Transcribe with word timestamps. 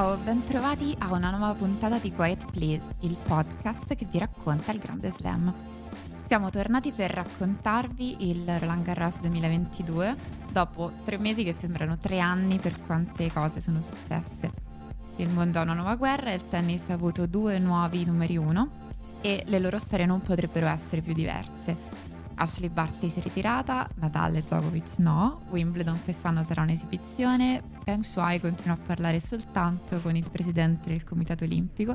Ciao, 0.00 0.16
bentrovati 0.16 0.96
a 1.00 1.12
una 1.12 1.28
nuova 1.28 1.52
puntata 1.52 1.98
di 1.98 2.10
Quiet 2.10 2.50
Please, 2.50 2.94
il 3.00 3.18
podcast 3.22 3.94
che 3.94 4.06
vi 4.10 4.18
racconta 4.18 4.72
il 4.72 4.78
Grande 4.78 5.10
Slam. 5.10 5.52
Siamo 6.24 6.48
tornati 6.48 6.90
per 6.90 7.10
raccontarvi 7.10 8.30
il 8.30 8.58
Roland 8.60 8.82
Garros 8.82 9.20
2022 9.20 10.16
dopo 10.52 10.90
tre 11.04 11.18
mesi 11.18 11.44
che 11.44 11.52
sembrano 11.52 11.98
tre 11.98 12.18
anni 12.18 12.58
per 12.58 12.80
quante 12.80 13.30
cose 13.30 13.60
sono 13.60 13.82
successe. 13.82 14.50
Il 15.16 15.28
mondo 15.28 15.58
ha 15.58 15.64
una 15.64 15.74
nuova 15.74 15.96
guerra, 15.96 16.32
il 16.32 16.48
tennis 16.48 16.88
ha 16.88 16.94
avuto 16.94 17.26
due 17.26 17.58
nuovi 17.58 18.02
numeri 18.06 18.38
uno 18.38 18.70
e 19.20 19.42
le 19.44 19.58
loro 19.58 19.76
storie 19.76 20.06
non 20.06 20.22
potrebbero 20.22 20.66
essere 20.68 21.02
più 21.02 21.12
diverse. 21.12 21.76
Ashley 22.40 22.70
Barty 22.70 23.08
si 23.08 23.20
è 23.20 23.22
ritirata, 23.22 23.86
Nadal 23.96 24.36
e 24.36 24.40
Djokovic 24.40 24.98
no, 24.98 25.42
Wimbledon 25.50 26.02
quest'anno 26.02 26.42
sarà 26.42 26.62
un'esibizione, 26.62 27.62
Peng 27.84 28.02
Shuai 28.02 28.40
continua 28.40 28.76
a 28.76 28.78
parlare 28.78 29.20
soltanto 29.20 30.00
con 30.00 30.16
il 30.16 30.28
presidente 30.28 30.88
del 30.88 31.04
comitato 31.04 31.44
olimpico, 31.44 31.94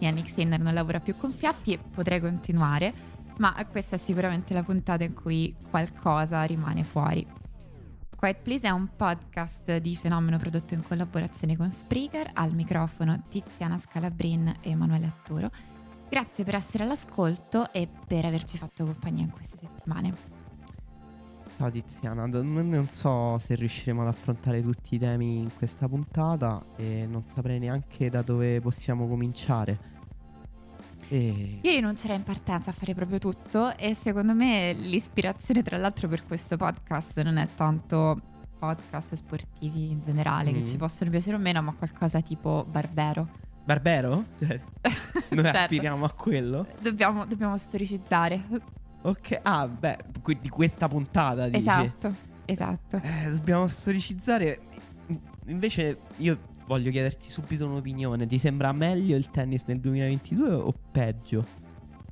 Yannick 0.00 0.28
Sinner 0.28 0.58
non 0.58 0.74
lavora 0.74 0.98
più 0.98 1.16
con 1.16 1.36
Piatti 1.36 1.72
e 1.74 1.78
potrei 1.78 2.20
continuare, 2.20 2.92
ma 3.38 3.54
questa 3.70 3.94
è 3.94 3.98
sicuramente 3.98 4.52
la 4.52 4.64
puntata 4.64 5.04
in 5.04 5.14
cui 5.14 5.54
qualcosa 5.70 6.42
rimane 6.42 6.82
fuori. 6.82 7.24
Quiet 8.16 8.40
Please 8.42 8.66
è 8.66 8.70
un 8.70 8.88
podcast 8.96 9.76
di 9.76 9.94
fenomeno 9.94 10.38
prodotto 10.38 10.74
in 10.74 10.82
collaborazione 10.82 11.56
con 11.56 11.70
Spreaker, 11.70 12.30
al 12.32 12.52
microfono 12.52 13.22
Tiziana 13.28 13.78
Scalabrin 13.78 14.56
e 14.60 14.70
Emanuele 14.70 15.06
Atturo. 15.06 15.50
Grazie 16.08 16.44
per 16.44 16.54
essere 16.54 16.84
all'ascolto 16.84 17.72
e 17.72 17.88
per 18.06 18.24
averci 18.24 18.58
fatto 18.58 18.84
compagnia 18.84 19.24
in 19.24 19.30
queste 19.30 19.58
settimane. 19.60 20.32
Ciao 21.56 21.70
Tiziana, 21.70 22.26
non 22.26 22.88
so 22.90 23.38
se 23.38 23.54
riusciremo 23.54 24.02
ad 24.02 24.08
affrontare 24.08 24.60
tutti 24.60 24.96
i 24.96 24.98
temi 24.98 25.38
in 25.38 25.50
questa 25.56 25.88
puntata 25.88 26.60
e 26.76 27.06
non 27.08 27.24
saprei 27.24 27.60
neanche 27.60 28.10
da 28.10 28.22
dove 28.22 28.60
possiamo 28.60 29.06
cominciare. 29.06 29.92
E... 31.08 31.60
Io 31.62 31.70
rinuncerei 31.70 32.16
in 32.16 32.24
partenza 32.24 32.70
a 32.70 32.72
fare 32.72 32.94
proprio 32.94 33.18
tutto 33.18 33.76
e 33.76 33.94
secondo 33.94 34.34
me 34.34 34.72
l'ispirazione 34.72 35.62
tra 35.62 35.76
l'altro 35.76 36.08
per 36.08 36.26
questo 36.26 36.56
podcast 36.56 37.20
non 37.22 37.36
è 37.36 37.48
tanto 37.54 38.20
podcast 38.58 39.14
sportivi 39.14 39.90
in 39.90 40.00
generale 40.00 40.50
mm. 40.50 40.54
che 40.54 40.64
ci 40.64 40.76
possono 40.76 41.10
piacere 41.10 41.36
o 41.36 41.38
meno, 41.38 41.62
ma 41.62 41.72
qualcosa 41.72 42.20
tipo 42.20 42.66
Barbero. 42.68 43.43
Barbero? 43.64 44.26
Cioè, 44.38 44.60
noi 45.30 45.44
certo. 45.44 45.58
aspiriamo 45.58 46.04
a 46.04 46.12
quello? 46.12 46.66
Dobbiamo, 46.80 47.24
dobbiamo 47.24 47.56
storicizzare. 47.56 48.42
Ok, 49.02 49.40
ah, 49.42 49.66
beh, 49.66 49.98
di 50.40 50.48
questa 50.48 50.86
puntata. 50.86 51.46
Dici. 51.46 51.58
Esatto, 51.58 52.14
esatto. 52.44 53.00
Eh, 53.02 53.30
dobbiamo 53.30 53.66
storicizzare. 53.66 54.60
Invece, 55.46 55.98
io 56.16 56.38
voglio 56.66 56.90
chiederti 56.90 57.30
subito 57.30 57.66
un'opinione. 57.66 58.26
Ti 58.26 58.38
sembra 58.38 58.72
meglio 58.72 59.16
il 59.16 59.30
tennis 59.30 59.64
nel 59.66 59.80
2022 59.80 60.52
o 60.52 60.74
peggio 60.90 61.46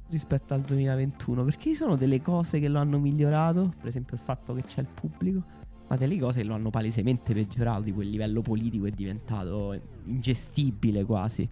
rispetto 0.09 0.54
al 0.54 0.62
2021? 0.62 1.44
Perché 1.44 1.71
ci 1.71 1.75
sono 1.75 1.97
delle 1.97 2.22
cose 2.22 2.59
che 2.60 2.69
lo 2.69 2.78
hanno 2.78 2.98
migliorato, 2.98 3.72
per 3.78 3.88
esempio 3.88 4.16
il 4.16 4.22
fatto 4.25 4.54
che 4.54 4.62
c'è 4.65 4.81
il 4.81 4.88
pubblico 4.93 5.60
ma 5.92 5.98
delle 5.98 6.19
cose 6.19 6.42
lo 6.42 6.54
hanno 6.54 6.70
palesemente 6.70 7.34
peggiorato, 7.34 7.82
di 7.82 7.92
quel 7.92 8.08
livello 8.08 8.41
politico 8.41 8.86
è 8.86 8.91
diventato 8.91 9.78
ingestibile 10.06 11.04
quasi. 11.04 11.47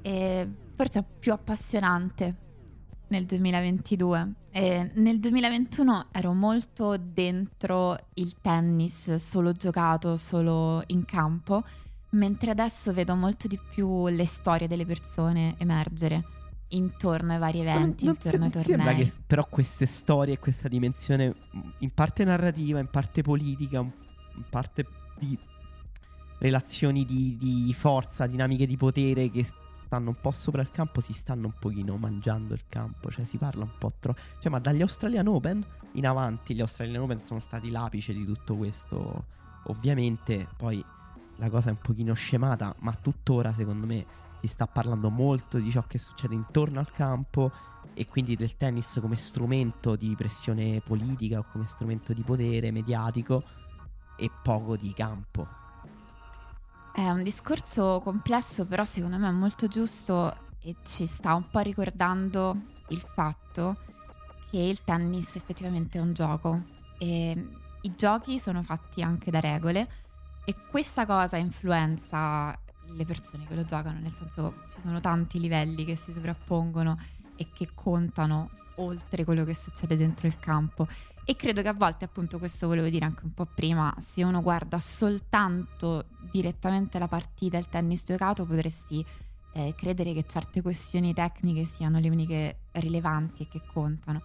E 0.00 0.48
forse 0.74 1.04
più 1.18 1.32
appassionante 1.32 2.34
nel 3.08 3.26
2022. 3.26 4.32
E 4.50 4.90
nel 4.94 5.20
2021 5.20 6.06
ero 6.10 6.32
molto 6.32 6.96
dentro 6.96 7.98
il 8.14 8.34
tennis, 8.40 9.16
solo 9.16 9.52
giocato, 9.52 10.16
solo 10.16 10.82
in 10.86 11.04
campo, 11.04 11.62
mentre 12.12 12.50
adesso 12.50 12.94
vedo 12.94 13.14
molto 13.14 13.46
di 13.46 13.60
più 13.74 14.08
le 14.08 14.24
storie 14.24 14.68
delle 14.68 14.86
persone 14.86 15.54
emergere 15.58 16.37
intorno 16.68 17.32
ai 17.32 17.38
vari 17.38 17.60
eventi, 17.60 18.04
non, 18.04 18.16
non 18.20 18.22
intorno 18.24 18.44
ai 18.46 18.50
tornei. 18.50 18.76
Sembra 18.76 18.94
che 18.94 19.12
però 19.26 19.46
queste 19.48 19.86
storie 19.86 20.34
e 20.34 20.38
questa 20.38 20.68
dimensione 20.68 21.34
in 21.78 21.90
parte 21.92 22.24
narrativa, 22.24 22.78
in 22.78 22.88
parte 22.88 23.22
politica, 23.22 23.78
in 23.78 24.44
parte 24.48 24.86
di 25.18 25.38
relazioni 26.38 27.04
di, 27.04 27.36
di 27.36 27.74
forza, 27.74 28.26
dinamiche 28.26 28.66
di 28.66 28.76
potere 28.76 29.30
che 29.30 29.44
stanno 29.44 30.10
un 30.10 30.16
po' 30.20 30.30
sopra 30.30 30.60
il 30.60 30.70
campo, 30.70 31.00
si 31.00 31.12
stanno 31.12 31.46
un 31.46 31.54
pochino 31.58 31.96
mangiando 31.96 32.54
il 32.54 32.64
campo, 32.68 33.10
cioè 33.10 33.24
si 33.24 33.38
parla 33.38 33.64
un 33.64 33.72
po' 33.78 33.92
troppo. 33.98 34.20
Cioè, 34.38 34.50
ma 34.50 34.58
dagli 34.58 34.82
Australian 34.82 35.26
Open 35.26 35.64
in 35.92 36.06
avanti, 36.06 36.54
gli 36.54 36.60
Australian 36.60 37.02
Open 37.02 37.22
sono 37.22 37.40
stati 37.40 37.70
l'apice 37.70 38.12
di 38.12 38.24
tutto 38.24 38.56
questo. 38.56 39.24
Ovviamente, 39.64 40.46
poi 40.56 40.84
la 41.36 41.50
cosa 41.50 41.68
è 41.68 41.72
un 41.72 41.78
pochino 41.78 42.12
scemata, 42.14 42.74
ma 42.80 42.92
tuttora 42.92 43.52
secondo 43.54 43.86
me 43.86 44.04
si 44.40 44.46
sta 44.46 44.66
parlando 44.66 45.10
molto 45.10 45.58
di 45.58 45.70
ciò 45.70 45.82
che 45.82 45.98
succede 45.98 46.34
intorno 46.34 46.78
al 46.78 46.90
campo 46.90 47.50
e 47.94 48.06
quindi 48.06 48.36
del 48.36 48.56
tennis 48.56 48.98
come 49.00 49.16
strumento 49.16 49.96
di 49.96 50.14
pressione 50.16 50.80
politica 50.80 51.38
o 51.38 51.44
come 51.50 51.66
strumento 51.66 52.12
di 52.12 52.22
potere 52.22 52.70
mediatico 52.70 53.42
e 54.16 54.30
poco 54.42 54.76
di 54.76 54.92
campo. 54.94 55.46
È 56.92 57.08
un 57.08 57.22
discorso 57.22 58.00
complesso, 58.02 58.66
però 58.66 58.84
secondo 58.84 59.18
me 59.18 59.28
è 59.28 59.32
molto 59.32 59.68
giusto 59.68 60.46
e 60.60 60.76
ci 60.84 61.06
sta 61.06 61.34
un 61.34 61.48
po' 61.48 61.60
ricordando 61.60 62.56
il 62.88 63.00
fatto 63.00 63.76
che 64.50 64.58
il 64.58 64.82
tennis 64.82 65.36
effettivamente 65.36 65.98
è 65.98 66.00
un 66.00 66.12
gioco 66.12 66.62
e 66.98 67.48
i 67.80 67.90
giochi 67.90 68.38
sono 68.38 68.62
fatti 68.62 69.02
anche 69.02 69.30
da 69.30 69.40
regole 69.40 69.88
e 70.44 70.54
questa 70.70 71.06
cosa 71.06 71.36
influenza 71.36 72.58
le 72.92 73.04
persone 73.04 73.46
che 73.46 73.54
lo 73.54 73.64
giocano, 73.64 73.98
nel 74.00 74.14
senso 74.16 74.64
ci 74.74 74.80
sono 74.80 75.00
tanti 75.00 75.38
livelli 75.40 75.84
che 75.84 75.96
si 75.96 76.12
sovrappongono 76.12 76.98
e 77.36 77.48
che 77.52 77.70
contano 77.74 78.50
oltre 78.76 79.24
quello 79.24 79.44
che 79.44 79.54
succede 79.54 79.96
dentro 79.96 80.26
il 80.26 80.38
campo. 80.38 80.86
E 81.24 81.36
credo 81.36 81.60
che 81.60 81.68
a 81.68 81.74
volte, 81.74 82.06
appunto, 82.06 82.38
questo 82.38 82.66
volevo 82.66 82.88
dire 82.88 83.04
anche 83.04 83.24
un 83.24 83.34
po' 83.34 83.46
prima, 83.46 83.94
se 84.00 84.24
uno 84.24 84.40
guarda 84.40 84.78
soltanto 84.78 86.06
direttamente 86.30 86.98
la 86.98 87.08
partita, 87.08 87.58
il 87.58 87.68
tennis 87.68 88.04
giocato, 88.06 88.46
potresti 88.46 89.04
eh, 89.52 89.74
credere 89.76 90.14
che 90.14 90.24
certe 90.26 90.62
questioni 90.62 91.12
tecniche 91.12 91.64
siano 91.64 91.98
le 91.98 92.08
uniche 92.08 92.56
rilevanti 92.72 93.42
e 93.42 93.48
che 93.48 93.60
contano. 93.72 94.22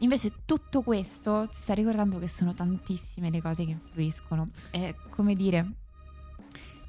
Invece 0.00 0.44
tutto 0.44 0.82
questo 0.82 1.48
ci 1.48 1.60
sta 1.60 1.74
ricordando 1.74 2.18
che 2.18 2.28
sono 2.28 2.52
tantissime 2.52 3.30
le 3.30 3.40
cose 3.40 3.64
che 3.64 3.70
influiscono. 3.72 4.50
È 4.70 4.94
come 5.08 5.34
dire, 5.34 5.68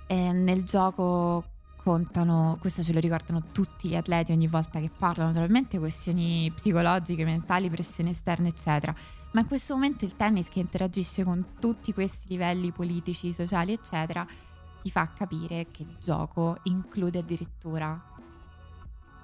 e 0.08 0.32
nel 0.32 0.64
gioco 0.64 1.44
contano, 1.84 2.58
questo 2.60 2.84
ce 2.84 2.92
lo 2.92 3.00
ricordano 3.00 3.44
tutti 3.52 3.88
gli 3.88 3.96
atleti 3.96 4.32
ogni 4.34 4.48
volta 4.48 4.80
che 4.80 4.90
parlano, 4.90 5.30
naturalmente 5.30 5.80
questioni 5.80 6.52
psicologiche, 6.54 7.24
mentali, 7.24 7.70
pressioni 7.70 8.10
esterne, 8.10 8.50
eccetera. 8.50 8.94
Ma 9.32 9.42
in 9.42 9.48
questo 9.48 9.74
momento 9.74 10.04
il 10.04 10.16
tennis 10.16 10.50
che 10.50 10.60
interagisce 10.60 11.24
con 11.24 11.54
tutti 11.60 11.94
questi 11.94 12.28
livelli 12.30 12.72
politici, 12.72 13.32
sociali, 13.32 13.72
eccetera, 13.72 14.26
ti 14.82 14.92
fa 14.92 15.12
capire 15.14 15.68
che 15.72 15.84
il 15.84 15.96
gioco 16.02 16.58
include 16.64 17.20
addirittura 17.20 18.02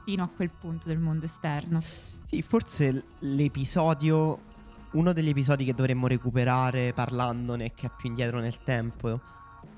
fino 0.06 0.24
a 0.24 0.28
quel 0.28 0.50
punto 0.50 0.88
del 0.88 1.00
mondo 1.00 1.26
esterno. 1.26 1.82
Sì, 1.82 2.42
forse 2.42 3.04
l'episodio, 3.20 4.40
uno 4.92 5.14
degli 5.14 5.30
episodi 5.30 5.66
che 5.66 5.74
dovremmo 5.74 6.08
recuperare 6.08 6.94
parlandone, 6.94 7.74
che 7.74 7.88
è 7.88 7.92
più 7.96 8.10
indietro 8.10 8.40
nel 8.40 8.62
tempo, 8.64 9.20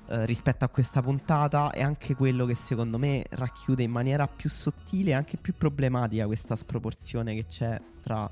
eh, 0.08 0.24
rispetto 0.24 0.64
a 0.64 0.68
questa 0.68 1.02
puntata 1.02 1.70
è 1.70 1.82
anche 1.82 2.14
quello 2.14 2.46
che 2.46 2.54
secondo 2.54 2.96
me 2.98 3.24
racchiude 3.30 3.82
in 3.82 3.90
maniera 3.90 4.28
più 4.28 4.48
sottile 4.48 5.10
e 5.10 5.14
anche 5.14 5.36
più 5.36 5.54
problematica 5.56 6.26
questa 6.26 6.54
sproporzione 6.54 7.34
che 7.34 7.46
c'è 7.46 7.80
tra, 8.02 8.30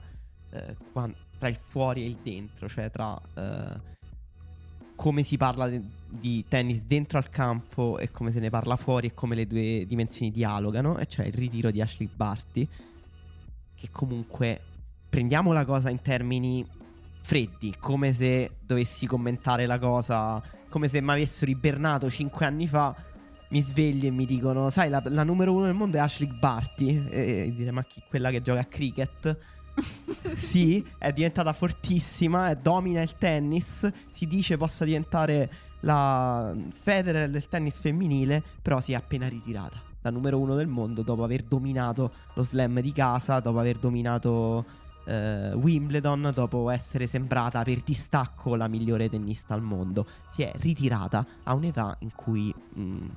eh, 0.50 0.76
qua, 0.92 1.10
tra 1.38 1.48
il 1.48 1.56
fuori 1.56 2.02
e 2.02 2.06
il 2.06 2.18
dentro, 2.22 2.68
cioè 2.68 2.90
tra 2.90 3.20
eh, 3.34 3.92
come 4.94 5.22
si 5.24 5.36
parla 5.36 5.68
de- 5.68 5.82
di 6.08 6.44
tennis 6.46 6.84
dentro 6.84 7.18
al 7.18 7.28
campo 7.28 7.98
e 7.98 8.10
come 8.10 8.30
se 8.30 8.38
ne 8.38 8.50
parla 8.50 8.76
fuori 8.76 9.08
e 9.08 9.14
come 9.14 9.34
le 9.34 9.46
due 9.46 9.84
dimensioni 9.86 10.30
dialogano, 10.30 10.98
e 10.98 11.06
cioè 11.06 11.26
il 11.26 11.34
ritiro 11.34 11.70
di 11.72 11.80
Ashley 11.80 12.08
Barty, 12.14 12.68
che 13.74 13.88
comunque 13.90 14.60
prendiamo 15.08 15.52
la 15.52 15.64
cosa 15.64 15.90
in 15.90 16.00
termini 16.00 16.64
freddi, 17.20 17.74
come 17.80 18.12
se 18.12 18.58
dovessi 18.60 19.06
commentare 19.06 19.66
la 19.66 19.78
cosa, 19.78 20.42
come 20.74 20.88
se 20.88 21.00
mi 21.00 21.12
avessero 21.12 21.52
ibernato 21.52 22.10
cinque 22.10 22.46
anni 22.46 22.66
fa. 22.66 22.96
Mi 23.50 23.62
sveglio 23.62 24.08
e 24.08 24.10
mi 24.10 24.26
dicono: 24.26 24.70
Sai, 24.70 24.90
la, 24.90 25.00
la 25.06 25.22
numero 25.22 25.52
uno 25.52 25.66
del 25.66 25.74
mondo 25.74 25.98
è 25.98 26.00
Ashley 26.00 26.28
Barty. 26.28 27.06
E, 27.10 27.46
e 27.46 27.54
dire: 27.54 27.70
Ma 27.70 27.84
chi 27.84 28.02
quella 28.08 28.30
che 28.30 28.40
gioca 28.42 28.58
a 28.58 28.64
cricket? 28.64 29.38
sì, 30.36 30.84
è 30.98 31.12
diventata 31.12 31.52
fortissima, 31.52 32.52
domina 32.54 33.02
il 33.02 33.14
tennis. 33.16 33.88
Si 34.08 34.26
dice 34.26 34.56
possa 34.56 34.84
diventare 34.84 35.48
la 35.80 36.52
Federer 36.72 37.30
del 37.30 37.46
tennis 37.46 37.78
femminile, 37.78 38.42
però 38.60 38.80
si 38.80 38.92
è 38.92 38.94
appena 38.96 39.28
ritirata 39.28 39.80
da 40.00 40.10
numero 40.10 40.38
uno 40.38 40.54
del 40.54 40.66
mondo 40.66 41.00
dopo 41.00 41.24
aver 41.24 41.44
dominato 41.44 42.12
lo 42.34 42.42
slam 42.42 42.80
di 42.80 42.92
casa, 42.92 43.40
dopo 43.40 43.58
aver 43.58 43.78
dominato 43.78 44.82
eh, 45.06 45.52
Wimbledon 45.52 46.30
dopo 46.34 46.70
essere 46.70 47.06
sembrata 47.06 47.62
per 47.62 47.80
distacco 47.80 48.56
la 48.56 48.68
migliore 48.68 49.08
tennista 49.08 49.54
al 49.54 49.62
mondo. 49.62 50.06
Si 50.30 50.42
è 50.42 50.52
ritirata 50.56 51.26
a 51.42 51.54
un'età 51.54 51.96
in 52.00 52.12
cui 52.14 52.54
mh, 52.54 52.80
mm, 52.80 53.08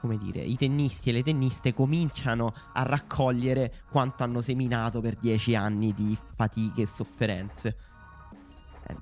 come 0.00 0.18
dire, 0.18 0.40
i 0.40 0.56
tennisti 0.56 1.10
e 1.10 1.12
le 1.12 1.22
tenniste 1.22 1.74
cominciano 1.74 2.54
a 2.72 2.82
raccogliere 2.82 3.82
quanto 3.90 4.22
hanno 4.22 4.40
seminato 4.40 5.00
per 5.00 5.16
dieci 5.16 5.54
anni 5.54 5.92
di 5.92 6.16
fatiche 6.34 6.82
e 6.82 6.86
sofferenze. 6.86 7.76
Eh, 8.86 8.96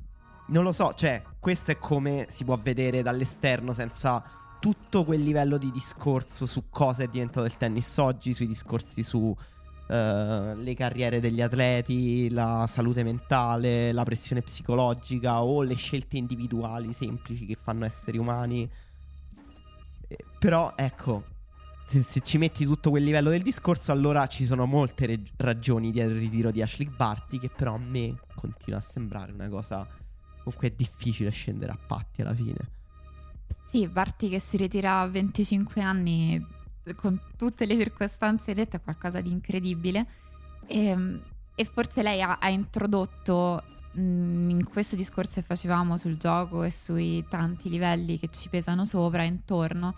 non 0.46 0.64
lo 0.64 0.72
so, 0.72 0.94
cioè, 0.94 1.22
questo 1.38 1.72
è 1.72 1.78
come 1.78 2.26
si 2.30 2.44
può 2.44 2.56
vedere 2.56 3.02
dall'esterno 3.02 3.72
senza 3.72 4.22
tutto 4.60 5.04
quel 5.04 5.20
livello 5.20 5.58
di 5.58 5.70
discorso 5.70 6.46
su 6.46 6.70
cosa 6.70 7.02
è 7.02 7.08
diventato 7.08 7.44
il 7.44 7.56
tennis 7.58 7.98
oggi, 7.98 8.32
sui 8.32 8.46
discorsi 8.46 9.02
su 9.02 9.36
Uh, 9.86 10.56
le 10.56 10.74
carriere 10.74 11.20
degli 11.20 11.42
atleti, 11.42 12.30
la 12.30 12.66
salute 12.66 13.02
mentale, 13.02 13.92
la 13.92 14.02
pressione 14.02 14.40
psicologica 14.40 15.42
o 15.42 15.60
le 15.60 15.74
scelte 15.74 16.16
individuali 16.16 16.94
semplici 16.94 17.44
che 17.44 17.54
fanno 17.54 17.84
esseri 17.84 18.16
umani. 18.16 18.68
Eh, 20.08 20.16
però 20.38 20.72
ecco, 20.74 21.24
se, 21.84 22.02
se, 22.02 22.20
ci 22.22 22.38
metti 22.38 22.64
tutto 22.64 22.88
quel 22.88 23.04
livello 23.04 23.28
del 23.28 23.42
discorso, 23.42 23.92
allora 23.92 24.26
ci 24.26 24.46
sono 24.46 24.64
molte 24.64 25.06
re- 25.06 25.22
ragioni 25.36 25.90
dietro 25.90 26.14
il 26.14 26.20
ritiro 26.20 26.50
di 26.50 26.62
Ashley 26.62 26.88
Barty 26.88 27.38
che 27.38 27.50
però 27.54 27.74
a 27.74 27.78
me 27.78 28.18
continua 28.34 28.78
a 28.78 28.82
sembrare 28.82 29.32
una 29.32 29.48
cosa 29.48 29.86
comunque 30.44 30.68
è 30.68 30.72
difficile 30.76 31.30
scendere 31.30 31.72
a 31.72 31.78
patti 31.78 32.22
alla 32.22 32.34
fine. 32.34 32.56
Sì, 33.66 33.88
Barty 33.88 34.28
che 34.28 34.38
si 34.38 34.56
ritira 34.56 35.00
a 35.00 35.08
25 35.08 35.82
anni 35.82 36.46
con 36.94 37.20
tutte 37.36 37.66
le 37.66 37.76
circostanze 37.76 38.54
dette 38.54 38.76
è 38.76 38.80
qualcosa 38.82 39.20
di 39.20 39.30
incredibile. 39.30 40.06
E, 40.66 40.86
ehm, 40.86 41.22
e 41.54 41.64
forse 41.64 42.02
lei 42.02 42.20
ha, 42.20 42.38
ha 42.40 42.48
introdotto 42.48 43.62
mh, 43.92 44.50
in 44.50 44.64
questo 44.70 44.96
discorso 44.96 45.40
che 45.40 45.46
facevamo 45.46 45.96
sul 45.96 46.16
gioco 46.16 46.62
e 46.62 46.70
sui 46.70 47.24
tanti 47.28 47.68
livelli 47.68 48.18
che 48.18 48.28
ci 48.30 48.48
pesano 48.48 48.84
sopra 48.84 49.22
intorno 49.22 49.94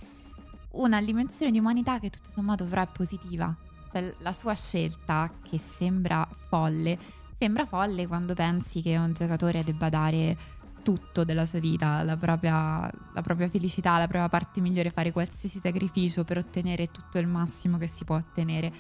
una 0.73 1.01
dimensione 1.01 1.51
di 1.51 1.59
umanità 1.59 1.99
che 1.99 2.11
tutto 2.11 2.31
sommato 2.31 2.65
però 2.65 2.83
è 2.83 2.89
positiva. 2.93 3.55
Cioè 3.91 4.15
la 4.19 4.33
sua 4.33 4.55
scelta 4.55 5.31
che 5.43 5.59
sembra 5.59 6.29
folle 6.49 6.99
sembra 7.39 7.67
folle 7.67 8.07
quando 8.07 8.35
pensi 8.35 8.81
che 8.81 8.97
un 8.97 9.13
giocatore 9.13 9.63
debba 9.63 9.89
dare 9.89 10.37
tutto 10.87 11.25
della 11.25 11.45
sua 11.45 11.59
vita, 11.59 12.05
la 12.05 12.17
propria, 12.17 12.89
la 13.13 13.23
propria, 13.23 13.49
felicità, 13.49 13.99
la 13.99 14.07
propria 14.07 14.29
parte 14.29 14.61
migliore, 14.61 14.91
fare 14.91 15.11
qualsiasi 15.11 15.59
sacrificio 15.59 16.23
per 16.23 16.39
ottenere 16.39 16.93
tutto 16.93 17.19
il 17.19 17.27
massimo 17.27 17.77
che 17.77 17.89
si 17.89 18.05
può 18.05 18.15
ottenere. 18.15 18.73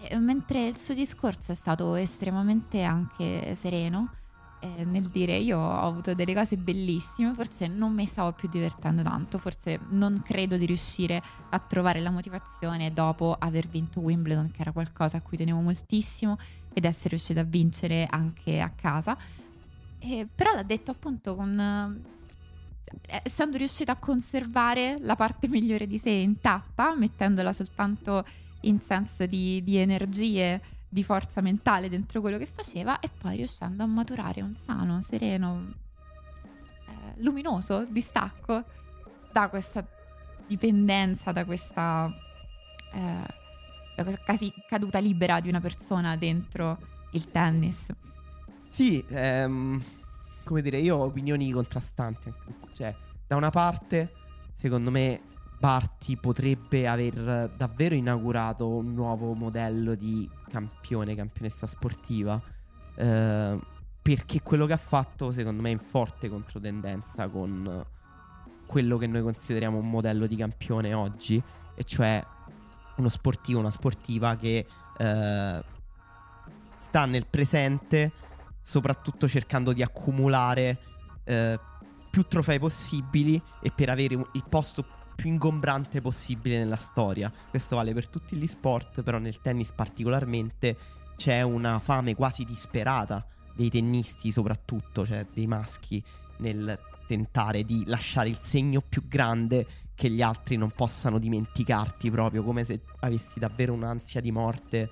E 0.00 0.16
mentre 0.18 0.68
il 0.68 0.76
suo 0.76 0.94
discorso 0.94 1.50
è 1.50 1.56
stato 1.56 1.96
estremamente 1.96 2.84
anche 2.84 3.56
sereno 3.56 4.12
eh, 4.60 4.84
nel 4.84 5.08
dire 5.08 5.36
io 5.36 5.58
ho 5.58 5.80
avuto 5.80 6.14
delle 6.14 6.32
cose 6.32 6.56
bellissime, 6.56 7.34
forse 7.34 7.66
non 7.66 7.92
mi 7.92 8.06
stavo 8.06 8.30
più 8.32 8.48
divertendo 8.48 9.02
tanto, 9.02 9.38
forse 9.38 9.80
non 9.88 10.22
credo 10.24 10.56
di 10.56 10.66
riuscire 10.66 11.20
a 11.50 11.58
trovare 11.58 11.98
la 11.98 12.10
motivazione 12.10 12.92
dopo 12.92 13.34
aver 13.36 13.66
vinto 13.66 13.98
Wimbledon, 13.98 14.52
che 14.52 14.60
era 14.60 14.70
qualcosa 14.70 15.16
a 15.16 15.22
cui 15.22 15.36
tenevo 15.36 15.58
moltissimo, 15.58 16.36
ed 16.72 16.84
essere 16.84 17.10
riuscita 17.10 17.40
a 17.40 17.44
vincere 17.44 18.06
anche 18.08 18.60
a 18.60 18.70
casa 18.70 19.16
eh, 20.00 20.26
però 20.32 20.52
l'ha 20.52 20.62
detto 20.62 20.90
appunto 20.90 21.34
con... 21.34 22.02
Eh, 23.02 23.22
essendo 23.24 23.56
riuscita 23.58 23.92
a 23.92 23.96
conservare 23.96 24.96
la 25.00 25.14
parte 25.14 25.46
migliore 25.48 25.86
di 25.86 25.98
sé 25.98 26.10
intatta, 26.10 26.94
mettendola 26.94 27.52
soltanto 27.52 28.24
in 28.62 28.80
senso 28.80 29.26
di, 29.26 29.62
di 29.62 29.76
energie, 29.76 30.60
di 30.88 31.04
forza 31.04 31.40
mentale 31.40 31.88
dentro 31.88 32.20
quello 32.20 32.38
che 32.38 32.46
faceva 32.46 32.98
e 32.98 33.10
poi 33.10 33.36
riuscendo 33.36 33.82
a 33.82 33.86
maturare 33.86 34.40
un 34.40 34.54
sano, 34.54 35.00
sereno, 35.02 35.74
eh, 36.86 37.20
luminoso 37.22 37.84
distacco 37.84 38.64
da 39.30 39.48
questa 39.48 39.86
dipendenza, 40.46 41.30
da 41.30 41.44
questa, 41.44 42.10
eh, 42.92 43.26
da 43.94 44.02
questa 44.02 44.22
quasi 44.24 44.52
caduta 44.66 44.98
libera 44.98 45.40
di 45.40 45.48
una 45.48 45.60
persona 45.60 46.16
dentro 46.16 46.78
il 47.12 47.30
tennis. 47.30 47.86
Sì, 48.78 49.04
ehm, 49.08 49.82
come 50.44 50.62
dire, 50.62 50.78
io 50.78 50.98
ho 50.98 51.04
opinioni 51.06 51.50
contrastanti. 51.50 52.32
Cioè, 52.74 52.94
da 53.26 53.34
una 53.34 53.50
parte, 53.50 54.12
secondo 54.54 54.92
me, 54.92 55.20
Barty 55.58 56.14
potrebbe 56.14 56.86
aver 56.86 57.50
davvero 57.56 57.96
inaugurato 57.96 58.68
un 58.68 58.94
nuovo 58.94 59.34
modello 59.34 59.96
di 59.96 60.30
campione, 60.48 61.16
campionessa 61.16 61.66
sportiva. 61.66 62.40
Eh, 62.94 63.58
perché 64.00 64.42
quello 64.42 64.64
che 64.64 64.74
ha 64.74 64.76
fatto, 64.76 65.32
secondo 65.32 65.60
me, 65.60 65.70
è 65.70 65.72
in 65.72 65.80
forte 65.80 66.28
controtendenza 66.28 67.26
con 67.26 67.84
quello 68.64 68.96
che 68.96 69.08
noi 69.08 69.22
consideriamo 69.22 69.78
un 69.78 69.90
modello 69.90 70.28
di 70.28 70.36
campione 70.36 70.94
oggi, 70.94 71.42
e 71.74 71.82
cioè 71.82 72.24
uno 72.94 73.08
sportivo, 73.08 73.58
una 73.58 73.72
sportiva 73.72 74.36
che 74.36 74.64
eh, 74.98 75.64
sta 76.76 77.06
nel 77.06 77.26
presente 77.26 78.26
soprattutto 78.68 79.26
cercando 79.26 79.72
di 79.72 79.82
accumulare 79.82 80.78
eh, 81.24 81.58
più 82.10 82.24
trofei 82.24 82.58
possibili 82.58 83.42
e 83.62 83.72
per 83.74 83.88
avere 83.88 84.12
il 84.14 84.44
posto 84.46 84.84
più 85.16 85.30
ingombrante 85.30 86.02
possibile 86.02 86.58
nella 86.58 86.76
storia. 86.76 87.32
Questo 87.48 87.76
vale 87.76 87.94
per 87.94 88.10
tutti 88.10 88.36
gli 88.36 88.46
sport, 88.46 89.00
però 89.00 89.16
nel 89.16 89.40
tennis 89.40 89.72
particolarmente 89.72 90.76
c'è 91.16 91.40
una 91.40 91.78
fame 91.78 92.14
quasi 92.14 92.44
disperata 92.44 93.26
dei 93.54 93.70
tennisti 93.70 94.30
soprattutto, 94.30 95.06
cioè 95.06 95.26
dei 95.32 95.46
maschi, 95.46 96.04
nel 96.40 96.78
tentare 97.06 97.64
di 97.64 97.84
lasciare 97.86 98.28
il 98.28 98.38
segno 98.38 98.82
più 98.86 99.08
grande 99.08 99.66
che 99.94 100.10
gli 100.10 100.20
altri 100.20 100.56
non 100.56 100.72
possano 100.72 101.18
dimenticarti 101.18 102.10
proprio, 102.10 102.42
come 102.42 102.64
se 102.64 102.82
avessi 103.00 103.38
davvero 103.38 103.72
un'ansia 103.72 104.20
di 104.20 104.30
morte 104.30 104.90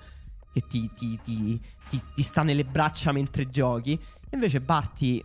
che 0.57 0.67
ti, 0.67 0.89
ti, 0.95 1.19
ti, 1.23 1.61
ti, 2.15 2.23
sta 2.23 2.41
nelle 2.41 2.65
braccia 2.65 3.11
mentre 3.11 3.49
giochi. 3.49 3.99
Invece 4.31 4.59
Barty, 4.59 5.23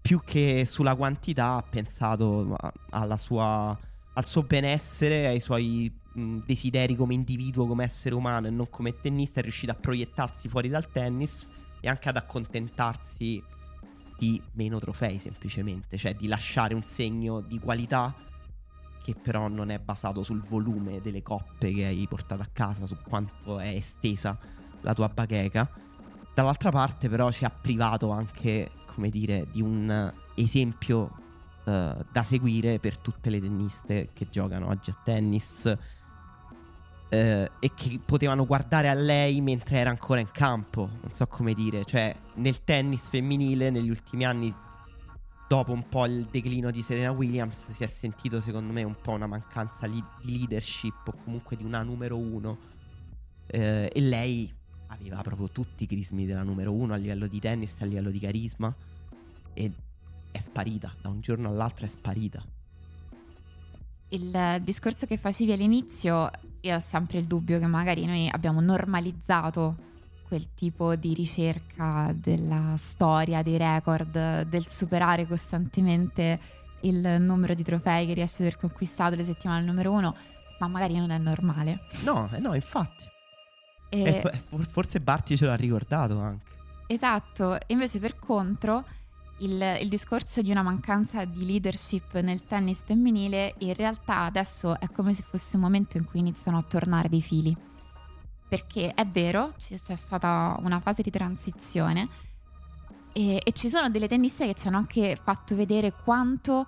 più 0.00 0.20
che 0.24 0.64
sulla 0.64 0.94
quantità, 0.94 1.56
ha 1.56 1.62
pensato 1.62 2.56
sua, 3.16 3.78
al 4.14 4.26
suo 4.26 4.42
benessere, 4.42 5.26
ai 5.26 5.40
suoi 5.40 5.92
mh, 6.12 6.38
desideri 6.46 6.96
come 6.96 7.14
individuo, 7.14 7.66
come 7.66 7.84
essere 7.84 8.14
umano 8.14 8.46
e 8.46 8.50
non 8.50 8.70
come 8.70 8.98
tennista. 8.98 9.40
È 9.40 9.42
riuscito 9.42 9.72
a 9.72 9.76
proiettarsi 9.76 10.48
fuori 10.48 10.68
dal 10.68 10.90
tennis 10.90 11.46
e 11.80 11.88
anche 11.88 12.08
ad 12.08 12.16
accontentarsi 12.16 13.42
di 14.16 14.40
meno 14.52 14.78
trofei 14.78 15.18
semplicemente, 15.18 15.96
cioè 15.96 16.14
di 16.14 16.26
lasciare 16.26 16.74
un 16.74 16.84
segno 16.84 17.40
di 17.40 17.58
qualità 17.58 18.14
che 19.02 19.14
però 19.14 19.48
non 19.48 19.70
è 19.70 19.78
basato 19.78 20.22
sul 20.22 20.40
volume 20.42 21.00
delle 21.00 21.22
coppe 21.22 21.72
che 21.72 21.86
hai 21.86 22.06
portato 22.06 22.42
a 22.42 22.48
casa, 22.52 22.84
su 22.84 22.98
quanto 23.02 23.58
è 23.58 23.68
estesa 23.68 24.38
la 24.80 24.94
tua 24.94 25.08
bacheca. 25.08 25.68
Dall'altra 26.34 26.70
parte 26.70 27.08
però 27.08 27.30
ci 27.30 27.44
ha 27.44 27.50
privato 27.50 28.10
anche, 28.10 28.70
come 28.86 29.10
dire, 29.10 29.46
di 29.50 29.60
un 29.60 30.12
esempio 30.34 31.10
uh, 31.64 32.04
da 32.10 32.24
seguire 32.24 32.78
per 32.78 32.98
tutte 32.98 33.30
le 33.30 33.40
tenniste 33.40 34.10
che 34.12 34.28
giocano 34.30 34.68
oggi 34.68 34.90
a 34.90 35.00
tennis 35.02 35.64
uh, 35.64 35.76
e 37.08 37.70
che 37.74 38.00
potevano 38.04 38.46
guardare 38.46 38.88
a 38.88 38.94
lei 38.94 39.40
mentre 39.40 39.78
era 39.78 39.90
ancora 39.90 40.20
in 40.20 40.30
campo, 40.32 40.88
non 41.02 41.12
so 41.12 41.26
come 41.26 41.54
dire, 41.54 41.84
cioè 41.84 42.14
nel 42.34 42.64
tennis 42.64 43.08
femminile 43.08 43.70
negli 43.70 43.90
ultimi 43.90 44.24
anni 44.24 44.54
dopo 45.50 45.72
un 45.72 45.88
po' 45.88 46.06
il 46.06 46.26
declino 46.30 46.70
di 46.70 46.80
Serena 46.80 47.10
Williams 47.10 47.70
si 47.72 47.82
è 47.82 47.88
sentito 47.88 48.40
secondo 48.40 48.72
me 48.72 48.84
un 48.84 48.94
po' 48.94 49.10
una 49.10 49.26
mancanza 49.26 49.84
li- 49.86 50.04
di 50.22 50.38
leadership 50.38 51.08
o 51.08 51.14
comunque 51.24 51.56
di 51.56 51.64
una 51.64 51.82
numero 51.82 52.16
uno 52.16 52.56
eh, 53.48 53.90
e 53.92 54.00
lei 54.00 54.48
aveva 54.90 55.20
proprio 55.22 55.48
tutti 55.48 55.84
i 55.84 55.86
crismi 55.86 56.26
della 56.26 56.42
numero 56.42 56.72
uno 56.72 56.94
a 56.94 56.96
livello 56.96 57.26
di 57.26 57.38
tennis, 57.40 57.80
a 57.80 57.84
livello 57.84 58.10
di 58.10 58.18
carisma 58.18 58.74
e 59.52 59.72
è 60.30 60.38
sparita, 60.38 60.94
da 61.00 61.08
un 61.08 61.20
giorno 61.20 61.48
all'altro 61.48 61.86
è 61.86 61.88
sparita. 61.88 62.44
Il 64.08 64.60
discorso 64.62 65.06
che 65.06 65.16
facevi 65.16 65.52
all'inizio, 65.52 66.30
io 66.60 66.76
ho 66.76 66.80
sempre 66.80 67.18
il 67.18 67.26
dubbio 67.26 67.58
che 67.58 67.66
magari 67.66 68.04
noi 68.06 68.28
abbiamo 68.28 68.60
normalizzato 68.60 69.88
quel 70.26 70.54
tipo 70.54 70.96
di 70.96 71.14
ricerca 71.14 72.12
della 72.14 72.74
storia, 72.76 73.42
dei 73.42 73.56
record, 73.56 74.42
del 74.42 74.66
superare 74.66 75.26
costantemente 75.26 76.40
il 76.82 77.20
numero 77.20 77.54
di 77.54 77.62
trofei 77.62 78.06
che 78.06 78.14
riesce 78.14 78.42
ad 78.42 78.48
aver 78.48 78.58
conquistato 78.58 79.14
le 79.14 79.24
settimane 79.24 79.64
numero 79.64 79.92
uno, 79.92 80.16
ma 80.58 80.68
magari 80.68 80.96
non 80.96 81.10
è 81.10 81.18
normale. 81.18 81.82
No, 82.04 82.28
eh 82.32 82.38
no, 82.38 82.54
infatti. 82.54 83.04
E... 83.90 84.22
E 84.24 84.38
forse 84.70 85.00
Barty 85.00 85.36
ce 85.36 85.44
l'ha 85.46 85.56
ricordato 85.56 86.18
anche. 86.18 86.44
Esatto, 86.86 87.58
invece 87.68 87.98
per 87.98 88.18
contro 88.18 88.84
il, 89.38 89.78
il, 89.80 89.88
discorso 89.88 90.42
di 90.42 90.50
una 90.50 90.62
mancanza 90.62 91.24
di 91.24 91.46
leadership 91.46 92.18
nel 92.20 92.44
tennis 92.46 92.82
femminile 92.84 93.54
in 93.58 93.74
realtà 93.74 94.22
adesso 94.22 94.78
è 94.78 94.90
come 94.90 95.14
se 95.14 95.22
fosse 95.22 95.56
un 95.56 95.62
momento 95.62 95.96
in 95.96 96.04
cui 96.04 96.18
iniziano 96.18 96.58
a 96.58 96.62
tornare 96.62 97.08
dei 97.08 97.22
fili. 97.22 97.56
Perché 98.48 98.92
è 98.94 99.06
vero, 99.06 99.54
c'è 99.56 99.94
stata 99.94 100.56
una 100.60 100.80
fase 100.80 101.02
di 101.02 101.10
transizione 101.10 102.08
e, 103.12 103.40
e 103.42 103.52
ci 103.52 103.68
sono 103.68 103.88
delle 103.88 104.08
tenniste 104.08 104.46
che 104.46 104.54
ci 104.54 104.66
hanno 104.66 104.78
anche 104.78 105.16
fatto 105.20 105.54
vedere 105.54 105.92
quanto 105.92 106.66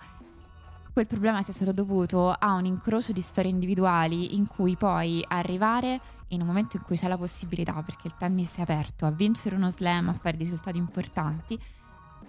quel 0.93 1.07
problema 1.07 1.43
sia 1.43 1.53
stato 1.53 1.73
dovuto 1.73 2.31
a 2.31 2.53
un 2.53 2.67
incrocio 2.67 3.13
di 3.13 3.21
storie 3.21 3.51
individuali 3.51 4.35
in 4.35 4.47
cui 4.47 4.77
poi 4.77 5.25
arrivare 5.27 6.01
in 6.29 6.41
un 6.41 6.47
momento 6.47 6.77
in 6.77 6.83
cui 6.83 6.97
c'è 6.97 7.09
la 7.09 7.19
possibilità, 7.19 7.83
perché 7.83 8.07
il 8.07 8.15
tennis 8.19 8.57
è 8.57 8.63
aperto, 8.63 9.07
a 9.07 9.11
vincere 9.11 9.57
uno 9.57 9.71
slam, 9.71 10.09
a 10.09 10.13
fare 10.15 10.37
risultati 10.37 10.79
importanti, 10.79 11.59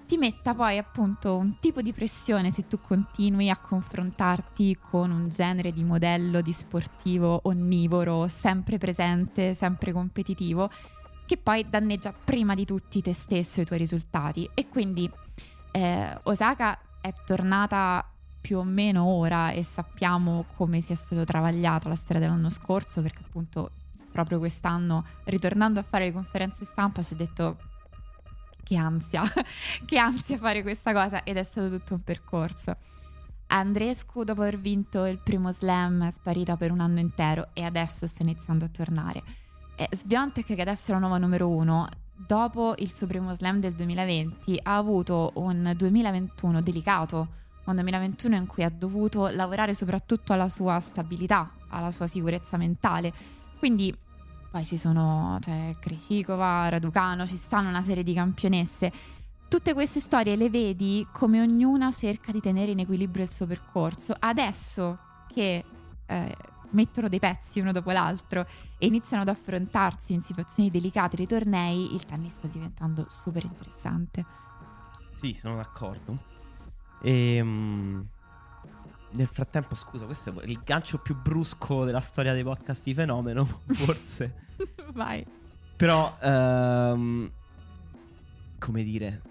ti 0.06 0.18
metta 0.18 0.54
poi 0.54 0.78
appunto 0.78 1.38
un 1.38 1.60
tipo 1.60 1.82
di 1.82 1.94
pressione 1.94 2.52
se 2.52 2.68
tu 2.68 2.80
continui 2.82 3.50
a 3.50 3.58
confrontarti 3.58 4.78
con 4.78 5.12
un 5.12 5.30
genere 5.30 5.72
di 5.72 5.84
modello 5.84 6.42
di 6.42 6.52
sportivo 6.52 7.40
onnivoro, 7.44 8.28
sempre 8.28 8.78
presente, 8.78 9.54
sempre 9.54 9.94
competitivo, 9.94 10.70
che 11.26 11.38
poi 11.38 11.68
danneggia 11.70 12.12
prima 12.12 12.54
di 12.54 12.66
tutti 12.66 13.02
te 13.02 13.14
stesso 13.14 13.60
e 13.60 13.64
i 13.64 13.66
tuoi 13.66 13.80
risultati. 13.80 14.50
E 14.54 14.68
quindi 14.68 15.10
eh, 15.72 16.20
Osaka 16.24 16.78
è 17.00 17.14
tornata 17.26 18.06
più 18.44 18.58
o 18.58 18.64
meno 18.66 19.06
ora 19.06 19.52
e 19.52 19.64
sappiamo 19.64 20.44
come 20.58 20.82
sia 20.82 20.96
stato 20.96 21.24
travagliato 21.24 21.88
la 21.88 21.96
storia 21.96 22.22
dell'anno 22.22 22.50
scorso 22.50 23.02
perché 23.02 23.24
appunto 23.26 23.72
proprio 24.12 24.38
quest'anno 24.38 25.06
ritornando 25.24 25.80
a 25.80 25.84
fare 25.84 26.06
le 26.06 26.12
conferenze 26.12 26.66
stampa 26.66 27.02
ci 27.02 27.14
ha 27.14 27.16
detto 27.16 27.58
che 28.62 28.76
ansia, 28.76 29.24
che 29.86 29.98
ansia 29.98 30.38
fare 30.38 30.62
questa 30.62 30.92
cosa 30.92 31.24
ed 31.24 31.38
è 31.38 31.44
stato 31.44 31.70
tutto 31.70 31.94
un 31.94 32.02
percorso. 32.02 32.76
Andrescu 33.48 34.26
dopo 34.26 34.42
aver 34.42 34.60
vinto 34.60 35.06
il 35.06 35.20
primo 35.20 35.54
slam 35.54 36.06
è 36.06 36.12
sparita 36.12 36.58
per 36.58 36.72
un 36.72 36.82
anno 36.82 37.00
intero 37.00 37.48
e 37.54 37.64
adesso 37.64 38.08
sta 38.08 38.24
iniziando 38.24 38.66
a 38.66 38.68
tornare. 38.68 39.24
E 39.78 39.88
Sbiontek 39.90 40.54
che 40.54 40.62
adesso 40.62 40.92
è 40.92 40.94
la 40.94 41.00
nuova 41.00 41.18
numero 41.18 41.48
uno 41.48 41.88
dopo 42.14 42.76
il 42.78 42.94
suo 42.94 43.08
primo 43.08 43.34
slam 43.34 43.60
del 43.60 43.74
2020 43.74 44.60
ha 44.64 44.76
avuto 44.76 45.32
un 45.36 45.74
2021 45.76 46.62
delicato 46.62 47.42
un 47.66 47.76
2021 47.76 48.36
in 48.36 48.46
cui 48.46 48.64
ha 48.64 48.70
dovuto 48.70 49.28
lavorare 49.28 49.74
soprattutto 49.74 50.34
alla 50.34 50.50
sua 50.50 50.80
stabilità, 50.80 51.52
alla 51.70 51.92
sua 51.92 52.08
sicurezza 52.08 52.58
mentale. 52.58 53.14
Quindi 53.58 53.96
poi 54.52 54.64
ci 54.66 54.78
sono 54.78 55.40
cioè, 55.42 55.76
Krejcikova, 55.80 56.70
Raducano, 56.70 57.26
ci 57.26 57.36
stanno 57.36 57.70
una 57.70 57.82
serie 57.82 58.04
di 58.04 58.14
campionesse. 58.14 58.92
Tutte 59.48 59.74
queste 59.74 60.00
storie 60.00 60.36
le 60.36 60.50
vedi 60.50 61.08
come 61.12 61.42
ognuna 61.42 61.92
cerca 61.92 62.32
di 62.32 62.40
tenere 62.40 62.72
in 62.72 62.80
equilibrio 62.80 63.24
il 63.24 63.32
suo 63.32 63.46
percorso. 63.46 64.14
Adesso 64.18 64.98
che 65.28 65.64
eh, 66.06 66.36
mettono 66.72 67.08
dei 67.08 67.20
pezzi 67.20 67.60
uno 67.60 67.72
dopo 67.72 67.92
l'altro 67.92 68.46
e 68.78 68.86
iniziano 68.86 69.24
ad 69.24 69.30
affrontarsi 69.30 70.14
in 70.14 70.22
situazioni 70.22 70.70
delicate 70.70 71.16
dei 71.16 71.28
tornei, 71.28 71.94
il 71.94 72.06
tennis 72.06 72.34
sta 72.34 72.48
diventando 72.48 73.06
super 73.10 73.44
interessante. 73.44 74.26
Sì, 75.16 75.34
sono 75.34 75.56
d'accordo. 75.56 76.33
E, 77.06 77.42
um, 77.42 78.08
nel 79.12 79.28
frattempo, 79.28 79.76
scusa, 79.76 80.06
questo 80.06 80.40
è 80.40 80.46
il 80.46 80.62
gancio 80.64 81.00
più 81.00 81.20
brusco 81.20 81.84
della 81.84 82.00
storia 82.00 82.32
dei 82.32 82.44
podcast 82.44 82.82
di 82.84 82.94
Fenomeno, 82.94 83.46
forse. 83.68 84.46
Vai. 84.94 85.26
Però, 85.76 86.18
um, 86.22 87.30
come 88.58 88.84
dire, 88.84 89.22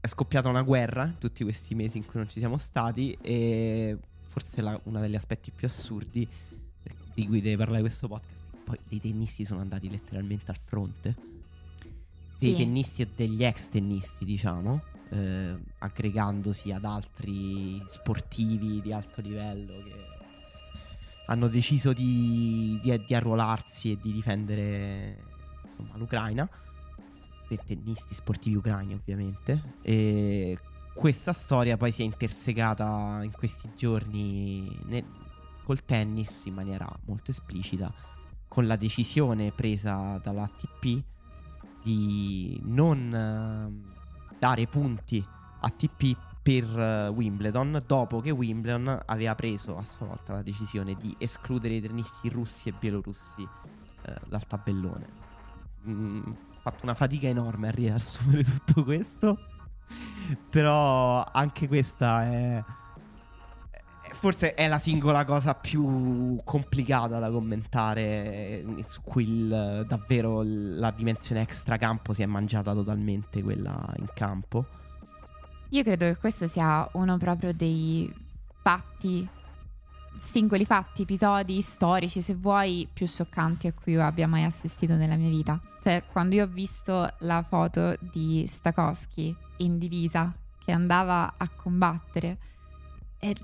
è 0.00 0.06
scoppiata 0.08 0.48
una 0.48 0.62
guerra 0.62 1.14
tutti 1.16 1.44
questi 1.44 1.76
mesi 1.76 1.98
in 1.98 2.04
cui 2.04 2.18
non 2.18 2.28
ci 2.28 2.40
siamo 2.40 2.58
stati 2.58 3.16
e 3.20 3.96
forse 4.24 4.60
la, 4.60 4.78
uno 4.84 5.00
degli 5.00 5.14
aspetti 5.14 5.52
più 5.52 5.68
assurdi 5.68 6.28
di 7.14 7.26
cui 7.26 7.40
deve 7.40 7.58
parlare 7.58 7.80
questo 7.80 8.08
podcast. 8.08 8.46
Poi 8.64 8.78
dei 8.88 9.00
tennisti 9.00 9.44
sono 9.44 9.60
andati 9.60 9.88
letteralmente 9.88 10.50
al 10.50 10.58
fronte. 10.64 11.14
Dei 12.38 12.50
sì. 12.50 12.56
tennisti 12.56 13.02
e 13.02 13.08
degli 13.14 13.44
ex 13.44 13.68
tennisti, 13.68 14.24
diciamo 14.24 14.96
eh, 15.10 15.56
aggregandosi 15.78 16.72
ad 16.72 16.84
altri 16.84 17.82
sportivi 17.86 18.80
di 18.80 18.92
alto 18.92 19.20
livello 19.20 19.82
che 19.82 20.16
hanno 21.26 21.48
deciso 21.48 21.92
di, 21.92 22.78
di, 22.82 23.04
di 23.04 23.14
arruolarsi 23.14 23.92
e 23.92 23.98
di 24.00 24.12
difendere 24.12 25.22
insomma, 25.64 25.96
l'Ucraina, 25.96 26.48
dei 27.48 27.58
tennisti 27.64 28.14
sportivi 28.14 28.56
ucraini 28.56 28.94
ovviamente. 28.94 29.76
E 29.82 30.58
questa 30.94 31.32
storia 31.32 31.76
poi 31.76 31.92
si 31.92 32.02
è 32.02 32.04
intersecata 32.04 33.20
in 33.22 33.32
questi 33.32 33.70
giorni 33.76 34.68
nel, 34.86 35.04
col 35.64 35.84
tennis 35.84 36.46
in 36.46 36.54
maniera 36.54 36.88
molto 37.04 37.30
esplicita, 37.30 37.92
con 38.48 38.66
la 38.66 38.76
decisione 38.76 39.52
presa 39.52 40.18
dall'ATP 40.22 41.02
di 41.82 42.58
non 42.64 43.96
dare 44.38 44.66
punti 44.66 45.24
a 45.60 45.68
TP 45.70 46.16
per 46.42 46.64
uh, 46.64 47.12
Wimbledon 47.12 47.82
dopo 47.86 48.20
che 48.20 48.30
Wimbledon 48.30 49.02
aveva 49.06 49.34
preso 49.34 49.76
a 49.76 49.84
sua 49.84 50.06
volta 50.06 50.32
la 50.32 50.42
decisione 50.42 50.94
di 50.94 51.14
escludere 51.18 51.74
i 51.74 51.80
tennisti 51.80 52.28
russi 52.28 52.68
e 52.68 52.74
bielorussi 52.78 53.42
uh, 53.42 54.28
dal 54.28 54.46
tabellone. 54.46 55.06
Mm, 55.86 56.22
ho 56.26 56.60
fatto 56.60 56.84
una 56.84 56.94
fatica 56.94 57.26
enorme 57.28 57.68
a 57.68 57.70
riassumere 57.70 58.44
tutto 58.64 58.84
questo, 58.84 59.38
però 60.48 61.22
anche 61.22 61.68
questa 61.68 62.22
è 62.24 62.64
forse 64.12 64.54
è 64.54 64.68
la 64.68 64.78
singola 64.78 65.24
cosa 65.24 65.54
più 65.54 66.38
complicata 66.44 67.18
da 67.18 67.30
commentare 67.30 68.64
su 68.86 69.02
cui 69.02 69.28
il, 69.28 69.84
davvero 69.86 70.42
la 70.44 70.90
dimensione 70.90 71.42
extracampo 71.42 72.12
si 72.12 72.22
è 72.22 72.26
mangiata 72.26 72.72
totalmente 72.74 73.42
quella 73.42 73.92
in 73.96 74.08
campo. 74.14 74.66
Io 75.70 75.82
credo 75.82 76.06
che 76.06 76.16
questo 76.16 76.46
sia 76.46 76.88
uno 76.92 77.18
proprio 77.18 77.52
dei 77.52 78.10
fatti, 78.62 79.28
singoli 80.16 80.64
fatti, 80.64 81.02
episodi 81.02 81.60
storici, 81.60 82.22
se 82.22 82.34
vuoi, 82.34 82.88
più 82.92 83.06
scioccanti 83.06 83.66
a 83.66 83.72
cui 83.72 83.92
io 83.92 84.04
abbia 84.04 84.26
mai 84.26 84.44
assistito 84.44 84.94
nella 84.94 85.16
mia 85.16 85.28
vita. 85.28 85.60
Cioè, 85.80 86.04
quando 86.10 86.34
io 86.34 86.44
ho 86.44 86.48
visto 86.48 87.08
la 87.18 87.42
foto 87.42 87.96
di 88.00 88.46
Stakowski 88.46 89.34
in 89.58 89.78
divisa 89.78 90.32
che 90.58 90.72
andava 90.72 91.34
a 91.36 91.48
combattere, 91.48 92.38
e 93.18 93.34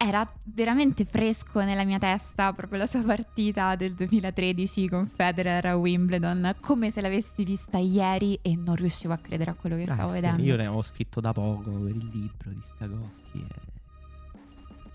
era 0.00 0.26
veramente 0.44 1.04
fresco 1.04 1.64
nella 1.64 1.84
mia 1.84 1.98
testa 1.98 2.52
proprio 2.52 2.78
la 2.78 2.86
sua 2.86 3.02
partita 3.02 3.74
del 3.74 3.94
2013 3.94 4.88
con 4.88 5.08
Federer 5.08 5.66
a 5.66 5.76
Wimbledon, 5.76 6.54
come 6.60 6.92
se 6.92 7.00
l'avessi 7.00 7.42
vista 7.42 7.78
ieri 7.78 8.38
e 8.40 8.54
non 8.54 8.76
riuscivo 8.76 9.12
a 9.12 9.16
credere 9.16 9.50
a 9.50 9.54
quello 9.54 9.74
che 9.74 9.86
stavo 9.86 10.12
vedendo. 10.12 10.40
Io 10.40 10.54
ne 10.54 10.66
avevo 10.66 10.82
scritto 10.82 11.20
da 11.20 11.32
poco 11.32 11.70
per 11.72 11.96
il 11.96 12.08
libro 12.12 12.50
di 12.50 12.60
Stagoschi. 12.62 13.38
E... 13.38 13.76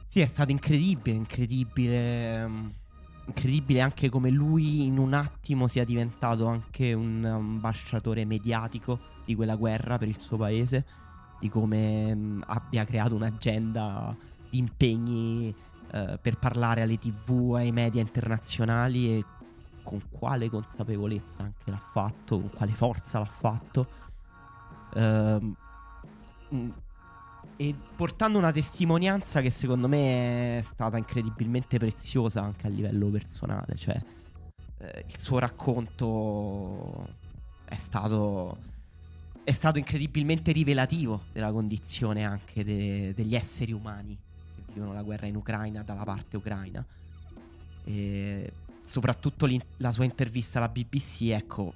Sì, 0.07 0.22
è 0.22 0.25
stato 0.25 0.51
incredibile, 0.51 1.17
incredibile. 1.17 2.48
Mm, 2.48 2.69
incredibile 3.27 3.81
anche 3.81 4.07
come 4.07 4.29
lui 4.29 4.86
in 4.86 4.98
un 4.98 5.13
attimo 5.13 5.67
sia 5.67 5.83
diventato 5.83 6.45
anche 6.45 6.93
un 6.93 7.25
ambasciatore 7.25 8.24
mediatico 8.24 9.00
di 9.25 9.36
quella 9.36 9.55
guerra 9.57 9.98
per 9.98 10.07
il 10.07 10.17
suo 10.17 10.38
paese, 10.38 10.86
di 11.41 11.50
come 11.50 12.15
mm, 12.15 12.41
abbia 12.45 12.86
creato 12.86 13.15
un'agenda 13.15 14.31
impegni 14.53 15.53
eh, 15.91 16.17
per 16.19 16.39
parlare 16.39 16.81
alle 16.81 16.98
tv, 16.98 17.53
ai 17.55 17.72
media 17.72 18.01
internazionali 18.01 19.17
e 19.17 19.25
con 19.83 20.01
quale 20.10 20.50
consapevolezza 20.50 21.43
anche 21.43 21.69
l'ha 21.69 21.89
fatto, 21.91 22.39
con 22.39 22.50
quale 22.50 22.72
forza 22.72 23.19
l'ha 23.19 23.25
fatto. 23.25 23.88
Uh, 24.95 25.55
e 27.55 27.75
portando 27.95 28.38
una 28.39 28.51
testimonianza 28.51 29.41
che 29.41 29.51
secondo 29.51 29.88
me 29.88 30.60
è 30.60 30.62
stata 30.62 30.98
incredibilmente 30.98 31.77
preziosa 31.77 32.41
anche 32.41 32.65
a 32.67 32.69
livello 32.69 33.10
personale, 33.10 33.75
cioè 33.75 34.01
eh, 34.79 35.05
il 35.07 35.19
suo 35.19 35.39
racconto 35.39 37.07
è 37.65 37.75
stato, 37.75 38.57
è 39.43 39.51
stato 39.51 39.77
incredibilmente 39.77 40.51
rivelativo 40.51 41.25
della 41.31 41.51
condizione 41.51 42.24
anche 42.24 42.63
de- 42.63 43.13
degli 43.13 43.36
esseri 43.36 43.72
umani 43.72 44.17
vivono 44.74 44.94
la 44.94 45.03
guerra 45.03 45.27
in 45.27 45.36
Ucraina 45.36 45.84
dalla 45.84 46.03
parte 46.03 46.38
ucraina. 46.38 46.86
E 47.86 48.53
soprattutto 48.84 49.48
la 49.77 49.92
sua 49.92 50.03
intervista 50.03 50.60
alla 50.60 50.70
BBC, 50.70 51.30
ecco, 51.32 51.74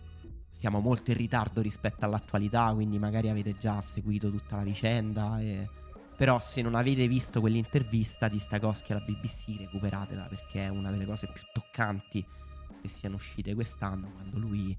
siamo 0.49 0.79
molto 0.79 1.11
in 1.11 1.17
ritardo 1.17 1.61
rispetto 1.61 2.05
all'attualità, 2.05 2.71
quindi 2.73 2.97
magari 2.99 3.29
avete 3.29 3.57
già 3.57 3.79
seguito 3.79 4.31
tutta 4.31 4.55
la 4.55 4.63
vicenda. 4.63 5.39
E... 5.39 5.69
Però 6.15 6.39
se 6.39 6.61
non 6.63 6.73
avete 6.73 7.07
visto 7.07 7.39
quell'intervista 7.39 8.27
di 8.27 8.39
Stakowski 8.39 8.91
alla 8.91 9.05
BBC, 9.05 9.55
recuperatela 9.59 10.23
perché 10.23 10.65
è 10.65 10.67
una 10.67 10.89
delle 10.89 11.05
cose 11.05 11.27
più 11.31 11.43
toccanti 11.53 12.25
che 12.81 12.87
siano 12.87 13.15
uscite 13.15 13.53
quest'anno, 13.53 14.09
quando 14.11 14.39
lui 14.39 14.75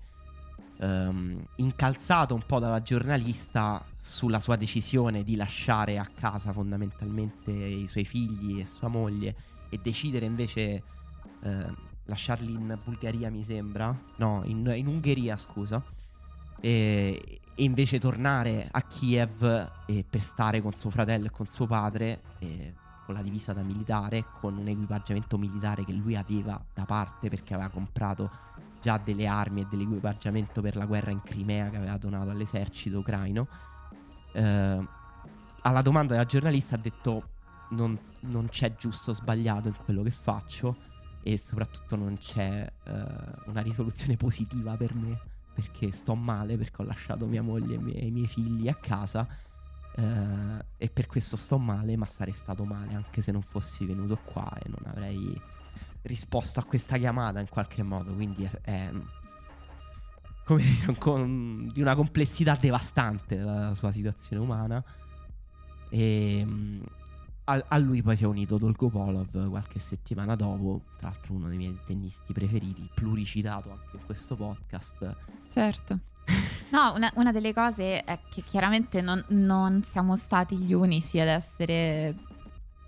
um, 0.78 1.42
incalzato 1.56 2.34
un 2.34 2.42
po' 2.46 2.58
dalla 2.58 2.82
giornalista 2.82 3.84
sulla 3.98 4.40
sua 4.40 4.56
decisione 4.56 5.22
di 5.22 5.36
lasciare 5.36 5.98
a 5.98 6.08
casa 6.12 6.52
fondamentalmente 6.52 7.50
i 7.50 7.86
suoi 7.86 8.04
figli 8.04 8.60
e 8.60 8.66
sua 8.66 8.88
moglie 8.88 9.34
e 9.68 9.78
decidere 9.82 10.26
invece 10.26 10.82
uh, 11.40 11.72
lasciarli 12.04 12.52
in 12.52 12.78
Bulgaria 12.82 13.30
mi 13.30 13.44
sembra, 13.44 13.96
no, 14.16 14.42
in, 14.44 14.72
in 14.74 14.86
Ungheria 14.86 15.36
scusa, 15.36 15.82
e, 16.60 17.40
e, 17.54 17.62
invece 17.62 17.98
tornare 17.98 18.66
a 18.70 18.82
Kiev 18.82 19.70
per 20.08 20.22
stare 20.22 20.62
con 20.62 20.72
suo 20.72 20.90
fratello 20.90 21.26
e 21.26 21.30
con 21.30 21.46
suo 21.46 21.66
padre. 21.66 22.22
E, 22.38 22.74
con 23.08 23.16
la 23.16 23.22
divisa 23.22 23.54
da 23.54 23.62
militare, 23.62 24.26
con 24.38 24.58
un 24.58 24.68
equipaggiamento 24.68 25.38
militare 25.38 25.82
che 25.82 25.92
lui 25.92 26.14
aveva 26.14 26.62
da 26.74 26.84
parte 26.84 27.30
perché 27.30 27.54
aveva 27.54 27.70
comprato 27.70 28.30
già 28.80 28.98
delle 28.98 29.26
armi 29.26 29.62
e 29.62 29.66
dell'equipaggiamento 29.68 30.60
per 30.60 30.76
la 30.76 30.86
guerra 30.86 31.10
in 31.10 31.22
Crimea 31.22 31.70
che 31.70 31.76
aveva 31.76 31.96
donato 31.96 32.30
all'esercito 32.30 32.98
ucraino. 32.98 33.48
Eh, 34.32 34.86
alla 35.62 35.82
domanda 35.82 36.12
della 36.12 36.26
giornalista 36.26 36.76
ha 36.76 36.78
detto 36.78 37.30
non, 37.70 37.98
non, 38.20 38.48
c'è 38.48 38.74
giusto 38.74 39.10
o 39.10 39.14
sbagliato 39.14 39.68
in 39.68 39.74
quello 39.84 40.02
che 40.02 40.10
faccio 40.10 40.76
e 41.22 41.36
soprattutto 41.36 41.96
non 41.96 42.16
c'è 42.16 42.70
eh, 42.84 43.04
una 43.46 43.60
risoluzione 43.60 44.16
positiva 44.16 44.76
per 44.76 44.94
me 44.94 45.20
perché 45.52 45.90
sto 45.90 46.14
male 46.14 46.56
perché 46.56 46.82
ho 46.82 46.84
lasciato 46.84 47.26
mia 47.26 47.42
moglie 47.42 47.74
e 47.74 48.06
i 48.06 48.10
miei 48.10 48.26
figli 48.26 48.68
a 48.68 48.74
casa 48.74 49.26
eh, 49.96 50.64
e 50.76 50.88
per 50.88 51.06
questo 51.06 51.36
sto 51.36 51.58
male 51.58 51.96
ma 51.96 52.06
sarei 52.06 52.32
stato 52.32 52.64
male 52.64 52.94
anche 52.94 53.20
se 53.20 53.32
non 53.32 53.42
fossi 53.42 53.84
venuto 53.84 54.16
qua 54.24 54.50
e 54.62 54.68
non 54.68 54.90
avrei 54.90 55.38
risposto 56.02 56.60
a 56.60 56.64
questa 56.64 56.96
chiamata 56.96 57.40
in 57.40 57.48
qualche 57.48 57.82
modo 57.82 58.12
quindi 58.12 58.44
è, 58.44 58.50
è 58.62 58.90
come 60.44 60.62
dire, 60.62 60.96
con, 60.96 61.70
di 61.72 61.80
una 61.80 61.94
complessità 61.94 62.56
devastante 62.58 63.36
la 63.36 63.74
sua 63.74 63.90
situazione 63.92 64.42
umana 64.42 64.82
e 65.90 66.46
a, 67.44 67.64
a, 67.68 67.78
lui 67.78 68.02
poi 68.02 68.16
si 68.16 68.24
è 68.24 68.26
unito 68.26 68.58
Dolgopolov 68.58 69.48
qualche 69.48 69.78
settimana 69.78 70.36
dopo, 70.36 70.82
tra 70.98 71.08
l'altro 71.08 71.34
uno 71.34 71.48
dei 71.48 71.56
miei 71.56 71.78
tennisti 71.86 72.32
preferiti, 72.32 72.88
pluricitato 72.94 73.70
anche 73.70 73.96
in 73.96 74.04
questo 74.04 74.36
podcast. 74.36 75.16
Certo. 75.48 75.98
No, 76.70 76.92
una, 76.94 77.10
una 77.14 77.32
delle 77.32 77.54
cose 77.54 78.04
è 78.04 78.18
che 78.28 78.42
chiaramente 78.42 79.00
non, 79.00 79.24
non, 79.28 79.82
siamo 79.82 80.16
stati 80.16 80.54
gli 80.58 80.74
unici 80.74 81.18
ad 81.18 81.28
essere 81.28 82.14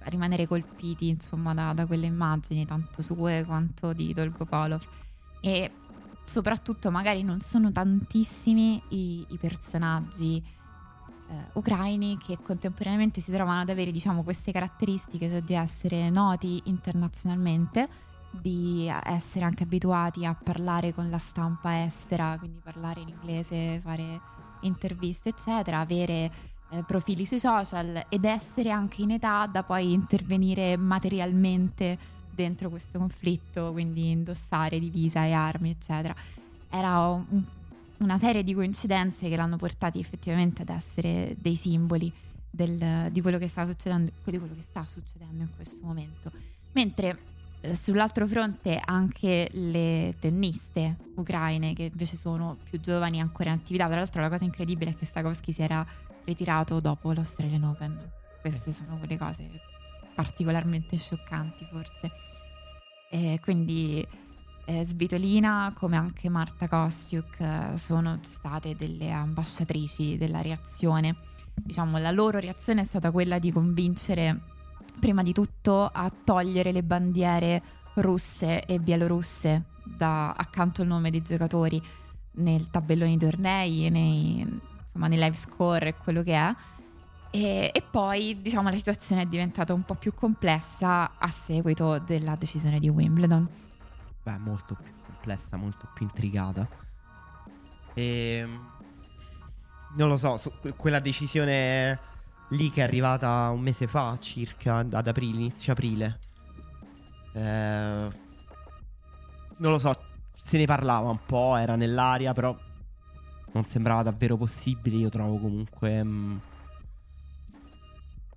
rimanere 0.04 0.46
colpiti 0.46 1.08
insomma 1.08 1.54
da, 1.54 1.72
da 1.72 1.86
quelle 1.86 2.06
immagini 2.06 2.64
tanto 2.64 3.02
sue 3.02 3.44
quanto 3.44 3.92
di 3.92 4.12
Dolgopolov 4.12 4.82
e 5.40 5.72
soprattutto 6.24 6.90
magari 6.90 7.22
non 7.22 7.40
sono 7.40 7.72
tantissimi 7.72 8.82
i, 8.88 9.24
i 9.28 9.36
personaggi 9.38 10.42
eh, 11.30 11.34
ucraini 11.54 12.18
che 12.18 12.38
contemporaneamente 12.42 13.20
si 13.20 13.32
trovano 13.32 13.60
ad 13.60 13.68
avere 13.68 13.90
diciamo, 13.90 14.22
queste 14.22 14.52
caratteristiche, 14.52 15.28
cioè 15.28 15.42
di 15.42 15.54
essere 15.54 16.10
noti 16.10 16.60
internazionalmente, 16.64 17.88
di 18.30 18.90
essere 19.04 19.44
anche 19.44 19.62
abituati 19.62 20.24
a 20.24 20.34
parlare 20.34 20.92
con 20.92 21.08
la 21.10 21.18
stampa 21.18 21.84
estera, 21.84 22.36
quindi 22.38 22.60
parlare 22.62 23.00
in 23.00 23.08
inglese, 23.08 23.80
fare 23.80 24.20
interviste, 24.62 25.30
eccetera, 25.30 25.80
avere 25.80 26.30
eh, 26.70 26.82
profili 26.84 27.24
sui 27.24 27.38
social 27.38 28.06
ed 28.08 28.24
essere 28.24 28.70
anche 28.70 29.02
in 29.02 29.12
età 29.12 29.46
da 29.46 29.62
poi 29.62 29.92
intervenire 29.92 30.76
materialmente 30.76 31.98
dentro 32.30 32.70
questo 32.70 32.98
conflitto, 32.98 33.72
quindi 33.72 34.10
indossare 34.10 34.78
divisa 34.78 35.24
e 35.24 35.32
armi, 35.32 35.70
eccetera. 35.70 36.14
Era 36.68 37.08
un 37.08 37.44
una 38.00 38.18
serie 38.18 38.42
di 38.42 38.54
coincidenze 38.54 39.28
che 39.28 39.36
l'hanno 39.36 39.56
portati 39.56 39.98
effettivamente 39.98 40.62
ad 40.62 40.70
essere 40.70 41.36
dei 41.38 41.54
simboli 41.54 42.12
del, 42.50 43.08
di, 43.10 43.20
quello 43.20 43.38
che 43.38 43.48
sta 43.48 43.66
succedendo, 43.66 44.10
di 44.24 44.38
quello 44.38 44.54
che 44.54 44.62
sta 44.62 44.84
succedendo 44.86 45.42
in 45.42 45.48
questo 45.54 45.84
momento. 45.84 46.30
Mentre 46.72 47.18
eh, 47.60 47.76
sull'altro 47.76 48.26
fronte 48.26 48.80
anche 48.82 49.48
le 49.52 50.14
tenniste 50.18 50.96
ucraine 51.16 51.74
che 51.74 51.90
invece 51.92 52.16
sono 52.16 52.56
più 52.68 52.80
giovani 52.80 53.20
ancora 53.20 53.50
in 53.50 53.56
attività. 53.56 53.86
Tra 53.86 53.96
l'altro 53.96 54.22
la 54.22 54.30
cosa 54.30 54.44
incredibile 54.44 54.92
è 54.92 54.96
che 54.96 55.04
Stakowski 55.04 55.52
si 55.52 55.62
era 55.62 55.86
ritirato 56.30 56.80
dopo 56.80 57.12
l'Australian 57.12 57.64
Open. 57.64 58.10
Queste 58.40 58.72
sono 58.72 58.96
quelle 58.98 59.18
cose 59.18 59.48
particolarmente 60.14 60.96
scioccanti 60.96 61.66
forse. 61.70 62.10
E 63.10 63.38
quindi 63.42 64.06
eh, 64.66 64.84
Svitolina 64.84 65.72
come 65.74 65.96
anche 65.96 66.28
Marta 66.28 66.68
Kostiuk 66.68 67.40
eh, 67.40 67.76
sono 67.76 68.20
state 68.22 68.76
delle 68.76 69.10
ambasciatrici 69.10 70.16
della 70.16 70.40
reazione. 70.40 71.16
Diciamo, 71.54 71.98
la 71.98 72.10
loro 72.10 72.38
reazione 72.38 72.82
è 72.82 72.84
stata 72.84 73.10
quella 73.10 73.38
di 73.38 73.50
convincere 73.50 74.40
prima 74.98 75.22
di 75.22 75.32
tutto 75.32 75.86
a 75.86 76.10
togliere 76.24 76.72
le 76.72 76.82
bandiere 76.82 77.62
russe 77.94 78.64
e 78.64 78.78
bielorusse 78.78 79.64
da, 79.84 80.32
accanto 80.32 80.82
al 80.82 80.88
nome 80.88 81.10
dei 81.10 81.22
giocatori 81.22 81.82
nel 82.32 82.70
tabellone 82.70 83.10
di 83.10 83.18
tornei, 83.18 83.90
nei, 83.90 84.60
insomma, 84.90 85.08
nei 85.08 85.18
live 85.18 85.36
score 85.36 85.88
e 85.88 85.94
quello 85.96 86.22
che 86.22 86.34
è. 86.34 86.54
E, 87.32 87.70
e, 87.72 87.82
poi 87.88 88.40
diciamo 88.42 88.68
la 88.70 88.76
situazione 88.76 89.22
è 89.22 89.26
diventata 89.26 89.72
un 89.72 89.82
po' 89.82 89.94
più 89.94 90.12
complessa 90.12 91.12
a 91.16 91.28
seguito 91.28 91.98
della 91.98 92.34
decisione 92.34 92.80
di 92.80 92.88
Wimbledon 92.88 93.48
beh, 94.22 94.38
molto 94.38 94.74
più 94.74 94.92
complessa, 95.04 95.56
molto 95.56 95.88
più 95.94 96.06
intricata. 96.06 96.68
E 97.94 98.04
ehm, 98.04 98.68
non 99.96 100.08
lo 100.08 100.16
so, 100.16 100.40
quella 100.76 101.00
decisione 101.00 101.98
lì 102.50 102.70
che 102.70 102.80
è 102.80 102.84
arrivata 102.84 103.48
un 103.50 103.60
mese 103.60 103.86
fa, 103.86 104.16
circa 104.20 104.78
ad 104.78 105.06
aprile, 105.06 105.38
inizio 105.38 105.72
aprile. 105.72 106.18
Eh, 107.32 108.08
non 109.56 109.72
lo 109.72 109.78
so, 109.78 109.94
se 110.32 110.58
ne 110.58 110.66
parlava 110.66 111.10
un 111.10 111.24
po', 111.24 111.56
era 111.56 111.76
nell'aria, 111.76 112.32
però 112.32 112.56
non 113.52 113.66
sembrava 113.66 114.02
davvero 114.02 114.36
possibile. 114.36 114.96
Io 114.96 115.08
trovo 115.08 115.38
comunque. 115.38 116.02
Mh, 116.02 116.08
mm, 116.08 116.36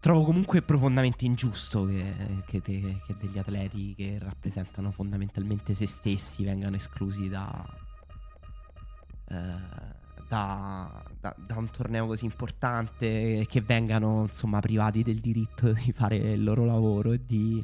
trovo 0.04 0.26
comunque 0.26 0.62
profondamente 0.62 1.24
ingiusto 1.24 1.86
che, 1.86 2.14
che, 2.46 2.62
te, 2.62 3.00
che, 3.06 3.16
degli 3.18 3.38
atleti 3.38 3.96
che 3.96 4.18
rappresentano 4.20 4.92
fondamentalmente 4.92 5.74
se 5.74 5.88
stessi 5.88 6.44
vengano 6.44 6.76
esclusi 6.76 7.30
da, 7.30 7.66
eh, 9.30 9.36
da, 10.28 11.04
da, 11.22 11.36
da, 11.38 11.58
un 11.58 11.70
torneo 11.72 12.06
così 12.06 12.26
importante 12.26 13.46
che 13.48 13.62
vengano 13.62 14.24
insomma 14.24 14.60
privati 14.60 15.04
del 15.04 15.22
diritto 15.22 15.72
di 15.72 15.94
fare 15.94 16.18
il 16.18 16.44
loro 16.44 16.66
lavoro 16.66 17.14
e 17.14 17.26
di, 17.26 17.64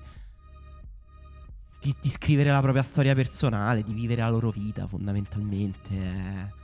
di, 1.81 1.95
di 1.99 2.09
scrivere 2.09 2.51
la 2.51 2.61
propria 2.61 2.83
storia 2.83 3.13
personale, 3.13 3.83
di 3.83 3.93
vivere 3.93 4.21
la 4.21 4.29
loro 4.29 4.49
vita 4.49 4.87
fondamentalmente. 4.87 6.58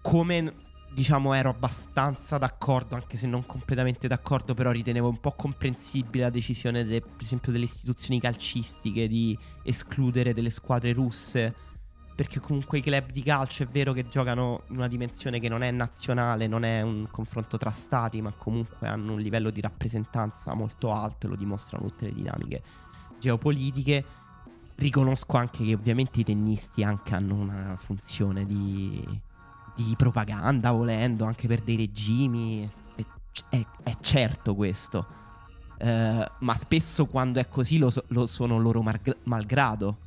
Come 0.00 0.54
diciamo 0.90 1.32
ero 1.34 1.50
abbastanza 1.50 2.38
d'accordo, 2.38 2.94
anche 2.94 3.16
se 3.16 3.26
non 3.26 3.46
completamente 3.46 4.08
d'accordo, 4.08 4.54
però 4.54 4.70
ritenevo 4.70 5.08
un 5.08 5.20
po' 5.20 5.32
comprensibile 5.32 6.24
la 6.24 6.30
decisione, 6.30 6.84
de, 6.84 7.00
per 7.00 7.20
esempio, 7.20 7.52
delle 7.52 7.64
istituzioni 7.64 8.20
calcistiche 8.20 9.06
di 9.06 9.38
escludere 9.62 10.34
delle 10.34 10.50
squadre 10.50 10.92
russe. 10.92 11.54
Perché 12.18 12.40
comunque 12.40 12.78
i 12.78 12.80
club 12.80 13.12
di 13.12 13.22
calcio 13.22 13.62
è 13.62 13.66
vero 13.66 13.92
che 13.92 14.08
giocano 14.08 14.64
in 14.70 14.76
una 14.78 14.88
dimensione 14.88 15.38
che 15.38 15.48
non 15.48 15.62
è 15.62 15.70
nazionale, 15.70 16.48
non 16.48 16.64
è 16.64 16.82
un 16.82 17.06
confronto 17.08 17.58
tra 17.58 17.70
stati, 17.70 18.20
ma 18.20 18.32
comunque 18.32 18.88
hanno 18.88 19.12
un 19.12 19.20
livello 19.20 19.50
di 19.50 19.60
rappresentanza 19.60 20.52
molto 20.54 20.92
alto 20.92 21.26
e 21.26 21.30
lo 21.30 21.36
dimostrano 21.36 21.86
tutte 21.86 22.06
le 22.06 22.14
dinamiche 22.14 22.62
geopolitiche. 23.20 24.04
Riconosco 24.74 25.36
anche 25.36 25.64
che 25.64 25.74
ovviamente 25.74 26.18
i 26.18 26.24
tennisti 26.24 26.82
anche 26.82 27.14
hanno 27.14 27.36
una 27.36 27.76
funzione 27.78 28.44
di 28.44 29.26
di 29.84 29.94
propaganda, 29.96 30.72
volendo, 30.72 31.24
anche 31.24 31.46
per 31.46 31.60
dei 31.60 31.76
regimi. 31.76 32.68
È, 32.94 33.04
è, 33.48 33.64
è 33.84 33.96
certo 34.00 34.54
questo. 34.54 35.06
Uh, 35.78 36.24
ma 36.40 36.56
spesso 36.56 37.06
quando 37.06 37.38
è 37.38 37.48
così 37.48 37.78
lo, 37.78 37.92
lo 38.08 38.26
sono 38.26 38.58
loro 38.58 38.82
mar- 38.82 39.16
malgrado. 39.24 40.06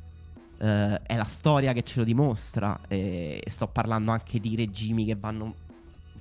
Uh, 0.58 0.98
è 1.02 1.16
la 1.16 1.24
storia 1.24 1.72
che 1.72 1.82
ce 1.82 2.00
lo 2.00 2.04
dimostra. 2.04 2.78
E 2.88 3.42
sto 3.46 3.66
parlando 3.66 4.10
anche 4.10 4.38
di 4.38 4.54
regimi 4.54 5.06
che 5.06 5.16
vanno 5.16 5.44
un 5.44 5.52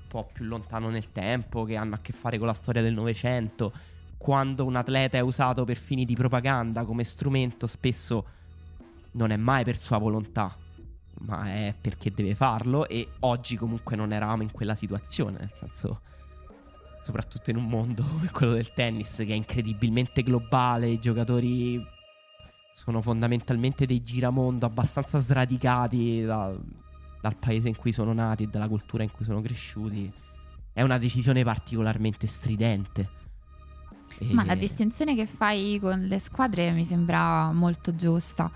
po' 0.07 0.29
più 0.31 0.45
lontano 0.45 0.89
nel 0.89 1.11
tempo, 1.11 1.63
che 1.65 1.75
hanno 1.75 1.95
a 1.95 1.99
che 2.01 2.13
fare 2.13 2.37
con 2.37 2.47
la 2.47 2.53
storia 2.53 2.81
del 2.81 2.93
Novecento. 2.93 3.73
Quando 4.17 4.65
un 4.65 4.75
atleta 4.75 5.17
è 5.17 5.21
usato 5.21 5.65
per 5.65 5.77
fini 5.77 6.05
di 6.05 6.15
propaganda 6.15 6.85
come 6.85 7.03
strumento, 7.03 7.67
spesso 7.67 8.25
non 9.13 9.31
è 9.31 9.35
mai 9.35 9.65
per 9.65 9.79
sua 9.79 9.97
volontà 9.97 10.55
ma 11.25 11.47
è 11.47 11.75
perché 11.79 12.11
deve 12.11 12.35
farlo 12.35 12.87
e 12.87 13.07
oggi 13.19 13.55
comunque 13.55 13.95
non 13.95 14.11
eravamo 14.11 14.43
in 14.43 14.51
quella 14.51 14.75
situazione, 14.75 15.37
nel 15.39 15.51
senso 15.53 16.01
soprattutto 17.01 17.49
in 17.49 17.57
un 17.57 17.67
mondo 17.67 18.03
come 18.11 18.29
quello 18.31 18.53
del 18.53 18.73
tennis 18.73 19.15
che 19.17 19.25
è 19.25 19.33
incredibilmente 19.33 20.23
globale, 20.23 20.87
i 20.87 20.99
giocatori 20.99 21.83
sono 22.73 23.01
fondamentalmente 23.01 23.85
dei 23.85 24.01
giramondo 24.01 24.65
abbastanza 24.65 25.19
sradicati 25.19 26.21
da, 26.21 26.55
dal 27.21 27.35
paese 27.35 27.67
in 27.67 27.75
cui 27.75 27.91
sono 27.91 28.13
nati 28.13 28.43
e 28.43 28.47
dalla 28.47 28.67
cultura 28.67 29.03
in 29.03 29.11
cui 29.11 29.25
sono 29.25 29.41
cresciuti. 29.41 30.11
È 30.73 30.81
una 30.81 30.97
decisione 30.97 31.43
particolarmente 31.43 32.27
stridente. 32.27 33.09
E... 34.17 34.33
Ma 34.33 34.45
la 34.45 34.55
distinzione 34.55 35.15
che 35.15 35.25
fai 35.25 35.79
con 35.81 36.01
le 36.01 36.19
squadre 36.19 36.71
mi 36.71 36.85
sembra 36.85 37.51
molto 37.51 37.93
giusta. 37.93 38.49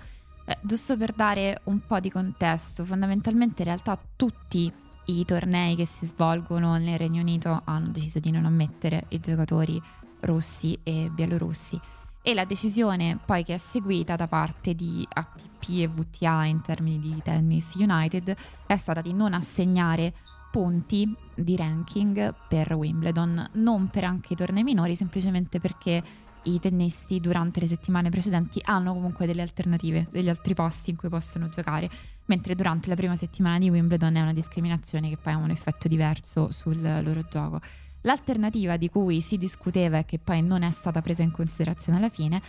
Eh, 0.48 0.56
giusto 0.62 0.96
per 0.96 1.12
dare 1.12 1.60
un 1.64 1.80
po' 1.84 1.98
di 1.98 2.08
contesto, 2.08 2.84
fondamentalmente 2.84 3.62
in 3.62 3.68
realtà 3.68 3.98
tutti 4.14 4.72
i 5.06 5.24
tornei 5.24 5.74
che 5.74 5.84
si 5.84 6.06
svolgono 6.06 6.76
nel 6.76 6.98
Regno 6.98 7.20
Unito 7.20 7.62
hanno 7.64 7.88
deciso 7.88 8.20
di 8.20 8.30
non 8.30 8.44
ammettere 8.44 9.06
i 9.08 9.18
giocatori 9.18 9.82
russi 10.20 10.78
e 10.84 11.10
bielorussi. 11.12 11.80
E 12.22 12.34
la 12.34 12.44
decisione 12.44 13.18
poi 13.24 13.42
che 13.42 13.54
è 13.54 13.58
seguita 13.58 14.14
da 14.14 14.28
parte 14.28 14.74
di 14.74 15.06
ATP 15.08 15.68
e 15.80 15.88
VTA 15.88 16.44
in 16.44 16.60
termini 16.60 17.00
di 17.00 17.20
Tennis 17.22 17.74
United 17.74 18.36
è 18.66 18.76
stata 18.76 19.00
di 19.00 19.12
non 19.12 19.34
assegnare 19.34 20.12
punti 20.50 21.12
di 21.34 21.56
ranking 21.56 22.34
per 22.48 22.72
Wimbledon, 22.72 23.50
non 23.54 23.88
per 23.88 24.04
anche 24.04 24.32
i 24.32 24.36
tornei 24.36 24.62
minori, 24.62 24.94
semplicemente 24.96 25.60
perché 25.60 26.02
i 26.46 26.58
tennisti 26.58 27.20
durante 27.20 27.60
le 27.60 27.66
settimane 27.66 28.10
precedenti 28.10 28.60
hanno 28.64 28.92
comunque 28.92 29.26
delle 29.26 29.42
alternative, 29.42 30.08
degli 30.10 30.28
altri 30.28 30.54
posti 30.54 30.90
in 30.90 30.96
cui 30.96 31.08
possono 31.08 31.48
giocare, 31.48 31.88
mentre 32.26 32.54
durante 32.54 32.88
la 32.88 32.94
prima 32.94 33.16
settimana 33.16 33.58
di 33.58 33.70
Wimbledon 33.70 34.16
è 34.16 34.20
una 34.20 34.32
discriminazione 34.32 35.08
che 35.08 35.16
poi 35.16 35.32
ha 35.32 35.36
un 35.36 35.50
effetto 35.50 35.88
diverso 35.88 36.50
sul 36.50 36.80
loro 36.80 37.22
gioco. 37.28 37.60
L'alternativa 38.02 38.76
di 38.76 38.88
cui 38.88 39.20
si 39.20 39.36
discuteva 39.36 39.98
e 39.98 40.04
che 40.04 40.18
poi 40.18 40.40
non 40.42 40.62
è 40.62 40.70
stata 40.70 41.02
presa 41.02 41.22
in 41.22 41.32
considerazione 41.32 41.98
alla 41.98 42.08
fine 42.08 42.40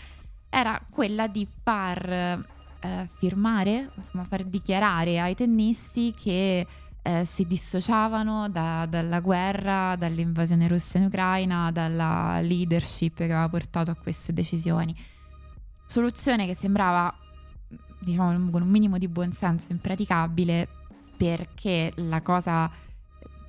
era 0.50 0.80
quella 0.90 1.28
di 1.28 1.48
far 1.64 2.08
eh, 2.10 3.10
firmare, 3.18 3.92
insomma 3.96 4.24
far 4.24 4.44
dichiarare 4.44 5.20
ai 5.20 5.36
tennisti 5.36 6.14
che 6.14 6.66
eh, 7.08 7.24
si 7.24 7.48
dissociavano 7.48 8.50
da, 8.50 8.86
dalla 8.86 9.22
guerra, 9.22 9.96
dall'invasione 9.96 10.68
russa 10.68 10.98
in 10.98 11.06
Ucraina, 11.06 11.72
dalla 11.72 12.42
leadership 12.42 13.16
che 13.16 13.24
aveva 13.24 13.48
portato 13.48 13.92
a 13.92 13.96
queste 13.96 14.34
decisioni. 14.34 14.94
Soluzione 15.86 16.46
che 16.46 16.54
sembrava, 16.54 17.14
diciamo, 18.00 18.50
con 18.50 18.62
un 18.62 18.68
minimo 18.68 18.98
di 18.98 19.08
buonsenso 19.08 19.72
impraticabile 19.72 20.68
perché 21.16 21.94
la 21.96 22.22
cosa 22.22 22.70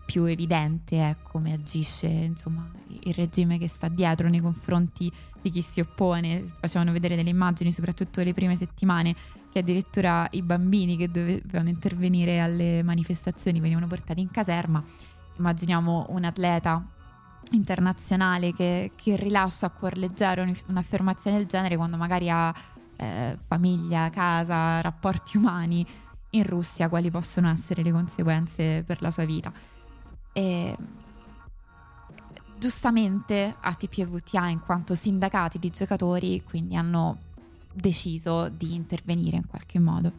più 0.07 0.25
evidente 0.25 0.97
è 0.97 1.17
come 1.23 1.53
agisce 1.53 2.07
insomma, 2.07 2.71
il 2.87 3.13
regime 3.13 3.59
che 3.59 3.67
sta 3.67 3.89
dietro 3.89 4.29
nei 4.29 4.41
confronti 4.41 5.11
di 5.43 5.51
chi 5.51 5.63
si 5.63 5.81
oppone. 5.81 6.45
Facevano 6.61 6.93
vedere 6.93 7.17
delle 7.17 7.31
immagini, 7.31 7.73
soprattutto 7.73 8.23
le 8.23 8.33
prime 8.35 8.55
settimane, 8.55 9.17
che 9.59 9.65
addirittura 9.65 10.27
i 10.31 10.43
bambini 10.43 10.97
che 10.97 11.11
dovevano 11.11 11.69
intervenire 11.69 12.41
alle 12.41 12.83
manifestazioni 12.83 13.61
venivano 13.61 13.87
portati 13.87 14.21
in 14.21 14.31
caserma. 14.31 14.83
Immaginiamo 15.39 16.07
un 16.11 16.25
atleta 16.25 16.85
internazionale 17.51 18.53
che, 18.53 18.93
che 18.95 19.17
rilascia 19.17 19.67
a 19.67 19.71
cuor 19.71 19.97
leggero 19.97 20.45
un'affermazione 20.67 21.37
del 21.39 21.47
genere 21.47 21.77
quando 21.77 21.97
magari 21.97 22.31
ha 22.31 22.55
eh, 22.97 23.39
famiglia, 23.47 24.11
casa, 24.11 24.81
rapporti 24.81 25.37
umani 25.37 25.87
in 26.31 26.43
Russia, 26.45 26.89
quali 26.89 27.11
possono 27.11 27.51
essere 27.51 27.83
le 27.83 27.91
conseguenze 27.91 28.83
per 28.87 29.01
la 29.03 29.11
sua 29.11 29.25
vita. 29.25 29.53
E 30.33 30.77
giustamente 32.59 33.57
ATP 33.59 33.99
e 33.99 34.07
VTA 34.07 34.49
in 34.49 34.61
quanto 34.61 34.95
sindacati 34.97 35.61
di 35.61 35.71
giocatori 35.71 36.43
quindi 36.43 36.75
hanno 36.75 37.27
deciso 37.81 38.49
di 38.49 38.75
intervenire 38.75 39.37
in 39.37 39.47
qualche 39.47 39.79
modo. 39.79 40.13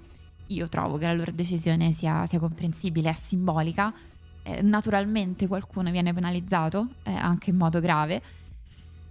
Io 0.47 0.67
trovo 0.67 0.97
che 0.97 1.05
la 1.05 1.13
loro 1.13 1.31
decisione 1.31 1.91
sia, 1.91 2.25
sia 2.25 2.39
comprensibile, 2.39 3.11
è 3.11 3.13
simbolica. 3.13 3.93
Eh, 4.43 4.61
naturalmente 4.61 5.47
qualcuno 5.47 5.91
viene 5.91 6.13
penalizzato, 6.13 6.87
eh, 7.03 7.13
anche 7.13 7.51
in 7.51 7.57
modo 7.57 7.79
grave, 7.79 8.21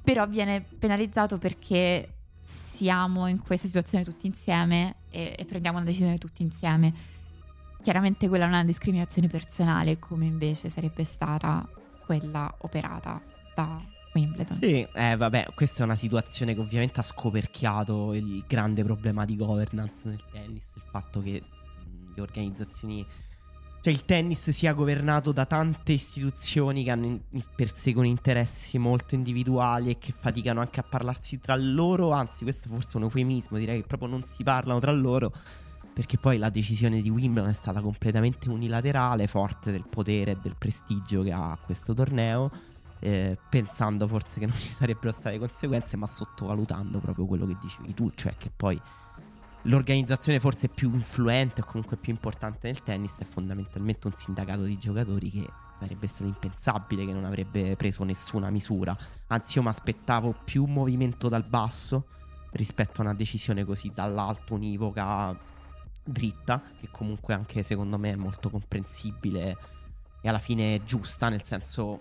però 0.02 0.26
viene 0.26 0.62
penalizzato 0.62 1.38
perché 1.38 2.14
siamo 2.40 3.26
in 3.26 3.40
questa 3.40 3.66
situazione 3.66 4.04
tutti 4.04 4.26
insieme 4.26 4.96
e, 5.10 5.34
e 5.36 5.44
prendiamo 5.44 5.78
una 5.78 5.86
decisione 5.86 6.18
tutti 6.18 6.42
insieme. 6.42 6.92
Chiaramente 7.82 8.28
quella 8.28 8.44
non 8.46 8.54
è 8.54 8.58
una 8.58 8.66
discriminazione 8.66 9.28
personale, 9.28 9.98
come 9.98 10.26
invece 10.26 10.68
sarebbe 10.68 11.04
stata 11.04 11.68
quella 12.04 12.52
operata 12.58 13.20
da 13.54 13.78
Wimbledon. 14.14 14.56
Sì, 14.56 14.86
eh, 14.92 15.16
vabbè, 15.16 15.48
questa 15.54 15.82
è 15.82 15.84
una 15.84 15.96
situazione 15.96 16.54
che 16.54 16.60
ovviamente 16.60 17.00
ha 17.00 17.04
scoperchiato 17.04 18.14
il 18.14 18.44
grande 18.46 18.82
problema 18.84 19.24
di 19.24 19.36
governance 19.36 20.08
nel 20.08 20.22
tennis, 20.30 20.72
il 20.76 20.82
fatto 20.90 21.20
che 21.20 21.42
le 22.14 22.20
organizzazioni 22.20 23.06
cioè 23.80 23.92
il 23.92 24.04
tennis 24.04 24.50
sia 24.50 24.72
governato 24.72 25.30
da 25.30 25.46
tante 25.46 25.92
istituzioni 25.92 26.82
che 26.82 26.90
hanno, 26.90 27.20
perseguono 27.54 28.08
interessi 28.08 28.76
molto 28.76 29.14
individuali 29.14 29.90
e 29.90 29.98
che 29.98 30.12
faticano 30.12 30.60
anche 30.60 30.80
a 30.80 30.82
parlarsi 30.82 31.38
tra 31.38 31.54
loro, 31.54 32.10
anzi 32.10 32.42
questo 32.42 32.68
forse 32.68 32.94
è 32.94 32.96
un 32.96 33.04
eufemismo, 33.04 33.56
direi 33.56 33.80
che 33.80 33.86
proprio 33.86 34.08
non 34.08 34.24
si 34.26 34.42
parlano 34.42 34.80
tra 34.80 34.90
loro, 34.90 35.32
perché 35.94 36.18
poi 36.18 36.38
la 36.38 36.50
decisione 36.50 37.00
di 37.00 37.08
Wimbledon 37.08 37.50
è 37.50 37.54
stata 37.54 37.80
completamente 37.80 38.48
unilaterale, 38.48 39.28
forte 39.28 39.70
del 39.70 39.86
potere 39.88 40.32
e 40.32 40.38
del 40.42 40.56
prestigio 40.58 41.22
che 41.22 41.30
ha 41.30 41.56
questo 41.64 41.94
torneo 41.94 42.50
eh, 43.00 43.38
pensando 43.48 44.06
forse 44.06 44.40
che 44.40 44.46
non 44.46 44.56
ci 44.56 44.70
sarebbero 44.70 45.12
state 45.12 45.38
conseguenze, 45.38 45.96
ma 45.96 46.06
sottovalutando 46.06 46.98
proprio 46.98 47.26
quello 47.26 47.46
che 47.46 47.56
dicevi 47.60 47.94
tu, 47.94 48.10
cioè 48.14 48.34
che 48.36 48.50
poi 48.54 48.80
l'organizzazione 49.62 50.40
forse 50.40 50.68
più 50.68 50.92
influente 50.94 51.60
o 51.60 51.64
comunque 51.64 51.96
più 51.96 52.12
importante 52.12 52.68
nel 52.68 52.82
tennis 52.82 53.18
è 53.20 53.24
fondamentalmente 53.24 54.06
un 54.06 54.14
sindacato 54.14 54.62
di 54.62 54.78
giocatori 54.78 55.30
che 55.30 55.46
sarebbe 55.78 56.06
stato 56.06 56.24
impensabile 56.24 57.04
che 57.04 57.12
non 57.12 57.24
avrebbe 57.24 57.76
preso 57.76 58.04
nessuna 58.04 58.50
misura. 58.50 58.96
Anzi, 59.28 59.58
io 59.58 59.62
mi 59.62 59.68
aspettavo 59.68 60.34
più 60.44 60.64
movimento 60.64 61.28
dal 61.28 61.44
basso 61.44 62.06
rispetto 62.52 63.00
a 63.00 63.04
una 63.04 63.14
decisione 63.14 63.64
così 63.64 63.92
dall'alto, 63.94 64.54
univoca, 64.54 65.38
dritta, 66.02 66.62
che 66.78 66.88
comunque 66.90 67.34
anche 67.34 67.62
secondo 67.62 67.98
me 67.98 68.12
è 68.12 68.16
molto 68.16 68.50
comprensibile 68.50 69.56
e 70.20 70.28
alla 70.28 70.40
fine 70.40 70.82
giusta, 70.84 71.28
nel 71.28 71.44
senso 71.44 72.00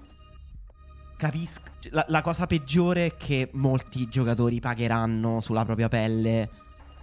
capisco. 1.17 1.63
La, 1.89 2.05
la, 2.07 2.21
cosa 2.21 2.45
peggiore 2.45 3.07
è 3.07 3.17
che 3.17 3.49
molti 3.53 4.07
giocatori 4.07 4.59
pagheranno 4.59 5.41
sulla 5.41 5.65
propria 5.65 5.89
pelle 5.89 6.49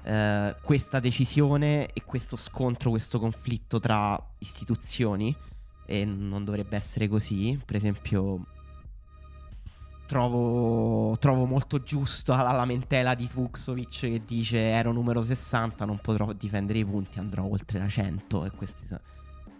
eh, 0.02 0.56
questa 0.62 1.00
decisione 1.00 1.88
e 1.92 2.04
questo 2.04 2.36
scontro, 2.36 2.90
questo 2.90 3.18
conflitto 3.18 3.80
tra 3.80 4.18
istituzioni. 4.38 5.34
E 5.86 6.04
non 6.06 6.44
dovrebbe 6.44 6.76
essere 6.76 7.08
così. 7.08 7.60
Per 7.62 7.76
esempio, 7.76 8.46
trovo, 10.06 11.16
trovo 11.18 11.44
molto 11.44 11.82
giusto 11.82 12.34
la 12.34 12.52
lamentela 12.52 13.14
di 13.14 13.26
Fuxovic 13.26 14.00
che 14.00 14.22
dice 14.24 14.58
ero 14.58 14.92
numero 14.92 15.20
60, 15.20 15.84
non 15.84 15.98
potrò 15.98 16.32
difendere 16.32 16.78
i 16.78 16.84
punti, 16.84 17.18
andrò 17.18 17.44
oltre 17.44 17.78
la 17.78 17.88
100. 17.88 18.46
E 18.46 18.50
questi 18.50 18.86
sono 18.86 19.00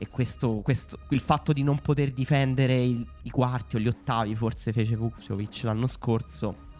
e 0.05 0.09
questo, 0.09 0.61
questo, 0.62 0.99
il 1.09 1.21
fatto 1.21 1.53
di 1.53 1.62
non 1.62 1.81
poter 1.81 2.12
difendere 2.12 2.79
il, 2.83 3.07
i 3.23 3.31
quarti 3.31 3.77
o 3.77 3.79
gli 3.79 3.88
ottavi, 3.88 4.35
forse 4.35 4.73
fece 4.73 4.97
Vukovic 4.97 5.62
l'anno 5.62 5.87
scorso, 5.87 6.73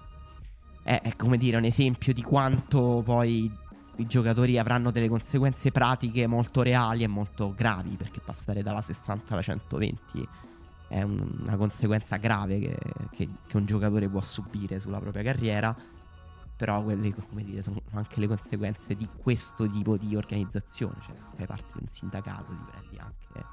è, 0.83 1.01
è, 1.03 1.17
come 1.17 1.39
dire 1.39 1.57
un 1.57 1.65
esempio 1.65 2.13
di 2.13 2.23
quanto 2.23 3.03
poi 3.05 3.51
i 3.97 4.07
giocatori 4.07 4.59
avranno 4.59 4.91
delle 4.91 5.09
conseguenze 5.09 5.71
pratiche 5.71 6.27
molto 6.27 6.63
reali 6.63 7.03
e 7.03 7.07
molto 7.07 7.55
gravi, 7.57 7.97
perché 7.97 8.21
passare 8.21 8.63
dalla 8.63 8.83
60 8.83 9.33
alla 9.33 9.43
120 9.43 10.29
è 10.89 11.03
un, 11.03 11.39
una 11.41 11.57
conseguenza 11.57 12.17
grave 12.17 12.59
che, 12.59 12.79
che, 13.11 13.29
che 13.47 13.57
un 13.57 13.65
giocatore 13.65 14.09
può 14.09 14.21
subire 14.21 14.79
sulla 14.79 15.01
propria 15.01 15.23
carriera 15.23 15.75
però 16.57 16.83
quelle, 16.83 17.12
come 17.12 17.43
dire, 17.43 17.62
sono 17.62 17.81
anche 17.93 18.21
le 18.21 18.29
conseguenze 18.29 18.95
di 18.95 19.09
questo 19.17 19.67
tipo 19.67 19.97
di 19.97 20.14
organizzazione. 20.14 20.95
Cioè, 21.01 21.17
se 21.17 21.25
fai 21.37 21.47
parte 21.47 21.73
di 21.75 21.83
un 21.83 21.88
sindacato, 21.88 22.45
ti 22.47 22.64
prendi 22.71 22.99
anche 22.99 23.47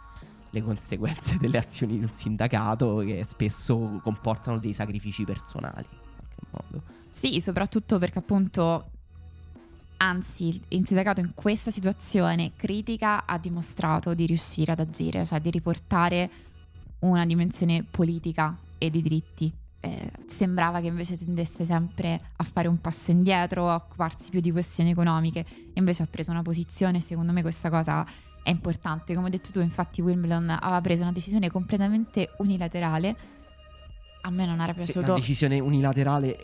le 0.51 0.61
conseguenze 0.61 1.37
delle 1.37 1.57
azioni 1.57 1.97
di 1.97 2.03
un 2.03 2.11
sindacato 2.11 2.97
che 2.97 3.23
spesso 3.25 3.99
comportano 4.03 4.59
dei 4.59 4.73
sacrifici 4.73 5.23
personali. 5.23 5.87
In 5.89 6.15
qualche 6.15 6.67
modo. 6.69 6.83
Sì, 7.11 7.41
soprattutto 7.41 7.97
perché 7.97 8.19
appunto. 8.19 8.89
Anzi, 9.97 10.59
il 10.69 10.87
sindacato 10.87 11.19
in 11.19 11.33
questa 11.35 11.69
situazione 11.69 12.53
critica 12.55 13.27
ha 13.27 13.37
dimostrato 13.37 14.15
di 14.15 14.25
riuscire 14.25 14.71
ad 14.71 14.79
agire, 14.79 15.23
cioè 15.25 15.39
di 15.39 15.51
riportare 15.51 16.29
una 16.99 17.23
dimensione 17.23 17.83
politica 17.83 18.57
e 18.79 18.89
di 18.89 18.99
diritti 18.99 19.53
eh, 19.81 20.11
sembrava 20.27 20.79
che 20.79 20.87
invece 20.87 21.17
tendesse 21.17 21.65
sempre 21.65 22.19
a 22.35 22.43
fare 22.43 22.67
un 22.67 22.79
passo 22.79 23.11
indietro, 23.11 23.69
a 23.69 23.75
occuparsi 23.75 24.29
più 24.29 24.39
di 24.39 24.51
questioni 24.51 24.91
economiche, 24.91 25.45
invece 25.73 26.03
ha 26.03 26.07
preso 26.09 26.31
una 26.31 26.43
posizione, 26.43 26.99
secondo 26.99 27.31
me 27.31 27.41
questa 27.41 27.69
cosa 27.69 28.05
è 28.43 28.49
importante. 28.49 29.13
Come 29.13 29.25
hai 29.25 29.31
detto 29.31 29.51
tu, 29.51 29.59
infatti 29.59 30.01
Wimbledon 30.01 30.49
aveva 30.49 30.81
preso 30.81 31.01
una 31.01 31.11
decisione 31.11 31.49
completamente 31.49 32.33
unilaterale. 32.37 33.15
A 34.21 34.29
me 34.29 34.45
non 34.45 34.61
era 34.61 34.73
piaciuto. 34.73 34.99
Sì, 34.99 35.09
una 35.09 35.19
decisione 35.19 35.59
unilaterale. 35.59 36.37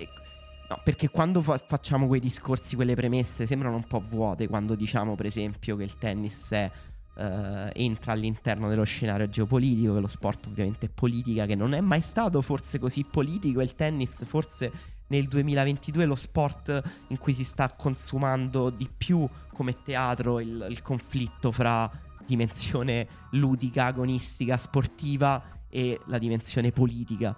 No, 0.69 0.81
perché 0.83 1.09
quando 1.09 1.41
fa- 1.41 1.61
facciamo 1.65 2.07
quei 2.07 2.19
discorsi, 2.19 2.75
quelle 2.75 2.95
premesse, 2.95 3.45
sembrano 3.45 3.75
un 3.75 3.85
po' 3.85 3.99
vuote 3.99 4.47
quando 4.47 4.75
diciamo, 4.75 5.15
per 5.15 5.27
esempio, 5.27 5.77
che 5.77 5.83
il 5.83 5.97
tennis 5.97 6.51
è 6.51 6.69
Uh, 7.17 7.71
entra 7.73 8.11
all'interno 8.11 8.69
dello 8.69 8.83
scenario 8.83 9.27
geopolitico, 9.27 9.95
che 9.95 9.99
lo 9.99 10.07
sport 10.07 10.45
ovviamente 10.45 10.85
è 10.85 10.89
politica, 10.89 11.47
che 11.47 11.55
non 11.55 11.73
è 11.73 11.81
mai 11.81 11.99
stato 11.99 12.43
forse 12.43 12.77
così 12.77 13.03
politico, 13.09 13.59
il 13.61 13.73
tennis 13.73 14.23
forse 14.23 14.71
nel 15.07 15.27
2022 15.27 16.03
è 16.03 16.05
lo 16.05 16.15
sport 16.15 16.81
in 17.07 17.17
cui 17.17 17.33
si 17.33 17.43
sta 17.43 17.71
consumando 17.71 18.69
di 18.69 18.87
più 18.95 19.27
come 19.51 19.81
teatro 19.81 20.39
il, 20.39 20.67
il 20.69 20.81
conflitto 20.83 21.51
fra 21.51 21.89
dimensione 22.25 23.07
ludica, 23.31 23.85
agonistica, 23.85 24.57
sportiva 24.57 25.41
e 25.69 25.99
la 26.05 26.17
dimensione 26.17 26.71
politica. 26.71 27.35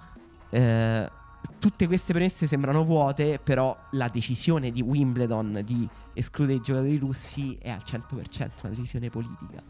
Uh, 0.49 1.05
tutte 1.59 1.87
queste 1.87 2.13
premesse 2.13 2.47
sembrano 2.47 2.83
vuote, 2.83 3.39
però 3.43 3.77
la 3.91 4.07
decisione 4.07 4.71
di 4.71 4.81
Wimbledon 4.81 5.61
di 5.63 5.87
escludere 6.13 6.57
i 6.57 6.61
giocatori 6.61 6.97
russi 6.97 7.57
è 7.61 7.69
al 7.69 7.81
100% 7.85 8.49
una 8.63 8.69
decisione 8.69 9.09
politica. 9.09 9.63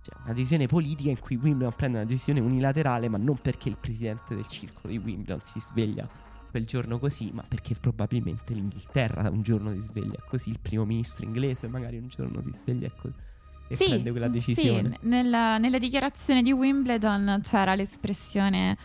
Cioè, 0.00 0.16
una 0.24 0.32
decisione 0.32 0.66
politica 0.66 1.10
in 1.10 1.18
cui 1.18 1.36
Wimbledon 1.36 1.74
prende 1.74 1.98
una 1.98 2.06
decisione 2.06 2.40
unilaterale, 2.40 3.08
ma 3.08 3.18
non 3.18 3.38
perché 3.40 3.68
il 3.68 3.76
presidente 3.78 4.34
del 4.34 4.46
circolo 4.46 4.92
di 4.92 4.98
Wimbledon 4.98 5.40
si 5.42 5.60
sveglia 5.60 6.08
quel 6.50 6.64
giorno 6.64 6.98
così, 6.98 7.30
ma 7.32 7.44
perché 7.46 7.74
probabilmente 7.74 8.54
l'Inghilterra 8.54 9.28
un 9.28 9.42
giorno 9.42 9.72
si 9.72 9.80
sveglia 9.80 10.22
così, 10.26 10.50
il 10.50 10.60
primo 10.60 10.84
ministro 10.84 11.26
inglese 11.26 11.68
magari 11.68 11.98
un 11.98 12.08
giorno 12.08 12.42
si 12.42 12.52
sveglia 12.52 12.90
così 12.96 13.26
e 13.68 13.74
sì, 13.74 13.84
prende 13.84 14.10
quella 14.10 14.28
decisione. 14.28 14.98
Sì, 15.00 15.08
nella, 15.08 15.58
nella 15.58 15.78
dichiarazione 15.78 16.42
di 16.42 16.52
Wimbledon 16.52 17.40
c'era 17.42 17.74
l'espressione 17.74 18.76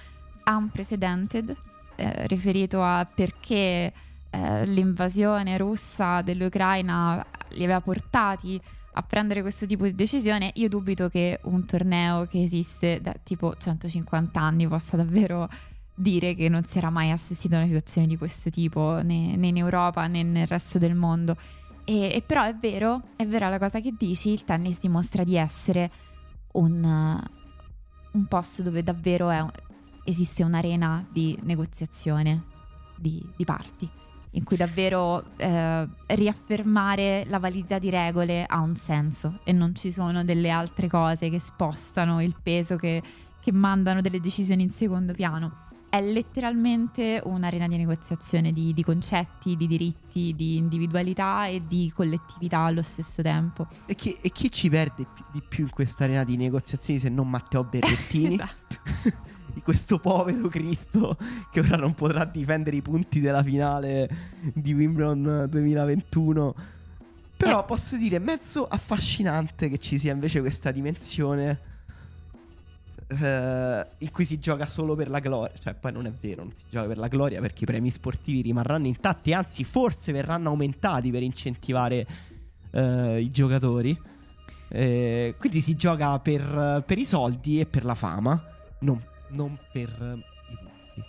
unprecedented, 0.46 1.56
eh, 1.96 2.28
riferito 2.28 2.82
a 2.82 3.06
perché 3.06 3.94
eh, 4.30 4.66
l'invasione 4.66 5.58
russa 5.58 6.22
dell'Ucraina 6.22 7.26
li 7.50 7.64
aveva 7.64 7.82
portati 7.82 8.60
a 8.96 9.02
prendere 9.02 9.42
questo 9.42 9.66
tipo 9.66 9.86
di 9.86 9.96
decisione, 9.96 10.52
io 10.56 10.70
dubito 10.70 11.10
che 11.10 11.40
un 11.44 11.66
torneo 11.66 12.26
che 12.26 12.44
esiste 12.44 13.02
da 13.02 13.14
tipo 13.24 13.56
150 13.56 14.40
anni 14.40 14.68
possa 14.68 14.98
davvero 14.98 15.50
dire 15.96 16.36
che 16.36 16.50
non 16.50 16.64
si 16.64 16.78
era 16.78 16.90
mai 16.90 17.12
assistito 17.12 17.56
a 17.56 17.60
una 17.60 17.68
situazione 17.68 18.08
di 18.08 18.18
questo 18.18 18.50
tipo 18.50 19.00
né, 19.04 19.36
né 19.36 19.48
in 19.48 19.58
Europa 19.58 20.06
né 20.08 20.24
nel 20.24 20.48
resto 20.48 20.78
del 20.78 20.96
mondo. 20.96 21.36
E, 21.86 22.12
e, 22.14 22.24
però 22.26 22.44
è 22.44 22.56
vero, 22.56 23.02
è 23.16 23.26
vera 23.26 23.50
la 23.50 23.60
cosa 23.60 23.80
che 23.80 23.94
dici, 23.98 24.30
il 24.32 24.44
tennis 24.44 24.80
dimostra 24.80 25.24
di 25.24 25.36
essere 25.36 25.92
un, 26.54 27.20
un 28.12 28.26
posto 28.26 28.62
dove 28.62 28.84
davvero 28.84 29.30
è, 29.30 29.44
esiste 30.04 30.44
un'arena 30.44 31.06
di 31.12 31.38
negoziazione 31.44 32.44
di, 32.98 33.24
di 33.36 33.46
parti, 33.46 33.90
in 34.32 34.44
cui 34.44 34.58
davvero 34.58 35.24
eh, 35.38 35.88
riaffermare 36.08 37.26
la 37.28 37.40
validità 37.40 37.80
di 37.80 37.90
regole 37.90 38.46
ha 38.46 38.62
un 38.62 38.76
senso 38.76 39.40
e 39.44 39.52
non 39.52 39.76
ci 39.76 39.92
sono 39.92 40.24
delle 40.24 40.50
altre 40.50 40.88
cose 40.88 41.30
che 41.30 41.40
spostano 41.40 42.22
il 42.22 42.36
peso, 42.42 42.76
che, 42.76 43.02
che 43.40 43.52
mandano 43.52 44.02
delle 44.02 44.20
decisioni 44.20 44.64
in 44.64 44.72
secondo 44.72 45.14
piano 45.14 45.64
è 45.94 46.02
letteralmente 46.02 47.22
un'arena 47.24 47.68
di 47.68 47.78
negoziazione 47.78 48.52
di, 48.52 48.74
di, 48.74 48.84
concetti, 48.84 49.56
di 49.56 49.68
diritti, 49.68 50.34
di 50.34 50.58
individualità 50.58 51.46
e 51.46 51.62
di 51.68 51.92
collettività 51.94 52.62
allo 52.62 52.82
stesso 52.82 53.22
tempo. 53.22 53.68
E 53.86 53.94
chi, 53.94 54.18
e 54.20 54.32
chi 54.32 54.50
ci 54.50 54.72
perde 54.72 55.06
di 55.32 55.44
più 55.48 55.66
in 55.66 55.70
questa 55.70 56.06
arena 56.06 56.24
di 56.24 56.36
negoziazioni 56.36 57.00
se 57.00 57.10
non 57.10 57.30
Matteo 57.30 57.64
Berrettini? 57.70 58.34
esatto. 58.34 58.78
di 59.54 59.62
questo 59.62 60.00
povero 60.00 60.48
Cristo 60.48 61.16
che 61.52 61.60
ora 61.60 61.78
non 61.78 61.94
potrà 61.94 62.26
difendere 62.26 62.76
i 62.76 62.82
punti 62.82 63.20
della 63.20 63.44
finale 63.44 64.10
di 64.54 64.74
Wimbledon 64.74 65.48
2021. 65.50 66.56
Però 67.38 67.62
eh. 67.62 67.66
posso 67.66 67.98
dire, 67.98 68.20
mezzo 68.20 68.68
affascinante 68.68 69.70
che 69.70 69.78
ci 69.78 69.98
sia 69.98 70.14
invece 70.14 70.40
questa 70.40 70.72
dimensione 70.72 71.72
Uh, 73.06 73.86
in 74.00 74.10
cui 74.12 74.26
si 74.26 74.40
gioca 74.40 74.66
solo 74.66 74.96
per 74.96 75.08
la 75.08 75.20
gloria. 75.20 75.54
Cioè, 75.60 75.76
poi 75.76 75.92
non 75.92 76.08
è 76.08 76.12
vero, 76.12 76.44
non 76.44 76.54
si 76.54 76.66
gioca 76.68 76.88
per 76.88 76.98
la 76.98 77.10
gloria 77.10 77.42
perché 77.42 77.64
i 77.64 77.68
premi 77.68 77.92
sportivi 77.92 78.42
rimarranno 78.42 78.88
intatti, 78.88 79.34
anzi, 79.34 79.64
forse 79.64 80.12
verranno 80.12 80.50
aumentati 80.50 81.12
per 81.12 81.22
incentivare 81.22 82.08
uh, 82.72 83.18
i 83.18 83.30
giocatori. 83.30 83.92
Uh, 83.92 85.36
quindi 85.38 85.62
si 85.62 85.76
gioca 85.76 86.18
per, 86.18 86.84
per, 86.88 86.98
i 86.98 87.06
soldi 87.06 87.60
e 87.60 87.68
per 87.68 87.86
la 87.86 87.94
fama, 87.94 88.42
non, 88.80 89.00
non 89.34 89.58
per 89.72 89.90
i 90.50 90.58
punti. 90.58 91.04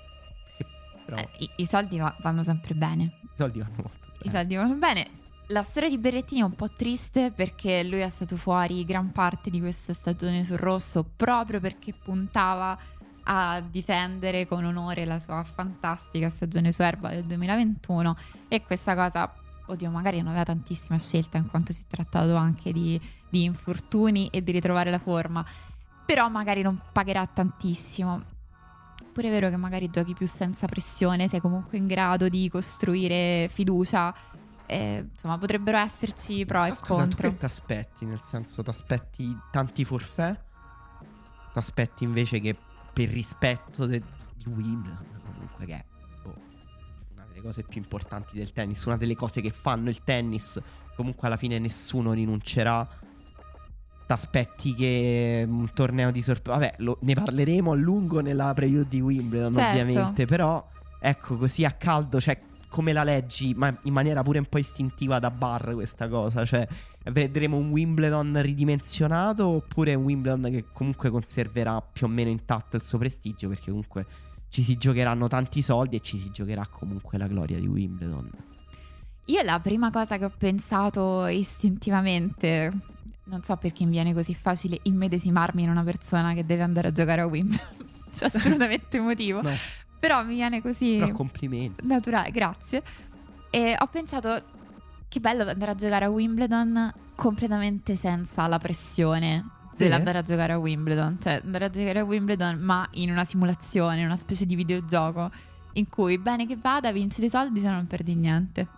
Però... 1.04 1.16
Eh, 1.16 1.28
i, 1.38 1.50
i, 1.56 1.66
soldi 1.66 1.98
va- 1.98 2.16
vanno 2.20 2.42
sempre 2.42 2.74
bene. 2.74 3.18
I 3.22 3.36
soldi 3.36 3.58
vanno 3.60 3.74
molto 3.76 4.06
bene. 4.10 4.22
I 4.22 4.30
soldi 4.30 4.54
vanno 4.54 4.74
bene. 4.74 5.06
La 5.48 5.62
storia 5.62 5.90
di 5.90 5.98
Berrettini 5.98 6.40
è 6.40 6.44
un 6.44 6.54
po' 6.54 6.70
triste 6.70 7.30
perché 7.30 7.84
lui 7.84 7.98
è 7.98 8.08
stato 8.08 8.36
fuori 8.36 8.84
gran 8.86 9.12
parte 9.12 9.50
di 9.50 9.60
questa 9.60 9.92
stagione 9.92 10.42
sul 10.42 10.56
rosso 10.56 11.04
proprio 11.04 11.60
perché 11.60 11.92
puntava 11.92 12.78
a 13.24 13.60
difendere 13.60 14.46
con 14.46 14.64
onore 14.64 15.04
la 15.04 15.18
sua 15.18 15.42
fantastica 15.44 16.30
stagione 16.30 16.72
su 16.72 16.82
erba 16.82 17.10
del 17.10 17.24
2021 17.24 18.16
e 18.48 18.62
questa 18.62 18.94
cosa, 18.94 19.32
oddio, 19.66 19.90
magari 19.90 20.18
non 20.18 20.28
aveva 20.28 20.44
tantissima 20.44 20.98
scelta 20.98 21.36
in 21.38 21.48
quanto 21.48 21.72
si 21.72 21.82
è 21.82 21.84
trattato 21.88 22.34
anche 22.36 22.72
di, 22.72 23.00
di 23.28 23.44
infortuni 23.44 24.28
e 24.28 24.42
di 24.42 24.52
ritrovare 24.52 24.90
la 24.90 24.98
forma, 24.98 25.44
però 26.04 26.28
magari 26.28 26.62
non 26.62 26.80
pagherà 26.92 27.26
tantissimo. 27.26 28.32
Pure 29.12 29.28
è 29.28 29.30
vero 29.30 29.48
che 29.48 29.56
magari 29.56 29.90
giochi 29.90 30.12
più 30.12 30.26
senza 30.26 30.66
pressione, 30.66 31.28
sei 31.28 31.40
comunque 31.40 31.78
in 31.78 31.86
grado 31.86 32.28
di 32.28 32.48
costruire 32.48 33.48
fiducia 33.48 34.12
eh, 34.66 35.06
insomma, 35.12 35.36
potrebbero 35.36 35.76
esserci 35.78 36.44
pro 36.44 36.64
e 36.64 36.70
Ma 36.70 36.74
scusa, 36.74 37.02
contro. 37.02 37.28
Che 37.30 37.36
ti 37.36 37.44
aspetti? 37.44 38.04
Nel 38.04 38.20
senso, 38.22 38.62
ti 38.62 38.70
aspetti 38.70 39.38
tanti 39.50 39.84
forfè? 39.84 40.32
Ti 41.52 41.58
aspetti 41.58 42.04
invece 42.04 42.40
che 42.40 42.56
per 42.92 43.08
rispetto 43.08 43.86
de- 43.86 44.02
di 44.34 44.48
Wimbledon, 44.48 45.20
comunque, 45.24 45.66
che 45.66 45.74
è 45.74 45.84
boh, 46.22 46.34
una 47.12 47.26
delle 47.26 47.40
cose 47.42 47.62
più 47.62 47.80
importanti 47.80 48.36
del 48.36 48.52
tennis, 48.52 48.84
una 48.84 48.96
delle 48.96 49.14
cose 49.14 49.40
che 49.40 49.50
fanno 49.50 49.90
il 49.90 50.02
tennis, 50.02 50.60
comunque 50.96 51.26
alla 51.26 51.36
fine 51.36 51.58
nessuno 51.58 52.12
rinuncerà. 52.12 53.02
Ti 54.06 54.12
aspetti 54.12 54.74
che 54.74 55.44
un 55.48 55.70
torneo 55.72 56.10
di 56.10 56.20
sorpresa. 56.22 56.58
Vabbè, 56.58 56.74
lo- 56.78 56.98
ne 57.02 57.14
parleremo 57.14 57.72
a 57.72 57.74
lungo 57.74 58.20
nella 58.20 58.52
preview 58.54 58.84
di 58.86 59.00
Wimbledon, 59.00 59.52
certo. 59.52 59.80
ovviamente. 59.80 60.26
Però, 60.26 60.66
ecco, 61.00 61.36
così 61.36 61.64
a 61.64 61.70
caldo, 61.72 62.20
cioè 62.20 62.38
come 62.68 62.92
la 62.92 63.04
leggi, 63.04 63.54
ma 63.54 63.72
in 63.82 63.92
maniera 63.92 64.22
pure 64.24 64.40
un 64.40 64.46
po' 64.46 64.58
istintiva 64.58 65.20
da 65.20 65.30
bar 65.30 65.74
questa 65.74 66.08
cosa? 66.08 66.44
Cioè, 66.44 66.66
vedremo 67.12 67.56
un 67.56 67.70
Wimbledon 67.70 68.42
ridimensionato 68.42 69.46
oppure 69.46 69.94
un 69.94 70.02
Wimbledon 70.02 70.50
che 70.50 70.64
comunque 70.72 71.08
conserverà 71.08 71.80
più 71.80 72.06
o 72.06 72.08
meno 72.08 72.30
intatto 72.30 72.74
il 72.74 72.82
suo 72.82 72.98
prestigio 72.98 73.48
perché 73.48 73.66
comunque 73.66 74.06
ci 74.48 74.62
si 74.62 74.76
giocheranno 74.76 75.28
tanti 75.28 75.62
soldi 75.62 75.96
e 75.96 76.00
ci 76.00 76.18
si 76.18 76.30
giocherà 76.30 76.66
comunque 76.66 77.16
la 77.16 77.28
gloria 77.28 77.60
di 77.60 77.66
Wimbledon. 77.66 78.30
Io 79.26 79.42
la 79.42 79.60
prima 79.60 79.90
cosa 79.90 80.18
che 80.18 80.24
ho 80.24 80.32
pensato 80.36 81.26
istintivamente, 81.26 82.72
non 83.24 83.42
so 83.42 83.56
perché 83.56 83.84
mi 83.84 83.92
viene 83.92 84.12
così 84.12 84.34
facile 84.34 84.78
immedesimarmi 84.82 85.62
in 85.62 85.70
una 85.70 85.82
persona 85.82 86.34
che 86.34 86.44
deve 86.44 86.62
andare 86.62 86.88
a 86.88 86.92
giocare 86.92 87.22
a 87.22 87.26
Wimbledon. 87.26 87.66
C'è 88.12 88.26
assolutamente 88.26 88.98
motivo. 89.00 89.42
No. 89.42 89.52
Però 89.98 90.22
mi 90.24 90.34
viene 90.34 90.60
così. 90.60 90.98
No, 90.98 91.10
complimenti. 91.12 91.86
Naturale, 91.86 92.30
grazie. 92.30 92.82
E 93.50 93.76
ho 93.78 93.86
pensato 93.86 94.42
che 95.08 95.20
bello 95.20 95.48
andare 95.48 95.70
a 95.70 95.74
giocare 95.74 96.04
a 96.04 96.10
Wimbledon 96.10 96.92
completamente 97.14 97.96
senza 97.96 98.46
la 98.46 98.58
pressione 98.58 99.48
sì. 99.70 99.78
dell'andare 99.78 100.18
a 100.18 100.22
giocare 100.22 100.52
a 100.52 100.58
Wimbledon. 100.58 101.18
Cioè, 101.20 101.40
andare 101.42 101.66
a 101.66 101.70
giocare 101.70 102.00
a 102.00 102.04
Wimbledon, 102.04 102.58
ma 102.60 102.86
in 102.92 103.10
una 103.10 103.24
simulazione, 103.24 104.04
una 104.04 104.16
specie 104.16 104.44
di 104.44 104.54
videogioco 104.54 105.30
in 105.74 105.88
cui 105.88 106.18
bene 106.18 106.46
che 106.46 106.56
vada, 106.56 106.92
vinci 106.92 107.20
dei 107.20 107.30
soldi 107.30 107.60
se 107.60 107.68
non 107.68 107.86
perdi 107.86 108.14
niente. 108.14 108.68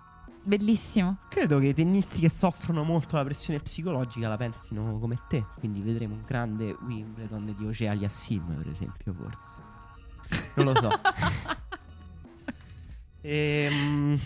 Bellissimo. 0.46 1.16
Credo 1.28 1.58
che 1.58 1.66
i 1.66 1.74
tennisti 1.74 2.20
che 2.20 2.30
soffrono 2.30 2.84
molto 2.84 3.16
la 3.16 3.24
pressione 3.24 3.58
psicologica 3.58 4.28
la 4.28 4.36
pensino 4.36 4.96
come 5.00 5.18
te. 5.28 5.44
Quindi 5.58 5.80
vedremo 5.80 6.14
un 6.14 6.22
grande 6.24 6.76
Wimbledon 6.86 7.52
di 7.58 7.66
Oceania 7.66 7.94
Aliassim, 7.94 8.54
per 8.54 8.68
esempio, 8.68 9.12
forse. 9.12 9.60
Non 10.54 10.66
lo 10.66 10.74
so. 10.76 10.88
e, 13.22 13.68
um, 13.72 14.16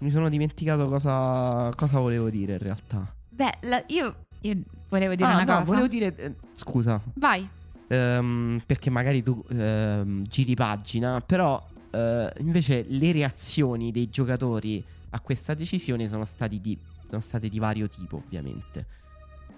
mi 0.00 0.10
sono 0.10 0.28
dimenticato 0.28 0.86
cosa, 0.86 1.70
cosa, 1.76 1.98
volevo 1.98 2.28
dire 2.28 2.52
in 2.52 2.58
realtà. 2.58 3.10
Beh, 3.30 3.52
la, 3.62 3.82
io, 3.86 4.26
io, 4.42 4.60
volevo 4.90 5.14
dire 5.14 5.30
ah, 5.30 5.36
una 5.36 5.44
no, 5.44 5.58
cosa. 5.60 5.64
volevo 5.64 5.86
dire... 5.86 6.14
Eh, 6.14 6.34
scusa. 6.52 7.00
Vai. 7.14 7.48
Um, 7.88 8.60
perché 8.66 8.90
magari 8.90 9.22
tu 9.22 9.42
um, 9.48 10.24
giri 10.24 10.54
pagina, 10.54 11.22
però 11.22 11.66
uh, 11.90 12.28
invece 12.36 12.84
le 12.86 13.12
reazioni 13.12 13.90
dei 13.90 14.10
giocatori 14.10 15.00
a 15.14 15.20
questa 15.20 15.54
decisione 15.54 16.08
sono, 16.08 16.26
di, 16.48 16.78
sono 17.08 17.20
state 17.20 17.48
di 17.48 17.58
vario 17.58 17.88
tipo, 17.88 18.16
ovviamente. 18.16 18.86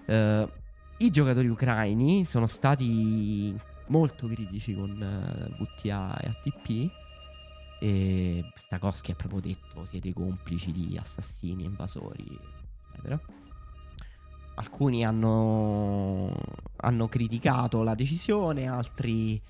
Uh, 0.05 0.47
I 0.97 1.09
giocatori 1.09 1.47
ucraini 1.47 2.25
sono 2.25 2.47
stati 2.47 3.57
molto 3.87 4.27
critici 4.27 4.75
con 4.75 4.91
uh, 4.91 5.43
eh, 5.43 5.55
VTA 5.57 6.17
e 6.17 6.27
ATP. 6.27 6.91
E 7.79 8.51
Stakowski 8.55 9.11
ha 9.11 9.15
proprio 9.15 9.39
detto: 9.39 9.85
siete 9.85 10.13
complici 10.13 10.71
di 10.71 10.97
assassini, 10.97 11.63
invasori, 11.63 12.39
eccetera. 12.91 13.19
Alcuni 14.57 15.05
hanno, 15.05 16.33
hanno 16.77 17.07
criticato 17.07 17.83
la 17.83 17.93
decisione, 17.93 18.67
altri, 18.67 19.41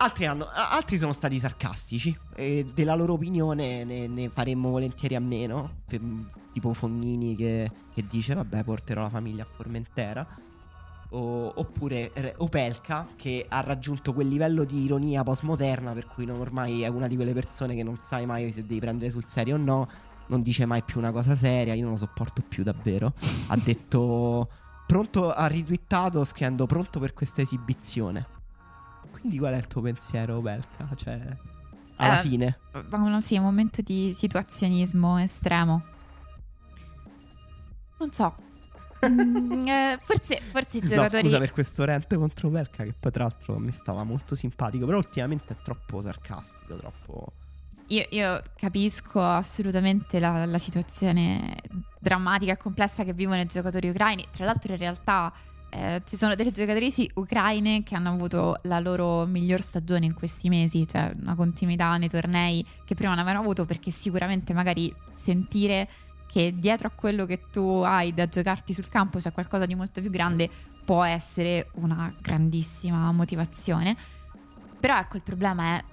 altri, 0.00 0.26
hanno, 0.26 0.48
altri, 0.52 0.98
sono 0.98 1.12
stati 1.12 1.38
sarcastici. 1.38 2.16
E 2.34 2.66
della 2.74 2.94
loro 2.94 3.14
opinione 3.14 3.84
ne, 3.84 4.06
ne 4.06 4.28
faremmo 4.28 4.70
volentieri 4.70 5.14
a 5.14 5.20
meno. 5.20 5.82
Tipo 6.52 6.74
Fognini 6.74 7.36
che, 7.36 7.70
che 7.94 8.04
dice: 8.08 8.34
Vabbè, 8.34 8.64
porterò 8.64 9.02
la 9.02 9.10
famiglia 9.10 9.42
a 9.44 9.46
Formentera 9.46 10.26
o- 11.10 11.52
oppure 11.56 12.12
eh, 12.12 12.34
Opelka 12.38 13.08
che 13.16 13.46
ha 13.48 13.60
raggiunto 13.60 14.12
quel 14.12 14.28
livello 14.28 14.64
di 14.64 14.82
ironia 14.84 15.22
postmoderna 15.22 15.92
per 15.92 16.06
cui 16.06 16.24
non- 16.24 16.40
ormai 16.40 16.82
è 16.82 16.88
una 16.88 17.06
di 17.06 17.16
quelle 17.16 17.32
persone 17.32 17.74
che 17.74 17.82
non 17.82 17.98
sai 18.00 18.26
mai 18.26 18.52
se 18.52 18.62
devi 18.62 18.80
prendere 18.80 19.10
sul 19.10 19.24
serio 19.24 19.54
o 19.56 19.58
no, 19.58 19.88
non 20.28 20.42
dice 20.42 20.66
mai 20.66 20.82
più 20.82 20.98
una 20.98 21.12
cosa 21.12 21.34
seria, 21.36 21.74
io 21.74 21.82
non 21.82 21.92
lo 21.92 21.98
sopporto 21.98 22.42
più 22.46 22.62
davvero. 22.62 23.12
ha 23.48 23.56
detto 23.56 24.48
pronto, 24.86 25.30
ha 25.30 25.46
ritwittato 25.46 26.24
scrivendo 26.24 26.66
pronto 26.66 27.00
per 27.00 27.12
questa 27.12 27.42
esibizione. 27.42 28.38
Quindi 29.20 29.38
qual 29.38 29.54
è 29.54 29.56
il 29.56 29.66
tuo 29.66 29.80
pensiero 29.82 30.36
Opelka? 30.38 30.88
Cioè, 30.96 31.20
alla 31.96 32.20
Eh, 32.20 32.22
fine. 32.22 32.58
No, 32.90 33.20
sì, 33.20 33.34
è 33.34 33.38
un 33.38 33.44
momento 33.44 33.82
di 33.82 34.12
situazionismo 34.16 35.18
estremo. 35.18 35.82
Non 37.98 38.12
so. 38.12 38.34
Mm, 39.08 39.66
eh, 39.66 39.98
forse, 40.02 40.42
forse 40.50 40.76
i 40.76 40.80
No, 40.80 40.86
giocatori. 40.88 41.22
scusa 41.22 41.38
per 41.38 41.52
questo 41.52 41.84
rant 41.86 42.14
contro 42.16 42.48
Opelka 42.48 42.84
che 42.84 42.92
poi 42.92 43.10
tra 43.10 43.22
l'altro 43.22 43.58
mi 43.58 43.72
stava 43.72 44.04
molto 44.04 44.34
simpatico, 44.34 44.84
però 44.84 44.98
ultimamente 44.98 45.54
è 45.54 45.56
troppo 45.62 46.02
sarcastico, 46.02 46.76
troppo... 46.76 47.32
Io, 47.86 48.04
io 48.10 48.38
capisco 48.56 49.22
assolutamente 49.24 50.20
la, 50.20 50.44
la 50.44 50.58
situazione 50.58 51.56
drammatica 51.98 52.52
e 52.52 52.56
complessa 52.58 53.02
che 53.02 53.14
vivono 53.14 53.40
i 53.40 53.46
giocatori 53.46 53.88
ucraini. 53.88 54.22
Tra 54.30 54.44
l'altro, 54.44 54.72
in 54.74 54.78
realtà 54.78 55.32
eh, 55.70 56.02
ci 56.04 56.16
sono 56.16 56.34
delle 56.34 56.50
giocatrici 56.50 57.08
ucraine 57.14 57.82
che 57.82 57.94
hanno 57.94 58.10
avuto 58.10 58.58
la 58.62 58.80
loro 58.80 59.24
miglior 59.24 59.62
stagione 59.62 60.04
in 60.04 60.14
questi 60.14 60.48
mesi, 60.48 60.86
cioè 60.86 61.12
una 61.20 61.34
continuità 61.34 61.96
nei 61.96 62.08
tornei 62.08 62.66
che 62.84 62.94
prima 62.94 63.10
non 63.10 63.20
avevano 63.20 63.42
avuto, 63.42 63.64
perché 63.64 63.90
sicuramente 63.90 64.52
magari 64.52 64.92
sentire 65.14 65.88
che 66.26 66.54
dietro 66.56 66.88
a 66.88 66.92
quello 66.94 67.24
che 67.26 67.42
tu 67.50 67.82
hai 67.84 68.12
da 68.12 68.28
giocarti 68.28 68.72
sul 68.72 68.88
campo 68.88 69.18
c'è 69.18 69.32
qualcosa 69.32 69.66
di 69.66 69.74
molto 69.74 70.00
più 70.00 70.10
grande 70.10 70.48
può 70.84 71.04
essere 71.04 71.70
una 71.74 72.12
grandissima 72.20 73.10
motivazione. 73.12 73.96
Però 74.78 74.96
ecco 74.98 75.16
il 75.16 75.22
problema 75.22 75.76
è 75.76 75.84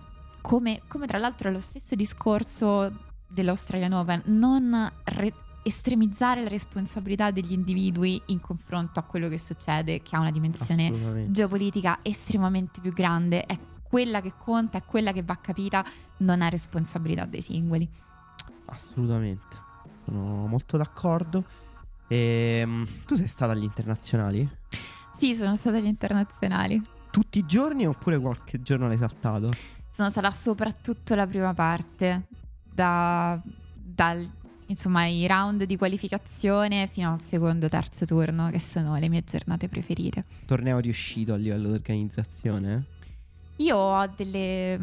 come, 0.42 0.82
come 0.88 1.06
tra 1.06 1.18
l'altro 1.18 1.52
lo 1.52 1.60
stesso 1.60 1.94
discorso 1.94 2.92
dell'Australian 3.28 3.94
Open, 3.94 4.22
non 4.26 4.92
re- 5.04 5.34
estremizzare 5.68 6.42
la 6.42 6.50
responsabilità 6.50 7.32
degli 7.32 7.52
individui 7.52 8.22
in 8.28 8.40
confronto 8.40 9.00
a 9.00 9.04
quello 9.04 9.28
che 9.28 9.38
succede, 9.38 10.02
che 10.02 10.16
ha 10.16 10.20
una 10.20 10.32
dimensione 10.32 11.28
geopolitica 11.30 12.00
estremamente 12.02 12.80
più 12.80 12.94
grande, 12.94 13.46
è 13.46 13.58
quella 13.84 14.22
che 14.22 14.34
conta, 14.38 14.78
è 14.78 14.84
quella 14.84 15.12
che 15.12 15.24
va 15.24 15.38
capita, 15.38 15.86
non 16.18 16.42
è 16.42 16.50
responsabilità 16.50 17.26
dei 17.26 17.42
singoli. 17.42 17.88
Assolutamente. 18.66 19.66
Sono 20.06 20.48
molto 20.48 20.78
d'accordo. 20.78 21.44
Ehm, 22.08 22.88
tu 23.06 23.16
sei 23.16 23.28
stata 23.28 23.52
agli 23.52 23.64
internazionali? 23.64 24.50
Sì, 25.18 25.36
sono 25.36 25.56
stata 25.56 25.78
agli 25.78 25.86
internazionali. 25.86 26.82
Tutti 27.12 27.40
i 27.40 27.46
giorni 27.46 27.86
oppure 27.86 28.20
qualche 28.20 28.62
giorno 28.62 28.88
l'hai 28.88 28.98
saltato? 28.98 29.48
Sono 29.90 30.10
stata 30.10 30.32
soprattutto 30.32 31.16
la 31.16 31.26
prima 31.26 31.54
parte, 31.54 32.28
da, 32.74 33.42
dal, 33.74 34.30
insomma, 34.68 35.06
i 35.06 35.26
round 35.28 35.64
di 35.64 35.76
qualificazione 35.78 36.88
fino 36.88 37.12
al 37.14 37.22
secondo, 37.22 37.68
terzo 37.70 38.06
turno, 38.06 38.50
che 38.50 38.60
sono 38.60 38.96
le 38.98 39.10
mie 39.10 39.24
giornate 39.24 39.68
preferite. 39.68 40.26
Torneo 40.46 40.80
riuscito 40.80 41.34
a 41.34 41.38
livello 41.38 41.68
di 41.70 41.74
organizzazione? 41.74 42.84
Io 43.58 43.76
ho 43.76 44.08
delle, 44.16 44.80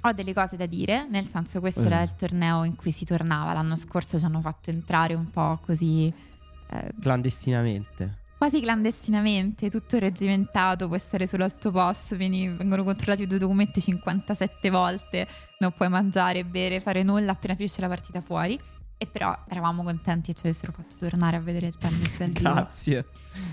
ho 0.00 0.12
delle 0.12 0.32
cose 0.32 0.56
da 0.56 0.66
dire, 0.66 1.06
nel 1.08 1.26
senso 1.26 1.60
questo 1.60 1.82
Eh. 1.82 1.86
era 1.86 2.02
il 2.02 2.14
torneo 2.16 2.64
in 2.64 2.74
cui 2.76 2.90
si 2.90 3.04
tornava. 3.04 3.52
L'anno 3.52 3.76
scorso 3.76 4.18
ci 4.18 4.24
hanno 4.24 4.40
fatto 4.40 4.70
entrare 4.70 5.14
un 5.14 5.28
po' 5.30 5.58
così, 5.64 6.10
eh, 6.70 6.92
Clandestinamente. 7.00 8.18
quasi 8.38 8.60
clandestinamente, 8.60 9.68
tutto 9.70 9.98
reggimentato, 9.98 10.86
puoi 10.86 10.98
stare 10.98 11.26
solo 11.26 11.44
al 11.44 11.56
tuo 11.58 11.70
posto, 11.72 12.16
vieni- 12.16 12.48
vengono 12.48 12.84
controllati 12.84 13.24
i 13.24 13.26
tuoi 13.26 13.38
documenti 13.38 13.80
57 13.80 14.70
volte, 14.70 15.26
non 15.58 15.72
puoi 15.72 15.88
mangiare, 15.88 16.44
bere, 16.44 16.80
fare 16.80 17.02
nulla 17.02 17.32
appena 17.32 17.54
finisce 17.54 17.80
la 17.80 17.88
partita 17.88 18.20
fuori. 18.22 18.58
E 18.98 19.06
però 19.06 19.36
eravamo 19.48 19.82
contenti 19.82 20.32
che 20.32 20.38
ci 20.38 20.46
avessero 20.46 20.72
fatto 20.72 20.96
tornare 20.96 21.36
a 21.36 21.40
vedere 21.40 21.66
il 21.66 21.76
tennis 21.76 22.16
vivo. 22.18 22.32
Grazie. 22.32 23.06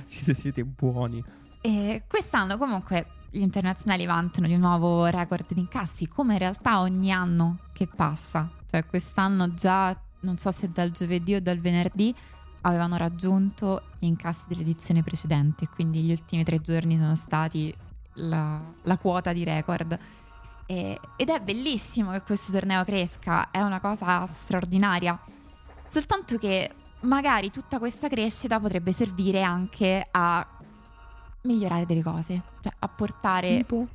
Siete, 0.06 0.34
siete 0.34 0.63
buoni. 0.63 1.23
E 1.62 2.03
quest'anno 2.08 2.58
comunque 2.58 3.08
gli 3.29 3.41
internazionali 3.41 4.06
vantano 4.06 4.47
di 4.47 4.58
nuovo 4.58 5.06
record 5.06 5.53
di 5.53 5.62
incassi, 5.62 6.08
come 6.08 6.34
in 6.34 6.39
realtà 6.39 6.82
ogni 6.82 7.12
anno 7.12 7.58
che 7.73 7.88
passa. 7.88 8.49
Cioè 8.69 8.86
quest'anno 8.86 9.53
già, 9.53 9.99
non 10.21 10.38
so 10.38 10.51
se 10.51 10.71
dal 10.71 10.91
giovedì 10.91 11.36
o 11.36 11.41
dal 11.41 11.60
venerdì, 11.60 12.13
avevano 12.62 12.95
raggiunto 12.97 13.84
gli 13.97 14.06
incassi 14.06 14.45
dell'edizione 14.47 15.03
precedente, 15.03 15.67
quindi 15.67 16.01
gli 16.01 16.12
ultimi 16.12 16.43
tre 16.43 16.62
giorni 16.62 16.95
sono 16.97 17.15
stati 17.15 17.73
la, 18.15 18.62
la 18.84 18.97
quota 18.97 19.34
di 19.34 19.43
record. 19.43 19.97
E- 20.65 20.99
ed 21.15 21.30
è 21.30 21.39
bellissimo 21.41 22.12
che 22.12 22.21
questo 22.21 22.52
torneo 22.52 22.84
cresca, 22.84 23.52
è 23.52 23.62
una 23.62 23.80
cosa 23.80 24.28
straordinaria. 24.28 25.19
Soltanto 25.88 26.38
che 26.38 26.71
magari 27.02 27.52
tutta 27.52 27.80
questa 27.80 28.08
crescita 28.08 28.60
potrebbe 28.60 28.93
servire 28.93 29.43
anche 29.43 30.08
a 30.10 30.47
migliorare 31.41 31.86
delle 31.86 32.04
cose, 32.04 32.41
cioè 32.62 32.73
a 32.80 32.88
portare... 32.88 33.58
Tipo? 33.58 33.88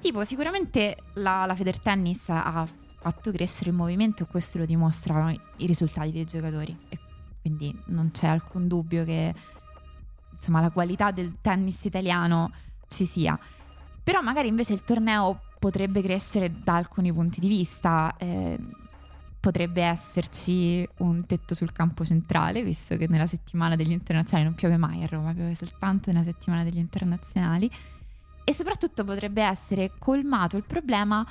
Tipo, 0.00 0.24
sicuramente 0.24 0.96
la, 1.14 1.44
la 1.44 1.54
Federtennis 1.54 2.30
ha 2.30 2.66
fatto 3.00 3.30
crescere 3.32 3.70
il 3.70 3.76
movimento 3.76 4.22
e 4.22 4.26
questo 4.26 4.58
lo 4.58 4.64
dimostrano 4.64 5.30
i, 5.30 5.40
i 5.58 5.66
risultati 5.66 6.10
dei 6.10 6.24
giocatori. 6.24 6.74
E 6.88 6.98
quindi 7.42 7.78
non 7.86 8.10
c'è 8.10 8.26
alcun 8.26 8.66
dubbio 8.66 9.04
che 9.04 9.34
insomma, 10.34 10.62
la 10.62 10.70
qualità 10.70 11.10
del 11.10 11.36
tennis 11.42 11.84
italiano 11.84 12.50
ci 12.88 13.04
sia. 13.04 13.38
Però 14.02 14.22
magari 14.22 14.48
invece 14.48 14.72
il 14.72 14.84
torneo 14.84 15.42
potrebbe 15.60 16.02
crescere 16.02 16.50
da 16.64 16.74
alcuni 16.74 17.12
punti 17.12 17.38
di 17.38 17.46
vista. 17.46 18.16
eh, 18.18 18.58
potrebbe 19.40 19.82
esserci 19.82 20.86
un 20.98 21.24
tetto 21.24 21.54
sul 21.54 21.72
campo 21.72 22.04
centrale, 22.04 22.62
visto 22.62 22.96
che 22.98 23.08
nella 23.08 23.26
settimana 23.26 23.74
degli 23.74 23.90
internazionali 23.90 24.44
non 24.44 24.54
piove 24.54 24.76
mai 24.76 25.02
a 25.02 25.06
Roma, 25.06 25.32
piove 25.32 25.54
soltanto 25.54 26.12
nella 26.12 26.24
settimana 26.24 26.62
degli 26.62 26.76
internazionali. 26.76 27.70
E 28.44 28.52
soprattutto 28.52 29.02
potrebbe 29.02 29.42
essere 29.42 29.92
colmato 29.98 30.58
il 30.58 30.64
problema 30.64 31.26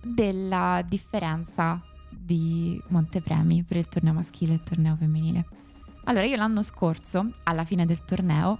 della 0.00 0.84
differenza 0.86 1.82
di 2.08 2.80
montepremi 2.88 3.64
per 3.64 3.76
il 3.78 3.88
torneo 3.88 4.12
maschile 4.12 4.52
e 4.52 4.54
il 4.56 4.62
torneo 4.62 4.94
femminile. 4.94 5.46
Allora, 6.04 6.26
io 6.26 6.36
l'anno 6.36 6.62
scorso, 6.62 7.28
alla 7.42 7.64
fine 7.64 7.86
del 7.86 8.04
torneo, 8.04 8.58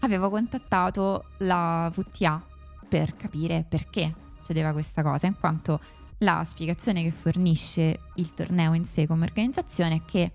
avevo 0.00 0.28
contattato 0.28 1.30
la 1.38 1.90
VTA 1.92 2.44
per 2.88 3.16
capire 3.16 3.64
perché 3.68 4.14
succedeva 4.48 4.72
questa 4.72 5.02
cosa, 5.02 5.26
in 5.26 5.36
quanto 5.38 5.78
la 6.18 6.42
spiegazione 6.44 7.02
che 7.02 7.10
fornisce 7.10 8.00
il 8.14 8.32
torneo 8.32 8.72
in 8.72 8.84
sé 8.84 9.06
come 9.06 9.24
organizzazione 9.26 9.96
è 9.96 10.02
che 10.04 10.32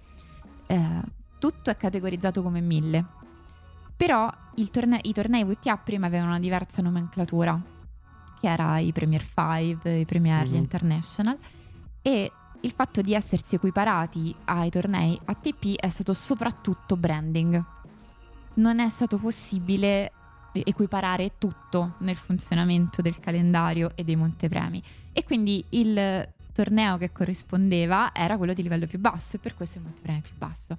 eh, 0.67 1.01
tutto 1.39 1.69
è 1.71 1.75
categorizzato 1.77 2.43
come 2.43 2.61
mille. 2.61 3.03
Però 3.97 4.31
il 4.55 4.69
torne- 4.69 4.99
i 5.03 5.13
tornei 5.13 5.43
VTA 5.43 5.77
prima 5.77 6.05
avevano 6.07 6.29
una 6.29 6.39
diversa 6.39 6.81
nomenclatura, 6.81 7.59
che 8.39 8.47
era 8.47 8.77
i 8.77 8.91
Premier 8.91 9.23
5, 9.25 9.95
i 9.99 10.05
Premier 10.05 10.47
Mhm. 10.47 10.55
International, 10.55 11.37
e 12.01 12.31
il 12.61 12.71
fatto 12.71 13.01
di 13.01 13.13
essersi 13.13 13.55
equiparati 13.55 14.33
ai 14.45 14.69
tornei 14.69 15.19
ATP 15.25 15.75
è 15.75 15.89
stato 15.89 16.13
soprattutto 16.13 16.95
branding. 16.95 17.61
Non 18.55 18.79
è 18.79 18.87
stato 18.89 19.17
possibile 19.17 20.11
equiparare 20.61 21.33
tutto 21.37 21.95
nel 21.99 22.15
funzionamento 22.15 23.01
del 23.01 23.19
calendario 23.19 23.91
e 23.95 24.03
dei 24.03 24.15
montepremi. 24.15 24.81
E 25.11 25.23
quindi 25.23 25.63
il 25.69 26.27
torneo 26.53 26.97
che 26.97 27.11
corrispondeva 27.11 28.13
era 28.13 28.37
quello 28.37 28.53
di 28.53 28.61
livello 28.61 28.85
più 28.85 28.99
basso 28.99 29.37
e 29.37 29.39
per 29.39 29.55
questo 29.55 29.79
il 29.79 29.85
montepremi 29.85 30.21
più 30.21 30.35
basso. 30.37 30.77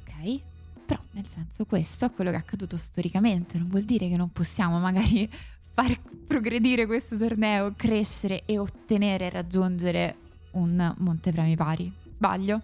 Ok? 0.00 0.40
Però 0.86 1.00
nel 1.10 1.26
senso 1.26 1.66
questo 1.66 2.06
è 2.06 2.12
quello 2.12 2.30
che 2.30 2.36
è 2.36 2.40
accaduto 2.40 2.76
storicamente, 2.76 3.58
non 3.58 3.68
vuol 3.68 3.82
dire 3.82 4.08
che 4.08 4.16
non 4.16 4.30
possiamo 4.30 4.78
magari 4.78 5.28
far 5.74 6.00
progredire 6.26 6.86
questo 6.86 7.16
torneo, 7.16 7.74
crescere 7.76 8.42
e 8.46 8.58
ottenere 8.58 9.26
e 9.26 9.30
raggiungere 9.30 10.16
un 10.52 10.94
montepremi 10.98 11.56
pari. 11.56 11.92
Sbaglio? 12.12 12.62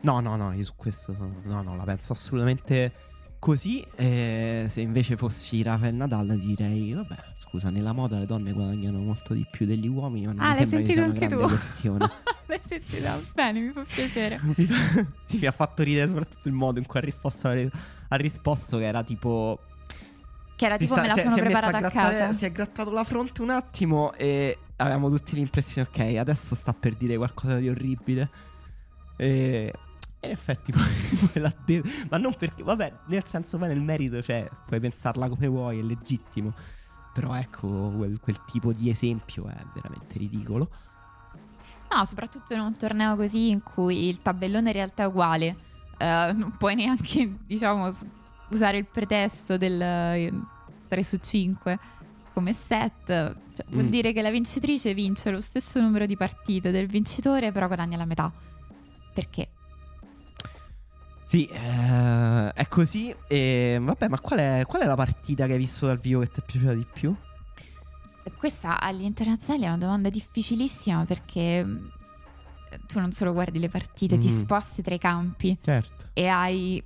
No, 0.00 0.20
no, 0.20 0.36
no, 0.36 0.52
io 0.52 0.62
su 0.62 0.72
questo 0.76 1.14
sono... 1.14 1.40
No, 1.44 1.62
no, 1.62 1.76
la 1.76 1.84
penso 1.84 2.12
assolutamente 2.12 2.92
così. 3.44 3.84
E 3.94 4.64
se 4.68 4.80
invece 4.80 5.18
fossi 5.18 5.62
Rafael 5.62 5.94
Nadal 5.94 6.38
direi, 6.38 6.94
vabbè, 6.94 7.16
scusa, 7.36 7.68
nella 7.68 7.92
moda 7.92 8.18
le 8.18 8.24
donne 8.24 8.52
guadagnano 8.52 8.98
molto 9.00 9.34
di 9.34 9.46
più 9.50 9.66
degli 9.66 9.86
uomini, 9.86 10.24
ma 10.26 10.32
non 10.32 10.40
Ah, 10.44 10.48
mi 10.50 10.54
sembra 10.56 10.78
che 10.80 10.84
sia 10.86 10.94
sentito 10.94 11.00
una 11.00 11.12
anche 11.12 11.26
grande 11.26 11.44
tu? 11.44 11.50
questione. 11.50 12.10
L'hai 12.46 12.60
sentita 12.66 13.20
bene, 13.34 13.60
mi 13.60 13.72
fa 13.72 13.84
piacere. 13.84 14.40
Sì, 15.24 15.38
mi 15.38 15.46
ha 15.46 15.52
fatto 15.52 15.82
ridere 15.82 16.08
soprattutto 16.08 16.48
il 16.48 16.54
modo 16.54 16.78
in 16.78 16.86
cui 16.86 16.98
ha 16.98 17.02
risposto, 17.02 17.48
ha 17.48 18.16
risposto 18.16 18.78
che 18.78 18.84
era 18.84 19.02
tipo... 19.04 19.60
Che 20.56 20.64
era 20.66 20.76
tipo 20.78 20.92
sta- 20.94 21.02
me 21.02 21.08
la 21.08 21.16
sono 21.16 21.34
si 21.34 21.40
preparata 21.40 21.76
a, 21.76 21.80
grattare- 21.80 22.18
casa. 22.18 22.32
Si 22.32 22.44
è 22.46 22.52
grattato 22.52 22.90
la 22.92 23.04
fronte 23.04 23.42
un 23.42 23.50
attimo 23.50 24.14
e 24.14 24.56
avevamo 24.76 25.10
tutti 25.10 25.34
l'impressione, 25.34 25.86
ok, 25.90 26.16
adesso 26.16 26.54
sta 26.54 26.72
per 26.72 26.94
dire 26.94 27.16
qualcosa 27.16 27.58
di 27.58 27.68
orribile. 27.68 28.30
E, 29.16 29.72
in 30.24 30.30
effetti 30.30 30.72
poi 30.72 31.40
l'ha 31.40 31.54
detto. 31.64 31.88
Ma 32.10 32.16
non 32.16 32.34
perché, 32.34 32.62
vabbè, 32.62 32.92
nel 33.06 33.26
senso 33.26 33.58
poi 33.58 33.68
nel 33.68 33.80
merito, 33.80 34.22
cioè, 34.22 34.48
puoi 34.66 34.80
pensarla 34.80 35.28
come 35.28 35.46
vuoi, 35.46 35.78
è 35.78 35.82
legittimo. 35.82 36.54
Però 37.12 37.34
ecco, 37.34 37.92
quel, 37.96 38.18
quel 38.20 38.44
tipo 38.44 38.72
di 38.72 38.90
esempio 38.90 39.46
è 39.46 39.56
veramente 39.72 40.18
ridicolo. 40.18 40.68
No, 41.94 42.04
soprattutto 42.04 42.54
in 42.54 42.60
un 42.60 42.76
torneo 42.76 43.14
così 43.14 43.50
in 43.50 43.62
cui 43.62 44.08
il 44.08 44.20
tabellone 44.20 44.68
in 44.68 44.74
realtà 44.74 45.04
è 45.04 45.06
uguale. 45.06 45.56
Uh, 45.98 46.36
non 46.36 46.54
puoi 46.58 46.74
neanche, 46.74 47.38
diciamo, 47.46 47.88
usare 48.50 48.78
il 48.78 48.86
pretesto 48.86 49.56
del 49.56 50.44
3 50.88 51.02
su 51.04 51.18
5 51.18 51.78
come 52.34 52.52
set. 52.52 53.06
Cioè, 53.06 53.66
mm. 53.70 53.72
Vuol 53.72 53.86
dire 53.86 54.12
che 54.12 54.20
la 54.20 54.30
vincitrice 54.30 54.92
vince 54.92 55.30
lo 55.30 55.40
stesso 55.40 55.80
numero 55.80 56.04
di 56.04 56.16
partite 56.16 56.70
del 56.70 56.88
vincitore, 56.88 57.52
però 57.52 57.68
guadagna 57.68 57.96
la 57.96 58.04
metà. 58.04 58.30
Perché? 59.14 59.48
Sì, 61.34 61.46
eh, 61.46 62.52
è 62.52 62.68
così. 62.68 63.12
E 63.26 63.76
vabbè, 63.80 64.06
ma 64.06 64.20
qual 64.20 64.38
è, 64.38 64.62
qual 64.68 64.82
è 64.82 64.86
la 64.86 64.94
partita 64.94 65.46
che 65.46 65.54
hai 65.54 65.58
visto 65.58 65.86
dal 65.86 65.98
vivo 65.98 66.20
che 66.20 66.28
ti 66.28 66.38
è 66.38 66.44
piaciuta 66.44 66.72
di 66.74 66.86
più? 66.92 67.12
Questa 68.36 68.80
agli 68.80 69.02
internazionali 69.02 69.64
è 69.64 69.66
una 69.66 69.78
domanda 69.78 70.10
difficilissima 70.10 71.04
perché 71.04 71.64
mm, 71.64 71.86
tu 72.86 73.00
non 73.00 73.10
solo 73.10 73.32
guardi 73.32 73.58
le 73.58 73.68
partite, 73.68 74.16
mm. 74.16 74.20
ti 74.20 74.28
sposti 74.28 74.80
tra 74.80 74.94
i 74.94 74.98
campi 74.98 75.58
certo. 75.60 76.10
e 76.12 76.28
hai 76.28 76.80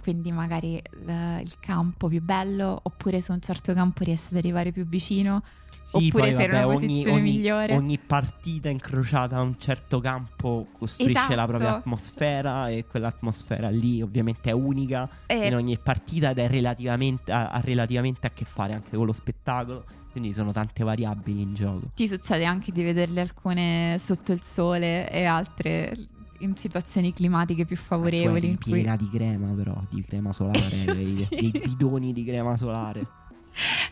quindi 0.00 0.32
magari 0.32 0.80
l- 1.04 1.40
il 1.40 1.56
campo 1.60 2.08
più 2.08 2.22
bello 2.22 2.80
oppure 2.84 3.20
su 3.20 3.32
un 3.32 3.40
certo 3.40 3.74
campo 3.74 4.04
riesci 4.04 4.28
ad 4.32 4.38
arrivare 4.38 4.72
più 4.72 4.86
vicino 4.86 5.42
sì, 5.84 5.96
oppure 6.08 6.32
poi, 6.32 6.34
sei 6.34 6.44
in 6.44 6.50
una 6.50 6.62
posizione 6.62 7.10
ogni, 7.10 7.22
migliore. 7.22 7.74
Ogni 7.74 7.98
partita 7.98 8.68
incrociata 8.68 9.36
a 9.36 9.42
un 9.42 9.58
certo 9.58 10.00
campo 10.00 10.68
costruisce 10.72 11.18
esatto. 11.18 11.34
la 11.34 11.46
propria 11.46 11.76
atmosfera 11.76 12.68
e 12.68 12.84
quell'atmosfera 12.86 13.68
lì 13.70 14.02
ovviamente 14.02 14.50
è 14.50 14.52
unica 14.52 15.08
e... 15.26 15.46
in 15.46 15.54
ogni 15.54 15.78
partita 15.78 16.30
ed 16.30 16.38
è 16.38 16.48
relativamente, 16.48 17.32
ha, 17.32 17.50
ha 17.50 17.60
relativamente 17.60 18.26
a 18.26 18.30
che 18.30 18.44
fare 18.44 18.72
anche 18.72 18.96
con 18.96 19.06
lo 19.06 19.12
spettacolo. 19.12 19.84
Quindi 20.12 20.34
sono 20.34 20.52
tante 20.52 20.84
variabili 20.84 21.40
in 21.40 21.54
gioco. 21.54 21.90
Ti 21.94 22.06
succede 22.06 22.44
anche 22.44 22.70
di 22.70 22.82
vederle 22.82 23.22
alcune 23.22 23.96
sotto 23.98 24.32
il 24.32 24.42
sole 24.42 25.10
e 25.10 25.24
altre 25.24 25.94
in 26.42 26.54
situazioni 26.56 27.12
climatiche 27.12 27.64
più 27.64 27.76
favorevoli. 27.76 28.50
In 28.50 28.58
piena 28.58 28.96
cui... 28.96 29.08
di 29.08 29.16
crema, 29.16 29.48
però, 29.52 29.80
di 29.88 30.02
crema 30.04 30.32
solare, 30.32 30.60
sì. 30.68 31.26
dei, 31.28 31.50
dei 31.50 31.62
bidoni 31.64 32.12
di 32.12 32.24
crema 32.24 32.56
solare. 32.56 33.06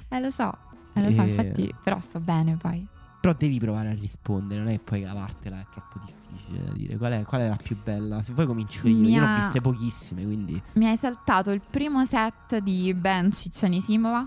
Eh, 0.09 0.21
lo 0.21 0.31
so, 0.31 0.53
eh, 0.93 1.03
lo 1.03 1.09
e... 1.09 1.13
so, 1.13 1.23
infatti, 1.23 1.75
però 1.83 1.99
sto 2.01 2.21
bene 2.21 2.57
poi. 2.57 2.87
Però 3.21 3.35
devi 3.37 3.59
provare 3.59 3.91
a 3.91 3.95
rispondere, 3.95 4.61
non 4.61 4.73
è 4.73 4.79
poi 4.79 5.03
cavartela, 5.03 5.61
è 5.61 5.67
troppo 5.71 5.99
difficile 6.05 6.65
da 6.65 6.73
dire. 6.73 6.97
Qual 6.97 7.13
è, 7.13 7.23
qual 7.25 7.41
è 7.43 7.49
la 7.49 7.59
più 7.63 7.77
bella? 7.83 8.23
Se 8.23 8.33
vuoi 8.33 8.47
comincio 8.47 8.89
io, 8.89 8.97
Mi 8.97 9.11
io 9.11 9.23
ha... 9.23 9.27
ne 9.27 9.33
ho 9.33 9.37
viste 9.37 9.61
pochissime, 9.61 10.25
quindi... 10.25 10.61
Mi 10.75 10.87
hai 10.87 10.97
saltato 10.97 11.51
il 11.51 11.61
primo 11.61 12.05
set 12.07 12.59
di 12.59 12.95
Bencic 12.95 13.63
Anisimova. 13.65 14.27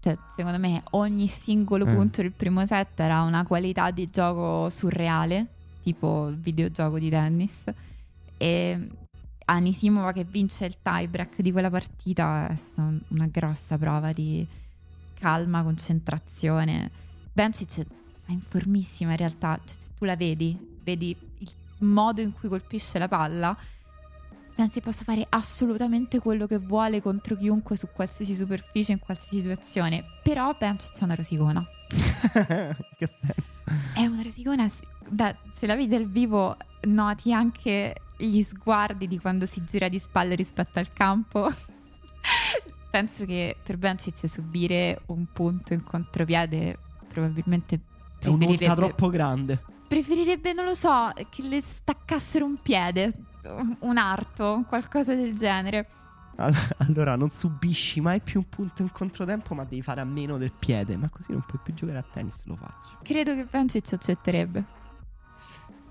Cioè, 0.00 0.18
secondo 0.36 0.58
me 0.58 0.82
ogni 0.90 1.26
singolo 1.28 1.86
eh. 1.86 1.94
punto 1.94 2.20
del 2.20 2.32
primo 2.32 2.66
set 2.66 3.00
era 3.00 3.22
una 3.22 3.44
qualità 3.44 3.90
di 3.90 4.10
gioco 4.10 4.68
surreale 4.68 5.46
tipo 5.84 6.28
il 6.28 6.36
videogioco 6.36 6.98
di 6.98 7.08
tennis. 7.10 7.64
E 8.36 8.88
Anisimova 9.46 10.12
che 10.12 10.24
vince 10.24 10.64
il 10.64 10.76
tiebreak 10.80 11.40
di 11.42 11.52
quella 11.52 11.70
partita 11.70 12.48
è 12.48 12.56
stata 12.56 12.90
una 13.08 13.26
grossa 13.30 13.76
prova 13.76 14.12
di 14.12 14.46
calma, 15.24 15.62
concentrazione. 15.62 16.90
Bencic 17.32 17.70
sta 17.70 18.30
in 18.30 18.42
formissima 18.42 19.12
in 19.12 19.16
realtà, 19.16 19.58
cioè, 19.64 19.74
se 19.78 19.86
tu 19.96 20.04
la 20.04 20.16
vedi, 20.16 20.78
vedi 20.82 21.16
il 21.38 21.50
modo 21.78 22.20
in 22.20 22.34
cui 22.34 22.50
colpisce 22.50 22.98
la 22.98 23.08
palla, 23.08 23.56
pensi 24.54 24.82
possa 24.82 25.02
fare 25.02 25.24
assolutamente 25.30 26.18
quello 26.18 26.46
che 26.46 26.58
vuole 26.58 27.00
contro 27.00 27.36
chiunque 27.36 27.74
su 27.74 27.88
qualsiasi 27.90 28.34
superficie, 28.34 28.92
in 28.92 28.98
qualsiasi 28.98 29.40
situazione. 29.40 30.04
Però 30.22 30.54
Bencic 30.58 31.00
è 31.00 31.04
una 31.04 31.14
rosicona. 31.14 31.66
che 31.88 33.06
senso? 33.06 33.62
È 33.94 34.04
una 34.04 34.22
rosicona 34.22 34.70
da, 35.08 35.34
se 35.54 35.66
la 35.66 35.74
vedi 35.74 35.88
dal 35.88 36.06
vivo 36.06 36.54
noti 36.82 37.32
anche 37.32 37.94
gli 38.18 38.42
sguardi 38.42 39.08
di 39.08 39.18
quando 39.18 39.46
si 39.46 39.64
gira 39.64 39.88
di 39.88 39.98
spalle 39.98 40.34
rispetto 40.34 40.78
al 40.78 40.92
campo. 40.92 41.48
Penso 42.94 43.24
che 43.24 43.56
per 43.60 43.76
Bencic 43.76 44.28
subire 44.28 45.02
un 45.06 45.26
punto 45.32 45.72
in 45.72 45.82
contropiede 45.82 46.78
probabilmente. 47.08 47.80
È 48.20 48.28
un'onta 48.28 48.72
troppo 48.76 49.08
grande. 49.08 49.60
Preferirebbe, 49.88 50.52
non 50.52 50.64
lo 50.64 50.74
so, 50.74 51.10
che 51.28 51.42
le 51.42 51.60
staccassero 51.60 52.44
un 52.44 52.62
piede, 52.62 53.12
un 53.80 53.96
arto, 53.96 54.64
qualcosa 54.68 55.12
del 55.12 55.34
genere. 55.34 55.88
Allora, 56.86 57.16
non 57.16 57.32
subisci 57.32 58.00
mai 58.00 58.20
più 58.20 58.38
un 58.38 58.48
punto 58.48 58.82
in 58.82 58.92
controtempo, 58.92 59.56
ma 59.56 59.64
devi 59.64 59.82
fare 59.82 60.00
a 60.00 60.04
meno 60.04 60.38
del 60.38 60.52
piede. 60.56 60.96
Ma 60.96 61.08
così 61.08 61.32
non 61.32 61.42
puoi 61.44 61.60
più 61.64 61.74
giocare 61.74 61.98
a 61.98 62.04
tennis, 62.08 62.44
lo 62.44 62.54
faccio. 62.54 62.98
Credo 63.02 63.34
che 63.34 63.44
Bencic 63.44 63.92
accetterebbe. 63.92 64.64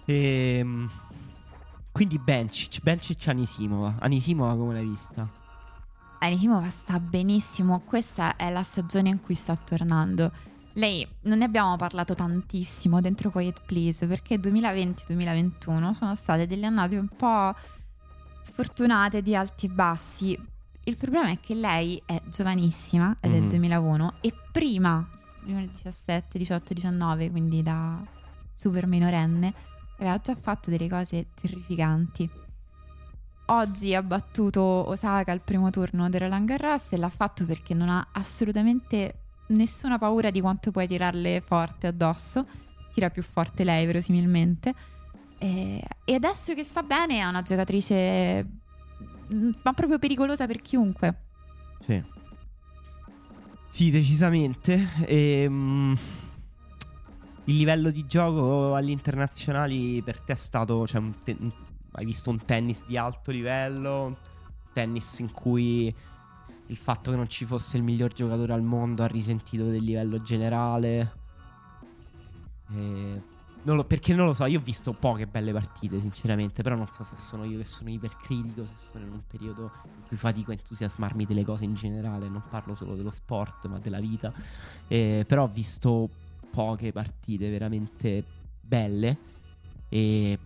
Ehm, 0.05 0.89
quindi 1.91 2.17
Bencic, 2.17 2.81
Bencic 2.81 3.27
Anisimova. 3.27 3.95
Anisimova 3.99 4.55
come 4.55 4.75
l'hai 4.75 4.85
vista? 4.85 5.41
Anisimova 6.23 6.69
sta 6.69 7.01
benissimo, 7.01 7.81
questa 7.81 8.37
è 8.37 8.49
la 8.49 8.63
stagione 8.63 9.09
in 9.09 9.19
cui 9.19 9.35
sta 9.35 9.57
tornando. 9.57 10.31
Lei, 10.75 11.05
non 11.23 11.39
ne 11.39 11.43
abbiamo 11.43 11.75
parlato 11.75 12.13
tantissimo 12.13 13.01
dentro 13.01 13.29
Quiet 13.29 13.63
Please 13.65 14.07
perché 14.07 14.37
2020-2021 14.37 15.91
sono 15.91 16.15
state 16.15 16.47
delle 16.47 16.65
annate 16.65 16.95
un 16.95 17.09
po' 17.09 17.53
sfortunate 18.41 19.21
di 19.21 19.35
alti 19.35 19.65
e 19.65 19.69
bassi. 19.69 20.39
Il 20.85 20.95
problema 20.95 21.29
è 21.29 21.39
che 21.41 21.55
lei 21.55 22.01
è 22.05 22.21
giovanissima, 22.29 23.17
è 23.19 23.27
mm-hmm. 23.27 23.39
del 23.39 23.49
2001 23.49 24.13
e 24.21 24.33
prima, 24.49 25.05
2017, 25.41 26.37
18, 26.37 26.73
19, 26.73 27.31
quindi 27.31 27.61
da 27.61 28.01
super 28.55 28.87
minorenne, 28.87 29.53
aveva 29.97 30.17
già 30.19 30.35
fatto 30.35 30.69
delle 30.69 30.87
cose 30.87 31.27
terrificanti. 31.35 32.42
Oggi 33.53 33.93
ha 33.93 34.01
battuto 34.01 34.61
Osaka 34.61 35.31
al 35.31 35.41
primo 35.41 35.69
turno 35.69 36.09
del 36.09 36.21
Roland 36.21 36.47
Garros 36.47 36.87
e 36.89 36.97
l'ha 36.97 37.09
fatto 37.09 37.45
perché 37.45 37.75
non 37.75 37.87
ha 37.87 38.07
assolutamente 38.13 39.19
nessuna 39.47 39.99
paura 39.99 40.31
di 40.31 40.41
quanto 40.41 40.71
puoi 40.71 40.87
tirarle 40.87 41.39
forte 41.45 41.85
addosso. 41.85 42.47
Tira 42.91 43.11
più 43.11 43.21
forte 43.21 43.63
lei, 43.63 43.85
verosimilmente. 43.85 44.73
E, 45.37 45.83
e 46.03 46.13
adesso 46.15 46.55
che 46.55 46.63
sta 46.63 46.81
bene 46.81 47.19
è 47.19 47.25
una 47.25 47.43
giocatrice 47.43 48.43
mm, 49.31 49.51
ma 49.61 49.73
proprio 49.73 49.99
pericolosa 49.99 50.47
per 50.47 50.59
chiunque. 50.59 51.15
Sì. 51.79 52.03
Sì, 53.69 53.91
decisamente. 53.91 54.89
E, 55.05 55.45
um, 55.45 55.95
il 57.43 57.55
livello 57.55 57.91
di 57.91 58.07
gioco 58.07 58.73
agli 58.73 58.89
internazionali 58.89 60.01
per 60.01 60.19
te 60.21 60.33
è 60.33 60.37
stato. 60.37 60.87
Cioè, 60.87 61.03
te- 61.23 61.37
hai 61.93 62.05
visto 62.05 62.29
un 62.29 62.43
tennis 62.45 62.85
di 62.85 62.97
alto 62.97 63.31
livello? 63.31 64.05
Un 64.05 64.15
tennis 64.73 65.19
in 65.19 65.31
cui 65.31 65.93
il 66.67 66.77
fatto 66.77 67.11
che 67.11 67.17
non 67.17 67.27
ci 67.27 67.45
fosse 67.45 67.77
il 67.77 67.83
miglior 67.83 68.13
giocatore 68.13 68.53
al 68.53 68.63
mondo 68.63 69.03
ha 69.03 69.07
risentito 69.07 69.65
del 69.65 69.83
livello 69.83 70.17
generale? 70.17 71.13
E... 72.71 73.31
Non 73.65 73.77
lo, 73.77 73.85
perché 73.85 74.13
non 74.13 74.25
lo 74.25 74.33
so, 74.33 74.45
io 74.45 74.59
ho 74.59 74.61
visto 74.61 74.91
poche 74.91 75.25
belle 75.25 75.53
partite, 75.53 75.97
sinceramente. 76.01 76.61
Però 76.63 76.75
non 76.75 76.89
so 76.89 77.03
se 77.03 77.15
sono 77.15 77.45
io 77.45 77.57
che 77.57 77.63
sono 77.63 77.89
ipercritico, 77.89 78.65
se 78.65 78.73
sono 78.75 79.05
in 79.05 79.11
un 79.13 79.21
periodo 79.25 79.71
in 79.85 80.07
cui 80.07 80.17
fatico 80.17 80.51
a 80.51 80.53
entusiasmarmi 80.53 81.25
delle 81.25 81.45
cose 81.45 81.63
in 81.63 81.73
generale. 81.73 82.27
Non 82.27 82.43
parlo 82.49 82.75
solo 82.75 82.95
dello 82.95 83.11
sport, 83.11 83.67
ma 83.67 83.79
della 83.79 84.01
vita. 84.01 84.33
Eh, 84.87 85.23
però 85.25 85.43
ho 85.43 85.47
visto 85.47 86.09
poche 86.51 86.91
partite 86.91 87.49
veramente 87.49 88.23
belle 88.59 89.17
e 89.87 90.37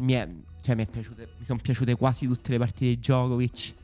mi, 0.00 0.12
è, 0.14 0.28
cioè, 0.60 0.74
mi, 0.74 0.86
mi 0.92 1.44
sono 1.44 1.60
piaciute 1.62 1.94
quasi 1.94 2.26
tutte 2.26 2.50
le 2.50 2.58
partite 2.58 2.86
di 2.86 2.98
Djokovic 2.98 3.74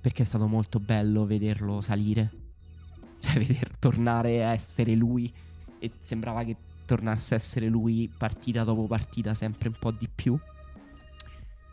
perché 0.00 0.22
è 0.22 0.26
stato 0.26 0.46
molto 0.46 0.78
bello 0.78 1.26
vederlo 1.26 1.80
salire, 1.80 2.30
cioè 3.20 3.34
veder 3.34 3.76
tornare 3.78 4.44
a 4.44 4.52
essere 4.52 4.94
lui 4.94 5.32
e 5.78 5.90
sembrava 5.98 6.44
che 6.44 6.56
tornasse 6.84 7.34
a 7.34 7.36
essere 7.36 7.68
lui 7.68 8.10
partita 8.16 8.64
dopo 8.64 8.86
partita 8.86 9.34
sempre 9.34 9.68
un 9.68 9.74
po' 9.78 9.90
di 9.90 10.08
più. 10.12 10.38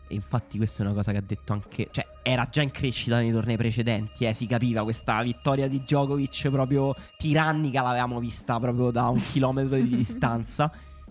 E 0.08 0.14
infatti 0.14 0.56
questa 0.56 0.82
è 0.82 0.86
una 0.86 0.94
cosa 0.94 1.10
che 1.10 1.18
ha 1.18 1.22
detto 1.22 1.52
anche... 1.52 1.88
Cioè, 1.90 2.06
era 2.22 2.46
già 2.48 2.62
in 2.62 2.70
crescita 2.70 3.18
nei 3.18 3.32
tornei 3.32 3.56
precedenti, 3.56 4.24
eh, 4.24 4.32
si 4.32 4.46
capiva 4.46 4.84
questa 4.84 5.20
vittoria 5.22 5.66
di 5.68 5.80
Djokovic 5.80 6.48
proprio 6.50 6.94
tirannica, 7.16 7.82
l'avevamo 7.82 8.20
vista 8.20 8.60
proprio 8.60 8.90
da 8.90 9.08
un 9.08 9.20
chilometro 9.20 9.76
di 9.76 9.88
distanza. 9.96 10.70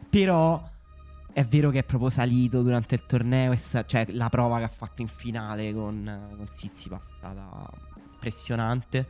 Però 0.10 0.64
è 1.36 1.44
vero 1.44 1.70
che 1.70 1.80
è 1.80 1.84
proprio 1.84 2.10
salito 2.10 2.62
durante 2.62 2.96
il 2.96 3.06
torneo, 3.06 3.54
cioè 3.58 4.06
la 4.12 4.30
prova 4.30 4.60
che 4.60 4.64
ha 4.64 4.70
fatto 4.70 5.02
in 5.02 5.10
finale 5.10 5.74
con, 5.74 6.30
con 6.34 6.48
Zizipa 6.50 6.96
è 6.96 7.02
stata 7.02 7.70
impressionante. 8.14 9.06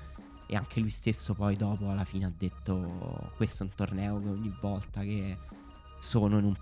E 0.48 0.56
anche 0.56 0.80
lui 0.80 0.90
stesso 0.90 1.36
poi 1.36 1.56
dopo 1.56 1.88
alla 1.88 2.04
fine 2.04 2.26
ha 2.26 2.32
detto 2.36 3.32
questo 3.36 3.62
è 3.62 3.68
un 3.68 3.74
torneo 3.76 4.20
che 4.20 4.30
ogni 4.30 4.52
volta 4.60 5.02
che 5.02 5.38
sono 6.00 6.40
in 6.40 6.46
un 6.46 6.56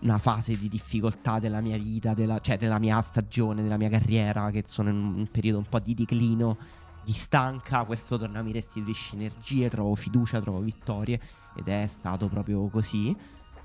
una 0.00 0.16
fase 0.16 0.56
di 0.56 0.70
difficoltà 0.70 1.38
della 1.38 1.60
mia 1.60 1.76
vita, 1.76 2.14
della, 2.14 2.38
cioè 2.38 2.56
della 2.56 2.78
mia 2.78 2.98
stagione, 3.02 3.60
della 3.60 3.76
mia 3.76 3.90
carriera, 3.90 4.50
che 4.50 4.62
sono 4.64 4.88
in 4.88 4.96
un 4.96 5.28
periodo 5.30 5.58
un 5.58 5.66
po' 5.68 5.80
di 5.80 5.92
declino, 5.92 6.56
di 7.04 7.12
stanca, 7.12 7.84
questo 7.84 8.16
torneo 8.16 8.42
mi 8.42 8.52
restituisce 8.52 9.16
energie, 9.16 9.68
trovo 9.68 9.94
fiducia, 9.94 10.40
trovo 10.40 10.60
vittorie 10.60 11.20
ed 11.54 11.68
è 11.68 11.86
stato 11.86 12.28
proprio 12.28 12.66
così. 12.68 13.14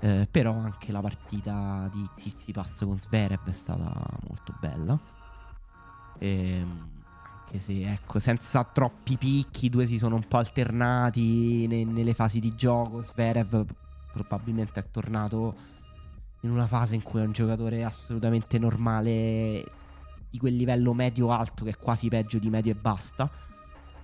Eh, 0.06 0.28
però 0.30 0.56
anche 0.56 0.92
la 0.92 1.00
partita 1.00 1.90
di 1.92 2.08
Zizipas 2.12 2.82
con 2.84 2.96
Sverev 2.96 3.48
è 3.48 3.52
stata 3.52 3.92
molto 4.28 4.54
bella. 4.60 4.98
Ehm 6.18 6.94
anche 7.46 7.60
se, 7.60 7.92
ecco, 7.92 8.18
senza 8.18 8.64
troppi 8.64 9.16
picchi, 9.16 9.66
i 9.66 9.70
due 9.70 9.86
si 9.86 9.98
sono 9.98 10.16
un 10.16 10.26
po' 10.26 10.38
alternati 10.38 11.66
ne- 11.68 11.84
nelle 11.84 12.14
fasi 12.14 12.40
di 12.40 12.54
gioco. 12.54 13.02
Sverev 13.02 13.64
probabilmente 14.12 14.80
è 14.80 14.90
tornato 14.90 15.54
in 16.40 16.50
una 16.50 16.66
fase 16.66 16.94
in 16.94 17.02
cui 17.02 17.20
è 17.20 17.24
un 17.24 17.32
giocatore 17.32 17.84
assolutamente 17.84 18.58
normale 18.58 19.64
di 20.28 20.38
quel 20.38 20.56
livello 20.56 20.92
medio-alto 20.92 21.64
che 21.64 21.70
è 21.70 21.76
quasi 21.76 22.08
peggio 22.08 22.38
di 22.38 22.50
medio 22.50 22.72
e 22.72 22.74
basta. 22.74 23.30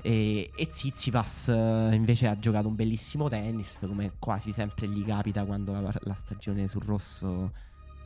E, 0.02 0.50
e 0.54 0.68
Zizipas 0.68 1.48
eh, 1.48 1.94
invece 1.94 2.26
ha 2.26 2.36
giocato 2.38 2.66
un 2.66 2.74
bellissimo 2.74 3.28
tennis, 3.28 3.78
come 3.86 4.12
quasi 4.18 4.52
sempre 4.52 4.88
gli 4.88 5.04
capita 5.04 5.44
quando 5.44 5.72
la, 5.80 5.94
la 6.00 6.14
stagione 6.14 6.66
sul 6.66 6.82
rosso 6.82 7.52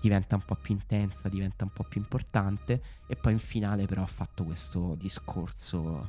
diventa 0.00 0.36
un 0.36 0.42
po' 0.44 0.56
più 0.56 0.74
intensa, 0.74 1.28
diventa 1.28 1.64
un 1.64 1.70
po' 1.72 1.84
più 1.84 2.00
importante 2.00 2.82
e 3.06 3.16
poi 3.16 3.32
in 3.32 3.38
finale 3.38 3.86
però 3.86 4.02
ha 4.02 4.06
fatto 4.06 4.44
questo 4.44 4.94
discorso 4.94 6.08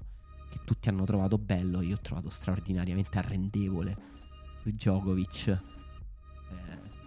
che 0.50 0.60
tutti 0.66 0.90
hanno 0.90 1.06
trovato 1.06 1.38
bello, 1.38 1.82
io 1.82 1.96
ho 1.96 2.02
trovato 2.02 2.30
straordinariamente 2.30 3.18
arrendevole 3.18 3.98
su 4.62 4.70
Djokovic. 4.72 5.48
Eh, 5.48 5.62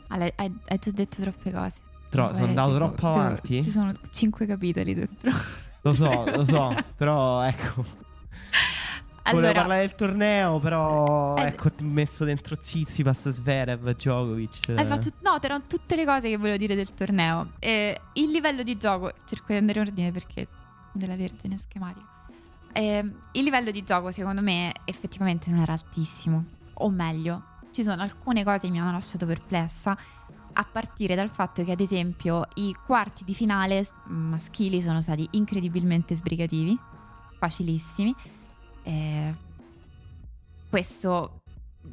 Ale, 0.09 0.33
hai, 0.37 0.53
hai 0.67 0.79
già 0.79 0.91
detto 0.91 1.21
troppe 1.21 1.53
cose. 1.53 1.81
tro- 2.09 2.33
sono 2.33 2.47
andato 2.47 2.75
troppo 2.75 3.07
avanti? 3.07 3.63
Ci 3.63 3.71
sono 3.71 3.93
cinque 4.11 4.47
capitoli 4.47 4.95
dentro. 4.95 5.31
Lo 5.83 5.95
so, 5.95 6.25
lo 6.25 6.45
so, 6.45 6.75
però 6.97 7.43
ecco. 7.43 8.09
Volevo 9.23 9.47
Allora, 9.47 9.53
parlare 9.61 9.81
del 9.87 9.95
torneo, 9.95 10.59
però 10.59 11.37
Eh, 11.37 11.47
ecco, 11.47 11.69
ho 11.69 11.85
messo 11.85 12.25
dentro 12.25 12.57
Zizipas, 12.59 13.29
Sverev, 13.29 13.91
Djokovic. 13.95 14.71
hai 14.75 14.87
fatto, 14.87 15.11
no, 15.23 15.41
erano 15.41 15.65
tutte 15.69 15.95
le 15.95 16.05
cose 16.05 16.29
che 16.29 16.37
volevo 16.37 16.57
dire 16.57 16.75
del 16.75 16.93
torneo. 16.95 17.53
Eh, 17.59 18.01
il 18.15 18.31
livello 18.31 18.63
di 18.63 18.77
gioco, 18.77 19.13
cerco 19.27 19.47
di 19.49 19.57
andare 19.57 19.81
in 19.81 19.87
ordine 19.87 20.11
perché 20.11 20.49
della 20.93 21.17
vergine 21.17 21.59
schematica. 21.59 22.07
Eh, 22.73 23.13
il 23.33 23.45
livello 23.45 23.71
di 23.71 23.83
gioco, 23.85 24.11
secondo 24.11 24.41
me, 24.41 24.73
effettivamente 24.85 25.51
non 25.51 25.61
era 25.61 25.73
altissimo. 25.75 26.45
O 26.75 26.91
meglio, 26.91 27.43
ci 27.73 27.83
sono 27.83 28.01
alcune 28.03 28.43
cose 28.43 28.61
che 28.61 28.71
mi 28.71 28.81
hanno 28.81 28.93
lasciato 28.93 29.27
perplessa. 29.27 29.97
A 30.53 30.65
partire 30.65 31.15
dal 31.15 31.31
fatto 31.31 31.63
che, 31.63 31.73
ad 31.73 31.81
esempio, 31.81 32.49
i 32.55 32.75
quarti 32.85 33.23
di 33.25 33.35
finale 33.35 33.87
maschili 34.07 34.83
sono 34.83 35.01
stati 35.01 35.29
incredibilmente 35.33 36.17
sbrigativi, 36.17 36.77
facilissimi. 37.39 38.15
Eh, 38.91 39.35
questo, 40.69 41.43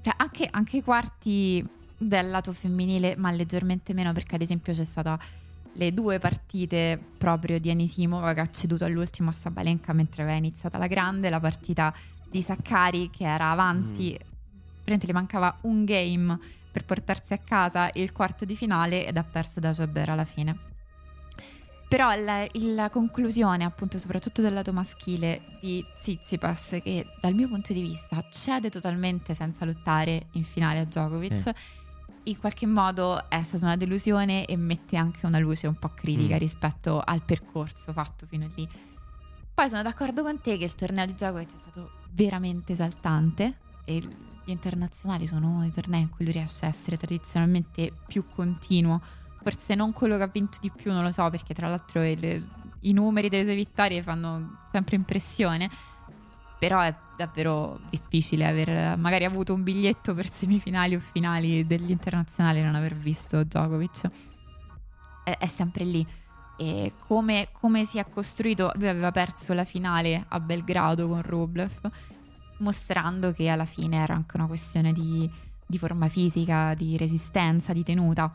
cioè 0.01 0.13
anche, 0.17 0.47
anche 0.49 0.77
i 0.77 0.83
quarti 0.83 1.65
del 1.95 2.29
lato 2.29 2.53
femminile, 2.53 3.15
ma 3.17 3.31
leggermente 3.31 3.93
meno, 3.93 4.13
perché 4.13 4.35
ad 4.35 4.41
esempio 4.41 4.73
c'è 4.73 4.83
stata 4.83 5.19
le 5.73 5.93
due 5.93 6.17
partite 6.17 6.99
proprio 7.17 7.59
di 7.59 7.69
Anisimova 7.69 8.33
che 8.33 8.39
ha 8.39 8.49
ceduto 8.49 8.85
all'ultimo 8.85 9.29
a 9.29 9.33
Sabalenka 9.33 9.93
mentre 9.93 10.23
aveva 10.23 10.37
iniziata 10.37 10.79
la 10.79 10.87
grande, 10.87 11.29
la 11.29 11.39
partita 11.39 11.93
di 12.27 12.41
Saccari 12.41 13.11
che 13.11 13.25
era 13.25 13.51
avanti, 13.51 14.17
praticamente 14.17 15.05
le 15.05 15.13
mancava 15.13 15.55
un 15.61 15.85
game 15.85 16.39
per 16.71 16.83
portarsi 16.83 17.33
a 17.33 17.37
casa 17.37 17.91
il 17.93 18.11
quarto 18.11 18.43
di 18.43 18.55
finale 18.55 19.05
ed 19.05 19.17
ha 19.17 19.23
perso 19.23 19.59
da 19.59 19.71
Jabber 19.71 20.09
alla 20.09 20.25
fine. 20.25 20.76
Però 21.87 22.13
la, 22.19 22.45
la 22.53 22.89
conclusione, 22.89 23.63
appunto, 23.63 23.97
soprattutto 23.97 24.41
del 24.41 24.53
lato 24.53 24.73
maschile 24.73 25.57
di 25.61 25.85
Tsitsipas, 25.95 26.79
che 26.83 27.07
dal 27.21 27.33
mio 27.33 27.47
punto 27.47 27.71
di 27.71 27.81
vista 27.81 28.25
cede 28.29 28.69
totalmente 28.69 29.33
senza 29.33 29.63
lottare 29.63 30.27
in 30.31 30.43
finale 30.43 30.79
a 30.79 30.83
Djokovic, 30.85 31.47
Eh. 31.47 31.53
in 32.23 32.37
qualche 32.39 32.65
modo 32.65 33.29
è 33.29 33.41
stata 33.43 33.65
una 33.65 33.77
delusione 33.77 34.45
e 34.45 34.57
mette 34.57 34.97
anche 34.97 35.25
una 35.25 35.39
luce 35.39 35.65
un 35.67 35.75
po' 35.75 35.89
critica 35.95 36.35
Mm. 36.35 36.39
rispetto 36.39 36.99
al 36.99 37.21
percorso 37.23 37.93
fatto 37.93 38.25
fino 38.25 38.43
a 38.43 38.49
lì. 38.53 38.67
Poi 39.53 39.69
sono 39.69 39.81
d'accordo 39.81 40.23
con 40.23 40.41
te 40.41 40.57
che 40.57 40.65
il 40.65 40.75
torneo 40.75 41.05
di 41.05 41.13
Djokovic 41.13 41.53
è 41.53 41.57
stato 41.57 41.91
veramente 42.11 42.73
esaltante 42.73 43.55
e 43.85 43.99
gli 44.43 44.51
internazionali 44.51 45.25
sono 45.25 45.47
uno 45.47 45.61
dei 45.61 45.71
tornei 45.71 46.01
in 46.01 46.09
cui 46.09 46.25
lui 46.25 46.33
riesce 46.33 46.65
a 46.65 46.69
essere 46.69 46.97
tradizionalmente 46.97 47.93
più 48.07 48.25
continuo. 48.27 49.01
Forse 49.49 49.75
non 49.75 49.93
quello 49.93 50.17
che 50.17 50.23
ha 50.23 50.27
vinto 50.27 50.57
di 50.59 50.69
più, 50.69 50.91
non 50.91 51.03
lo 51.03 51.11
so, 51.13 51.29
perché 51.29 51.53
tra 51.53 51.69
l'altro 51.69 52.03
il- 52.03 52.45
i 52.81 52.91
numeri 52.91 53.29
delle 53.29 53.45
sue 53.45 53.55
vittorie 53.55 54.03
fanno 54.03 54.65
sempre 54.73 54.97
impressione. 54.97 55.69
Però 56.59 56.81
è 56.81 56.93
davvero 57.15 57.79
difficile 57.89 58.45
aver 58.45 58.97
magari 58.97 59.23
avuto 59.23 59.53
un 59.53 59.63
biglietto 59.63 60.13
per 60.13 60.29
semifinali 60.29 60.95
o 60.95 60.99
finali 60.99 61.65
degli 61.65 61.91
internazionali 61.91 62.59
e 62.59 62.63
non 62.63 62.75
aver 62.75 62.93
visto 62.93 63.41
Djokovic. 63.41 64.09
È, 65.23 65.37
è 65.37 65.47
sempre 65.47 65.85
lì. 65.85 66.05
E 66.57 66.93
come, 67.07 67.47
come 67.53 67.85
si 67.85 67.99
è 67.99 68.09
costruito, 68.09 68.73
lui 68.75 68.89
aveva 68.89 69.11
perso 69.11 69.53
la 69.53 69.63
finale 69.63 70.25
a 70.27 70.41
Belgrado 70.41 71.07
con 71.07 71.21
Rublev, 71.21 71.89
mostrando 72.57 73.31
che 73.31 73.47
alla 73.47 73.63
fine 73.63 73.95
era 74.01 74.13
anche 74.13 74.35
una 74.35 74.47
questione 74.47 74.91
di, 74.91 75.29
di 75.65 75.77
forma 75.77 76.09
fisica, 76.09 76.73
di 76.73 76.97
resistenza, 76.97 77.71
di 77.71 77.83
tenuta. 77.83 78.33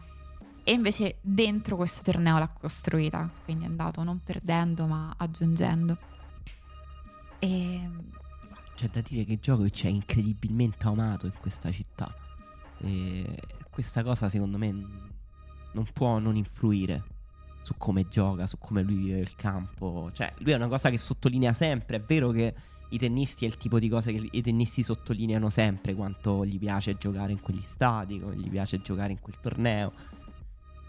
E 0.65 0.73
invece 0.73 1.17
dentro 1.21 1.77
questo 1.77 2.03
torneo 2.11 2.39
l'ha 2.39 2.49
costruita, 2.49 3.29
quindi 3.45 3.65
è 3.65 3.69
andato 3.69 4.03
non 4.05 4.21
perdendo 4.23 4.87
ma 4.87 5.15
aggiungendo. 5.17 5.97
E 7.41 7.91
C'è 8.75 8.89
da 8.89 9.01
dire 9.01 9.25
che 9.25 9.37
Djokovic 9.37 9.85
è 9.85 9.89
incredibilmente 9.89 10.87
amato 10.87 11.27
in 11.27 11.35
questa 11.41 11.71
città. 11.71 12.15
E 12.79 13.41
questa 13.71 14.03
cosa, 14.03 14.29
secondo 14.29 14.59
me, 14.59 14.71
non 15.73 15.87
può 15.93 16.19
non 16.19 16.37
influire 16.37 17.05
su 17.63 17.75
come 17.77 18.09
gioca, 18.09 18.47
su 18.47 18.59
come 18.59 18.83
lui 18.83 18.95
vive 18.97 19.19
il 19.19 19.35
campo. 19.37 20.11
Cioè, 20.13 20.33
lui 20.39 20.53
è 20.53 20.57
una 20.57 20.69
cosa 20.69 20.91
che 20.91 20.99
sottolinea 20.99 21.53
sempre. 21.53 21.97
È 21.97 22.01
vero 22.01 22.31
che 22.31 22.55
i 22.89 22.99
tennisti 22.99 23.45
è 23.45 23.49
il 23.49 23.57
tipo 23.57 23.79
di 23.79 23.89
cose 23.89 24.13
che 24.13 24.29
i 24.31 24.43
tennisti 24.43 24.83
sottolineano 24.83 25.49
sempre 25.49 25.95
quanto 25.95 26.45
gli 26.45 26.59
piace 26.59 26.97
giocare 26.97 27.33
in 27.33 27.41
quegli 27.41 27.63
stadi, 27.63 28.19
come 28.19 28.37
gli 28.37 28.51
piace 28.51 28.81
giocare 28.81 29.13
in 29.13 29.21
quel 29.21 29.39
torneo. 29.41 29.93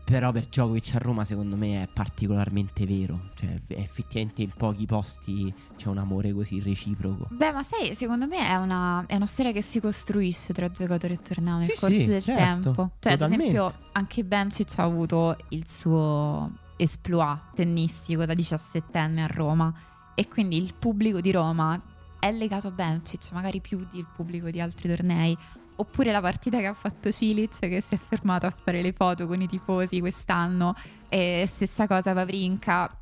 Però 0.06 0.32
per 0.34 0.45
Djokovic 0.47 0.95
a 0.95 0.97
Roma 0.97 1.24
secondo 1.24 1.56
me 1.56 1.84
è 1.84 1.88
particolarmente 1.91 2.86
vero, 2.86 3.30
cioè 3.36 3.58
effettivamente 3.68 4.41
in 4.41 4.51
pochi 4.56 4.86
posti 4.86 5.51
c'è 5.78 5.88
un 5.88 5.97
amore 5.97 6.34
così 6.34 6.60
reciproco. 6.60 7.28
Beh, 7.32 7.51
ma 7.54 7.64
sai, 7.64 7.95
secondo 7.95 8.28
me 8.28 8.47
è 8.47 8.56
una, 8.56 9.06
è 9.08 9.16
una 9.16 9.26
storia 9.26 9.54
che 9.54 9.62
si 9.62 9.80
costruisce 9.80 10.51
tra 10.54 10.70
giocatori 10.70 11.14
e 11.14 11.22
torneo 11.22 11.58
nel 11.58 11.70
Sì, 11.70 11.80
corso 11.80 11.97
sì, 11.97 12.06
del 12.08 12.22
certo, 12.22 12.41
tempo. 12.43 12.91
Cioè, 12.99 13.14
ad 13.14 13.20
totalmente. 13.20 13.45
esempio, 13.45 13.74
anche 13.93 14.24
Bencic 14.26 14.74
ha 14.78 14.84
avuto 14.84 15.38
il 15.49 15.66
suo 15.68 16.51
esploit 16.76 17.54
tennistico 17.56 18.26
da 18.26 18.34
17enne 18.34 19.20
a 19.20 19.28
Roma 19.28 19.74
e 20.16 20.28
quindi 20.28 20.62
il 20.62 20.74
pubblico 20.78 21.22
di 21.22 21.32
Roma 21.32 21.82
è 22.20 22.32
legato 22.32 22.68
a 22.68 22.72
Bencic, 22.72 23.32
magari 23.32 23.62
più 23.62 23.88
del 23.91 24.06
pubblico 24.14 24.49
di 24.49 24.60
altri 24.60 24.89
tornei. 24.89 25.38
Oppure 25.76 26.11
la 26.11 26.21
partita 26.21 26.59
che 26.59 26.67
ha 26.67 26.74
fatto 26.74 27.11
Cilic 27.11 27.59
che 27.59 27.82
si 27.82 27.95
è 27.95 27.97
fermato 27.97 28.45
a 28.45 28.51
fare 28.55 28.82
le 28.82 28.93
foto 28.93 29.26
con 29.28 29.41
i 29.41 29.47
tifosi 29.47 29.99
quest'anno. 29.99 30.76
E 31.09 31.45
stessa 31.47 31.88
cosa 31.88 32.13
Vavrinka. 32.13 32.97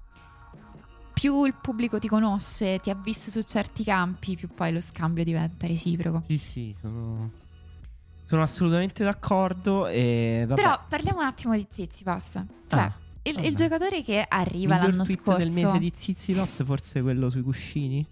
Più 1.14 1.44
il 1.46 1.54
pubblico 1.54 2.00
ti 2.00 2.08
conosce, 2.08 2.80
ti 2.80 2.90
ha 2.90 2.96
visto 2.96 3.30
su 3.30 3.42
certi 3.44 3.84
campi, 3.84 4.36
più 4.36 4.48
poi 4.48 4.72
lo 4.74 4.82
scambio 4.82 5.24
diventa 5.24 5.68
reciproco. 5.68 6.24
Sì, 6.26 6.38
sì, 6.38 6.76
sono, 6.80 7.30
sono 8.26 8.42
assolutamente 8.42 9.04
d'accordo. 9.04 9.86
E 9.88 10.46
vabbè. 10.48 10.60
Però 10.60 10.80
parliamo 10.88 11.20
un 11.20 11.26
attimo 11.26 11.54
di 11.56 11.68
Zizipas. 11.70 12.42
Cioè, 12.68 12.80
Ah, 12.80 12.94
il, 13.24 13.46
il 13.46 13.56
giocatore 13.56 14.02
che 14.02 14.26
arriva 14.28 14.76
Miglior 14.76 14.90
l'anno 14.92 15.06
scorso. 15.06 15.38
del 15.38 15.52
mese 15.52 15.78
di 15.78 15.92
Zizipas, 15.94 16.64
forse 16.66 17.02
quello 17.04 17.30
sui 17.30 17.44
cuscini? 17.44 18.04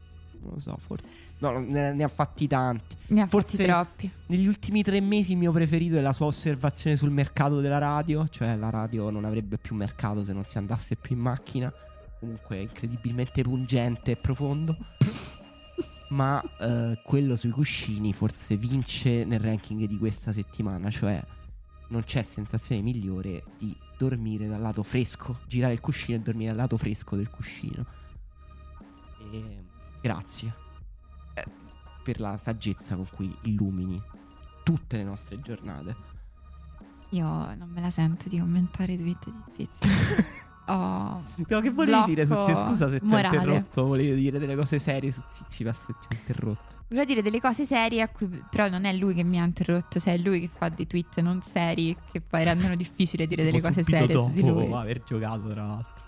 Non 0.42 0.52
lo 0.54 0.60
so, 0.60 0.78
forse. 0.86 1.08
No, 1.40 1.58
ne, 1.58 1.94
ne 1.94 2.04
ha 2.04 2.08
fatti 2.08 2.48
tanti. 2.48 2.98
Ne 3.08 3.22
ha 3.22 3.28
forse- 3.28 3.66
fatti 3.66 4.08
troppi. 4.08 4.12
Negli 4.28 4.48
ultimi 4.48 4.84
tre 4.84 5.00
mesi 5.00 5.32
il 5.32 5.38
mio 5.38 5.52
preferito 5.52 5.98
è 5.98 6.02
la 6.02 6.14
sua 6.14 6.26
osservazione 6.26 6.98
sul 6.98 7.12
mercato 7.12 7.62
della 7.62 7.78
radio, 7.78 8.28
cioè 8.28 8.56
la 8.56 8.70
radio 8.70 9.10
non 9.10 9.24
avrebbe 9.24 9.58
più 9.58 9.76
mercato 9.76 10.24
se 10.24 10.34
non 10.34 10.46
si 10.46 10.58
andasse 10.58 10.96
più 10.98 11.16
in 11.16 11.22
macchina. 11.22 11.74
Comunque 12.20 12.60
incredibilmente 12.60 13.42
pungente 13.42 14.12
e 14.12 14.16
profondo. 14.18 14.76
Ma 16.10 16.42
eh, 16.60 17.00
quello 17.04 17.36
sui 17.36 17.52
cuscini 17.52 18.14
forse 18.14 18.58
vince 18.58 19.24
nel 19.24 19.40
ranking 19.40 19.86
di 19.86 19.98
questa 19.98 20.34
settimana, 20.34 20.90
cioè 20.90 21.22
non 21.90 22.04
c'è 22.04 22.24
sensazione 22.24 22.82
migliore 22.82 23.44
di 23.58 23.76
dormire 23.98 24.48
dal 24.48 24.60
lato 24.60 24.84
fresco, 24.84 25.40
girare 25.48 25.74
il 25.74 25.80
cuscino 25.80 26.18
e 26.18 26.22
dormire 26.22 26.50
dal 26.50 26.58
lato 26.58 26.78
fresco 26.78 27.16
del 27.16 27.30
cuscino. 27.30 27.86
E 29.32 29.44
grazie 30.02 30.68
per 32.10 32.20
la 32.20 32.38
saggezza 32.38 32.96
con 32.96 33.08
cui 33.16 33.32
illumini 33.44 34.02
tutte 34.64 34.98
le 34.98 35.04
nostre 35.04 35.40
giornate. 35.42 35.96
Io 37.10 37.24
non 37.24 37.70
me 37.72 37.82
la 37.82 37.92
sento 37.92 38.28
di 38.28 38.40
commentare 38.40 38.94
i 38.94 38.98
tweet 38.98 39.26
di 39.26 39.42
Zizi. 39.52 39.90
oh, 40.66 41.24
no, 41.36 41.60
che 41.60 41.70
volevi 41.70 42.04
dire 42.06 42.26
su 42.26 42.34
blocco 42.34 42.56
Scusa 42.56 42.90
se 42.90 43.00
ti 43.00 43.14
ho 43.14 43.18
interrotto. 43.20 43.86
Volevi 43.86 44.20
dire 44.20 44.40
delle 44.40 44.56
cose 44.56 44.80
serie 44.80 45.12
su 45.12 45.22
Zizipas 45.30 45.86
se 45.86 45.94
ti 46.00 46.08
ho 46.10 46.18
interrotto. 46.18 46.78
Volevo 46.88 47.06
dire 47.06 47.22
delle 47.22 47.40
cose 47.40 47.66
serie 47.66 48.02
a 48.02 48.10
cui 48.10 48.28
però 48.50 48.68
non 48.70 48.86
è 48.86 48.94
lui 48.94 49.14
che 49.14 49.24
mi 49.24 49.40
ha 49.40 49.44
interrotto, 49.44 50.00
cioè 50.00 50.14
è 50.14 50.18
lui 50.18 50.42
che 50.42 50.50
fa 50.52 50.70
dei 50.70 50.88
tweet 50.88 51.20
non 51.20 51.42
seri 51.44 51.96
che 52.12 52.22
poi 52.22 52.44
rendono 52.44 52.76
difficile 52.76 53.28
dire 53.28 53.44
delle 53.44 53.62
cose 53.62 53.84
serie 53.84 54.12
su 54.12 54.32
di 54.32 54.42
dopo 54.42 54.62
lui. 54.62 54.74
aver 54.74 55.04
giocato, 55.04 55.48
tra 55.50 55.64
l'altro. 55.64 55.99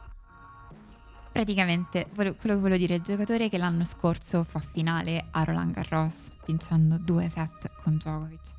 Praticamente, 1.31 2.07
quello 2.13 2.33
che 2.33 2.55
volevo 2.55 2.75
dire, 2.77 2.95
il 2.95 3.01
giocatore 3.01 3.47
che 3.47 3.57
l'anno 3.57 3.85
scorso 3.85 4.43
fa 4.43 4.59
finale 4.59 5.27
a 5.31 5.43
Roland 5.43 5.71
Garros, 5.73 6.27
vincendo 6.45 6.97
due 6.97 7.29
set 7.29 7.71
con 7.81 7.95
Djokovic, 7.95 8.55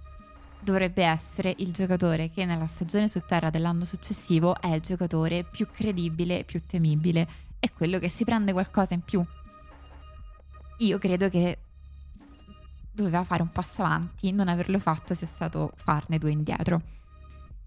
dovrebbe 0.58 1.04
essere 1.04 1.54
il 1.58 1.72
giocatore 1.72 2.30
che 2.30 2.46
nella 2.46 2.66
stagione 2.66 3.08
su 3.08 3.20
terra 3.26 3.50
dell'anno 3.50 3.84
successivo 3.84 4.58
è 4.60 4.68
il 4.68 4.80
giocatore 4.80 5.44
più 5.44 5.68
credibile, 5.70 6.44
più 6.44 6.64
temibile, 6.64 7.28
è 7.58 7.70
quello 7.70 7.98
che 7.98 8.08
si 8.08 8.24
prende 8.24 8.52
qualcosa 8.52 8.94
in 8.94 9.02
più. 9.02 9.22
Io 10.78 10.98
credo 10.98 11.28
che 11.28 11.58
doveva 12.90 13.22
fare 13.24 13.42
un 13.42 13.52
passo 13.52 13.82
avanti, 13.82 14.32
non 14.32 14.48
averlo 14.48 14.78
fatto 14.78 15.12
sia 15.12 15.26
stato 15.26 15.72
farne 15.76 16.18
due 16.18 16.30
indietro. 16.30 16.80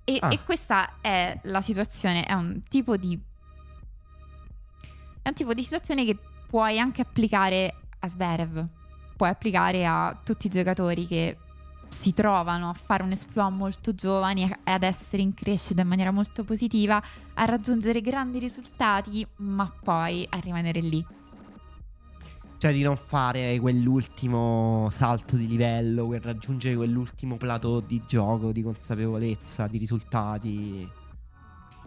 E, 0.03 0.17
Ah. 0.21 0.31
e 0.31 0.43
questa 0.43 0.99
è 1.01 1.39
la 1.43 1.61
situazione, 1.61 2.25
è 2.25 2.33
un 2.33 2.61
tipo 2.67 2.97
di 2.97 3.19
è 5.25 5.29
un 5.29 5.33
tipo 5.33 5.55
di 5.55 5.63
situazione 5.63 6.05
che 6.05 6.15
puoi 6.47 6.77
anche 6.77 7.01
applicare 7.01 7.73
a 7.97 8.07
Zverev, 8.07 8.63
puoi 9.17 9.29
applicare 9.29 9.83
a 9.83 10.15
tutti 10.23 10.45
i 10.45 10.51
giocatori 10.51 11.07
che 11.07 11.37
si 11.87 12.13
trovano 12.13 12.69
a 12.69 12.73
fare 12.73 13.01
un 13.01 13.09
esploit 13.09 13.51
molto 13.51 13.95
giovani 13.95 14.43
e 14.43 14.71
ad 14.71 14.83
essere 14.83 15.23
in 15.23 15.33
crescita 15.33 15.81
in 15.81 15.87
maniera 15.87 16.11
molto 16.11 16.43
positiva, 16.43 17.01
a 17.33 17.45
raggiungere 17.45 18.01
grandi 18.01 18.37
risultati, 18.37 19.25
ma 19.37 19.73
poi 19.81 20.27
a 20.29 20.37
rimanere 20.37 20.79
lì. 20.79 21.03
Cioè 22.59 22.71
di 22.71 22.83
non 22.83 22.95
fare 22.95 23.59
quell'ultimo 23.59 24.89
salto 24.91 25.37
di 25.37 25.47
livello, 25.47 26.05
quel 26.05 26.21
raggiungere 26.21 26.75
quell'ultimo 26.75 27.37
plateau 27.37 27.81
di 27.81 27.99
gioco, 28.05 28.51
di 28.51 28.61
consapevolezza, 28.61 29.65
di 29.65 29.79
risultati. 29.79 31.03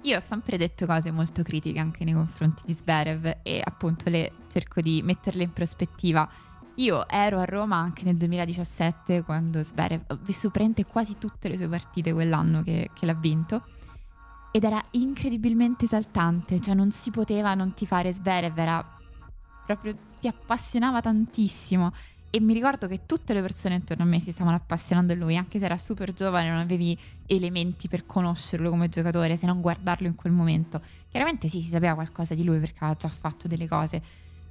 Io 0.02 0.16
ho 0.16 0.20
sempre 0.20 0.56
detto 0.56 0.86
cose 0.86 1.10
molto 1.10 1.42
critiche 1.42 1.78
anche 1.78 2.04
nei 2.04 2.14
confronti 2.14 2.62
di 2.64 2.72
Zverev 2.72 3.38
e 3.42 3.60
appunto 3.62 4.08
le 4.08 4.32
cerco 4.48 4.80
di 4.80 5.02
metterle 5.02 5.42
in 5.42 5.52
prospettiva. 5.52 6.28
Io 6.76 7.08
ero 7.08 7.38
a 7.38 7.44
Roma 7.44 7.76
anche 7.76 8.04
nel 8.04 8.16
2017 8.16 9.22
quando 9.22 9.62
Zverev, 9.62 10.04
ho 10.08 10.18
visto 10.22 10.50
praticamente 10.50 10.84
quasi 10.86 11.18
tutte 11.18 11.48
le 11.48 11.56
sue 11.56 11.68
partite 11.68 12.12
quell'anno 12.12 12.62
che, 12.62 12.90
che 12.94 13.06
l'ha 13.06 13.14
vinto 13.14 13.64
ed 14.52 14.64
era 14.64 14.82
incredibilmente 14.92 15.84
esaltante, 15.84 16.60
cioè 16.60 16.74
non 16.74 16.90
si 16.90 17.10
poteva 17.10 17.54
non 17.54 17.74
tifare 17.74 18.12
Zverev, 18.12 18.56
era 18.56 18.98
proprio 19.66 19.96
ti 20.20 20.28
appassionava 20.28 21.00
tantissimo 21.00 21.92
e 22.30 22.40
mi 22.40 22.52
ricordo 22.52 22.86
che 22.86 23.06
tutte 23.06 23.32
le 23.32 23.40
persone 23.40 23.76
intorno 23.76 24.04
a 24.04 24.06
me 24.06 24.20
si 24.20 24.32
stavano 24.32 24.56
appassionando 24.56 25.12
a 25.14 25.16
lui, 25.16 25.36
anche 25.36 25.58
se 25.58 25.64
era 25.64 25.78
super 25.78 26.12
giovane, 26.12 26.50
non 26.50 26.58
avevi 26.58 26.98
elementi 27.26 27.88
per 27.88 28.04
conoscerlo 28.04 28.68
come 28.68 28.88
giocatore, 28.88 29.36
se 29.36 29.46
non 29.46 29.60
guardarlo 29.60 30.06
in 30.06 30.14
quel 30.14 30.32
momento. 30.32 30.80
Chiaramente 31.10 31.48
sì, 31.48 31.62
si 31.62 31.70
sapeva 31.70 31.94
qualcosa 31.94 32.34
di 32.34 32.44
lui 32.44 32.58
perché 32.58 32.78
aveva 32.80 32.98
già 32.98 33.08
fatto 33.08 33.48
delle 33.48 33.66
cose, 33.66 34.02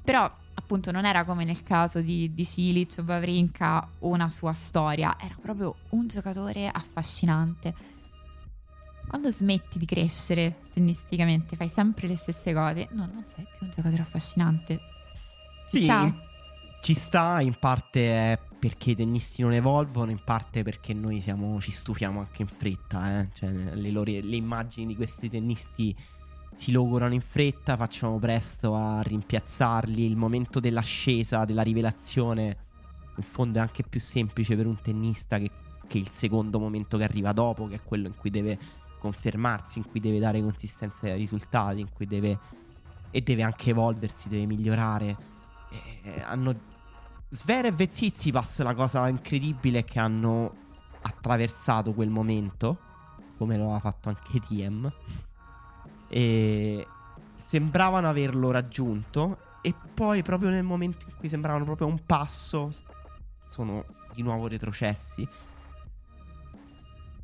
però 0.04 0.30
appunto 0.56 0.90
non 0.92 1.06
era 1.06 1.24
come 1.24 1.44
nel 1.44 1.62
caso 1.62 2.02
di, 2.02 2.34
di 2.34 2.46
Cilic 2.46 2.96
o 2.98 3.04
Vavrinka 3.04 3.88
una 4.00 4.28
sua 4.28 4.54
storia, 4.54 5.16
era 5.20 5.36
proprio 5.40 5.76
un 5.90 6.08
giocatore 6.08 6.68
affascinante. 6.68 7.96
Quando 9.08 9.32
smetti 9.32 9.78
di 9.78 9.86
crescere 9.86 10.64
tennisticamente, 10.74 11.56
fai 11.56 11.70
sempre 11.70 12.08
le 12.08 12.16
stesse 12.16 12.54
cose, 12.54 12.88
no, 12.92 13.06
non 13.06 13.24
sei 13.34 13.46
più 13.46 13.68
un 13.68 13.72
giocatore 13.72 14.02
affascinante. 14.02 14.80
Ci 15.70 15.78
Sì, 15.78 15.84
sta? 15.84 16.27
Ci 16.80 16.94
sta, 16.94 17.42
in 17.42 17.56
parte 17.60 18.40
perché 18.60 18.92
i 18.92 18.96
tennisti 18.96 19.42
non 19.42 19.54
evolvono, 19.54 20.10
in 20.12 20.22
parte 20.24 20.64
perché 20.64 20.94
noi 20.94 21.20
siamo, 21.20 21.60
ci 21.60 21.72
stufiamo 21.72 22.20
anche 22.20 22.42
in 22.42 22.48
fretta. 22.48 23.20
eh. 23.20 23.30
Cioè, 23.34 23.50
le, 23.52 23.92
loro- 23.92 24.12
le 24.12 24.36
immagini 24.36 24.88
di 24.88 24.96
questi 24.96 25.30
tennisti 25.30 25.96
si 26.56 26.72
logorano 26.72 27.14
in 27.14 27.22
fretta, 27.22 27.76
facciamo 27.76 28.18
presto 28.18 28.74
a 28.74 29.02
rimpiazzarli. 29.02 30.06
Il 30.06 30.18
momento 30.18 30.60
dell'ascesa, 30.60 31.46
della 31.46 31.62
rivelazione, 31.62 32.58
in 33.16 33.24
fondo 33.24 33.60
è 33.60 33.62
anche 33.62 33.84
più 33.84 34.00
semplice 34.00 34.56
per 34.56 34.66
un 34.66 34.80
tennista 34.82 35.38
che, 35.38 35.52
che 35.88 35.98
il 35.98 36.10
secondo 36.10 36.60
momento 36.60 36.98
che 36.98 37.04
arriva 37.04 37.32
dopo, 37.32 37.68
che 37.68 37.76
è 37.76 37.84
quello 37.84 38.08
in 38.08 38.16
cui 38.16 38.30
deve 38.30 38.58
confermarsi, 39.00 39.80
in 39.80 39.86
cui 39.86 40.00
deve 40.00 40.20
dare 40.20 40.42
consistenza 40.42 41.06
ai 41.08 41.18
risultati, 41.18 41.80
in 41.80 41.92
cui 41.94 42.08
deve 42.08 42.40
e 43.12 43.22
deve 43.22 43.44
anche 43.44 43.70
evolversi, 43.70 44.30
deve 44.30 44.46
migliorare. 44.46 45.36
Eh, 45.70 46.22
hanno 46.22 46.56
Zverev 47.30 47.80
e 47.80 47.88
Tsitsipas 47.88 48.62
la 48.62 48.74
cosa 48.74 49.08
incredibile 49.08 49.80
è 49.80 49.84
che 49.84 50.00
hanno 50.00 50.66
attraversato 51.02 51.94
quel 51.94 52.10
momento, 52.10 52.78
come 53.38 53.58
lo 53.58 53.74
ha 53.74 53.80
fatto 53.80 54.10
anche 54.10 54.40
Tiem, 54.40 54.92
e 56.08 56.88
sembravano 57.36 58.08
averlo 58.08 58.52
raggiunto 58.52 59.40
e 59.62 59.74
poi 59.94 60.24
proprio 60.24 60.50
nel 60.50 60.64
momento 60.64 61.06
in 61.10 61.16
cui 61.18 61.28
sembravano 61.28 61.66
proprio 61.66 61.88
un 61.88 62.04
passo 62.06 62.70
sono 63.50 63.86
di 64.14 64.22
nuovo 64.22 64.48
retrocessi. 64.48 65.28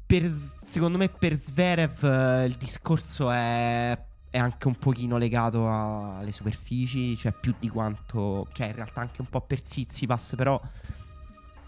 Per, 0.05 0.29
secondo 0.29 0.97
me 0.97 1.09
per 1.09 1.35
Zverev 1.35 2.03
eh, 2.03 2.45
il 2.45 2.55
discorso 2.55 3.31
è, 3.31 3.97
è 4.33 4.39
anche 4.39 4.67
un 4.67 4.75
pochino 4.77 5.17
legato 5.17 5.69
a- 5.69 6.17
alle 6.17 6.31
superfici, 6.31 7.15
cioè 7.15 7.31
più 7.33 7.53
di 7.59 7.69
quanto... 7.69 8.47
Cioè 8.51 8.69
in 8.69 8.73
realtà 8.73 8.99
anche 9.01 9.21
un 9.21 9.29
po' 9.29 9.41
per 9.41 9.61
Tsitsipas, 9.61 10.33
però 10.35 10.59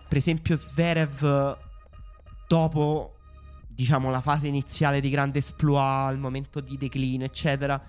per 0.07 0.17
esempio 0.17 0.57
Zverev 0.57 1.57
dopo 2.47 3.13
diciamo 3.67 4.09
la 4.09 4.19
fase 4.19 4.47
iniziale 4.47 4.99
di 4.99 5.11
grande 5.11 5.37
esploit, 5.39 6.11
il 6.11 6.19
momento 6.19 6.59
di 6.59 6.75
declino 6.75 7.23
eccetera, 7.23 7.79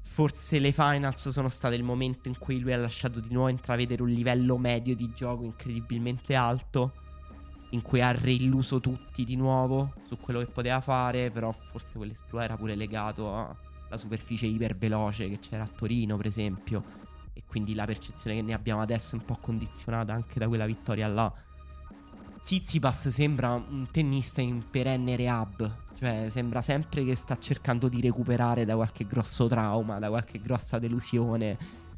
forse 0.00 0.58
le 0.60 0.72
finals 0.72 1.28
sono 1.28 1.50
state 1.50 1.74
il 1.74 1.82
momento 1.82 2.28
in 2.28 2.38
cui 2.38 2.58
lui 2.58 2.72
ha 2.72 2.78
lasciato 2.78 3.20
di 3.20 3.34
nuovo 3.34 3.48
intravedere 3.48 4.00
un 4.00 4.08
livello 4.08 4.56
medio 4.56 4.96
di 4.96 5.12
gioco 5.12 5.44
incredibilmente 5.44 6.34
alto 6.34 6.92
in 7.72 7.82
cui 7.82 8.00
ha 8.00 8.12
reilluso 8.12 8.80
tutti 8.80 9.24
di 9.24 9.36
nuovo 9.36 9.92
su 10.08 10.16
quello 10.16 10.38
che 10.38 10.46
poteva 10.46 10.80
fare, 10.80 11.30
però 11.30 11.52
forse 11.52 11.98
quell'esploit 11.98 12.44
era 12.44 12.56
pure 12.56 12.74
legato 12.74 13.70
alla 13.92 13.98
superficie 13.98 14.46
iperveloce 14.46 15.28
che 15.28 15.38
c'era 15.38 15.64
a 15.64 15.68
Torino, 15.68 16.16
per 16.16 16.26
esempio, 16.26 16.82
e 17.34 17.42
quindi 17.46 17.74
la 17.74 17.84
percezione 17.84 18.36
che 18.36 18.42
ne 18.42 18.54
abbiamo 18.54 18.80
adesso 18.80 19.14
è 19.14 19.18
un 19.18 19.24
po' 19.26 19.36
condizionata 19.40 20.14
anche 20.14 20.38
da 20.38 20.48
quella 20.48 20.64
vittoria 20.64 21.06
là. 21.08 21.32
Tsitsipas 22.40 23.08
sembra 23.08 23.52
un 23.52 23.86
tennista 23.90 24.40
in 24.40 24.64
perenne 24.68 25.14
rehab, 25.14 25.76
cioè 25.98 26.26
sembra 26.28 26.60
sempre 26.62 27.04
che 27.04 27.14
sta 27.14 27.38
cercando 27.38 27.88
di 27.88 28.00
recuperare 28.00 28.64
da 28.64 28.74
qualche 28.74 29.06
grosso 29.06 29.46
trauma, 29.46 29.98
da 29.98 30.08
qualche 30.08 30.40
grossa 30.40 30.78
delusione. 30.78 31.56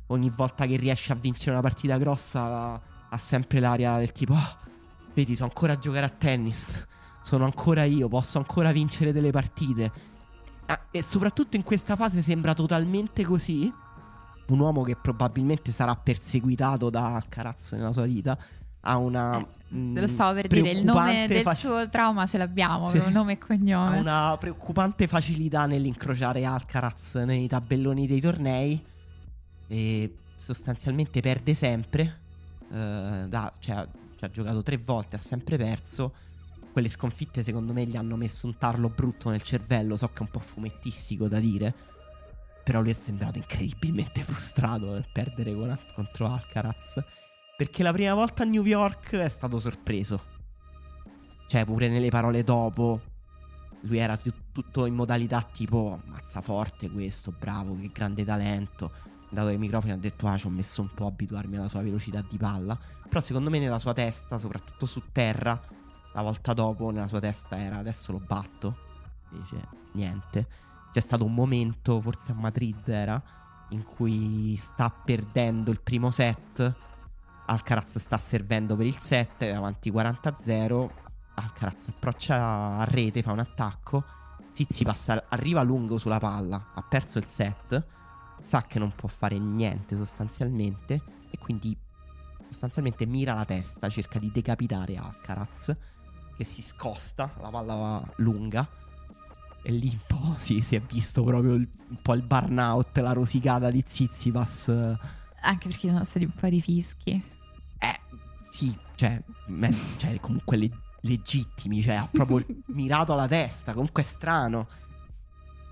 Ogni 0.09 0.31
volta 0.31 0.67
che 0.67 0.77
riesce 0.77 1.13
a 1.13 1.15
vincere 1.15 1.53
una 1.53 1.63
partita 1.63 1.97
grossa 1.97 2.81
ha 3.09 3.17
sempre 3.17 3.61
l'aria 3.61 3.97
del 3.97 4.13
tipo, 4.13 4.35
"Ah, 4.35 4.59
vedi, 5.15 5.35
so 5.35 5.45
ancora 5.45 5.75
a 5.75 5.79
giocare 5.79 6.05
a 6.05 6.11
tennis, 6.11 6.87
sono 7.23 7.45
ancora 7.45 7.85
io, 7.85 8.09
posso 8.09 8.37
ancora 8.37 8.71
vincere 8.71 9.13
delle 9.13 9.31
partite. 9.31 10.14
Ah, 10.67 10.81
e 10.91 11.03
soprattutto 11.03 11.57
in 11.57 11.63
questa 11.63 11.97
fase 11.97 12.23
sembra 12.23 12.55
totalmente 12.55 13.25
così. 13.25 13.73
Un 14.47 14.59
uomo 14.59 14.83
che 14.83 14.97
probabilmente 14.97 15.73
sarà 15.73 15.95
perseguitato 15.97 16.91
da 16.91 17.23
Caraz 17.29 17.73
nella 17.73 17.93
sua 17.93 18.05
vita. 18.05 18.37
Ha 18.87 18.97
una. 18.99 19.39
Eh, 19.39 19.47
mm, 19.75 19.99
lo 19.99 20.07
stavo 20.07 20.35
per 20.35 20.47
dire, 20.47 20.71
il 20.71 20.85
nome 20.85 21.27
del 21.27 21.43
fac- 21.43 21.57
suo 21.57 21.89
trauma 21.89 22.27
ce 22.27 22.37
l'abbiamo, 22.39 22.89
Sì. 22.89 23.01
nome 23.11 23.33
e 23.33 23.39
ha 23.41 23.47
cognome. 23.47 23.99
una 23.99 24.37
preoccupante 24.39 25.07
facilità 25.07 25.65
nell'incrociare 25.67 26.45
Alcaraz 26.45 27.15
nei 27.17 27.47
tabelloni 27.49 28.07
dei 28.07 28.21
tornei. 28.21 28.83
E 29.67 30.15
sostanzialmente 30.37 31.21
perde 31.21 31.55
sempre. 31.55 32.21
Eh, 32.71 33.25
da- 33.29 33.53
cioè, 33.59 33.87
ci 34.17 34.25
ha 34.25 34.31
giocato 34.31 34.63
tre 34.63 34.77
volte, 34.77 35.17
ha 35.17 35.19
sempre 35.19 35.57
perso. 35.57 36.13
Quelle 36.75 36.89
sconfitte, 36.89 37.45
secondo 37.45 37.73
me, 37.73 37.85
gli 37.85 37.97
hanno 37.97 38.17
messo 38.17 38.49
un 38.49 38.59
tarlo 38.59 38.89
brutto 38.89 39.31
nel 39.31 39.43
cervello. 39.43 39.95
So 39.97 40.09
che 40.09 40.19
è 40.19 40.23
un 40.23 40.31
po' 40.31 40.41
fumettistico 40.41 41.29
da 41.29 41.39
dire. 41.39 41.73
Però 42.65 42.81
lui 42.81 42.91
è 42.91 42.95
sembrato 42.95 43.39
incredibilmente 43.39 44.23
frustrato 44.27 44.91
nel 44.91 45.07
perdere 45.13 45.55
con- 45.55 45.79
contro 45.95 46.27
Alcaraz. 46.27 47.01
Perché 47.57 47.85
la 47.85 47.93
prima 47.93 48.13
volta 48.15 48.43
a 48.43 48.47
New 48.47 48.65
York 48.65 49.15
è 49.15 49.29
stato 49.29 49.61
sorpreso. 49.61 50.21
Cioè, 51.47 51.65
pure 51.65 51.89
nelle 51.89 52.09
parole 52.09 52.43
dopo, 52.43 53.01
lui 53.83 53.99
era 53.99 54.17
tu- 54.17 54.35
tutto 54.51 54.87
in 54.87 54.95
modalità 54.95 55.43
tipo 55.43 56.01
mazza 56.07 56.41
forte 56.41 56.91
questo, 56.91 57.33
bravo, 57.39 57.77
che 57.79 57.89
grande 57.93 58.25
talento. 58.25 58.91
Dato 59.31 59.47
ai 59.47 59.59
microfoni 59.59 59.93
ha 59.93 59.97
detto 59.97 60.27
ah 60.27 60.37
ci 60.37 60.47
ho 60.49 60.51
messo 60.51 60.83
un 60.83 60.93
po' 60.93 61.05
a 61.05 61.11
abituarmi 61.11 61.57
alla 61.57 61.69
tua 61.69 61.83
velocità 61.83 62.21
di 62.29 62.37
palla. 62.37 62.77
Però 63.09 63.21
secondo 63.21 63.49
me 63.49 63.61
nella 63.61 63.79
sua 63.79 63.93
testa, 63.93 64.41
soprattutto 64.41 64.87
su 64.87 65.01
terra, 65.13 65.61
la 66.15 66.23
volta 66.23 66.53
dopo 66.53 66.91
nella 66.91 67.09
sua 67.09 67.21
testa 67.21 67.59
era 67.59 67.79
adesso 67.79 68.13
lo 68.13 68.21
batto. 68.21 68.77
invece 69.31 69.69
niente. 69.93 70.47
C'è 70.93 71.01
stato 71.01 71.25
un 71.25 71.35
momento, 71.35 72.01
forse 72.01 72.31
a 72.31 72.37
Madrid 72.37 72.89
era, 72.89 73.21
in 73.71 73.85
cui 73.85 74.55
sta 74.57 74.91
perdendo 74.91 75.73
il 75.73 75.81
primo 75.81 76.13
set. 76.13 76.75
Alcaraz 77.47 77.99
sta 77.99 78.17
servendo 78.17 78.77
per 78.77 78.87
il 78.87 78.97
7, 78.97 79.53
avanti 79.53 79.91
40-0. 79.91 80.89
Alcaraz 81.35 81.89
approccia 81.89 82.79
a 82.79 82.85
rete, 82.85 83.23
fa 83.23 83.33
un 83.33 83.41
attacco. 83.41 84.05
Zizi 84.51 84.85
passa, 84.85 85.25
arriva 85.29 85.63
lungo 85.63 85.99
sulla 85.99 86.21
palla, 86.21 86.71
ha 86.75 86.83
perso 86.83 87.19
il 87.19 87.27
set, 87.27 87.85
sa 88.41 88.63
che 88.63 88.79
non 88.79 88.93
può 88.95 89.09
fare 89.09 89.37
niente 89.37 89.97
sostanzialmente 89.97 91.03
e 91.29 91.39
quindi 91.39 91.77
sostanzialmente 92.47 93.05
mira 93.05 93.35
la 93.35 93.45
testa, 93.45 93.89
cerca 93.89 94.21
di 94.21 94.31
decapitare 94.31 94.97
Alcaraz 94.97 95.77
che 96.37 96.45
si 96.45 96.63
scosta, 96.63 97.33
la 97.41 97.51
palla 97.51 97.75
va 97.75 98.13
lunga 98.17 98.69
e 99.67 99.73
lì 99.73 99.89
un 99.89 100.01
po' 100.07 100.35
sì, 100.39 100.61
si 100.61 100.77
è 100.77 100.81
visto 100.81 101.25
proprio 101.25 101.55
il, 101.55 101.67
un 101.89 102.03
po' 102.03 102.15
il 102.15 102.23
burnout, 102.23 102.97
la 102.99 103.13
rosicata 103.13 103.71
di 103.71 103.83
Zizipas. 103.85 104.69
Anche 105.41 105.69
perché 105.69 105.89
sono 105.89 106.05
stati 106.05 106.27
un 106.27 106.35
po' 106.39 106.49
di 106.49 106.61
fischi. 106.61 107.23
Eh, 107.79 108.01
sì, 108.51 108.77
cioè, 108.95 109.23
me, 109.47 109.75
cioè 109.97 110.21
comunque 110.21 110.57
le, 110.59 110.71
legittimi, 111.01 111.83
cioè 111.83 111.95
ha 111.95 112.09
proprio 112.11 112.45
mirato 112.69 113.15
alla 113.15 113.27
testa, 113.27 113.73
comunque 113.73 114.03
è 114.03 114.07
strano. 114.07 114.69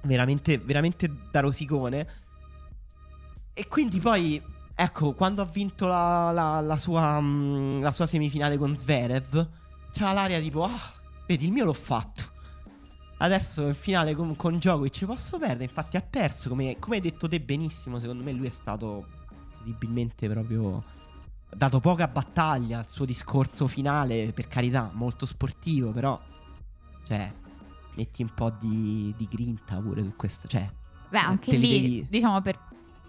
Veramente, 0.05 0.59
veramente 0.59 1.11
da 1.31 1.41
rosicone. 1.41 2.09
E 3.53 3.69
quindi 3.69 4.01
poi, 4.01 4.43
ecco, 4.75 5.13
quando 5.13 5.43
ha 5.43 5.47
vinto 5.47 5.87
la, 5.87 6.31
la, 6.33 6.61
la, 6.61 6.77
sua, 6.79 7.21
mm, 7.21 7.83
la 7.83 7.93
sua, 7.93 8.07
semifinale 8.07 8.57
con 8.57 8.75
Zverev, 8.75 9.49
c'era 9.93 10.13
l'aria 10.13 10.41
tipo, 10.41 10.65
ah, 10.65 10.93
vedi, 11.27 11.47
il 11.47 11.53
mio 11.53 11.65
l'ho 11.65 11.73
fatto. 11.73 12.31
Adesso 13.19 13.69
in 13.69 13.75
finale 13.75 14.17
con, 14.17 14.35
con 14.35 14.57
Djokovic 14.57 15.05
posso 15.05 15.39
perdere, 15.39 15.65
infatti 15.65 15.97
ha 15.97 16.03
perso, 16.03 16.49
come, 16.49 16.79
come 16.81 16.97
hai 16.97 17.03
detto 17.03 17.29
te 17.29 17.41
benissimo, 17.41 18.01
secondo 18.01 18.25
me 18.25 18.33
lui 18.33 18.47
è 18.47 18.51
stato 18.51 19.07
incredibilmente 19.59 20.29
proprio 20.29 20.83
dato 21.49 21.79
poca 21.79 22.09
battaglia 22.09 22.79
al 22.79 22.89
suo 22.89 23.05
discorso 23.05 23.69
finale, 23.69 24.33
per 24.33 24.49
carità, 24.49 24.91
molto 24.93 25.25
sportivo, 25.25 25.93
però, 25.93 26.21
cioè, 27.07 27.33
metti 27.95 28.23
un 28.23 28.31
po' 28.35 28.51
di, 28.59 29.15
di 29.17 29.29
grinta 29.31 29.77
pure 29.77 30.03
su 30.03 30.15
questo, 30.17 30.49
cioè... 30.49 30.69
Beh, 31.11 31.19
anche 31.19 31.57
lì, 31.57 31.81
devi... 31.81 32.07
diciamo, 32.09 32.41
per 32.41 32.59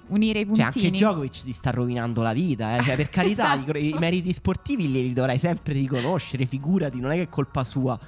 unire 0.08 0.40
i 0.40 0.46
puntini. 0.46 0.72
Cioè, 0.72 0.84
anche 0.84 0.92
Djokovic 0.92 1.44
ti 1.44 1.52
sta 1.52 1.72
rovinando 1.72 2.22
la 2.22 2.34
vita, 2.34 2.78
eh? 2.78 2.84
cioè, 2.84 2.96
per 2.96 3.10
carità, 3.10 3.56
esatto. 3.56 3.78
i, 3.78 3.90
i 3.90 3.96
meriti 3.98 4.34
sportivi 4.34 4.92
li 4.92 5.14
dovrai 5.14 5.40
sempre 5.40 5.74
riconoscere, 5.74 6.46
figurati, 6.46 7.00
non 7.00 7.12
è 7.12 7.16
che 7.16 7.22
è 7.24 7.30
colpa 7.30 7.64
sua. 7.64 8.00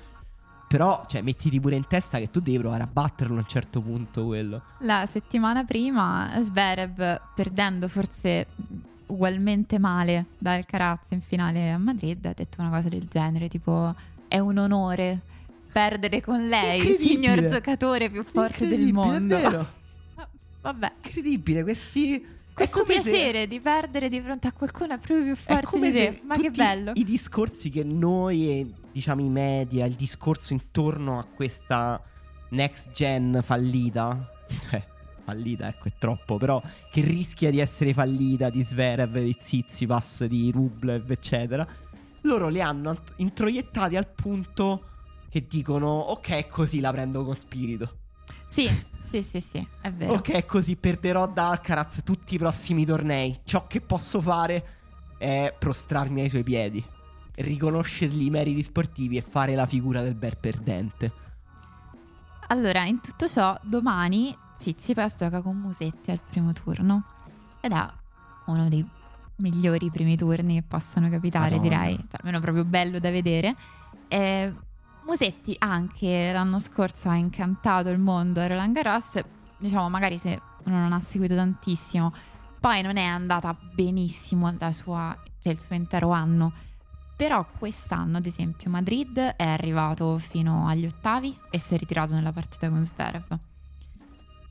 Però, 0.68 1.06
cioè, 1.08 1.22
mettiti 1.22 1.60
pure 1.60 1.76
in 1.76 1.88
testa 1.88 2.18
che 2.18 2.30
tu 2.30 2.40
devi 2.40 2.58
provare 2.58 2.84
a 2.84 2.90
batterlo 2.92 3.36
a 3.36 3.40
un 3.40 3.48
certo 3.48 3.82
punto 3.82 4.26
quello. 4.26 4.62
La 4.80 5.06
settimana 5.06 5.64
prima, 5.64 6.32
Sverev, 6.42 7.22
perdendo 7.36 7.88
forse 7.88 8.48
ugualmente 9.08 9.78
male 9.78 10.26
da 10.38 10.54
Alcaraz 10.54 11.10
in 11.10 11.22
finale 11.22 11.72
a 11.72 11.78
Madrid, 11.78 12.26
ha 12.26 12.34
detto 12.34 12.62
una 12.62 12.70
cosa 12.70 12.90
del 12.90 13.06
genere, 13.08 13.48
tipo 13.48 13.94
è 14.28 14.40
un 14.40 14.58
onore 14.58 15.20
perdere 15.72 16.22
con 16.22 16.48
lei, 16.48 16.90
il 16.90 16.98
signor 16.98 17.46
giocatore 17.46 18.10
più 18.10 18.24
forte 18.24 18.68
del 18.68 18.92
mondo. 18.92 19.38
È 19.38 19.42
vero. 19.42 19.68
Vabbè. 20.66 20.94
Incredibile, 21.04 21.62
questi 21.62 22.26
questo 22.52 22.84
piacere 22.84 23.42
se... 23.42 23.48
di 23.48 23.60
perdere 23.60 24.10
di 24.10 24.20
fronte 24.20 24.48
a 24.48 24.52
qualcuno 24.52 24.98
proprio 24.98 25.24
più 25.24 25.36
forte 25.36 25.80
di 25.80 25.92
te. 25.92 26.22
Ma 26.24 26.38
che 26.38 26.50
bello. 26.50 26.94
I 26.96 27.04
discorsi 27.04 27.70
che 27.70 27.84
noi 27.84 28.50
e 28.50 28.72
diciamo 28.92 29.22
i 29.22 29.30
media, 29.30 29.86
il 29.86 29.94
discorso 29.94 30.54
intorno 30.54 31.20
a 31.20 31.26
questa 31.26 32.02
next 32.50 32.90
gen 32.92 33.42
fallita, 33.44 34.32
cioè 34.70 34.84
fallita, 35.24 35.68
ecco, 35.68 35.88
è 35.90 35.94
troppo, 36.00 36.38
però 36.38 36.60
che 36.90 37.02
rischia 37.02 37.52
di 37.52 37.60
essere 37.60 37.94
fallita 37.94 38.50
di 38.50 38.64
Sverev, 38.64 39.20
di 39.20 39.36
Zizipas, 39.38 40.24
di 40.24 40.50
Rublev, 40.50 41.12
eccetera. 41.12 41.68
Loro 42.22 42.48
le 42.50 42.62
hanno 42.62 43.02
introiettati 43.18 43.98
al 43.98 44.08
punto 44.08 44.84
che 45.30 45.46
dicono 45.48 45.90
ok, 45.90 46.48
così 46.48 46.80
la 46.80 46.92
prendo 46.92 47.24
con 47.24 47.36
spirito. 47.36 47.98
Sì, 48.48 48.70
sì, 49.02 49.22
sì, 49.22 49.42
sì, 49.42 49.68
è 49.82 49.92
vero. 49.92 50.14
Ok, 50.14 50.46
così 50.46 50.76
perderò 50.76 51.28
da 51.28 51.50
Alcaraz 51.50 52.02
tutti 52.04 52.36
i 52.36 52.38
prossimi 52.38 52.86
tornei. 52.86 53.40
Ciò 53.44 53.68
che 53.68 53.82
posso 53.82 54.22
fare 54.22 54.66
è 55.18 55.54
prostrarmi 55.58 56.22
ai 56.22 56.30
suoi 56.30 56.44
piedi, 56.44 56.84
riconoscergli 57.36 58.26
i 58.26 58.30
meriti 58.30 58.62
sportivi 58.62 59.18
e 59.18 59.22
fare 59.22 59.56
la 59.56 59.66
figura 59.66 60.02
del 60.02 60.16
bel 60.16 60.38
perdente. 60.38 61.12
Allora, 62.48 62.84
in 62.86 63.00
tutto 63.00 63.28
ciò, 63.28 63.58
domani 63.64 64.36
Tsitsipas 64.58 65.16
gioca 65.16 65.42
con 65.42 65.58
Musetti 65.58 66.12
al 66.12 66.20
primo 66.20 66.54
turno 66.54 67.06
ed 67.60 67.72
è 67.72 67.86
uno 68.46 68.70
dei 68.70 68.88
migliori 69.38 69.90
primi 69.90 70.16
turni 70.16 70.56
che 70.56 70.64
possano 70.64 71.10
capitare, 71.10 71.56
Madonna. 71.58 71.62
direi, 71.62 71.96
cioè, 71.96 72.20
almeno 72.20 72.40
proprio 72.40 72.64
bello 72.64 73.00
da 73.00 73.10
vedere. 73.10 73.56
Eh, 74.08 74.54
Musetti 75.06 75.56
anche 75.60 76.32
l'anno 76.34 76.58
scorso 76.58 77.10
ha 77.10 77.16
incantato 77.16 77.90
il 77.90 78.00
mondo 78.00 78.42
a 78.42 78.48
Roland 78.48 78.74
Garros, 78.74 79.24
diciamo 79.58 79.88
magari 79.88 80.18
se 80.18 80.42
non 80.64 80.92
ha 80.92 81.00
seguito 81.00 81.36
tantissimo, 81.36 82.12
poi 82.60 82.82
non 82.82 82.98
è 82.98 83.04
andata 83.04 83.56
benissimo 83.74 84.52
sua, 84.72 85.16
cioè 85.40 85.54
il 85.54 85.60
suo 85.60 85.76
intero 85.76 86.10
anno. 86.10 86.52
Però 87.16 87.46
quest'anno, 87.58 88.18
ad 88.18 88.26
esempio, 88.26 88.70
Madrid 88.70 89.18
è 89.18 89.46
arrivato 89.46 90.18
fino 90.18 90.68
agli 90.68 90.86
ottavi 90.86 91.38
e 91.50 91.60
si 91.60 91.76
è 91.76 91.78
ritirato 91.78 92.14
nella 92.14 92.34
partita 92.34 92.68
con 92.68 92.84
Zverev 92.84 93.40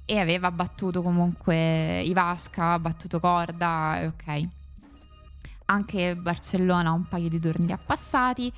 e 0.07 0.19
aveva 0.19 0.51
battuto 0.51 1.03
comunque 1.03 2.01
Ivasca, 2.03 2.73
ha 2.73 2.79
battuto 2.79 3.21
Corda, 3.21 4.05
ok. 4.07 4.49
Anche 5.67 6.15
Barcellona 6.15 6.93
un 6.93 7.09
paio 7.09 7.29
di 7.29 7.41
turni 7.41 7.67
li 7.67 7.73
ha 7.73 7.79
passati, 7.79 8.53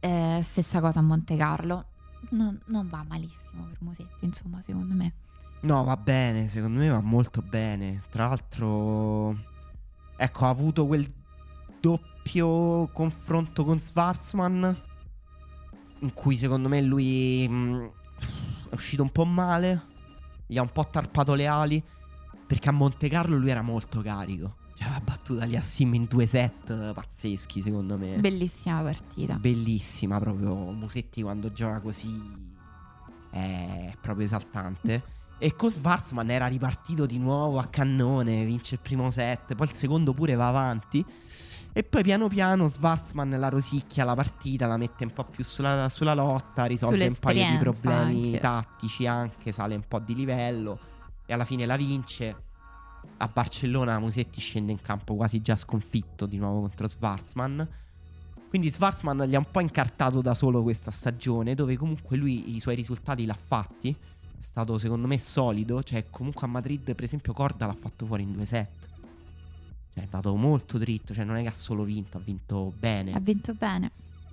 eh, 0.00 0.40
stessa 0.42 0.80
cosa 0.80 1.00
a 1.00 1.02
Monte 1.02 1.36
Carlo. 1.36 1.86
Non, 2.30 2.58
non, 2.66 2.88
va 2.88 3.04
malissimo 3.06 3.64
per 3.64 3.76
Musetti, 3.80 4.24
insomma, 4.24 4.60
secondo 4.62 4.94
me. 4.94 5.14
No, 5.60 5.84
va 5.84 5.96
bene, 5.96 6.48
secondo 6.48 6.78
me 6.78 6.88
va 6.88 7.00
molto 7.00 7.42
bene. 7.42 8.02
Tra 8.10 8.28
l'altro, 8.28 9.36
ecco, 10.16 10.44
ha 10.44 10.48
avuto 10.48 10.86
quel 10.86 11.06
doppio 11.80 12.88
confronto 12.92 13.64
con 13.64 13.80
Schwarzman 13.80 14.82
in 16.00 16.12
cui 16.12 16.36
secondo 16.36 16.68
me 16.68 16.80
lui 16.80 17.46
mh, 17.48 17.54
mm, 17.54 17.86
è 18.70 18.74
uscito 18.74 19.02
un 19.02 19.10
po' 19.10 19.24
male 19.24 19.96
gli 20.50 20.56
ha 20.56 20.62
un 20.62 20.72
po' 20.72 20.88
tarpato 20.88 21.34
le 21.34 21.46
ali. 21.46 21.84
Perché 22.46 22.70
a 22.70 22.72
Monte 22.72 23.08
Carlo 23.08 23.36
lui 23.36 23.50
era 23.50 23.60
molto 23.60 24.00
carico. 24.00 24.56
Cioè, 24.78 24.86
ha 24.86 25.00
battuto 25.00 25.44
gli 25.44 25.56
Assim 25.56 25.92
in 25.94 26.04
due 26.04 26.26
set 26.28 26.92
pazzeschi, 26.92 27.60
secondo 27.60 27.98
me. 27.98 28.16
Bellissima 28.18 28.80
partita. 28.80 29.34
Bellissima, 29.34 30.20
proprio. 30.20 30.54
Musetti 30.54 31.20
quando 31.20 31.52
gioca 31.52 31.80
così 31.80 32.16
è 33.30 33.92
proprio 34.00 34.24
esaltante. 34.24 35.02
E 35.38 35.56
con 35.56 35.72
Schwarzman 35.72 36.30
era 36.30 36.46
ripartito 36.46 37.06
di 37.06 37.18
nuovo 37.18 37.58
a 37.58 37.66
cannone, 37.66 38.44
vince 38.44 38.74
il 38.76 38.80
primo 38.80 39.10
set, 39.10 39.56
poi 39.56 39.66
il 39.66 39.72
secondo 39.72 40.12
pure 40.12 40.36
va 40.36 40.46
avanti. 40.46 41.04
E 41.72 41.82
poi 41.82 42.02
piano 42.02 42.28
piano 42.28 42.68
Schwarzman 42.68 43.30
la 43.30 43.48
rosicchia 43.48 44.04
la 44.04 44.14
partita, 44.14 44.68
la 44.68 44.76
mette 44.76 45.04
un 45.04 45.12
po' 45.12 45.24
più 45.24 45.42
sulla, 45.42 45.88
sulla 45.88 46.14
lotta, 46.14 46.66
risolve 46.66 47.04
un 47.04 47.16
paio 47.18 47.50
di 47.50 47.58
problemi 47.58 48.26
anche. 48.26 48.38
tattici 48.38 49.06
anche, 49.06 49.50
sale 49.50 49.74
un 49.74 49.84
po' 49.86 49.98
di 49.98 50.14
livello 50.14 50.78
e 51.26 51.32
alla 51.32 51.44
fine 51.44 51.66
la 51.66 51.76
vince. 51.76 52.46
A 53.18 53.28
Barcellona 53.28 53.98
Musetti 53.98 54.40
scende 54.40 54.72
in 54.72 54.80
campo 54.80 55.16
quasi 55.16 55.42
già 55.42 55.56
sconfitto 55.56 56.26
di 56.26 56.38
nuovo 56.38 56.60
contro 56.60 56.86
Schwarzman. 56.88 57.68
Quindi 58.48 58.70
Schwarzman 58.70 59.24
gli 59.24 59.34
ha 59.34 59.38
un 59.38 59.50
po' 59.50 59.60
incartato 59.60 60.22
da 60.22 60.34
solo 60.34 60.62
questa 60.62 60.90
stagione, 60.90 61.54
dove 61.54 61.76
comunque 61.76 62.16
lui 62.16 62.54
i 62.54 62.60
suoi 62.60 62.76
risultati 62.76 63.26
l'ha 63.26 63.38
fatti. 63.40 63.90
È 63.90 64.42
stato 64.42 64.78
secondo 64.78 65.06
me 65.06 65.18
solido, 65.18 65.82
cioè 65.82 66.06
comunque 66.10 66.46
a 66.46 66.50
Madrid 66.50 66.94
per 66.94 67.02
esempio 67.02 67.32
Corda 67.32 67.66
l'ha 67.66 67.76
fatto 67.78 68.06
fuori 68.06 68.22
in 68.22 68.32
due 68.32 68.46
set. 68.46 68.88
Cioè, 69.92 70.00
è 70.00 70.04
andato 70.04 70.34
molto 70.36 70.78
dritto, 70.78 71.12
cioè 71.12 71.24
non 71.24 71.36
è 71.36 71.42
che 71.42 71.48
ha 71.48 71.52
solo 71.52 71.82
vinto, 71.82 72.18
ha 72.18 72.20
vinto 72.20 72.72
bene. 72.78 73.12
Ha 73.12 73.20
vinto 73.20 73.52
bene. 73.54 73.90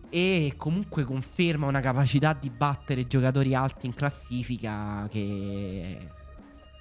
E 0.09 0.53
comunque 0.55 1.03
conferma 1.03 1.65
una 1.65 1.79
capacità 1.79 2.33
di 2.33 2.49
battere 2.49 3.07
giocatori 3.07 3.55
alti 3.55 3.87
in 3.87 3.93
classifica 3.93 5.07
che 5.09 6.07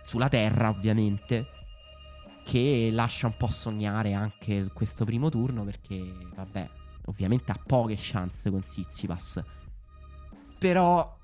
sulla 0.02 0.28
terra, 0.28 0.68
ovviamente, 0.68 1.46
che 2.44 2.90
lascia 2.92 3.26
un 3.26 3.36
po' 3.36 3.48
sognare 3.48 4.12
anche 4.12 4.62
su 4.62 4.72
questo 4.72 5.04
primo 5.04 5.28
turno 5.28 5.64
perché 5.64 6.14
vabbè, 6.34 6.70
ovviamente 7.06 7.50
ha 7.50 7.60
poche 7.64 7.96
chance 7.98 8.50
con 8.50 8.62
Sitsipas. 8.62 9.42
Però 10.58 11.18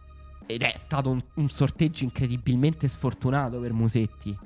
ed 0.47 0.63
è 0.63 0.75
stato 0.77 1.11
un, 1.11 1.23
un 1.35 1.49
sorteggio 1.49 2.03
incredibilmente 2.03 2.89
sfortunato 2.89 3.61
per 3.61 3.73
Musetti 3.73 4.37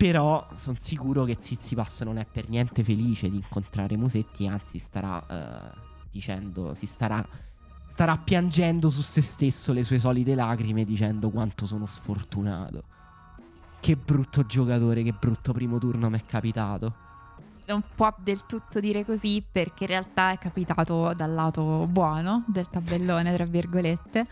però 0.00 0.48
sono 0.54 0.78
sicuro 0.80 1.24
che 1.24 1.36
Zizipas 1.38 2.00
non 2.00 2.16
è 2.16 2.24
per 2.24 2.48
niente 2.48 2.82
felice 2.82 3.28
di 3.28 3.36
incontrare 3.36 3.98
Musetti, 3.98 4.46
anzi 4.46 4.78
starà 4.78 5.22
uh, 5.28 5.78
dicendo, 6.10 6.72
si 6.72 6.86
starà 6.86 7.22
starà 7.86 8.16
piangendo 8.16 8.88
su 8.88 9.02
se 9.02 9.20
stesso 9.20 9.74
le 9.74 9.82
sue 9.82 9.98
solite 9.98 10.34
lacrime 10.34 10.84
dicendo 10.84 11.28
quanto 11.28 11.66
sono 11.66 11.84
sfortunato. 11.84 12.84
Che 13.80 13.96
brutto 13.96 14.44
giocatore, 14.44 15.02
che 15.02 15.14
brutto 15.18 15.52
primo 15.52 15.78
turno 15.78 16.10
mi 16.10 16.18
è 16.18 16.24
capitato. 16.26 16.94
Non 17.66 17.82
può 17.94 18.12
del 18.18 18.44
tutto 18.46 18.80
dire 18.80 19.04
così 19.04 19.42
perché 19.50 19.84
in 19.84 19.90
realtà 19.90 20.32
è 20.32 20.38
capitato 20.38 21.14
dal 21.14 21.32
lato 21.32 21.86
buono 21.88 22.44
del 22.48 22.68
tabellone, 22.68 23.32
tra 23.32 23.44
virgolette. 23.44 24.26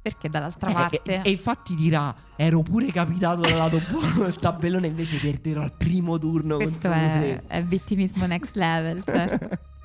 Perché 0.00 0.28
dall'altra 0.28 0.70
Eh, 0.70 0.72
parte... 0.72 1.02
E, 1.02 1.20
e 1.22 1.30
infatti 1.30 1.74
dirà, 1.74 2.14
ero 2.34 2.62
pure 2.62 2.86
capitato 2.86 3.40
dal 3.42 3.56
lato 3.56 3.78
buono 3.90 4.24
del 4.24 4.36
tabellone, 4.36 4.86
invece 4.86 5.18
perderò 5.18 5.62
al 5.62 5.72
primo 5.72 6.18
turno. 6.18 6.56
Questo 6.56 6.90
è, 6.90 7.42
è 7.46 7.62
vittimismo 7.62 8.26
next 8.26 8.56
level, 8.56 9.04
certo. 9.04 9.58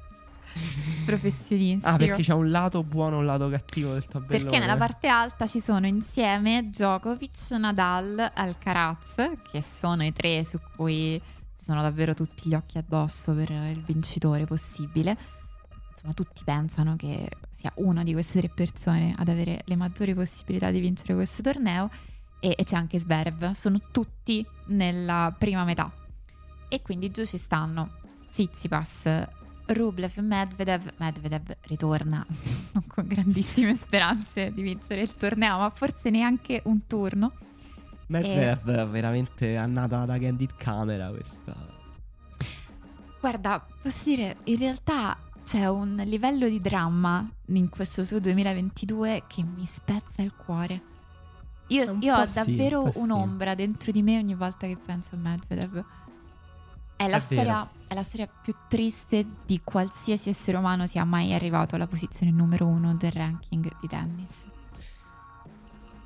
Professionistico. 1.06 1.94
Ah, 1.94 1.98
perché 1.98 2.22
c'è 2.22 2.34
un 2.34 2.50
lato 2.50 2.84
buono 2.84 3.18
e 3.18 3.20
un 3.20 3.26
lato 3.26 3.50
cattivo 3.50 3.94
del 3.94 4.06
tabellone. 4.06 4.44
Perché 4.44 4.60
nella 4.60 4.78
parte 4.78 5.08
alta 5.08 5.48
ci 5.48 5.60
sono 5.60 5.86
insieme 5.88 6.64
Djokovic, 6.70 7.52
Nadal, 7.52 8.32
Alcaraz, 8.34 9.16
che 9.50 9.62
sono 9.62 10.04
i 10.04 10.14
tre 10.14 10.44
su 10.44 10.60
cui 10.76 11.22
ci 11.56 11.64
sono 11.64 11.82
davvero 11.82 12.14
tutti 12.14 12.50
gli 12.50 12.56
occhi 12.56 12.78
addosso 12.78 13.34
per 13.34 13.50
il 13.50 13.84
vincitore 13.86 14.46
possibile. 14.46 15.18
Insomma, 15.92 16.14
tutti 16.14 16.44
pensano 16.44 16.96
che 16.96 17.30
sia 17.50 17.72
una 17.76 18.04
di 18.04 18.14
queste 18.14 18.40
tre 18.40 18.50
persone 18.50 19.14
ad 19.18 19.28
avere 19.28 19.62
le 19.66 19.76
maggiori 19.76 20.14
possibilità 20.14 20.72
di 20.72 20.80
vincere 20.80 21.14
questo 21.14 21.42
torneo. 21.42 21.90
E, 22.40 22.56
e 22.58 22.64
c'è 22.66 22.76
anche 22.76 23.00
Zverev, 23.00 23.52
sono 23.52 23.80
tutti 23.92 24.46
nella 24.68 25.34
prima 25.38 25.64
metà. 25.64 25.92
E 26.68 26.82
quindi 26.82 27.12
giù 27.12 27.26
ci 27.26 27.38
stanno 27.38 28.02
Tsitsipas, 28.30 29.28
Rublev, 29.74 30.18
Medvedev. 30.20 30.94
Medvedev 30.98 31.56
ritorna 31.62 32.26
con 32.88 33.08
grandissime 33.08 33.76
speranze 33.76 34.52
di 34.52 34.62
vincere 34.62 35.02
il 35.02 35.14
torneo, 35.14 35.58
ma 35.58 35.70
forse 35.70 36.10
neanche 36.10 36.62
un 36.66 36.86
turno. 36.88 37.32
Medvedev 38.08 38.70
è 38.70 38.88
veramente 38.88 39.58
annata 39.58 40.06
da 40.06 40.18
Candid 40.18 40.56
Camera 40.56 41.10
questa. 41.10 41.56
Guarda, 43.20 43.66
posso 43.82 44.10
dire, 44.10 44.38
in 44.46 44.58
realtà 44.58 45.18
c'è 45.44 45.68
un 45.68 46.02
livello 46.06 46.48
di 46.48 46.60
dramma 46.60 47.28
in 47.48 47.70
questo 47.70 48.04
suo 48.04 48.20
2022 48.20 49.24
che 49.28 49.44
mi 49.44 49.66
spezza 49.66 50.22
il 50.22 50.36
cuore. 50.36 50.82
Io, 51.68 51.98
io 52.00 52.16
ho 52.16 52.26
sì, 52.26 52.34
davvero 52.34 52.80
un 52.80 52.86
po' 52.86 52.92
sì. 52.92 53.00
un'ombra 53.00 53.56
dentro 53.56 53.92
di 53.92 54.04
me 54.04 54.18
ogni 54.18 54.36
volta 54.36 54.68
che 54.68 54.78
penso 54.78 55.16
a 55.16 55.18
Medvedev. 55.18 55.84
È 57.06 57.10
la, 57.10 57.18
È 57.18 57.20
storia, 57.20 57.70
è 57.88 57.94
la 57.94 58.04
storia 58.04 58.28
più 58.28 58.54
triste 58.70 59.26
di 59.46 59.60
qualsiasi 59.64 60.30
essere 60.30 60.58
umano 60.58 60.88
sia 60.88 61.04
mai 61.04 61.34
arrivato 61.34 61.76
alla 61.76 61.88
posizione 61.88 62.32
numero 62.32 62.66
uno 62.66 62.96
del 62.96 63.12
ranking 63.12 63.70
di 63.82 63.88
tennis. 63.88 64.46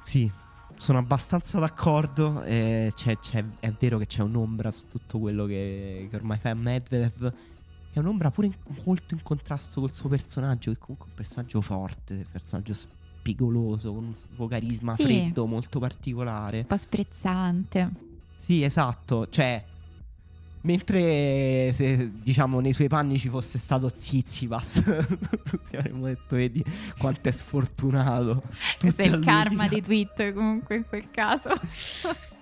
Sì, 0.04 0.32
sono 0.78 0.98
abbastanza 1.00 1.60
d'accordo. 1.60 2.44
eh, 2.44 2.92
c'è- 2.96 3.20
c'è- 3.20 3.44
è 3.60 3.72
vero 3.78 3.98
che 3.98 4.08
c'è 4.08 4.22
un'ombra 4.22 4.72
su 4.72 4.88
tutto 4.90 5.20
quello 5.20 5.46
che, 5.46 6.08
che 6.10 6.16
ormai 6.16 6.38
fa 6.40 6.54
Medvedev. 6.54 7.30
Che 7.92 7.94
è 7.94 8.00
un'ombra 8.00 8.32
pure 8.32 8.48
in- 8.48 8.56
molto 8.86 9.14
in 9.14 9.22
contrasto 9.24 9.80
col 9.82 9.94
suo 9.94 10.10
personaggio, 10.10 10.72
che 10.72 10.78
comunque 10.78 11.08
è 11.08 11.10
un 11.10 11.16
personaggio 11.16 11.62
forte, 11.62 12.14
un 12.14 12.26
personaggio 12.32 12.74
spigoloso, 12.74 13.94
con 13.94 14.06
un 14.06 14.16
suo 14.16 14.48
carisma 14.48 14.96
Sì. 14.96 15.04
freddo 15.04 15.46
molto 15.46 15.80
particolare. 15.80 16.60
Un 16.60 16.68
po' 16.68 16.78
sprezzante. 16.78 17.92
Sì, 18.36 18.64
esatto. 18.64 19.28
Cioè, 19.30 19.64
mentre 20.62 21.72
se 21.74 22.12
diciamo 22.22 22.60
nei 22.60 22.74
suoi 22.74 22.88
panni 22.88 23.18
ci 23.18 23.30
fosse 23.30 23.58
stato 23.58 23.92
Zizipas, 23.94 24.84
tutti 25.44 25.76
avremmo 25.76 26.06
detto, 26.06 26.36
vedi 26.36 26.64
quanto 26.98 27.30
è 27.30 27.32
sfortunato. 27.32 28.44
Questo 28.80 29.02
è 29.02 29.06
il 29.06 29.20
karma 29.20 29.68
di- 29.68 29.82
tweet 29.82 30.34
comunque 30.34 30.76
in 30.78 30.86
quel 30.88 31.10
caso. 31.12 31.50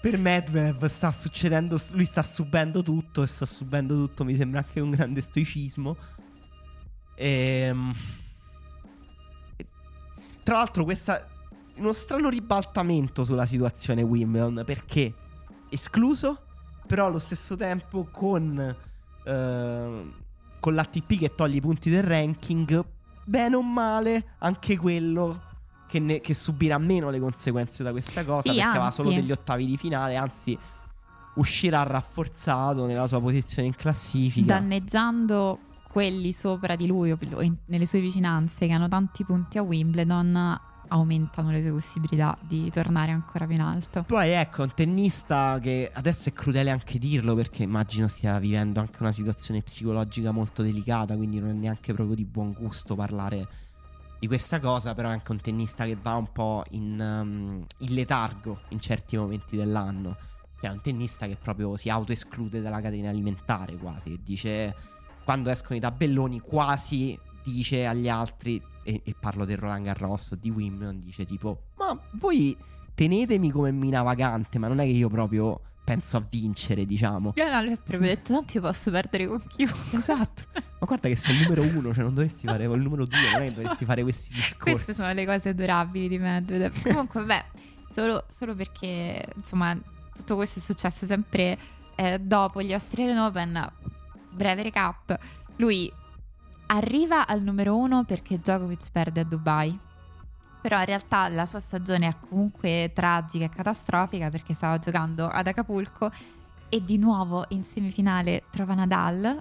Per 0.00 0.18
Medvedev 0.18 0.84
sta 0.86 1.10
succedendo, 1.10 1.80
lui 1.92 2.04
sta 2.04 2.22
subendo 2.22 2.82
tutto 2.82 3.22
e 3.22 3.26
sta 3.26 3.44
subendo 3.44 3.94
tutto, 3.96 4.24
mi 4.24 4.36
sembra 4.36 4.60
anche 4.60 4.78
un 4.78 4.90
grande 4.90 5.20
stoicismo. 5.20 5.96
Ehm... 7.16 7.92
e- 9.56 9.66
Tra 10.42 10.54
l'altro 10.56 10.84
questa 10.84 11.26
uno 11.76 11.92
strano 11.92 12.28
ribaltamento 12.28 13.24
sulla 13.24 13.46
situazione 13.46 14.02
Wimbledon 14.02 14.62
perché 14.64 15.12
escluso, 15.68 16.45
però 16.86 17.06
allo 17.06 17.18
stesso 17.18 17.56
tempo 17.56 18.08
con 18.10 18.76
ehm, 19.24 20.12
con 20.58 20.74
l'ATP 20.74 21.18
che 21.18 21.34
toglie 21.34 21.56
i 21.56 21.60
punti 21.60 21.90
del 21.90 22.02
ranking, 22.02 22.84
bene 23.24 23.54
o 23.56 23.62
male, 23.62 24.30
anche 24.38 24.76
quello 24.76 25.40
che, 25.86 26.00
ne- 26.00 26.20
che 26.20 26.34
subirà 26.34 26.78
meno 26.78 27.10
le 27.10 27.20
conseguenze 27.20 27.84
da 27.84 27.92
questa 27.92 28.24
cosa 28.24 28.50
Sì, 28.50 28.56
perché 28.58 28.78
va 28.78 28.84
anzi. 28.86 28.96
solo 29.02 29.10
degli 29.14 29.30
ottavi 29.30 29.64
di 29.66 29.76
finale, 29.76 30.16
anzi 30.16 30.58
uscirà 31.34 31.82
rafforzato 31.84 32.86
nella 32.86 33.06
sua 33.06 33.20
posizione 33.20 33.68
in 33.68 33.74
classifica. 33.76 34.54
Danneggiando 34.54 35.58
quelli 35.88 36.32
sopra 36.32 36.74
di 36.74 36.86
lui 36.86 37.12
o 37.12 37.18
nelle 37.66 37.86
sue 37.86 38.00
vicinanze 38.00 38.66
che 38.66 38.72
hanno 38.72 38.88
tanti 38.88 39.24
punti 39.24 39.58
a 39.58 39.62
Wimbledon, 39.62 40.60
aumentano 40.88 41.50
le 41.50 41.62
sue 41.62 41.70
possibilità 41.70 42.36
di 42.40 42.70
tornare 42.70 43.12
ancora 43.12 43.46
più 43.46 43.54
in 43.54 43.60
alto. 43.60 44.02
Poi 44.02 44.30
ecco, 44.30 44.62
un 44.62 44.72
tennista 44.74 45.58
che 45.60 45.90
adesso 45.92 46.28
è 46.28 46.32
crudele 46.32 46.70
anche 46.70 46.98
dirlo 46.98 47.34
perché 47.34 47.62
immagino 47.62 48.08
stia 48.08 48.38
vivendo 48.38 48.80
anche 48.80 48.98
una 49.00 49.12
situazione 49.12 49.62
psicologica 49.62 50.30
molto 50.30 50.62
delicata, 50.62 51.16
quindi 51.16 51.38
non 51.40 51.50
è 51.50 51.54
neanche 51.54 51.92
proprio 51.94 52.16
di 52.16 52.24
buon 52.24 52.52
gusto 52.52 52.94
parlare 52.94 53.48
di 54.18 54.26
questa 54.26 54.60
cosa, 54.60 54.94
però 54.94 55.10
è 55.10 55.12
anche 55.12 55.32
un 55.32 55.40
tennista 55.40 55.84
che 55.84 55.96
va 56.00 56.14
un 56.14 56.32
po' 56.32 56.64
in, 56.70 56.98
um, 56.98 57.64
in 57.78 57.94
letargo 57.94 58.60
in 58.68 58.80
certi 58.80 59.16
momenti 59.16 59.56
dell'anno. 59.56 60.16
Cioè 60.58 60.70
è 60.70 60.72
un 60.72 60.80
tennista 60.80 61.26
che 61.26 61.36
proprio 61.36 61.76
si 61.76 61.90
autoesclude 61.90 62.62
dalla 62.62 62.80
catena 62.80 63.10
alimentare 63.10 63.76
quasi, 63.76 64.10
che 64.10 64.20
dice 64.22 64.74
quando 65.24 65.50
escono 65.50 65.76
i 65.76 65.80
tabelloni 65.80 66.40
quasi 66.40 67.18
dice 67.46 67.86
agli 67.86 68.08
altri 68.08 68.60
e, 68.82 69.00
e 69.04 69.14
parlo 69.18 69.44
del 69.44 69.56
Roland 69.56 69.84
Garros 69.84 70.34
di 70.34 70.50
Wimbledon 70.50 71.02
dice 71.04 71.24
tipo 71.24 71.66
ma 71.76 71.98
voi 72.14 72.56
tenetemi 72.94 73.50
come 73.50 73.70
mina 73.70 74.02
vagante 74.02 74.58
ma 74.58 74.66
non 74.68 74.80
è 74.80 74.84
che 74.84 74.90
io 74.90 75.08
proprio 75.08 75.60
penso 75.84 76.16
a 76.16 76.26
vincere 76.28 76.84
diciamo 76.84 77.32
Io 77.36 77.48
no, 77.48 77.62
lui 77.62 77.72
ha 77.72 77.76
proprio 77.76 78.08
detto, 78.08 78.32
tanto 78.32 78.54
io 78.56 78.60
posso 78.60 78.90
perdere 78.90 79.28
con 79.28 79.40
chiunque. 79.46 79.98
esatto 79.98 80.42
ma 80.54 80.86
guarda 80.86 81.08
che 81.08 81.14
sei 81.16 81.36
il 81.36 81.42
numero 81.42 81.62
uno 81.62 81.94
cioè 81.94 82.02
non 82.02 82.14
dovresti 82.14 82.46
fare 82.46 82.64
il 82.64 82.80
numero 82.80 83.04
due 83.06 83.30
non 83.32 83.42
è 83.42 83.44
che 83.46 83.54
dovresti 83.62 83.84
fare 83.84 84.02
questi 84.02 84.32
discorsi 84.34 84.72
Queste 84.72 84.94
sono 84.94 85.12
le 85.12 85.24
cose 85.24 85.50
adorabili 85.50 86.08
di 86.08 86.18
Medvedev. 86.18 86.82
Comunque, 86.82 87.20
vabbè, 87.20 87.44
solo, 87.88 88.24
solo 88.28 88.54
perché, 88.54 89.24
insomma, 89.36 89.78
tutto 90.14 90.34
questo 90.34 90.58
è 90.58 90.62
successo 90.62 91.06
sempre 91.06 91.56
eh, 91.94 92.18
dopo 92.18 92.60
gli 92.62 92.72
Australian 92.74 93.18
Open. 93.18 93.72
Breve 94.32 94.62
recap. 94.64 95.18
Lui 95.56 95.90
arriva 96.66 97.26
al 97.26 97.42
numero 97.42 97.76
uno 97.76 98.04
perché 98.04 98.38
Djokovic 98.38 98.90
perde 98.90 99.20
a 99.20 99.24
Dubai. 99.24 99.78
Però 100.60 100.78
in 100.78 100.84
realtà 100.84 101.28
la 101.28 101.46
sua 101.46 101.60
stagione 101.60 102.08
è 102.08 102.16
comunque 102.28 102.90
tragica 102.92 103.44
e 103.44 103.48
catastrofica 103.48 104.30
perché 104.30 104.52
stava 104.54 104.78
giocando 104.78 105.28
ad 105.28 105.46
Acapulco 105.46 106.10
e 106.68 106.82
di 106.82 106.98
nuovo 106.98 107.44
in 107.50 107.62
semifinale 107.62 108.44
trova 108.50 108.74
Nadal 108.74 109.24
e 109.26 109.38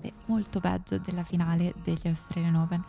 perde 0.00 0.12
molto 0.26 0.60
peggio 0.60 0.98
della 0.98 1.24
finale 1.24 1.74
degli 1.82 2.06
Australian 2.06 2.54
Open. 2.54 2.82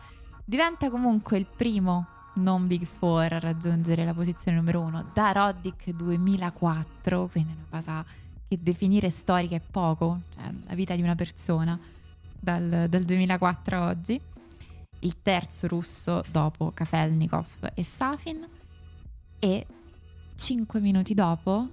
Diventa 0.44 0.88
comunque 0.88 1.36
il 1.36 1.46
primo 1.46 2.06
non 2.34 2.66
Big 2.66 2.86
Four 2.86 3.34
a 3.34 3.38
raggiungere 3.38 4.06
la 4.06 4.14
posizione 4.14 4.56
numero 4.56 4.80
uno 4.80 5.04
da 5.12 5.32
Roddick 5.32 5.90
2004, 5.90 7.28
quindi 7.30 7.52
una 7.52 7.66
cosa 7.68 8.04
che 8.48 8.58
definire 8.60 9.10
storica 9.10 9.56
è 9.56 9.60
poco, 9.60 10.20
cioè 10.34 10.50
la 10.66 10.74
vita 10.74 10.94
di 10.94 11.02
una 11.02 11.14
persona 11.14 11.78
dal, 12.42 12.86
dal 12.88 13.02
2004 13.04 13.76
a 13.76 13.86
oggi. 13.88 14.20
Il 15.00 15.22
terzo 15.22 15.66
russo 15.68 16.22
dopo 16.30 16.70
Kafelnikov 16.72 17.46
e 17.74 17.82
Safin 17.84 18.46
e 19.38 19.66
cinque 20.36 20.80
minuti 20.80 21.14
dopo 21.14 21.68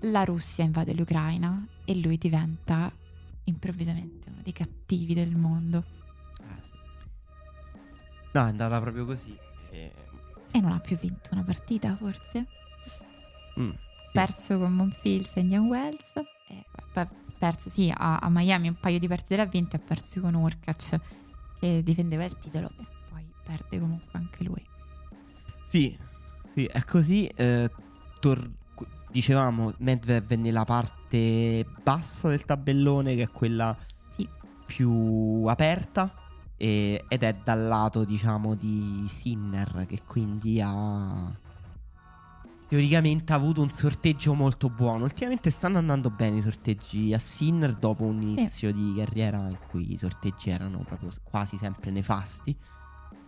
la 0.00 0.24
Russia 0.24 0.64
invade 0.64 0.92
l'Ucraina 0.94 1.64
e 1.84 1.96
lui 2.00 2.18
diventa 2.18 2.92
improvvisamente 3.44 4.28
uno 4.30 4.40
dei 4.42 4.52
cattivi 4.52 5.14
del 5.14 5.34
mondo. 5.36 5.84
Ah, 6.40 6.60
sì. 6.62 7.78
no 8.32 8.40
è 8.44 8.48
andata 8.48 8.80
proprio 8.80 9.04
così 9.06 9.36
E- 9.70 9.92
E 10.52 10.60
non 10.60 10.72
ha 10.72 10.80
più 10.80 10.96
vinto 10.98 11.30
una 11.32 11.42
partita, 11.44 11.96
forse. 11.96 12.46
mm, 13.60 13.70
sì. 13.70 13.76
Perso 14.12 14.58
con 14.58 14.72
Monfils 14.72 15.36
e 15.36 15.40
Indian 15.40 15.66
Wells. 15.66 16.12
E 16.48 16.64
poi 16.92 17.06
perso, 17.38 17.70
sì, 17.70 17.92
a, 17.94 18.16
a 18.16 18.28
Miami 18.30 18.68
un 18.68 18.76
paio 18.78 18.98
di 18.98 19.08
partite 19.08 19.36
l'ha 19.36 19.46
vinte. 19.46 19.76
Ha 19.76 19.80
perso 19.80 20.20
con 20.20 20.34
Urkac, 20.34 21.00
che 21.60 21.82
difendeva 21.82 22.24
il 22.24 22.36
titolo. 22.38 22.68
E 22.78 22.84
poi 23.10 23.24
perde 23.44 23.78
comunque 23.78 24.18
anche 24.18 24.44
lui. 24.44 24.64
Sì, 25.66 25.96
sì, 26.52 26.64
è 26.66 26.82
così. 26.84 27.26
eh, 27.26 27.70
tor- 28.20 28.50
dicevamo, 29.10 29.72
Medvedev 29.78 30.30
è 30.30 30.36
nella 30.36 30.64
parte 30.64 31.64
bassa 31.82 32.28
del 32.28 32.44
tabellone, 32.44 33.14
che 33.14 33.22
è 33.22 33.30
quella 33.30 33.76
Sì. 34.08 34.28
più 34.66 35.44
aperta. 35.46 36.12
E, 36.58 37.04
ed 37.08 37.22
è 37.22 37.34
dal 37.44 37.66
lato, 37.66 38.04
diciamo, 38.04 38.54
di 38.54 39.06
Sinner, 39.10 39.84
che 39.86 40.02
quindi 40.06 40.60
ha 40.62 41.30
teoricamente 42.68 43.32
ha 43.32 43.36
avuto 43.36 43.62
un 43.62 43.70
sorteggio 43.70 44.34
molto 44.34 44.68
buono. 44.68 45.04
Ultimamente 45.04 45.50
stanno 45.50 45.78
andando 45.78 46.10
bene 46.10 46.38
i 46.38 46.42
sorteggi 46.42 47.14
a 47.14 47.18
Sinner 47.18 47.74
dopo 47.74 48.04
un 48.04 48.20
inizio 48.22 48.68
sì. 48.70 48.74
di 48.74 48.94
carriera 48.96 49.48
in 49.48 49.58
cui 49.68 49.92
i 49.92 49.98
sorteggi 49.98 50.50
erano 50.50 50.78
proprio 50.78 51.10
quasi 51.22 51.56
sempre 51.56 51.90
nefasti. 51.90 52.56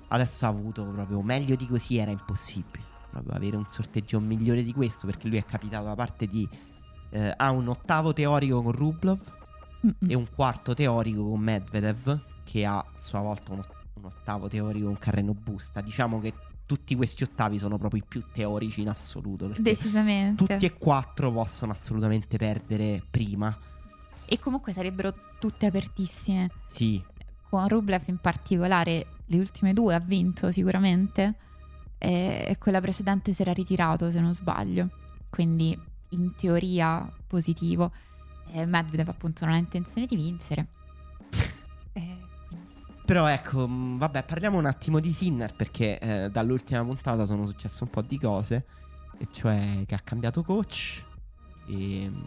Adesso 0.09 0.47
ha 0.47 0.49
avuto 0.49 0.85
proprio 0.85 1.21
meglio 1.23 1.55
di 1.55 1.67
così, 1.67 1.99
era 1.99 2.11
impossibile. 2.11 2.85
Proprio 3.11 3.35
avere 3.35 3.57
un 3.57 3.67
sorteggio 3.67 4.21
migliore 4.21 4.63
di 4.63 4.73
questo 4.73 5.07
perché 5.07 5.29
lui 5.29 5.39
è 5.39 5.45
capitato 5.45 5.85
da 5.85 5.95
parte 5.95 6.27
di... 6.27 6.49
Eh, 7.11 7.33
ha 7.35 7.51
un 7.51 7.69
ottavo 7.69 8.13
teorico 8.13 8.63
con 8.63 8.73
Rublov 8.73 9.19
Mm-mm. 9.87 10.11
e 10.11 10.15
un 10.15 10.27
quarto 10.35 10.75
teorico 10.75 11.27
con 11.27 11.41
Medvedev 11.41 12.21
che 12.45 12.67
ha 12.67 12.79
a 12.79 12.87
sua 12.97 13.21
volta 13.21 13.53
un, 13.53 13.63
un 13.95 14.05
ottavo 14.05 14.49
teorico 14.49 14.87
con 14.87 14.99
Carreno 14.99 15.33
Busta. 15.33 15.81
Diciamo 15.81 16.21
che 16.21 16.35
tutti 16.69 16.95
questi 16.95 17.23
ottavi 17.23 17.57
sono 17.57 17.79
proprio 17.79 18.03
i 18.03 18.05
più 18.07 18.23
teorici 18.31 18.83
in 18.83 18.91
assoluto. 18.91 19.51
Decisamente. 19.57 20.45
Tutti 20.45 20.67
e 20.67 20.75
quattro 20.77 21.33
possono 21.33 21.73
assolutamente 21.73 22.37
perdere 22.37 23.03
prima. 23.09 23.59
E 24.27 24.39
comunque 24.39 24.75
sarebbero 24.75 25.15
tutte 25.39 25.65
apertissime. 25.65 26.51
Sì. 26.67 27.03
Con 27.49 27.67
Rublev 27.67 28.03
in 28.09 28.19
particolare, 28.19 29.07
le 29.25 29.39
ultime 29.39 29.73
due 29.73 29.95
ha 29.95 29.99
vinto 29.99 30.53
sicuramente. 30.53 31.37
E 31.97 32.55
quella 32.59 32.83
precedente 32.83 33.33
si 33.33 33.41
era 33.41 33.55
ritirato, 33.55 34.11
se 34.11 34.21
non 34.21 34.35
sbaglio. 34.35 34.91
Quindi 35.31 35.77
in 36.11 36.35
teoria 36.35 37.11
positivo. 37.27 37.93
E 38.51 38.67
Medvedev 38.67 39.09
appunto 39.09 39.47
non 39.47 39.55
ha 39.55 39.57
intenzione 39.59 40.07
di 40.07 40.17
vincere. 40.17 40.67
Però 43.09 43.27
ecco, 43.27 43.67
mm, 43.67 43.97
vabbè, 43.97 44.23
parliamo 44.25 44.59
un 44.59 44.67
attimo 44.67 45.01
di 45.01 45.13
Sinner 45.13 45.55
perché 45.57 45.99
eh, 45.99 46.29
dall'ultima 46.29 46.85
puntata 46.85 47.25
sono 47.25 47.47
successe 47.47 47.83
un 47.85 47.89
po' 47.89 48.03
di 48.03 48.19
cose, 48.19 48.67
e 49.17 49.27
cioè 49.31 49.85
che 49.87 49.95
ha 49.95 50.01
cambiato 50.01 50.43
coach 50.43 51.03
e... 51.67 52.11
Mm, 52.11 52.23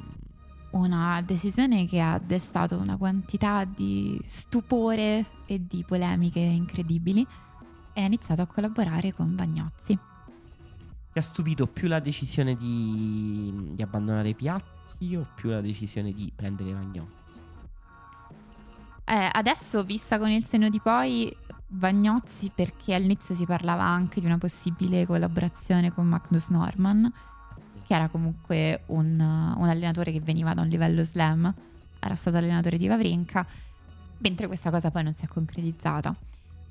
una 0.72 1.22
decisione 1.22 1.86
che 1.86 2.02
ha 2.02 2.18
destato 2.18 2.80
una 2.80 2.98
quantità 2.98 3.64
di 3.64 4.20
stupore 4.24 5.26
e 5.46 5.68
di 5.68 5.84
polemiche 5.86 6.40
incredibili 6.40 7.28
e 7.94 8.02
ha 8.02 8.06
iniziato 8.06 8.42
a 8.42 8.48
collaborare 8.48 9.14
con 9.14 9.36
Bagnozzi. 9.36 10.00
Ti 11.12 11.20
ha 11.20 11.22
stupito 11.22 11.68
più 11.68 11.90
la 11.90 12.00
decisione 12.00 12.56
di, 12.56 13.54
di 13.76 13.82
abbandonare 13.84 14.30
i 14.30 14.36
piatti 14.36 15.16
o 15.16 15.28
più 15.36 15.52
la 15.52 15.62
decisione 15.62 16.12
di 16.12 16.34
prendere 16.36 16.72
Bagnozzi? 16.72 17.21
Eh, 19.12 19.30
adesso, 19.30 19.84
vista 19.84 20.18
con 20.18 20.30
il 20.30 20.46
senno 20.46 20.70
di 20.70 20.80
poi, 20.80 21.36
Bagnozzi, 21.68 22.50
perché 22.56 22.94
all'inizio 22.94 23.36
si 23.36 23.46
parlava 23.46 23.84
anche 23.84 24.22
di 24.22 24.26
una 24.26 24.38
possibile 24.38 25.06
collaborazione 25.06 25.92
con 25.92 26.08
Magnus 26.08 26.48
Norman, 26.48 27.12
che 27.86 27.94
era 27.94 28.08
comunque 28.08 28.84
un, 28.86 29.20
un 29.20 29.68
allenatore 29.68 30.14
che 30.14 30.22
veniva 30.22 30.54
da 30.54 30.62
un 30.62 30.70
livello 30.70 31.04
slam, 31.04 31.54
era 32.00 32.16
stato 32.16 32.38
allenatore 32.38 32.78
di 32.78 32.88
Vavrinka, 32.88 33.46
mentre 34.20 34.48
questa 34.48 34.70
cosa 34.70 34.92
poi 34.92 35.04
non 35.04 35.14
si 35.14 35.26
è 35.26 35.28
concretizzata. 35.28 36.16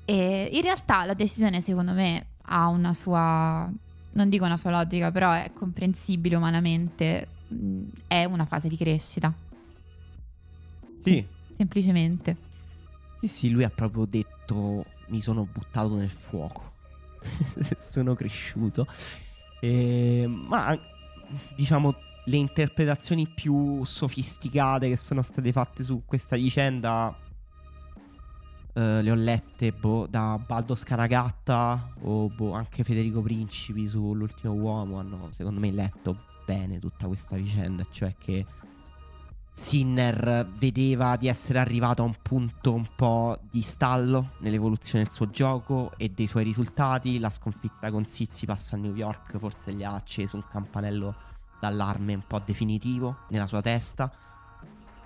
E 0.05 0.49
in 0.51 0.61
realtà 0.63 1.05
la 1.05 1.13
decisione, 1.13 1.61
secondo 1.61 1.91
me, 1.91 2.25
ha 2.45 2.69
una 2.69 2.95
sua, 2.95 3.69
non 4.13 4.29
dico 4.29 4.45
una 4.45 4.57
sua 4.57 4.71
logica, 4.71 5.11
però 5.11 5.31
è 5.31 5.51
comprensibile 5.53 6.37
umanamente, 6.37 7.27
è 8.07 8.25
una 8.25 8.45
fase 8.45 8.67
di 8.67 8.77
crescita. 8.77 9.31
Sì. 11.03 11.39
Semplicemente. 11.55 12.49
Sì, 13.19 13.27
sì, 13.27 13.49
lui 13.49 13.63
ha 13.63 13.69
proprio 13.69 14.05
detto 14.05 14.85
mi 15.07 15.21
sono 15.21 15.47
buttato 15.51 15.95
nel 15.95 16.09
fuoco. 16.09 16.73
sono 17.77 18.15
cresciuto. 18.15 18.87
E, 19.59 20.25
ma 20.27 20.77
diciamo 21.55 21.95
le 22.25 22.37
interpretazioni 22.37 23.27
più 23.27 23.83
sofisticate 23.83 24.89
che 24.89 24.97
sono 24.97 25.21
state 25.21 25.51
fatte 25.51 25.83
su 25.83 26.03
questa 26.05 26.35
vicenda 26.35 27.15
Uh, 28.73 29.01
le 29.01 29.11
ho 29.11 29.15
lette 29.15 29.73
boh, 29.73 30.07
da 30.07 30.39
Baldo 30.39 30.75
Scaragatta 30.75 31.91
o 32.03 32.29
boh, 32.29 32.53
anche 32.53 32.85
Federico 32.85 33.21
Principi 33.21 33.85
sull'ultimo 33.85 34.53
uomo 34.53 34.97
hanno 34.97 35.27
secondo 35.31 35.59
me 35.59 35.71
letto 35.71 36.17
bene 36.45 36.79
tutta 36.79 37.07
questa 37.07 37.35
vicenda 37.35 37.83
cioè 37.91 38.15
che 38.17 38.45
Sinner 39.53 40.49
vedeva 40.57 41.15
di 41.17 41.27
essere 41.27 41.59
arrivato 41.59 42.01
a 42.01 42.05
un 42.05 42.15
punto 42.21 42.73
un 42.73 42.87
po' 42.95 43.37
di 43.49 43.61
stallo 43.61 44.31
nell'evoluzione 44.39 45.03
del 45.03 45.13
suo 45.13 45.29
gioco 45.29 45.91
e 45.97 46.09
dei 46.09 46.27
suoi 46.27 46.43
risultati. 46.43 47.19
La 47.19 47.29
sconfitta 47.29 47.91
con 47.91 48.05
Sissipas 48.05 48.73
a 48.73 48.77
New 48.77 48.95
York 48.95 49.37
forse 49.37 49.73
gli 49.73 49.83
ha 49.83 49.93
acceso 49.93 50.37
un 50.37 50.45
campanello 50.49 51.15
d'allarme 51.59 52.15
un 52.15 52.23
po' 52.25 52.39
definitivo 52.39 53.19
nella 53.29 53.47
sua 53.47 53.61
testa. 53.61 54.11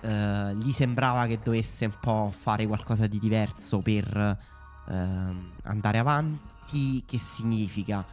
Uh, 0.00 0.52
gli 0.52 0.72
sembrava 0.72 1.26
che 1.26 1.40
dovesse 1.42 1.86
un 1.86 1.96
po' 2.00 2.32
fare 2.38 2.66
qualcosa 2.66 3.06
di 3.06 3.18
diverso 3.18 3.80
per 3.80 4.38
uh, 4.86 4.92
andare 5.62 5.98
avanti. 5.98 7.04
Che 7.06 7.18
significa? 7.18 8.04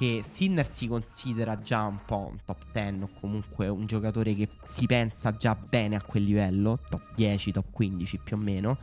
Che 0.00 0.22
Sinner 0.22 0.66
si 0.66 0.88
considera 0.88 1.60
già 1.60 1.84
un 1.84 1.98
po' 2.06 2.30
un 2.32 2.38
top 2.42 2.72
10 2.72 3.02
o 3.02 3.10
comunque 3.20 3.68
un 3.68 3.84
giocatore 3.84 4.34
che 4.34 4.48
si 4.62 4.86
pensa 4.86 5.36
già 5.36 5.54
bene 5.54 5.94
a 5.94 6.00
quel 6.00 6.22
livello, 6.22 6.78
top 6.88 7.12
10, 7.14 7.52
top 7.52 7.66
15 7.70 8.18
più 8.24 8.36
o 8.36 8.38
meno, 8.38 8.78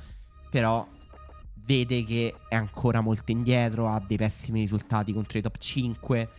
però 0.51 0.87
vede 1.65 2.03
che 2.03 2.35
è 2.47 2.53
ancora 2.53 3.01
molto 3.01 3.31
indietro, 3.31 3.87
ha 3.87 3.99
dei 3.99 4.15
pessimi 4.17 4.59
risultati 4.59 5.11
contro 5.11 5.39
i 5.39 5.41
top 5.41 5.57
5, 5.57 6.29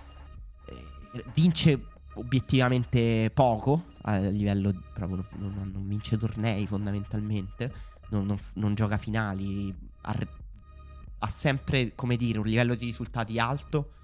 eh, 0.66 1.24
vince 1.35 1.87
obiettivamente 2.14 3.33
poco 3.35 3.87
a 4.03 4.18
livello 4.18 4.72
proprio 4.95 5.24
non, 5.39 5.72
non 5.74 5.89
vince 5.89 6.16
tornei 6.16 6.68
fondamentalmente, 6.68 7.74
non, 8.11 8.26
non, 8.26 8.39
non 8.55 8.74
gioca 8.76 8.97
finali, 8.97 9.76
ha, 10.03 10.16
ha 11.18 11.29
sempre 11.29 11.97
come 11.97 12.14
dire 12.14 12.39
un 12.39 12.47
livello 12.47 12.76
di 12.76 12.85
risultati 12.85 13.41
alto 13.41 13.95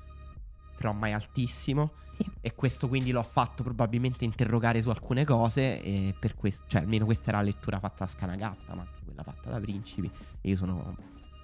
però 0.77 0.93
mai 0.93 1.13
altissimo. 1.13 1.93
Sì. 2.11 2.25
E 2.41 2.55
questo 2.55 2.89
quindi 2.89 3.11
l'ho 3.11 3.23
fatto 3.23 3.63
probabilmente 3.63 4.25
interrogare 4.25 4.81
su 4.83 4.91
alcune 4.91 5.25
cose. 5.25 5.83
E 5.83 6.15
per 6.19 6.35
questo, 6.35 6.65
cioè 6.67 6.83
almeno 6.83 7.05
questa 7.05 7.31
era 7.31 7.39
la 7.39 7.45
lettura 7.45 7.79
fatta 7.79 8.05
da 8.05 8.11
Scanagatta, 8.11 8.75
ma 8.75 8.83
anche 8.83 9.05
quella 9.05 9.23
fatta 9.23 9.51
da 9.51 9.61
Principi. 9.61 10.11
E 10.41 10.49
io 10.49 10.57
sono 10.57 10.97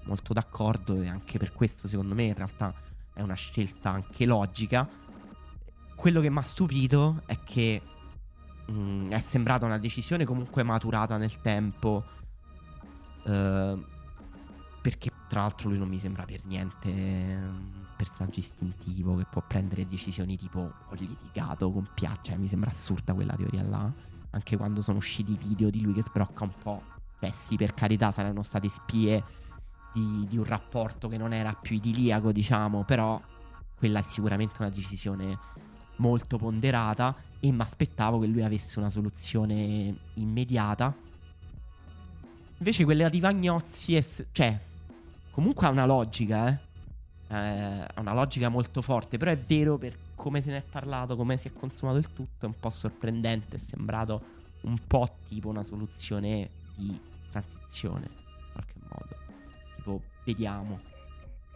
molto 0.04 0.32
d'accordo. 0.32 1.00
E 1.00 1.08
anche 1.08 1.38
per 1.38 1.52
questo, 1.52 1.88
secondo 1.88 2.14
me, 2.14 2.24
in 2.24 2.34
realtà 2.34 2.74
è 3.12 3.22
una 3.22 3.34
scelta 3.34 3.90
anche 3.90 4.26
logica. 4.26 4.88
Quello 5.94 6.20
che 6.20 6.30
mi 6.30 6.38
ha 6.38 6.42
stupito 6.42 7.22
è 7.26 7.38
che 7.44 7.82
mh, 8.66 8.72
mm, 8.72 9.10
è 9.10 9.20
sembrata 9.20 9.66
una 9.66 9.78
decisione 9.78 10.24
comunque 10.24 10.62
maturata 10.62 11.16
nel 11.16 11.40
tempo. 11.40 12.04
Uh, 13.24 13.84
perché 14.80 15.10
tra 15.28 15.42
l'altro 15.42 15.68
lui 15.68 15.78
non 15.78 15.88
mi 15.88 15.98
sembra 15.98 16.24
per 16.24 16.44
niente 16.44 16.88
un 16.88 17.86
personaggio 17.96 18.40
istintivo 18.40 19.14
che 19.14 19.26
può 19.30 19.42
prendere 19.46 19.86
decisioni 19.86 20.36
tipo 20.36 20.58
ho 20.58 20.94
litigato 20.94 21.70
con 21.70 21.88
Piaccia. 21.94 22.32
Cioè, 22.32 22.36
mi 22.36 22.48
sembra 22.48 22.70
assurda 22.70 23.14
quella 23.14 23.34
teoria 23.34 23.62
là. 23.62 23.92
Anche 24.30 24.56
quando 24.56 24.80
sono 24.80 24.98
usciti 24.98 25.32
i 25.32 25.36
video 25.36 25.70
di 25.70 25.82
lui 25.82 25.92
che 25.92 26.02
sbrocca 26.02 26.44
un 26.44 26.52
po'. 26.62 26.82
Cioè 27.20 27.30
sì, 27.32 27.56
per 27.56 27.74
carità 27.74 28.10
saranno 28.10 28.42
state 28.42 28.68
spie 28.68 29.22
di, 29.92 30.26
di 30.28 30.38
un 30.38 30.44
rapporto 30.44 31.08
che 31.08 31.18
non 31.18 31.32
era 31.32 31.52
più 31.52 31.76
idiliaco, 31.76 32.32
diciamo. 32.32 32.84
Però 32.84 33.20
quella 33.76 33.98
è 33.98 34.02
sicuramente 34.02 34.62
una 34.62 34.70
decisione 34.70 35.38
molto 35.96 36.38
ponderata 36.38 37.14
e 37.38 37.52
mi 37.52 37.60
aspettavo 37.60 38.18
che 38.18 38.26
lui 38.26 38.42
avesse 38.42 38.78
una 38.78 38.88
soluzione 38.88 39.94
immediata. 40.14 40.96
Invece 42.58 42.84
quella 42.84 43.08
di 43.08 43.20
Vagnozzi 43.20 43.96
è... 43.96 44.04
Cioè, 44.32 44.68
Comunque 45.40 45.66
ha 45.66 45.70
una 45.70 45.86
logica, 45.86 46.48
eh. 46.50 47.34
eh. 47.34 47.86
Ha 47.94 48.00
una 48.00 48.12
logica 48.12 48.50
molto 48.50 48.82
forte, 48.82 49.16
però 49.16 49.30
è 49.30 49.38
vero 49.38 49.78
per 49.78 49.96
come 50.14 50.42
se 50.42 50.50
ne 50.50 50.58
è 50.58 50.62
parlato, 50.62 51.16
come 51.16 51.38
si 51.38 51.48
è 51.48 51.52
consumato 51.54 51.96
il 51.96 52.12
tutto, 52.12 52.44
è 52.44 52.44
un 52.44 52.60
po' 52.60 52.68
sorprendente, 52.68 53.56
è 53.56 53.58
sembrato 53.58 54.22
un 54.62 54.78
po' 54.86 55.08
tipo 55.26 55.48
una 55.48 55.62
soluzione 55.62 56.50
di 56.76 57.00
transizione, 57.30 58.04
in 58.04 58.52
qualche 58.52 58.74
modo. 58.82 59.16
Tipo, 59.76 60.02
vediamo. 60.24 60.78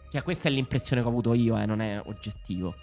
Cioè, 0.09 0.23
questa 0.23 0.49
è 0.49 0.51
l'impressione 0.51 1.03
che 1.03 1.07
ho 1.07 1.11
avuto 1.11 1.35
io, 1.35 1.55
eh, 1.55 1.67
non 1.67 1.79
è 1.79 2.01
oggettivo. 2.05 2.73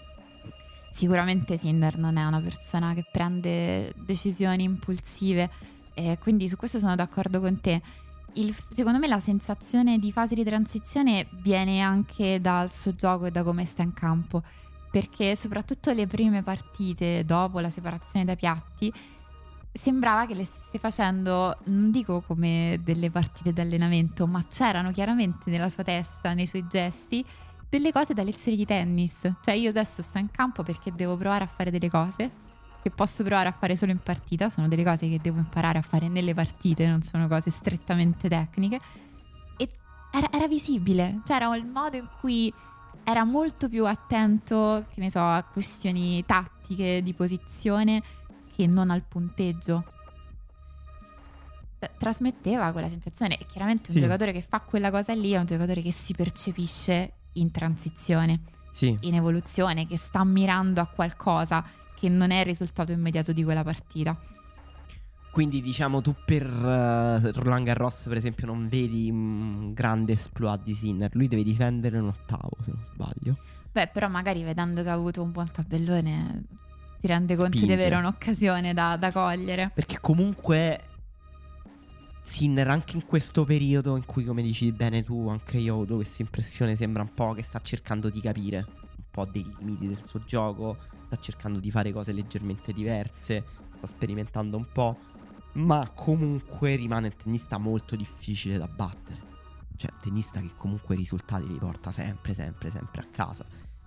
Sicuramente 0.89 1.59
Tinder 1.59 1.97
non 1.97 2.15
è 2.15 2.23
una 2.23 2.39
persona 2.39 2.93
che 2.93 3.05
prende 3.11 3.93
decisioni 3.97 4.63
impulsive, 4.63 5.49
e 5.95 6.17
quindi 6.17 6.47
su 6.47 6.55
questo 6.55 6.79
sono 6.79 6.95
d'accordo 6.95 7.41
con 7.41 7.59
te 7.59 7.81
il, 8.33 8.55
secondo 8.69 8.99
me 8.99 9.07
la 9.07 9.19
sensazione 9.19 9.97
di 9.97 10.11
fase 10.11 10.35
di 10.35 10.43
transizione 10.43 11.27
viene 11.41 11.81
anche 11.81 12.39
dal 12.41 12.71
suo 12.71 12.91
gioco 12.91 13.25
e 13.25 13.31
da 13.31 13.43
come 13.43 13.65
sta 13.65 13.81
in 13.81 13.93
campo, 13.93 14.41
perché 14.91 15.35
soprattutto 15.35 15.91
le 15.91 16.07
prime 16.07 16.43
partite 16.43 17.23
dopo 17.25 17.59
la 17.59 17.69
separazione 17.69 18.25
dai 18.25 18.35
piatti 18.35 18.93
sembrava 19.71 20.27
che 20.27 20.35
le 20.35 20.45
stesse 20.45 20.77
facendo, 20.77 21.57
non 21.65 21.89
dico 21.89 22.21
come 22.21 22.79
delle 22.83 23.09
partite 23.09 23.53
d'allenamento, 23.53 24.27
ma 24.27 24.43
c'erano 24.47 24.91
chiaramente 24.91 25.49
nella 25.49 25.69
sua 25.69 25.83
testa, 25.83 26.33
nei 26.33 26.45
suoi 26.45 26.65
gesti, 26.67 27.25
delle 27.67 27.91
cose 27.91 28.13
da 28.13 28.21
lezioni 28.21 28.55
di 28.55 28.65
tennis. 28.65 29.21
Cioè 29.41 29.55
io 29.55 29.69
adesso 29.69 30.03
sto 30.03 30.19
in 30.19 30.29
campo 30.29 30.61
perché 30.61 30.93
devo 30.93 31.17
provare 31.17 31.43
a 31.43 31.47
fare 31.47 31.71
delle 31.71 31.89
cose 31.89 32.42
che 32.83 32.91
posso 32.91 33.23
provare 33.23 33.47
a 33.47 33.53
fare 33.53 33.77
solo 33.77 33.93
in 33.93 33.99
partita, 34.03 34.49
sono 34.49 34.67
delle 34.67 34.83
cose 34.83 35.07
che 35.07 35.17
devo 35.21 35.39
imparare 35.39 35.77
a 35.77 35.81
fare 35.81 36.09
nelle 36.09 36.33
partite, 36.33 36.85
non 36.85 37.01
sono 37.01 37.29
cose 37.29 37.49
strettamente 37.49 38.27
tecniche. 38.27 38.77
E 39.55 39.69
era, 40.11 40.27
era 40.29 40.47
visibile, 40.49 41.21
cioè 41.25 41.37
era 41.37 41.55
il 41.55 41.65
modo 41.65 41.95
in 41.95 42.09
cui 42.19 42.53
era 43.05 43.23
molto 43.23 43.69
più 43.69 43.85
attento, 43.85 44.85
che 44.93 44.99
ne 44.99 45.09
so, 45.09 45.21
a 45.21 45.43
questioni 45.49 46.25
tattiche 46.25 47.01
di 47.01 47.13
posizione 47.13 48.03
che 48.53 48.67
non 48.67 48.89
al 48.89 49.01
punteggio. 49.01 49.85
Trasmetteva 51.97 52.69
quella 52.73 52.89
sensazione 52.89 53.37
e 53.37 53.45
chiaramente 53.45 53.91
un 53.91 53.95
sì. 53.95 54.01
giocatore 54.01 54.33
che 54.33 54.41
fa 54.41 54.59
quella 54.59 54.91
cosa 54.91 55.13
lì 55.13 55.31
è 55.31 55.37
un 55.37 55.45
giocatore 55.45 55.81
che 55.81 55.93
si 55.93 56.13
percepisce 56.13 57.13
in 57.33 57.49
transizione, 57.49 58.41
sì. 58.71 58.97
in 59.01 59.15
evoluzione, 59.15 59.87
che 59.87 59.95
sta 59.95 60.25
mirando 60.25 60.81
a 60.81 60.85
qualcosa 60.85 61.63
che 62.03 62.09
non 62.09 62.31
è 62.31 62.39
il 62.39 62.45
risultato 62.45 62.91
immediato 62.91 63.31
di 63.31 63.45
quella 63.45 63.63
partita. 63.63 64.19
Quindi 65.31 65.61
diciamo 65.61 66.01
tu 66.01 66.13
per 66.25 66.45
uh, 66.45 67.31
Roland 67.31 67.63
Garros 67.63 68.05
per 68.09 68.17
esempio 68.17 68.45
non 68.45 68.67
vedi 68.67 69.09
un 69.09 69.71
grande 69.73 70.11
esploit 70.13 70.61
di 70.61 70.75
Sinner, 70.75 71.09
lui 71.15 71.29
deve 71.29 71.43
difendere 71.43 71.97
un 71.99 72.07
ottavo 72.07 72.57
se 72.61 72.71
non 72.71 72.85
sbaglio. 72.93 73.37
Beh 73.71 73.87
però 73.87 74.09
magari 74.09 74.43
vedendo 74.43 74.83
che 74.83 74.89
ha 74.89 74.93
avuto 74.93 75.23
un 75.23 75.31
buon 75.31 75.49
tabellone 75.49 76.43
ti 76.99 77.07
rende 77.07 77.35
conto 77.37 77.57
Spinge. 77.57 77.67
di 77.67 77.81
avere 77.81 77.95
un'occasione 77.95 78.73
da, 78.73 78.97
da 78.97 79.13
cogliere. 79.13 79.71
Perché 79.73 79.99
comunque 80.01 80.81
Sinner 82.21 82.67
anche 82.67 82.97
in 82.97 83.05
questo 83.05 83.45
periodo 83.45 83.95
in 83.95 84.05
cui 84.05 84.25
come 84.25 84.41
dici 84.41 84.73
bene 84.73 85.03
tu 85.03 85.29
anche 85.29 85.57
io 85.57 85.71
ho 85.71 85.77
avuto 85.77 85.95
questa 85.95 86.21
impressione 86.21 86.75
sembra 86.75 87.01
un 87.01 87.13
po' 87.13 87.31
che 87.31 87.43
sta 87.43 87.61
cercando 87.61 88.09
di 88.09 88.19
capire 88.19 88.65
un 88.67 89.03
po' 89.09 89.25
dei 89.25 89.49
limiti 89.57 89.87
del 89.87 90.05
suo 90.05 90.19
gioco 90.25 90.91
sta 91.13 91.17
cercando 91.17 91.59
di 91.59 91.71
fare 91.71 91.91
cose 91.91 92.11
leggermente 92.11 92.73
diverse, 92.73 93.43
sta 93.77 93.87
sperimentando 93.87 94.57
un 94.57 94.65
po', 94.71 94.97
ma 95.53 95.89
comunque 95.93 96.75
rimane 96.75 97.07
un 97.07 97.15
tennista 97.15 97.57
molto 97.57 97.95
difficile 97.95 98.57
da 98.57 98.67
battere. 98.67 99.31
Cioè, 99.75 99.91
un 99.93 99.99
tennista 100.01 100.39
che 100.39 100.51
comunque 100.55 100.95
i 100.95 100.97
risultati 100.97 101.47
li 101.47 101.57
porta 101.57 101.91
sempre, 101.91 102.33
sempre, 102.33 102.69
sempre 102.71 103.01
a 103.01 103.05
casa. 103.11 103.45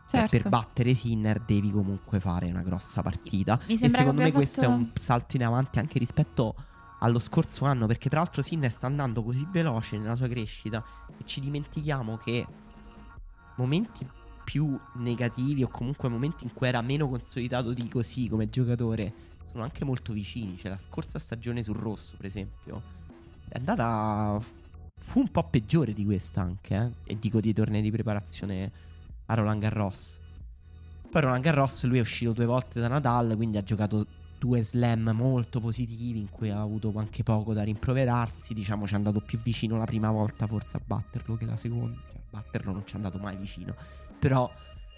Certo. 0.08 0.38
per 0.38 0.48
battere 0.48 0.94
Sinner 0.94 1.40
devi 1.40 1.72
comunque 1.72 2.20
fare 2.20 2.48
una 2.48 2.62
grossa 2.62 3.02
partita. 3.02 3.60
E 3.66 3.76
secondo 3.76 4.22
me 4.22 4.30
questo 4.30 4.60
fatto... 4.60 4.72
è 4.72 4.74
un 4.74 4.92
salto 4.94 5.34
in 5.34 5.44
avanti 5.44 5.80
anche 5.80 5.98
rispetto 5.98 6.54
allo 7.00 7.18
scorso 7.18 7.64
anno, 7.64 7.86
perché 7.86 8.08
tra 8.08 8.20
l'altro 8.20 8.40
Sinner 8.40 8.70
sta 8.70 8.86
andando 8.86 9.24
così 9.24 9.46
veloce 9.50 9.98
nella 9.98 10.14
sua 10.14 10.28
crescita 10.28 10.82
che 11.16 11.24
ci 11.24 11.40
dimentichiamo 11.40 12.16
che 12.18 12.46
momenti 13.56 14.06
più 14.46 14.78
negativi 14.94 15.64
o 15.64 15.68
comunque 15.68 16.08
momenti 16.08 16.44
in 16.44 16.52
cui 16.52 16.68
era 16.68 16.80
meno 16.80 17.08
consolidato 17.08 17.72
di 17.72 17.88
così 17.88 18.28
come 18.28 18.48
giocatore 18.48 19.12
sono 19.44 19.64
anche 19.64 19.84
molto 19.84 20.12
vicini. 20.12 20.56
Cioè 20.56 20.70
la 20.70 20.76
scorsa 20.76 21.18
stagione 21.18 21.64
sul 21.64 21.74
rosso, 21.74 22.14
per 22.16 22.26
esempio, 22.26 22.80
è 23.48 23.58
andata... 23.58 24.40
fu 24.98 25.18
un 25.18 25.28
po' 25.32 25.48
peggiore 25.48 25.92
di 25.92 26.04
questa 26.04 26.42
anche, 26.42 26.76
eh? 26.76 27.12
E 27.12 27.18
dico 27.18 27.40
di 27.40 27.52
tornei 27.52 27.82
di 27.82 27.90
preparazione 27.90 28.70
a 29.26 29.34
Roland 29.34 29.60
Garros. 29.60 30.20
Poi 31.10 31.20
Roland 31.20 31.42
Garros 31.42 31.84
lui 31.84 31.98
è 31.98 32.02
uscito 32.02 32.32
due 32.32 32.46
volte 32.46 32.78
da 32.78 32.86
Nadal, 32.86 33.34
quindi 33.34 33.56
ha 33.56 33.64
giocato 33.64 34.06
due 34.38 34.62
slam 34.62 35.10
molto 35.12 35.58
positivi 35.58 36.20
in 36.20 36.30
cui 36.30 36.50
ha 36.50 36.60
avuto 36.60 36.92
anche 36.94 37.24
poco 37.24 37.52
da 37.52 37.64
rimproverarsi. 37.64 38.54
Diciamo 38.54 38.86
ci 38.86 38.92
è 38.92 38.96
andato 38.96 39.20
più 39.20 39.40
vicino 39.40 39.76
la 39.76 39.86
prima 39.86 40.12
volta 40.12 40.46
forse 40.46 40.76
a 40.76 40.80
batterlo 40.84 41.36
che 41.36 41.46
la 41.46 41.56
seconda. 41.56 41.98
Cioè, 42.06 42.16
a 42.16 42.22
batterlo 42.30 42.72
non 42.72 42.86
ci 42.86 42.92
è 42.92 42.96
andato 42.96 43.18
mai 43.18 43.36
vicino. 43.36 43.74
Però 44.18 44.50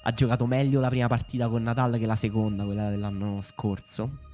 ha 0.03 0.13
giocato 0.13 0.47
meglio 0.47 0.81
la 0.81 0.89
prima 0.89 1.07
partita 1.07 1.49
con 1.49 1.63
Natal 1.63 1.99
che 1.99 2.07
la 2.07 2.17
seconda, 2.17 2.65
quella 2.65 2.91
dell'anno 2.91 3.41
scorso. 3.43 4.27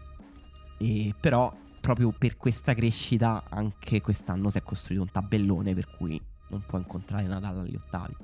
E 0.78 1.14
però 1.18 1.52
proprio 1.80 2.12
per 2.16 2.36
questa 2.36 2.74
crescita 2.74 3.44
anche 3.48 4.00
quest'anno 4.00 4.50
si 4.50 4.58
è 4.58 4.62
costruito 4.62 5.02
un 5.02 5.10
tabellone 5.10 5.74
per 5.74 5.88
cui 5.96 6.20
non 6.48 6.62
può 6.66 6.78
incontrare 6.78 7.26
Natal 7.26 7.58
agli 7.58 7.74
ottavi. 7.74 8.16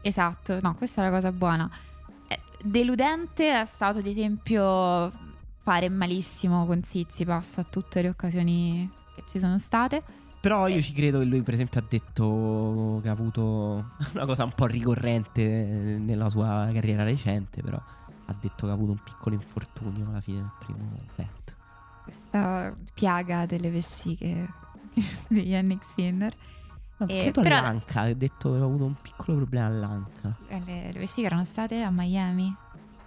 Esatto, 0.00 0.58
no, 0.60 0.74
questa 0.74 1.02
è 1.02 1.04
la 1.04 1.10
cosa 1.10 1.32
buona. 1.32 1.70
Eh, 2.28 2.40
deludente 2.62 3.60
è 3.60 3.64
stato 3.64 3.98
ad 3.98 4.06
esempio 4.06 5.12
fare 5.62 5.88
malissimo 5.88 6.64
con 6.64 6.82
Zizipas 6.82 7.58
a 7.58 7.64
tutte 7.64 8.02
le 8.02 8.08
occasioni 8.08 8.90
che 9.14 9.24
ci 9.26 9.38
sono 9.38 9.58
state 9.58 10.02
però 10.40 10.68
io 10.68 10.80
ci 10.80 10.92
credo 10.92 11.18
che 11.18 11.24
lui, 11.24 11.42
per 11.42 11.54
esempio, 11.54 11.80
ha 11.80 11.84
detto 11.88 13.00
che 13.02 13.08
ha 13.08 13.12
avuto 13.12 13.92
una 14.14 14.26
cosa 14.26 14.44
un 14.44 14.52
po' 14.52 14.66
ricorrente 14.66 15.42
nella 15.98 16.28
sua 16.28 16.68
carriera 16.72 17.02
recente, 17.02 17.62
però 17.62 17.80
ha 18.28 18.36
detto 18.38 18.66
che 18.66 18.70
ha 18.70 18.74
avuto 18.74 18.92
un 18.92 19.00
piccolo 19.02 19.34
infortunio 19.34 20.08
alla 20.08 20.20
fine 20.20 20.38
del 20.38 20.52
primo 20.58 21.00
set. 21.08 21.54
Questa 22.04 22.76
piaga 22.94 23.46
delle 23.46 23.70
vesciche 23.70 24.48
di 25.28 25.40
Yannick 25.40 25.84
Sinner. 25.84 26.34
No, 26.98 27.06
eh, 27.08 27.18
credo 27.22 27.42
però... 27.42 27.58
all'anca, 27.58 28.00
ha 28.02 28.12
detto 28.14 28.52
che 28.52 28.58
ha 28.58 28.64
avuto 28.64 28.84
un 28.84 28.94
piccolo 29.00 29.36
problema 29.38 29.66
all'anca. 29.66 30.36
Eh, 30.48 30.60
le, 30.60 30.92
le 30.92 30.98
vesciche 30.98 31.26
erano 31.26 31.44
state 31.44 31.82
a 31.82 31.90
Miami? 31.90 32.54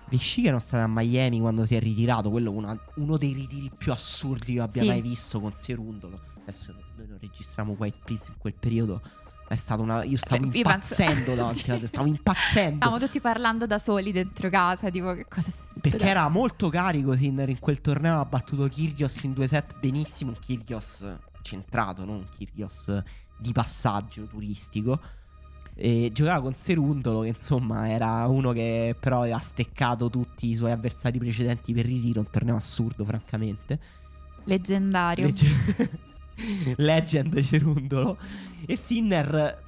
Vesciche 0.10 0.48
erano 0.48 0.62
state 0.62 0.84
a 0.84 0.88
Miami 0.88 1.40
quando 1.40 1.66
si 1.66 1.76
è 1.76 1.80
ritirato, 1.80 2.30
quello 2.30 2.52
una, 2.52 2.78
uno 2.96 3.18
dei 3.18 3.34
ritiri 3.34 3.72
più 3.76 3.92
assurdi 3.92 4.56
che 4.56 4.62
abbia 4.62 4.82
sì. 4.82 4.88
mai 4.88 5.02
visto 5.02 5.40
con 5.40 5.54
Serundolo 5.54 6.38
adesso 6.50 6.74
noi 6.96 7.08
non 7.08 7.18
registriamo 7.20 7.76
White 7.78 8.00
Please 8.04 8.32
in 8.32 8.38
quel 8.38 8.54
periodo. 8.54 9.02
È 9.48 9.56
stata 9.56 9.82
una. 9.82 10.04
Io 10.04 10.18
stavo 10.18 10.44
eh, 10.44 10.58
impazzendo 10.58 11.34
davanti 11.36 11.80
sì. 11.80 11.88
stavo 11.88 12.08
impazzendo. 12.08 12.76
Stavamo 12.76 13.00
tutti 13.00 13.20
parlando 13.20 13.66
da 13.66 13.80
soli 13.80 14.12
dentro 14.12 14.50
casa. 14.50 14.92
Tipo, 14.92 15.14
che 15.14 15.26
cosa 15.28 15.50
sta 15.50 15.64
succedendo? 15.64 15.98
Perché 15.98 16.08
era 16.08 16.28
molto 16.30 16.70
carico 16.70 17.16
Sinner 17.16 17.50
in 17.50 17.60
quel 17.60 17.82
torneo. 17.82 18.20
Ha 18.20 18.26
battuto 18.26 18.68
Kyrgios 18.68 19.24
in 19.24 19.34
due 19.34 19.48
set 19.48 19.80
benissimo. 19.80 20.32
Un 20.32 20.38
Kyrgios 20.40 21.04
centrato, 21.42 22.06
non 22.06 22.18
un 22.18 22.28
Kyrgios 22.30 23.02
di 23.38 23.52
passaggio 23.52 24.26
turistico. 24.28 25.00
E 25.74 26.10
giocava 26.14 26.42
con 26.42 26.54
Serundolo, 26.54 27.22
che 27.22 27.30
insomma 27.30 27.90
era 27.90 28.28
uno 28.28 28.52
che 28.52 28.96
però 29.00 29.24
ha 29.24 29.40
steccato 29.40 30.10
tutti 30.10 30.50
i 30.50 30.56
suoi 30.56 30.72
avversari 30.72 31.18
precedenti 31.18 31.74
per 31.74 31.86
ritiro. 31.86 32.20
Un 32.20 32.30
torneo 32.30 32.56
assurdo, 32.56 33.04
francamente. 33.04 33.80
Leggendario. 34.44 35.26
Legge- 35.26 36.08
Legend 36.78 37.42
Cerundolo. 37.44 38.18
E 38.66 38.76
Sinner 38.76 39.68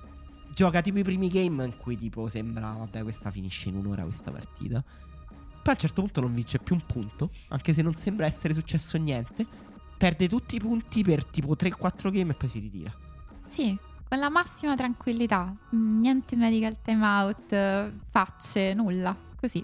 gioca 0.53 0.81
tipo 0.81 0.99
i 0.99 1.03
primi 1.03 1.30
game 1.30 1.65
in 1.65 1.77
cui 1.77 1.98
tipo 1.98 2.27
sembra, 2.27 2.73
vabbè, 2.73 3.03
questa 3.03 3.31
finisce 3.31 3.69
in 3.69 3.76
un'ora 3.76 4.03
questa 4.03 4.31
partita. 4.31 4.84
Poi 4.84 5.72
a 5.72 5.72
un 5.72 5.77
certo 5.77 6.02
punto 6.02 6.22
non 6.22 6.34
vince 6.34 6.60
più 6.60 6.76
un 6.76 6.85
punto, 6.85 7.30
anche 7.49 7.73
se 7.73 7.81
non 7.81 7.95
sembra 7.95 8.26
essere 8.26 8.53
successo 8.53 8.98
niente. 8.98 9.45
Perde 9.98 10.27
tutti 10.27 10.56
i 10.56 10.60
punti 10.60 11.03
per 11.03 11.26
tipo 11.26 11.56
3-4 11.56 12.11
game 12.11 12.31
e 12.31 12.34
poi 12.34 12.49
si 12.49 12.60
ritira. 12.60 12.91
Sì, 13.45 13.77
con 14.07 14.18
la 14.18 14.30
massima 14.30 14.76
tranquillità. 14.76 15.56
Niente 15.69 16.35
medical 16.35 16.81
timeout, 16.81 17.91
facce, 18.10 18.73
nulla. 18.73 19.15
Così 19.39 19.64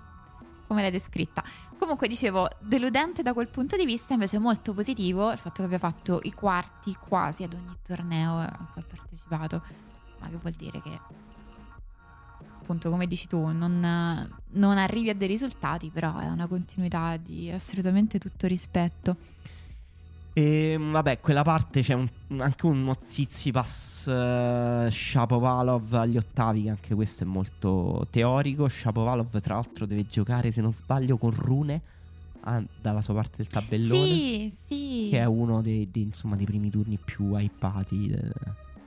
come 0.68 0.82
l'hai 0.82 0.92
descritta. 0.92 1.44
Comunque 1.78 2.08
dicevo, 2.08 2.48
deludente 2.60 3.24
da 3.24 3.34
quel 3.34 3.48
punto 3.48 3.76
di 3.78 3.86
vista, 3.86 4.14
invece 4.14 4.38
molto 4.38 4.74
positivo 4.74 5.32
il 5.32 5.38
fatto 5.38 5.56
che 5.62 5.64
abbia 5.64 5.80
fatto 5.80 6.20
i 6.24 6.34
quarti 6.34 6.94
quasi 6.96 7.44
ad 7.44 7.54
ogni 7.54 7.78
torneo 7.82 8.38
a 8.38 8.68
cui 8.74 8.82
ha 8.82 8.86
partecipato, 8.86 9.62
ma 10.20 10.30
che 10.30 10.38
vuol 10.38 10.54
dire 10.54 10.82
che 10.82 11.00
appunto 12.68 12.90
come 12.90 13.08
dici 13.08 13.28
tu 13.28 13.48
non, 13.48 14.30
non 14.46 14.78
arrivi 14.78 15.10
a 15.10 15.16
dei 15.16 15.30
risultati, 15.30 15.90
però 15.90 16.18
è 16.18 16.28
una 16.28 16.48
continuità 16.48 17.16
di 17.16 17.50
assolutamente 17.50 18.20
tutto 18.20 18.46
rispetto. 18.46 19.16
E 20.38 20.74
ehm, 20.74 20.92
vabbè, 20.92 21.20
quella 21.20 21.42
parte 21.42 21.82
c'è 21.82 21.96
un, 21.96 22.08
anche 22.38 22.68
uno 22.68 22.96
Zizipas 23.02 24.06
uh, 24.06 24.88
Shapovalov 24.88 25.92
agli 25.96 26.16
ottavi, 26.16 26.62
che 26.62 26.70
anche 26.70 26.94
questo 26.94 27.24
è 27.24 27.26
molto 27.26 28.06
teorico. 28.12 28.68
Shapovalov, 28.68 29.40
tra 29.40 29.56
l'altro, 29.56 29.88
deve 29.88 30.06
giocare, 30.06 30.52
se 30.52 30.62
non 30.62 30.74
sbaglio, 30.74 31.18
con 31.18 31.32
Rune 31.32 31.82
ah, 32.42 32.64
dalla 32.80 33.02
sua 33.02 33.16
parte 33.16 33.38
del 33.38 33.48
tabellone. 33.48 34.06
Sì, 34.06 34.54
sì. 34.68 35.08
Che 35.10 35.18
è 35.18 35.26
uno 35.26 35.64
dei, 35.64 35.90
dei, 35.90 36.04
insomma, 36.04 36.36
dei 36.36 36.46
primi 36.46 36.70
turni 36.70 37.00
più 37.04 37.36
hypati. 37.36 38.08
De, 38.10 38.32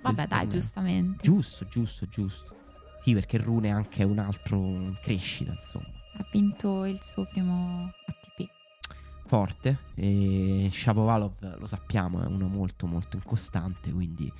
vabbè, 0.02 0.28
dai, 0.28 0.48
giustamente. 0.48 1.24
Giusto, 1.24 1.66
giusto, 1.66 2.06
giusto. 2.06 2.54
Sì, 3.00 3.12
perché 3.12 3.38
Rune 3.38 3.70
è 3.70 3.72
anche 3.72 4.04
un 4.04 4.20
altro 4.20 4.56
in 4.56 4.96
crescita, 5.02 5.50
insomma. 5.50 5.88
Ha 6.12 6.24
vinto 6.30 6.84
il 6.84 7.02
suo 7.02 7.26
primo 7.26 7.92
ATP 8.06 8.58
forte 9.30 9.78
e 9.94 10.68
Shapovalov 10.72 11.58
lo 11.60 11.66
sappiamo 11.66 12.20
è 12.20 12.26
uno 12.26 12.48
molto 12.48 12.88
molto 12.88 13.14
incostante 13.14 13.92
quindi 13.92 14.30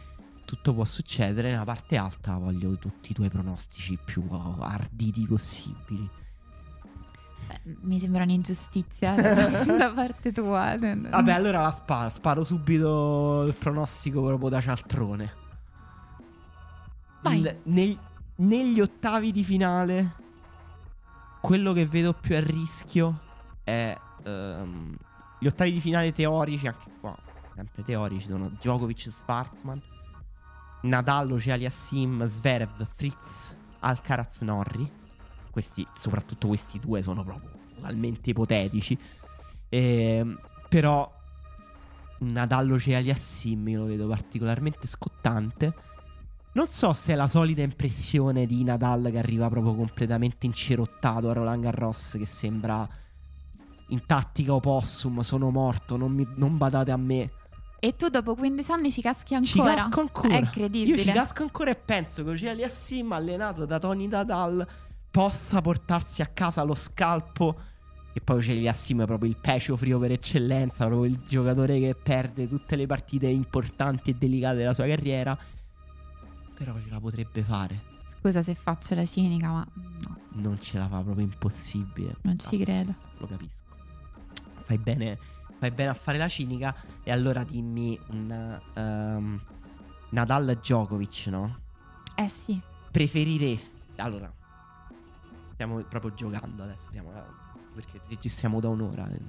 tutto 0.45 0.75
può 0.75 0.85
succedere 0.85 1.51
nella 1.51 1.63
parte 1.63 1.97
alta 1.97 2.37
voglio 2.39 2.77
tutti 2.77 3.13
i 3.13 3.15
tuoi 3.15 3.29
pronostici 3.29 3.97
più 4.05 4.25
arditi 4.59 5.25
possibili 5.29 6.11
mi 7.83 8.01
sembra 8.01 8.25
un'ingiustizia 8.25 9.15
da 9.67 9.93
parte 9.93 10.31
tua. 10.31 10.77
Vabbè, 10.79 11.33
allora 11.33 11.63
la 11.63 11.73
sparo. 11.73 12.09
Sparo 12.09 12.45
subito 12.45 13.43
il 13.45 13.55
pronostico 13.55 14.23
proprio 14.25 14.51
da 14.51 14.61
cialtrone. 14.61 15.35
Vai. 17.23 17.41
Il- 17.41 17.59
nel- 17.65 17.99
negli 18.37 18.81
ottavi 18.81 19.33
di 19.33 19.43
finale, 19.43 20.15
quello 21.41 21.73
che 21.73 21.87
vedo 21.87 22.13
più 22.13 22.37
a 22.37 22.41
rischio 22.41 23.19
è 23.65 23.99
ehm, 24.23 24.97
gli 25.39 25.47
ottavi 25.47 25.73
di 25.73 25.81
finale 25.81 26.13
teorici, 26.13 26.67
anche 26.67 26.91
qua, 27.01 27.17
sempre 27.55 27.83
teorici, 27.83 28.29
sono 28.29 28.49
Djokovic 28.49 29.11
Schwarzman, 29.11 29.81
Nadal, 30.83 31.31
Aliassim, 31.33 32.27
Zverev, 32.27 32.87
Fritz, 32.87 33.57
Alcaraz, 33.81 34.41
Norri. 34.43 34.99
Questi, 35.51 35.87
soprattutto 35.95 36.47
questi 36.47 36.79
due 36.79 37.03
sono 37.03 37.25
proprio 37.25 37.51
totalmente 37.75 38.31
ipotetici. 38.31 38.99
Ehm, 39.69 40.39
però 40.69 41.11
Nadal 42.19 42.71
Aliassim 42.71 43.69
io 43.69 43.81
lo 43.81 43.87
vedo 43.87 44.07
particolarmente 44.07 44.87
scottante. 44.87 45.75
Non 46.53 46.69
so 46.69 46.93
se 46.93 47.13
è 47.13 47.17
la 47.17 47.29
solita 47.29 47.63
impressione 47.63 48.47
di 48.47 48.65
Nadal 48.65 49.09
che 49.11 49.19
arriva 49.19 49.49
proprio 49.49 49.75
completamente 49.75 50.47
incerottato 50.47 51.31
a 51.31 51.33
Roland 51.33 51.63
Garros, 51.63 52.17
che 52.19 52.27
sembra 52.27 52.89
in 53.91 54.05
tattica 54.07 54.55
opossum, 54.55 55.21
sono 55.21 55.51
morto, 55.51 55.97
non, 55.97 56.13
mi- 56.13 56.27
non 56.37 56.57
badate 56.57 56.91
a 56.91 56.97
me. 56.97 57.31
E 57.79 57.97
tu 57.97 58.09
dopo 58.09 58.35
15 58.35 58.73
anni 58.73 58.91
ci 58.93 59.01
caschi 59.01 59.41
Ci 59.43 59.59
ancora? 59.59 59.75
casco 59.77 60.01
ancora. 60.01 60.35
È 60.35 60.39
incredibile. 60.41 60.97
Io 60.97 61.03
ci 61.03 61.11
casco 61.13 61.43
ancora 61.43 61.71
e 61.71 61.77
penso 61.77 62.23
che 62.25 62.31
Oceali 62.31 62.63
Assim, 62.63 63.11
allenato 63.11 63.65
da 63.65 63.79
Tony 63.79 64.07
Nadal, 64.07 64.67
possa 65.11 65.61
portarsi 65.63 66.21
a 66.23 66.27
casa 66.27 66.63
lo 66.63 66.75
scalpo. 66.75 67.57
E 68.13 68.21
poi 68.21 68.37
Oceali 68.39 68.69
Assim 68.69 69.01
è 69.01 69.07
proprio 69.07 69.31
il 69.31 69.37
pecio 69.41 69.77
frio 69.77 69.99
per 69.99 70.13
eccellenza, 70.13 70.85
proprio 70.87 71.11
il 71.11 71.21
giocatore 71.27 71.79
che 71.81 71.95
perde 71.95 72.47
tutte 72.47 72.77
le 72.77 72.87
partite 72.87 73.29
importanti 73.29 74.11
e 74.11 74.15
delicate 74.15 74.57
della 74.57 74.75
sua 74.75 74.87
carriera. 74.87 75.39
Però 76.55 76.75
ce 76.79 76.91
la 76.91 77.01
potrebbe 77.01 77.43
fare. 77.43 77.89
Scusa 78.19 78.43
se 78.43 78.55
faccio 78.55 78.95
la 78.95 79.07
cinica, 79.07 79.49
ma 79.49 79.67
no, 80.05 80.17
Non 80.33 80.61
ce 80.61 80.77
la 80.77 80.87
fa 80.87 81.01
proprio 81.01 81.25
impossibile. 81.25 82.17
non 82.23 82.39
ci 82.39 82.59
credo. 82.59 82.95
Lo 83.19 83.27
capisco. 83.27 83.69
Fai 84.71 84.79
bene, 84.79 85.19
fai 85.59 85.73
bene 85.73 85.91
a 85.91 85.95
fare 85.95 86.17
la 86.17 86.29
cinica. 86.29 86.73
E 87.03 87.11
allora 87.11 87.43
dimmi 87.43 87.99
un 88.11 88.61
ehm, 88.75 89.41
Nadal 90.11 90.57
Djokovic, 90.61 91.27
no? 91.27 91.59
Eh 92.15 92.29
sì. 92.29 92.61
Preferiresti. 92.93 93.79
Allora, 93.97 94.33
stiamo 95.55 95.83
proprio 95.83 96.15
giocando 96.15 96.63
adesso. 96.63 96.89
Siamo 96.89 97.11
là- 97.11 97.27
perché 97.75 98.01
registriamo 98.07 98.61
da 98.61 98.69
un'ora. 98.69 99.09
eh, 99.11 99.21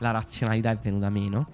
La 0.00 0.10
razionalità 0.10 0.70
è 0.72 0.76
venuta 0.78 1.08
meno. 1.08 1.48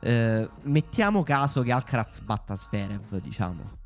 Eh, 0.00 0.48
mettiamo 0.62 1.22
caso 1.22 1.60
che 1.60 1.72
Alcaraz 1.72 2.20
batta 2.20 2.56
Sverev, 2.56 3.20
diciamo. 3.20 3.76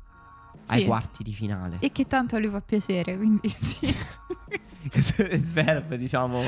Ai 0.67 0.81
Sì. 0.81 0.85
quarti 0.85 1.23
di 1.23 1.33
finale. 1.33 1.77
E 1.79 1.91
che 1.91 2.07
tanto 2.07 2.37
a 2.37 2.39
lui 2.39 2.49
fa 2.49 2.61
piacere, 2.61 3.17
quindi 3.17 3.49
sì. 3.49 3.93
Sverev, 5.43 5.95
diciamo. 5.95 6.43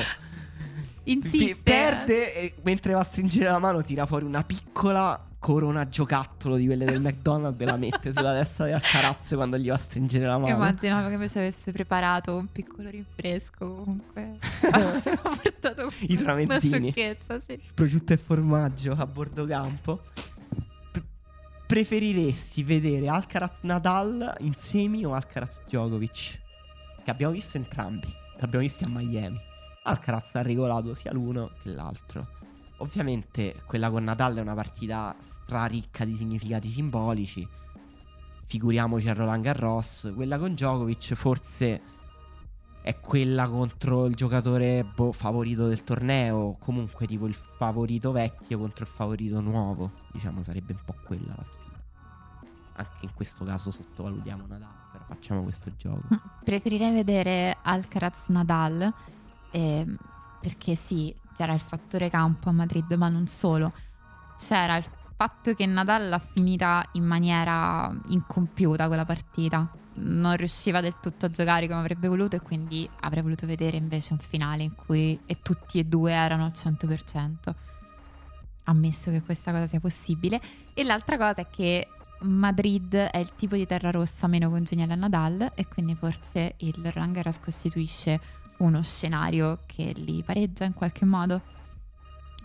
Insiste. 1.06 1.38
Fi- 1.56 1.56
Perde 1.64 2.34
e 2.36 2.54
mentre 2.64 2.94
va 2.94 3.00
a 3.00 3.04
stringere 3.04 3.50
la 3.50 3.60
mano 3.60 3.82
tira 3.84 4.06
fuori 4.06 4.26
una 4.26 4.44
piccola 4.44 5.28
corona 5.40 5.90
giocattolo 5.90 6.56
di 6.56 6.66
quelle 6.66 6.86
del 6.86 7.02
McDonald's 7.04 7.60
e 7.62 7.66
la 7.66 7.76
mette 7.76 8.14
sulla 8.14 8.32
testa 8.34 8.66
di 8.66 8.72
Alcaraz 8.72 9.34
quando 9.36 9.58
gli 9.58 9.68
va 9.68 9.76
a 9.76 9.78
stringere 9.78 10.26
la 10.26 10.36
Io 10.36 10.40
mano. 10.40 10.56
immaginavo 10.56 11.08
che 11.10 11.14
invece 11.16 11.40
avesse 11.40 11.72
preparato 11.74 12.38
un 12.38 12.48
piccolo 12.50 12.90
rinfresco 12.90 13.74
comunque. 13.76 14.38
ha 14.72 15.02
portato 15.22 15.92
I 16.00 16.16
tramezzini. 16.18 16.94
Sì. 16.96 17.60
Prosciutto 17.74 18.14
e 18.14 18.18
formaggio 18.18 18.94
a 18.98 19.06
bordo 19.06 19.46
campo. 19.46 20.04
P- 20.92 21.04
preferiresti 21.68 22.64
vedere 22.64 23.10
Alcaraz 23.10 23.58
Nadal 23.64 24.36
in 24.40 24.54
semi 24.56 25.04
o 25.04 25.14
Alcaraz 25.14 25.64
Djokovic? 25.66 26.40
Che 27.04 27.12
abbiamo 27.12 27.34
visto 27.34 27.58
entrambi. 27.58 28.08
L'abbiamo 28.40 28.64
visti 28.64 28.86
a 28.86 28.88
Miami. 28.88 29.40
Alcaraz 29.84 30.36
ha 30.36 30.42
regolato 30.42 30.94
sia 30.94 31.12
l'uno 31.12 31.52
che 31.62 31.70
l'altro. 31.70 32.28
Ovviamente 32.78 33.62
quella 33.66 33.90
con 33.90 34.04
Nadal 34.04 34.36
è 34.36 34.42
una 34.42 34.54
partita 34.54 35.16
straricca 35.20 36.06
di 36.06 36.16
significati 36.16 36.70
simbolici. 36.70 37.48
Figuriamoci 38.46 39.10
a 39.10 39.14
Roland 39.14 39.44
Garros. 39.44 40.12
Quella 40.16 40.38
con 40.38 40.54
Djokovic 40.54 41.14
forse 41.14 41.82
è 42.82 43.00
quella 43.00 43.48
contro 43.48 44.06
il 44.06 44.16
giocatore 44.16 44.84
boh, 44.84 45.12
favorito 45.12 45.68
del 45.68 45.84
torneo. 45.84 46.56
Comunque, 46.60 47.08
tipo 47.08 47.28
il 47.28 47.34
favorito 47.34 48.12
vecchio 48.12 48.60
contro 48.60 48.86
il 48.86 48.90
favorito 48.90 49.40
nuovo. 49.40 49.92
Diciamo, 50.12 50.44
sarebbe 50.44 50.74
un 50.74 50.80
po' 50.84 50.96
quella 51.04 51.34
la 51.36 51.44
sfida. 51.44 51.82
Anche 52.76 53.06
in 53.06 53.14
questo 53.14 53.46
caso 53.46 53.72
sottovalutiamo 53.72 54.46
Nadal. 54.48 54.74
Però 54.92 55.04
facciamo 55.08 55.44
questo 55.44 55.72
gioco. 55.76 56.02
Preferirei 56.44 56.92
vedere 56.92 57.58
Alcaraz 57.62 58.28
Nadal 58.28 58.94
ehm, 59.54 59.96
perché 60.42 60.76
sì, 60.76 61.16
c'era 61.36 61.54
il 61.54 61.60
fattore 61.60 62.10
campo 62.10 62.50
a 62.50 62.52
Madrid, 62.52 62.92
ma 62.94 63.08
non 63.08 63.28
solo. 63.28 63.72
C'era 64.38 64.76
il 64.78 64.86
fatto 65.16 65.54
che 65.54 65.66
Nadal 65.66 66.10
l'ha 66.10 66.20
finita 66.20 66.84
in 66.94 67.06
maniera 67.06 67.94
incompiuta 68.08 68.88
quella 68.88 69.06
partita. 69.06 69.70
Non 69.96 70.36
riusciva 70.36 70.82
del 70.82 71.00
tutto 71.00 71.28
a 71.28 71.30
giocare 71.30 71.68
come 71.68 71.80
avrebbe 71.80 72.08
voluto 72.08 72.36
e 72.36 72.42
quindi 72.42 72.90
avrei 73.02 73.22
voluto 73.22 73.46
vedere 73.46 73.78
invece 73.78 74.14
un 74.14 74.20
finale 74.20 74.64
in 74.64 74.76
cui 74.76 75.20
e 75.26 75.40
tutti 75.42 75.80
e 75.80 75.86
due 75.86 76.12
erano 76.12 76.46
al 76.46 76.52
100%. 76.54 77.54
Ammesso 78.66 79.12
che 79.12 79.22
questa 79.22 79.52
cosa 79.52 79.66
sia 79.68 79.80
possibile. 79.80 80.42
E 80.74 80.84
l'altra 80.84 81.18
cosa 81.18 81.42
è 81.42 81.48
che 81.50 81.88
Madrid 82.22 82.96
è 82.96 83.18
il 83.18 83.34
tipo 83.36 83.56
di 83.56 83.66
terra 83.66 83.92
rossa 83.92 84.28
meno 84.28 84.50
congeniale 84.50 84.94
a 84.94 84.96
Nadal 84.96 85.52
e 85.56 85.68
quindi 85.68 85.96
forse 85.96 86.56
il 86.58 86.92
Roland 86.92 87.14
Garros 87.14 87.40
costituisce 87.40 88.20
uno 88.58 88.84
scenario 88.84 89.60
che 89.66 89.94
li 89.96 90.24
pareggia 90.24 90.66
in 90.66 90.74
qualche 90.74 91.06
modo. 91.06 91.42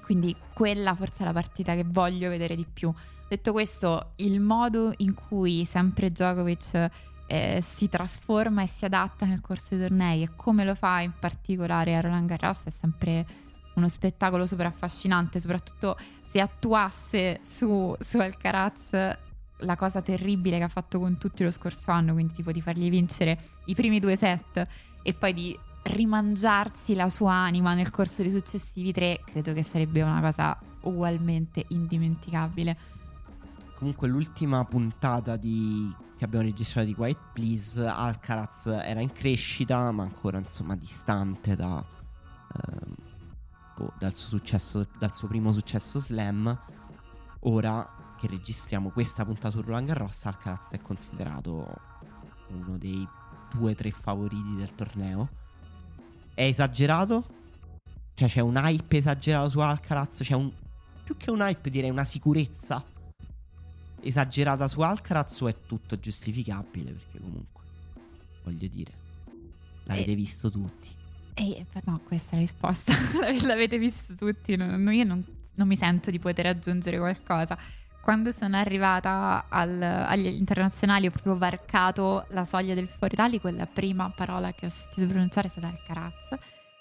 Quindi 0.03 0.35
quella 0.55 0.95
forse 0.95 1.23
è 1.23 1.27
la 1.27 1.33
partita 1.33 1.75
che 1.75 1.85
voglio 1.85 2.29
vedere 2.31 2.57
di 2.57 2.67
più. 2.71 2.93
Detto 3.29 3.53
questo, 3.53 4.13
il 4.17 4.41
modo 4.41 4.95
in 4.99 5.13
cui 5.13 5.67
sempre 5.67 6.11
Djokovic 6.11 6.91
eh, 7.27 7.63
si 7.65 7.89
trasforma 7.89 8.63
e 8.63 8.67
si 8.67 8.87
adatta 8.87 9.27
nel 9.27 9.43
corso 9.43 9.77
dei 9.77 9.87
tornei 9.87 10.23
e 10.23 10.31
come 10.35 10.65
lo 10.65 10.75
fa 10.75 11.01
in 11.01 11.13
particolare 11.19 11.95
a 11.95 12.01
Roland 12.01 12.27
Garros 12.27 12.65
è 12.65 12.71
sempre 12.71 13.27
uno 13.75 13.87
spettacolo 13.89 14.47
super 14.47 14.67
affascinante, 14.67 15.39
soprattutto 15.39 15.97
se 16.25 16.41
attuasse 16.41 17.41
su, 17.43 17.95
su 17.99 18.19
Alcaraz 18.19 19.17
la 19.63 19.77
cosa 19.77 20.03
terribile 20.03 20.59
che 20.59 20.65
ha 20.65 20.69
fatto 20.69 20.99
con 20.99 21.19
tutti 21.19 21.43
lo 21.43 21.51
scorso 21.51 21.91
anno, 21.91 22.13
quindi 22.15 22.33
tipo 22.33 22.51
di 22.51 22.61
fargli 22.61 22.89
vincere 22.91 23.39
i 23.67 23.75
primi 23.75 24.01
due 24.01 24.17
set 24.17 24.67
e 25.03 25.15
poi 25.15 25.35
di 25.35 25.59
rimangiarsi 25.83 26.95
la 26.95 27.09
sua 27.09 27.33
anima 27.33 27.75
nel 27.75 27.91
corso 27.91 28.23
dei 28.23 28.31
successivi 28.31 28.93
tre, 28.93 29.23
credo 29.25 29.53
che 29.53 29.63
sarebbe 29.63 30.03
una 30.03 30.21
cosa 30.21 30.59
ugualmente 30.83 31.65
indimenticabile. 31.69 32.77
Comunque, 33.75 34.09
l'ultima 34.09 34.65
puntata 34.65 35.37
di... 35.37 35.95
che 36.17 36.25
abbiamo 36.25 36.45
registrato 36.45 36.87
di 36.87 36.95
Quiet 36.95 37.21
Please, 37.33 37.85
Alcaraz 37.87 38.67
era 38.67 39.01
in 39.01 39.13
crescita, 39.13 39.93
ma 39.93 40.03
ancora 40.03 40.39
insomma 40.39 40.75
distante 40.75 41.55
da, 41.55 41.85
ehm, 42.55 42.95
boh, 43.77 43.93
dal 43.99 44.15
suo 44.15 44.37
successo, 44.37 44.87
dal 44.99 45.15
suo 45.15 45.29
primo 45.29 45.53
successo 45.53 46.01
slam. 46.01 46.61
Ora 47.43 48.15
che 48.19 48.27
registriamo 48.27 48.91
questa 48.91 49.25
puntata 49.25 49.51
su 49.51 49.61
Roland 49.61 49.87
Garros, 49.87 50.25
Alcaraz 50.25 50.73
è 50.73 50.81
considerato 50.81 51.73
uno 52.49 52.77
dei 52.79 53.07
due 53.53 53.71
o 53.71 53.75
tre 53.77 53.93
favoriti 53.93 54.57
del 54.57 54.75
torneo. 54.75 55.29
È 56.39 56.45
esagerato? 56.45 57.27
Cioè 58.15 58.29
c'è 58.29 58.39
un 58.39 58.55
hype 58.55 58.99
esagerato 58.99 59.49
su 59.49 59.59
Alcaraz? 59.59 60.19
C'è 60.23 60.35
un... 60.37 60.49
più 61.03 61.17
che 61.17 61.33
un 61.33 61.41
hype 61.41 61.69
direi 61.69 61.91
una 61.91 62.05
sicurezza 62.05 62.85
esagerata 64.01 64.69
su 64.69 64.81
Alcaraz 64.81 65.41
o 65.41 65.49
è 65.49 65.57
tutto 65.67 65.99
giustificabile? 65.99 66.93
Perché 66.93 67.19
comunque, 67.19 67.63
voglio 68.45 68.69
dire, 68.69 68.93
l'avete 69.83 70.13
Eh. 70.13 70.15
visto 70.15 70.49
tutti. 70.49 70.91
E 71.35 71.67
no, 71.87 71.99
questa 72.05 72.31
è 72.31 72.35
la 72.37 72.41
risposta. 72.43 72.93
L'avete 73.45 73.77
visto 73.77 74.15
tutti. 74.15 74.55
non- 74.55 74.93
io 74.93 75.03
non, 75.03 75.21
non 75.57 75.67
mi 75.67 75.75
sento 75.75 76.13
di 76.13 76.21
poter 76.21 76.47
aggiungere 76.47 76.99
qualcosa. 76.99 77.59
Quando 78.09 78.33
sono 78.33 78.57
arrivata 78.57 79.45
al- 79.51 79.83
agli 79.83 80.29
internazionali 80.29 81.09
ho 81.09 81.11
proprio 81.11 81.37
varcato 81.37 82.25
la 82.29 82.47
soglia 82.47 82.73
del 82.73 82.89
fuori 82.89 83.13
italico 83.13 83.49
e 83.49 83.53
la 83.53 83.67
prima 83.67 84.09
parola 84.09 84.51
che 84.55 84.65
ho 84.65 84.69
sentito 84.71 85.07
pronunciare 85.07 85.49
è 85.49 85.51
stata 85.51 85.67
Alcaraz. 85.67 86.39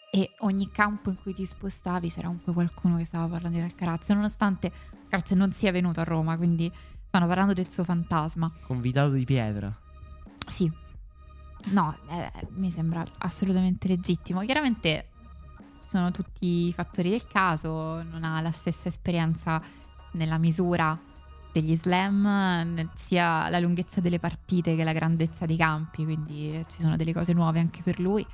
E 0.09 0.31
ogni 0.39 0.71
campo 0.71 1.09
in 1.09 1.17
cui 1.21 1.33
ti 1.33 1.45
spostavi 1.45 2.09
c'era 2.09 2.27
comunque 2.27 2.53
qualcuno 2.53 2.95
che 2.95 3.03
stava 3.03 3.27
parlando 3.27 3.57
di 3.57 3.63
Alcaraz, 3.65 4.07
nonostante 4.07 4.71
Alcaraz 5.01 5.31
non 5.31 5.51
sia 5.51 5.73
venuto 5.73 5.99
a 5.99 6.05
Roma, 6.05 6.37
quindi 6.37 6.71
stanno 7.07 7.27
parlando 7.27 7.51
del 7.51 7.69
suo 7.69 7.83
fantasma. 7.83 8.49
Convitato 8.61 9.11
di 9.11 9.25
pietra. 9.25 9.77
Sì. 10.47 10.71
No, 11.71 11.97
eh, 12.09 12.31
mi 12.51 12.71
sembra 12.71 13.03
assolutamente 13.17 13.89
legittimo. 13.89 14.39
Chiaramente 14.45 15.09
sono 15.81 16.09
tutti 16.11 16.71
fattori 16.71 17.09
del 17.09 17.27
caso, 17.27 18.01
non 18.03 18.23
ha 18.23 18.39
la 18.39 18.51
stessa 18.51 18.87
esperienza 18.87 19.61
nella 20.13 20.37
misura 20.37 20.97
degli 21.59 21.75
slam, 21.75 22.89
sia 22.93 23.49
la 23.49 23.59
lunghezza 23.59 23.99
delle 23.99 24.19
partite 24.19 24.75
che 24.75 24.83
la 24.83 24.93
grandezza 24.93 25.45
dei 25.45 25.57
campi, 25.57 26.03
quindi 26.03 26.61
ci 26.67 26.81
sono 26.81 26.95
delle 26.95 27.13
cose 27.13 27.33
nuove 27.33 27.59
anche 27.59 27.81
per 27.81 27.99
lui, 27.99 28.25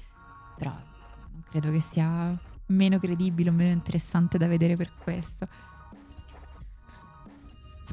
però 0.58 0.72
non 0.72 1.44
credo 1.50 1.72
che 1.72 1.80
sia 1.80 2.38
meno 2.68 3.00
credibile 3.00 3.50
o 3.50 3.54
meno 3.54 3.72
interessante 3.72 4.38
da 4.38 4.48
vedere 4.48 4.76
per 4.76 4.92
questo. 4.98 5.48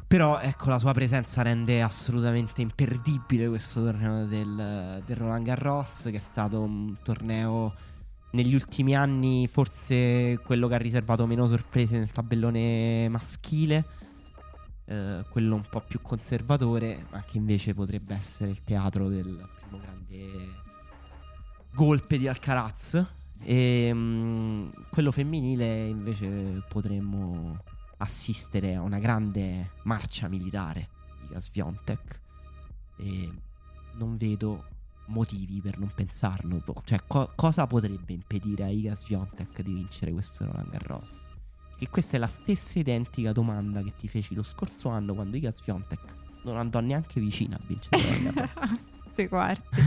Però 0.07 0.39
ecco 0.39 0.69
la 0.69 0.79
sua 0.79 0.93
presenza 0.93 1.41
rende 1.41 1.81
assolutamente 1.81 2.61
imperdibile 2.61 3.47
questo 3.47 3.81
torneo 3.81 4.25
del, 4.25 5.01
del 5.05 5.15
Roland 5.15 5.45
Garros, 5.45 6.09
che 6.11 6.17
è 6.17 6.19
stato 6.19 6.61
un 6.61 6.97
torneo 7.01 7.73
negli 8.31 8.53
ultimi 8.53 8.95
anni 8.95 9.47
forse 9.47 10.39
quello 10.43 10.67
che 10.67 10.75
ha 10.75 10.77
riservato 10.77 11.25
meno 11.25 11.47
sorprese 11.47 11.97
nel 11.97 12.11
tabellone 12.11 13.07
maschile, 13.09 13.85
eh, 14.91 15.23
quello 15.29 15.55
un 15.55 15.65
po' 15.69 15.79
più 15.79 16.01
conservatore, 16.01 17.05
ma 17.11 17.23
che 17.23 17.37
invece 17.37 17.73
potrebbe 17.73 18.13
essere 18.13 18.49
il 18.49 18.61
teatro 18.61 19.07
del 19.07 19.47
primo 19.59 19.81
grande 19.81 20.49
golpe 21.73 22.17
di 22.17 22.27
Alcaraz. 22.27 23.05
E 23.43 23.93
mh, 23.93 23.97
mm, 23.97 24.69
quello 24.89 25.11
femminile 25.11 25.87
invece 25.87 26.61
potremmo 26.67 27.63
assistere 27.97 28.75
a 28.75 28.81
una 28.81 28.99
grande 28.99 29.71
marcia 29.83 30.27
militare 30.27 30.89
di 31.21 31.27
Gasviontek 31.29 32.19
e 32.97 33.31
non 33.93 34.17
vedo 34.17 34.65
motivi 35.05 35.61
per 35.61 35.79
non 35.79 35.91
pensarlo. 35.95 36.61
Cioè, 36.83 36.99
co- 37.07 37.31
cosa 37.35 37.65
potrebbe 37.65 38.11
impedire 38.11 38.63
a 38.63 38.69
Iga 38.69 38.95
Swiatek 38.95 39.61
di 39.61 39.73
vincere 39.73 40.11
questo 40.11 40.45
Roland 40.45 40.69
Garros? 40.69 41.30
Che 41.81 41.89
questa 41.89 42.15
è 42.15 42.19
la 42.19 42.27
stessa 42.27 42.77
identica 42.77 43.31
domanda 43.31 43.81
che 43.81 43.95
ti 43.97 44.07
feci 44.07 44.35
lo 44.35 44.43
scorso 44.43 44.89
anno 44.89 45.15
quando 45.15 45.35
Iga 45.35 45.51
Swiatek 45.51 45.99
non 46.43 46.57
andò 46.57 46.79
neanche 46.79 47.19
vicina 47.19 47.55
a 47.55 47.59
vincere 47.65 48.31
Garros. 48.31 48.83
Te 49.15 49.27
quarti. 49.27 49.81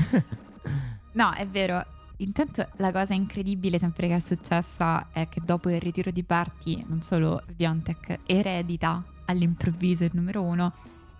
no, 1.15 1.33
è 1.35 1.47
vero. 1.47 1.87
Intanto 2.17 2.69
la 2.79 2.91
cosa 2.91 3.15
incredibile 3.15 3.79
sempre 3.79 4.09
che 4.09 4.17
è 4.17 4.19
successa 4.19 5.13
è 5.13 5.29
che 5.29 5.41
dopo 5.45 5.71
il 5.71 5.79
ritiro 5.79 6.11
di 6.11 6.25
Parti 6.25 6.85
non 6.89 7.01
solo 7.01 7.41
Sviontek 7.47 8.23
eredita 8.27 9.01
all'improvviso 9.27 10.03
il 10.03 10.11
numero 10.15 10.43
uno, 10.43 10.73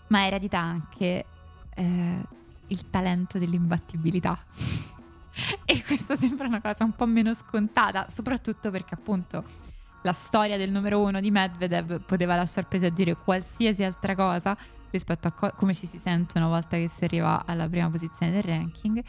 ma 0.09 0.27
eredita 0.27 0.59
anche 0.59 1.25
eh, 1.73 2.19
il 2.67 2.91
talento 2.91 3.39
dell'imbattibilità. 3.39 4.37
e 5.67 5.85
questa 5.85 6.17
sembra 6.17 6.49
una 6.49 6.61
cosa 6.61 6.83
un 6.83 6.97
po' 6.97 7.07
meno 7.07 7.33
scontata, 7.33 8.09
soprattutto 8.09 8.73
perché 8.73 8.95
appunto 8.95 9.73
la 10.05 10.13
storia 10.13 10.57
del 10.57 10.71
numero 10.71 11.03
uno 11.03 11.21
di 11.21 11.31
Medvedev 11.31 12.03
poteva 12.03 12.37
lasciar 12.37 12.69
presagire 12.69 13.17
qualsiasi 13.17 13.83
altra 13.83 14.15
cosa 14.15 14.57
rispetto 14.91 15.29
a 15.29 15.33
co- 15.33 15.53
come 15.57 15.75
ci 15.75 15.87
si 15.87 15.99
sente 15.99 16.39
una 16.39 16.47
volta 16.47 16.77
che 16.77 16.89
si 16.89 17.05
arriva 17.05 17.45
alla 17.47 17.69
prima 17.69 17.91
posizione 17.91 18.31
del 18.31 18.43
ranking. 18.43 19.03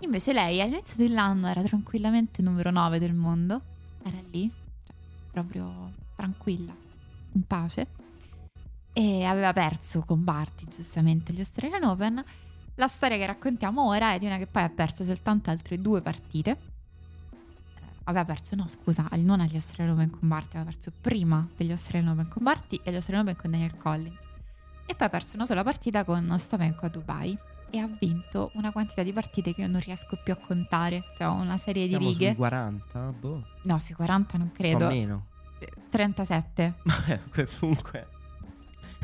Invece 0.00 0.32
lei 0.32 0.60
all'inizio 0.60 0.96
dell'anno 0.96 1.48
era 1.48 1.62
tranquillamente 1.62 2.42
numero 2.42 2.70
9 2.70 2.98
del 2.98 3.14
mondo, 3.14 3.60
era 4.02 4.18
lì, 4.30 4.50
cioè, 4.86 4.94
proprio 5.30 5.92
tranquilla, 6.14 6.74
in 7.32 7.46
pace, 7.46 7.86
e 8.92 9.24
aveva 9.24 9.52
perso 9.54 10.00
con 10.00 10.22
Barty 10.22 10.66
giustamente 10.68 11.32
gli 11.32 11.40
Australian 11.40 11.84
Open 11.84 12.24
la 12.76 12.88
storia 12.88 13.16
che 13.16 13.26
raccontiamo 13.26 13.86
ora 13.86 14.14
è 14.14 14.18
di 14.18 14.26
una 14.26 14.36
che 14.36 14.48
poi 14.48 14.64
ha 14.64 14.68
perso 14.68 15.04
soltanto 15.04 15.48
altre 15.50 15.80
due 15.80 16.02
partite. 16.02 16.72
Eh, 18.04 18.10
aveva 18.10 18.24
perso, 18.24 18.54
no 18.56 18.68
scusa, 18.68 19.08
non 19.16 19.40
agli 19.40 19.54
Australian 19.54 19.96
Open 19.96 20.10
con 20.10 20.28
Barty, 20.28 20.56
aveva 20.56 20.70
perso 20.70 20.92
prima 21.00 21.46
degli 21.56 21.70
Australian 21.70 22.12
Open 22.12 22.28
con 22.28 22.42
Barty 22.42 22.80
e 22.82 22.90
agli 22.90 22.96
Australian 22.96 23.26
Open 23.26 23.40
con 23.40 23.50
Daniel 23.50 23.76
Collins. 23.76 24.20
E 24.86 24.94
poi 24.94 25.06
ha 25.06 25.10
perso 25.10 25.36
una 25.36 25.46
sola 25.46 25.62
partita 25.62 26.04
con 26.04 26.30
Ostapenko 26.30 26.86
a 26.86 26.88
Dubai 26.88 27.38
e 27.70 27.78
ha 27.78 27.88
vinto 27.98 28.50
una 28.54 28.70
quantità 28.70 29.02
di 29.02 29.12
partite 29.12 29.54
che 29.54 29.62
io 29.62 29.68
non 29.68 29.80
riesco 29.80 30.18
più 30.22 30.32
a 30.32 30.36
contare. 30.36 31.04
Cioè 31.16 31.26
una 31.28 31.56
serie 31.56 31.88
Siamo 31.88 32.06
di 32.06 32.12
righe. 32.12 32.28
Sui 32.28 32.36
40? 32.36 33.12
Boh. 33.12 33.46
No, 33.62 33.78
sui 33.78 33.94
40 33.94 34.38
non 34.38 34.52
credo. 34.52 34.84
O 34.84 34.88
meno. 34.88 35.26
37. 35.88 36.74
Comunque 37.58 38.08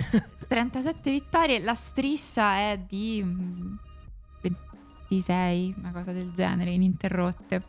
37 0.46 1.10
vittorie, 1.10 1.60
la 1.60 1.74
striscia 1.74 2.56
è 2.56 2.78
di 2.86 3.24
26, 4.42 5.74
mm, 5.76 5.80
una 5.80 5.92
cosa 5.92 6.12
del 6.12 6.30
genere, 6.32 6.70
ininterrotte. 6.70 7.62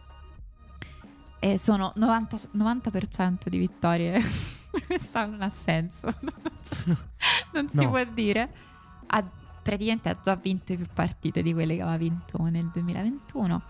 E 1.43 1.57
sono 1.57 1.91
90, 1.95 2.37
90% 2.55 3.47
di 3.47 3.57
vittorie. 3.57 4.21
Questo 4.87 5.25
non 5.25 5.41
ha 5.41 5.49
senso. 5.49 6.13
non 7.51 7.67
si 7.67 7.77
no. 7.77 7.89
può 7.89 8.03
dire. 8.05 8.53
Ha, 9.07 9.23
praticamente 9.61 10.09
ha 10.09 10.19
già 10.21 10.35
vinto 10.35 10.75
più 10.75 10.85
partite 10.93 11.41
di 11.41 11.51
quelle 11.51 11.75
che 11.75 11.81
aveva 11.81 11.97
vinto 11.97 12.43
nel 12.43 12.69
2021. 12.71 13.61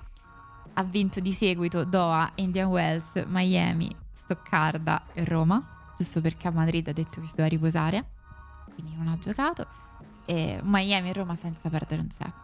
Ha 0.73 0.83
vinto 0.83 1.19
di 1.19 1.31
seguito 1.31 1.85
Doha, 1.85 2.31
Indian 2.35 2.67
Wells, 2.67 3.23
Miami, 3.27 3.93
Stoccarda 4.11 5.03
e 5.13 5.23
Roma, 5.23 5.93
giusto 5.97 6.21
perché 6.21 6.47
a 6.49 6.51
Madrid 6.51 6.87
ha 6.89 6.93
detto 6.93 7.21
che 7.21 7.27
si 7.27 7.35
doveva 7.35 7.47
riposare 7.47 8.05
quindi 8.73 8.95
non 8.95 9.07
ha 9.07 9.17
giocato. 9.17 9.67
E 10.25 10.59
Miami 10.63 11.09
e 11.09 11.13
Roma 11.13 11.35
senza 11.35 11.69
perdere 11.69 12.01
un 12.01 12.09
set. 12.09 12.35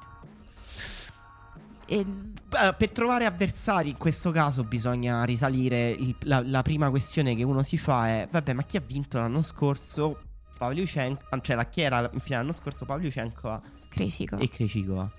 E... 1.88 2.06
Beh, 2.06 2.76
per 2.78 2.92
trovare 2.92 3.26
avversari 3.26 3.90
in 3.90 3.98
questo 3.98 4.32
caso 4.32 4.64
bisogna 4.64 5.24
risalire. 5.24 5.90
Il, 5.90 6.16
la, 6.22 6.42
la, 6.46 6.62
prima 6.62 6.90
questione 6.90 7.36
che 7.36 7.44
uno 7.44 7.64
si 7.64 7.78
fa 7.78 8.08
è: 8.08 8.28
vabbè, 8.30 8.54
ma 8.54 8.64
chi 8.64 8.78
ha 8.78 8.84
vinto 8.86 9.18
l'anno 9.20 9.42
scorso? 9.42 10.20
Pavlyuchenko, 10.58 11.26
ah, 11.30 11.40
cioè 11.42 11.56
la 11.56 11.66
chi 11.66 11.82
era 11.82 12.10
in 12.12 12.20
finale 12.20 12.44
l'anno 12.44 12.54
scorso? 12.54 12.86
Pavlyuchenko 12.86 13.62
Krejcikova. 13.90 14.42
e 14.42 14.50
Krejcikova. 14.50 15.12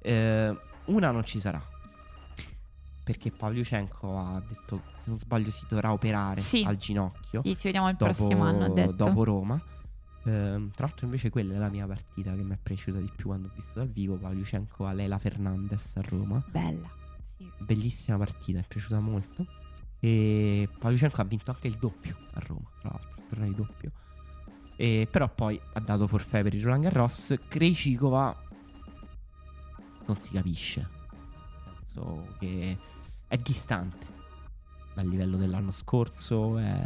Eh, 0.00 0.56
una 0.86 1.10
non 1.10 1.24
ci 1.24 1.38
sarà 1.38 1.62
perché 3.04 3.30
Pavlyuchenko 3.30 4.16
ha 4.16 4.42
detto 4.46 4.82
se 4.98 5.10
non 5.10 5.18
sbaglio 5.18 5.50
si 5.50 5.66
dovrà 5.68 5.92
operare 5.92 6.40
sì. 6.40 6.62
al 6.66 6.76
ginocchio. 6.76 7.42
Sì, 7.44 7.56
ci 7.56 7.64
vediamo 7.64 7.88
il 7.88 7.96
dopo, 7.96 8.12
prossimo 8.12 8.44
anno. 8.44 8.68
Dopo 8.68 9.24
Roma. 9.24 9.60
Ehm, 10.24 10.70
tra 10.70 10.86
l'altro 10.86 11.06
invece 11.06 11.30
quella 11.30 11.54
è 11.54 11.58
la 11.58 11.68
mia 11.68 11.86
partita 11.86 12.34
che 12.34 12.42
mi 12.42 12.54
è 12.54 12.58
piaciuta 12.62 12.98
di 12.98 13.10
più 13.14 13.26
quando 13.26 13.48
ho 13.48 13.50
visto 13.54 13.80
dal 13.80 13.88
vivo 13.88 14.16
Pavlyuchenko 14.16 14.86
a 14.86 14.92
Leila 14.92 15.18
Fernandez 15.18 15.96
a 15.96 16.02
Roma. 16.02 16.42
Bella. 16.48 16.90
Sì. 17.36 17.50
Bellissima 17.58 18.18
partita, 18.18 18.58
mi 18.58 18.64
è 18.64 18.68
piaciuta 18.68 19.00
molto. 19.00 19.46
E 19.98 20.68
Pavlyuchenko 20.78 21.20
ha 21.20 21.24
vinto 21.24 21.50
anche 21.50 21.68
il 21.68 21.76
doppio 21.76 22.16
a 22.32 22.40
Roma, 22.46 22.68
tra 22.80 22.90
l'altro, 22.90 23.20
il 23.20 23.26
torneo 23.28 23.48
di 23.48 23.54
doppio. 23.54 23.92
E, 24.76 25.06
però 25.10 25.32
poi 25.32 25.60
ha 25.74 25.80
dato 25.80 26.06
forfè 26.06 26.42
per 26.42 26.54
il 26.54 26.62
Roland 26.62 26.84
Garros. 26.84 27.34
Krejcikova 27.48 28.36
non 30.06 30.20
si 30.20 30.32
capisce. 30.32 30.88
Nel 31.64 31.76
senso 31.82 32.34
che 32.38 32.76
è 33.28 33.38
distante 33.38 34.06
dal 34.94 35.06
livello 35.06 35.36
dell'anno 35.36 35.70
scorso. 35.70 36.58
È... 36.58 36.80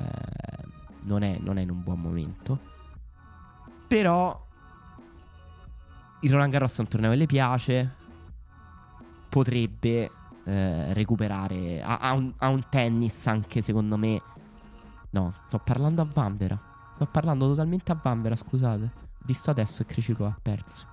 Non, 1.03 1.23
è, 1.23 1.39
non 1.41 1.57
è 1.59 1.63
in 1.63 1.71
un 1.71 1.83
buon 1.83 2.01
momento. 2.01 2.75
Però 3.87 4.45
il 6.21 6.31
Roland 6.31 6.53
Garros 6.53 6.77
è 6.77 6.81
un 6.81 6.89
torneo 6.89 7.11
che 7.11 7.17
le 7.17 7.27
piace. 7.27 7.95
Potrebbe 9.29 10.11
eh, 10.45 10.95
recuperare. 10.95 11.83
Ha, 11.83 11.99
ha, 11.99 12.13
un, 12.13 12.33
ha, 12.39 12.49
un, 12.49 12.63
tennis 12.69 13.27
anche 13.27 13.61
secondo 13.61 13.97
me. 13.97 14.21
No, 15.11 15.35
sto 15.47 15.59
parlando 15.59 16.03
a 16.03 16.09
Vanvera. 16.13 16.59
Sto 16.95 17.07
parlando 17.07 17.49
totalmente 17.49 17.93
a 17.93 17.99
Vanvera, 18.01 18.37
scusate. 18.37 19.05
Visto 19.25 19.51
adesso 19.51 19.85
che 19.85 19.95
Cricico 19.95 20.25
ha 20.25 20.39
perso. 20.41 20.87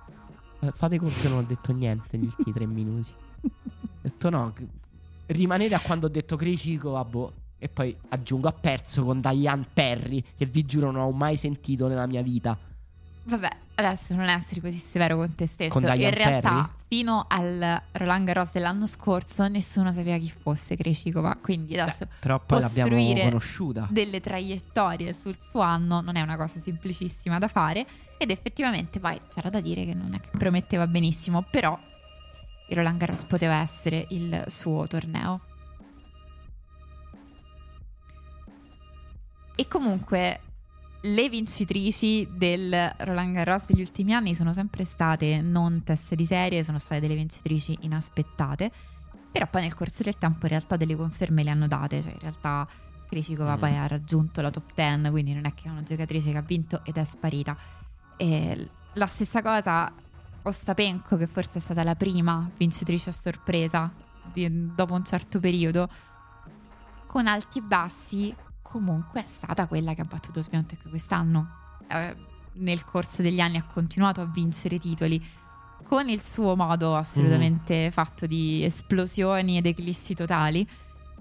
Eh, 0.60 0.72
fate 0.72 0.98
conto 0.98 1.14
che 1.20 1.28
non 1.28 1.38
ho 1.38 1.42
detto 1.42 1.72
niente 1.72 2.16
negli 2.16 2.26
ultimi 2.26 2.52
tre 2.52 2.66
minuti. 2.66 3.12
Ho 3.42 3.50
detto 4.02 4.30
no. 4.30 4.52
Rimanete 5.26 5.74
a 5.74 5.80
quando 5.80 6.06
ho 6.06 6.10
detto 6.10 6.36
Cricico, 6.36 6.96
ah 6.96 7.04
boh. 7.04 7.32
E 7.58 7.68
poi 7.68 7.96
aggiungo 8.08 8.48
ha 8.48 8.52
perso 8.52 9.04
con 9.04 9.20
Diane 9.20 9.66
Perry, 9.72 10.22
che 10.36 10.44
vi 10.44 10.66
giuro 10.66 10.90
non 10.90 11.02
ho 11.02 11.10
mai 11.12 11.36
sentito 11.36 11.88
nella 11.88 12.06
mia 12.06 12.22
vita. 12.22 12.58
Vabbè, 13.26 13.48
adesso 13.76 14.14
non 14.14 14.28
essere 14.28 14.60
così 14.60 14.78
severo 14.78 15.16
con 15.16 15.34
te 15.34 15.46
stesso. 15.46 15.72
Con 15.72 15.82
In 15.82 16.10
realtà, 16.10 16.50
Perry? 16.50 16.68
fino 16.88 17.24
al 17.26 17.82
Roland 17.92 18.26
Garros 18.26 18.52
dell'anno 18.52 18.86
scorso, 18.86 19.48
nessuno 19.48 19.92
sapeva 19.92 20.18
chi 20.18 20.30
fosse 20.30 20.76
Krejcikova. 20.76 21.38
Quindi 21.40 21.78
adesso 21.78 22.04
Beh, 22.04 22.12
però 22.20 22.38
poi 22.38 22.60
l'abbiamo 22.60 22.96
conosciuta. 23.22 23.88
delle 23.90 24.20
traiettorie 24.20 25.14
sul 25.14 25.36
suo 25.40 25.60
anno 25.60 26.00
non 26.02 26.16
è 26.16 26.20
una 26.20 26.36
cosa 26.36 26.58
semplicissima 26.58 27.38
da 27.38 27.48
fare. 27.48 27.86
Ed 28.18 28.30
effettivamente 28.30 29.00
poi 29.00 29.18
c'era 29.32 29.48
da 29.50 29.60
dire 29.60 29.84
che 29.84 29.94
non 29.94 30.14
è 30.14 30.20
che 30.20 30.30
prometteva 30.36 30.86
benissimo, 30.86 31.42
però 31.50 31.78
il 32.68 32.76
Roland 32.76 32.98
Garros 32.98 33.24
poteva 33.24 33.54
essere 33.56 34.06
il 34.10 34.44
suo 34.48 34.86
torneo. 34.86 35.40
E 39.56 39.68
comunque 39.68 40.40
le 41.06 41.28
vincitrici 41.28 42.26
del 42.30 42.94
Roland 42.98 43.34
Garros 43.34 43.66
degli 43.66 43.80
ultimi 43.80 44.14
anni 44.14 44.34
sono 44.34 44.52
sempre 44.52 44.84
state 44.84 45.40
non 45.42 45.82
teste 45.84 46.14
di 46.16 46.24
serie, 46.24 46.62
sono 46.62 46.78
state 46.78 47.00
delle 47.00 47.14
vincitrici 47.14 47.76
inaspettate. 47.80 48.70
Però 49.30 49.46
poi 49.48 49.62
nel 49.62 49.74
corso 49.74 50.02
del 50.02 50.16
tempo 50.16 50.46
in 50.46 50.48
realtà 50.48 50.76
delle 50.76 50.96
conferme 50.96 51.42
le 51.42 51.50
hanno 51.50 51.66
date, 51.66 52.00
cioè 52.00 52.12
in 52.12 52.20
realtà 52.20 52.66
Krishikova 53.08 53.56
mm. 53.56 53.58
poi 53.58 53.76
ha 53.76 53.86
raggiunto 53.86 54.40
la 54.40 54.50
top 54.50 54.72
10, 54.74 55.10
quindi 55.10 55.34
non 55.34 55.44
è 55.44 55.52
che 55.52 55.68
è 55.68 55.70
una 55.70 55.82
giocatrice 55.82 56.30
che 56.30 56.38
ha 56.38 56.42
vinto 56.42 56.80
ed 56.84 56.96
è 56.96 57.04
sparita. 57.04 57.56
E 58.16 58.68
la 58.94 59.06
stessa 59.06 59.42
cosa 59.42 59.92
Ostapenko, 60.42 61.16
che 61.16 61.26
forse 61.26 61.58
è 61.58 61.60
stata 61.60 61.82
la 61.82 61.96
prima 61.96 62.48
vincitrice 62.56 63.10
a 63.10 63.12
sorpresa 63.12 63.92
di, 64.32 64.72
dopo 64.74 64.94
un 64.94 65.04
certo 65.04 65.40
periodo, 65.40 65.88
con 67.06 67.26
alti 67.26 67.58
e 67.58 67.62
bassi, 67.62 68.34
comunque 68.74 69.22
è 69.22 69.28
stata 69.28 69.68
quella 69.68 69.94
che 69.94 70.00
ha 70.00 70.04
battuto 70.04 70.40
Sviantek 70.40 70.88
quest'anno. 70.88 71.48
Eh, 71.86 72.16
nel 72.54 72.84
corso 72.84 73.22
degli 73.22 73.38
anni 73.38 73.56
ha 73.56 73.62
continuato 73.62 74.20
a 74.20 74.24
vincere 74.24 74.80
titoli 74.80 75.24
con 75.84 76.08
il 76.08 76.20
suo 76.20 76.56
modo 76.56 76.96
assolutamente 76.96 77.86
mm. 77.86 77.90
fatto 77.90 78.26
di 78.26 78.64
esplosioni 78.64 79.58
ed 79.58 79.66
eclissi 79.66 80.14
totali. 80.14 80.68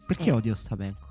Perché 0.03 0.29
eh, 0.29 0.31
odio 0.31 0.53
Ostapenko? 0.53 1.07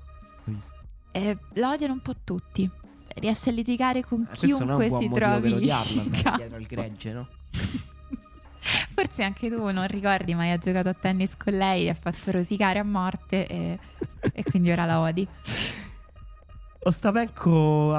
Eh, 1.11 1.37
lo 1.53 1.69
odiano 1.69 1.93
un 1.93 2.01
po' 2.01 2.15
tutti. 2.25 2.69
Riesce 3.15 3.49
a 3.49 3.53
litigare 3.53 4.03
con 4.03 4.27
eh, 4.29 4.35
chiunque 4.35 4.89
si 4.89 5.09
trovi. 5.13 5.53
Odiarlo, 5.53 6.01
dietro 6.01 6.55
al 6.57 6.63
gregge, 6.63 7.13
no? 7.13 7.27
Forse 8.93 9.23
anche 9.23 9.49
tu 9.49 9.71
non 9.71 9.87
ricordi, 9.87 10.33
ma 10.33 10.41
hai 10.41 10.57
giocato 10.57 10.89
a 10.89 10.93
tennis 10.93 11.37
con 11.37 11.53
lei, 11.53 11.87
ha 11.87 11.93
fatto 11.93 12.31
rosicare 12.31 12.79
a 12.79 12.83
morte 12.83 13.47
e, 13.47 13.79
e 14.33 14.43
quindi 14.43 14.71
ora 14.71 14.83
la 14.83 14.99
odi. 14.99 15.25
Ostapenko, 16.83 17.89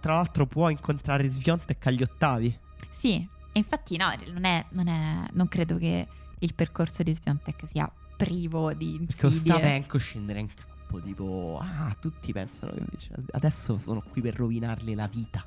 tra 0.00 0.14
l'altro, 0.14 0.46
può 0.46 0.68
incontrare 0.68 1.28
Sviontek 1.28 1.86
agli 1.86 2.02
ottavi. 2.02 2.58
Sì, 2.90 3.16
e 3.16 3.58
infatti 3.58 3.96
no, 3.96 4.06
non, 4.32 4.44
è, 4.44 4.64
non, 4.70 4.88
è, 4.88 5.28
non 5.32 5.48
credo 5.48 5.78
che 5.78 6.06
il 6.38 6.54
percorso 6.54 7.02
di 7.02 7.14
Sviontek 7.14 7.62
sia 7.70 7.90
privo 8.16 8.72
di 8.72 8.96
insidie. 8.96 9.06
Perché 9.06 9.26
Ostapenko 9.26 9.98
scenderà 9.98 10.38
in 10.38 10.48
campo 10.52 11.00
tipo, 11.00 11.58
ah, 11.60 11.94
tutti 11.98 12.32
pensano 12.32 12.72
che 12.72 13.10
adesso 13.32 13.78
sono 13.78 14.02
qui 14.10 14.20
per 14.20 14.34
rovinarle 14.34 14.94
la 14.94 15.06
vita. 15.06 15.44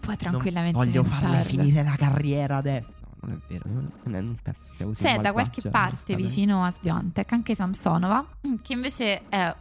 Puoi 0.00 0.16
tranquillamente 0.16 0.76
non 0.76 0.86
voglio 0.86 1.02
pensarlo. 1.02 1.28
farla 1.28 1.44
finire 1.44 1.82
la 1.82 1.96
carriera 1.96 2.56
adesso 2.56 2.96
non 3.20 3.32
è 3.32 3.52
vero, 3.52 3.68
non, 3.68 4.14
è, 4.14 4.20
non 4.20 4.36
penso 4.40 4.72
sia 4.74 4.86
così. 4.86 5.02
C'è 5.02 5.18
da 5.18 5.32
qualche 5.32 5.68
parte 5.68 6.14
vicino 6.14 6.64
a 6.64 6.70
Sviontek 6.70 7.32
anche 7.32 7.54
Samsonova, 7.54 8.24
che 8.62 8.72
invece 8.72 9.28
è 9.28 9.54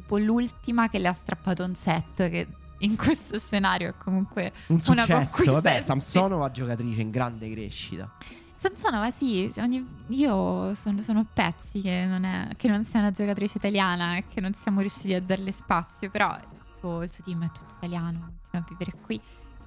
tipo 0.00 0.16
l'ultima 0.16 0.88
che 0.88 0.98
le 0.98 1.08
ha 1.08 1.12
strappato 1.12 1.62
un 1.62 1.74
set, 1.74 2.28
che 2.28 2.46
in 2.78 2.96
questo 2.96 3.38
scenario 3.38 3.90
è 3.90 3.94
comunque 3.96 4.52
un 4.68 4.80
una 4.86 5.04
successo. 5.04 5.52
Vabbè, 5.52 5.80
Samsonova 5.82 6.50
giocatrice 6.52 7.02
in 7.02 7.10
grande 7.10 7.50
crescita. 7.50 8.10
Samsonova 8.54 9.10
sì, 9.10 9.50
ogni, 9.58 9.86
io 10.08 10.74
sono, 10.74 11.00
sono 11.00 11.26
pezzi 11.32 11.80
che 11.80 12.04
non, 12.04 12.24
è, 12.24 12.48
che 12.56 12.68
non, 12.68 12.84
sia 12.84 13.00
una 13.00 13.10
giocatrice 13.10 13.58
italiana 13.58 14.16
e 14.16 14.24
che 14.26 14.40
non 14.40 14.52
siamo 14.52 14.80
riusciti 14.80 15.14
a 15.14 15.20
darle 15.20 15.52
spazio, 15.52 16.10
però 16.10 16.34
il 16.34 16.74
suo, 16.74 17.02
il 17.02 17.10
suo 17.10 17.24
team 17.24 17.44
è 17.44 17.50
tutto 17.50 17.74
italiano, 17.76 18.32
continua 18.50 18.66
a 18.66 18.68
vivere 18.68 18.92
qui 19.00 19.20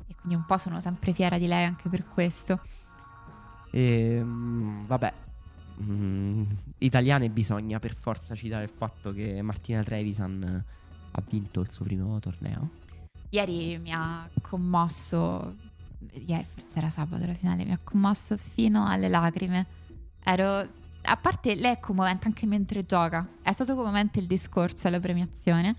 e 0.07 0.15
quindi 0.15 0.35
un 0.35 0.45
po' 0.45 0.57
sono 0.57 0.80
sempre 0.80 1.14
fiera 1.14 1.38
di 1.38 1.47
lei 1.47 1.65
anche 1.65 1.89
per 1.89 2.05
questo. 2.07 2.60
E, 3.72 4.15
ehm, 4.18 4.85
vabbè, 4.85 5.14
mm, 5.81 6.43
italiane 6.79 7.29
bisogna 7.29 7.79
per 7.79 7.95
forza 7.95 8.35
citare 8.35 8.63
il 8.63 8.69
fatto 8.69 9.11
che 9.13 9.41
Martina 9.41 9.83
Trevisan 9.83 10.63
ha 11.11 11.23
vinto 11.29 11.61
il 11.61 11.71
suo 11.71 11.85
primo 11.85 12.19
torneo. 12.19 12.81
Ieri 13.29 13.77
mi 13.79 13.91
ha 13.91 14.29
commosso, 14.41 15.55
ieri 16.11 16.45
forse 16.53 16.77
era 16.77 16.89
sabato 16.89 17.25
la 17.25 17.33
finale, 17.33 17.65
mi 17.65 17.71
ha 17.71 17.79
commosso 17.83 18.37
fino 18.37 18.87
alle 18.87 19.07
lacrime. 19.07 19.65
Ero, 20.23 20.67
a 21.01 21.17
parte 21.17 21.55
lei 21.55 21.73
è 21.73 21.79
commovente 21.79 22.27
anche 22.27 22.45
mentre 22.45 22.85
gioca, 22.85 23.27
è 23.41 23.51
stato 23.51 23.75
commovente 23.75 24.19
il 24.19 24.27
discorso 24.27 24.87
alla 24.87 24.99
premiazione, 24.99 25.75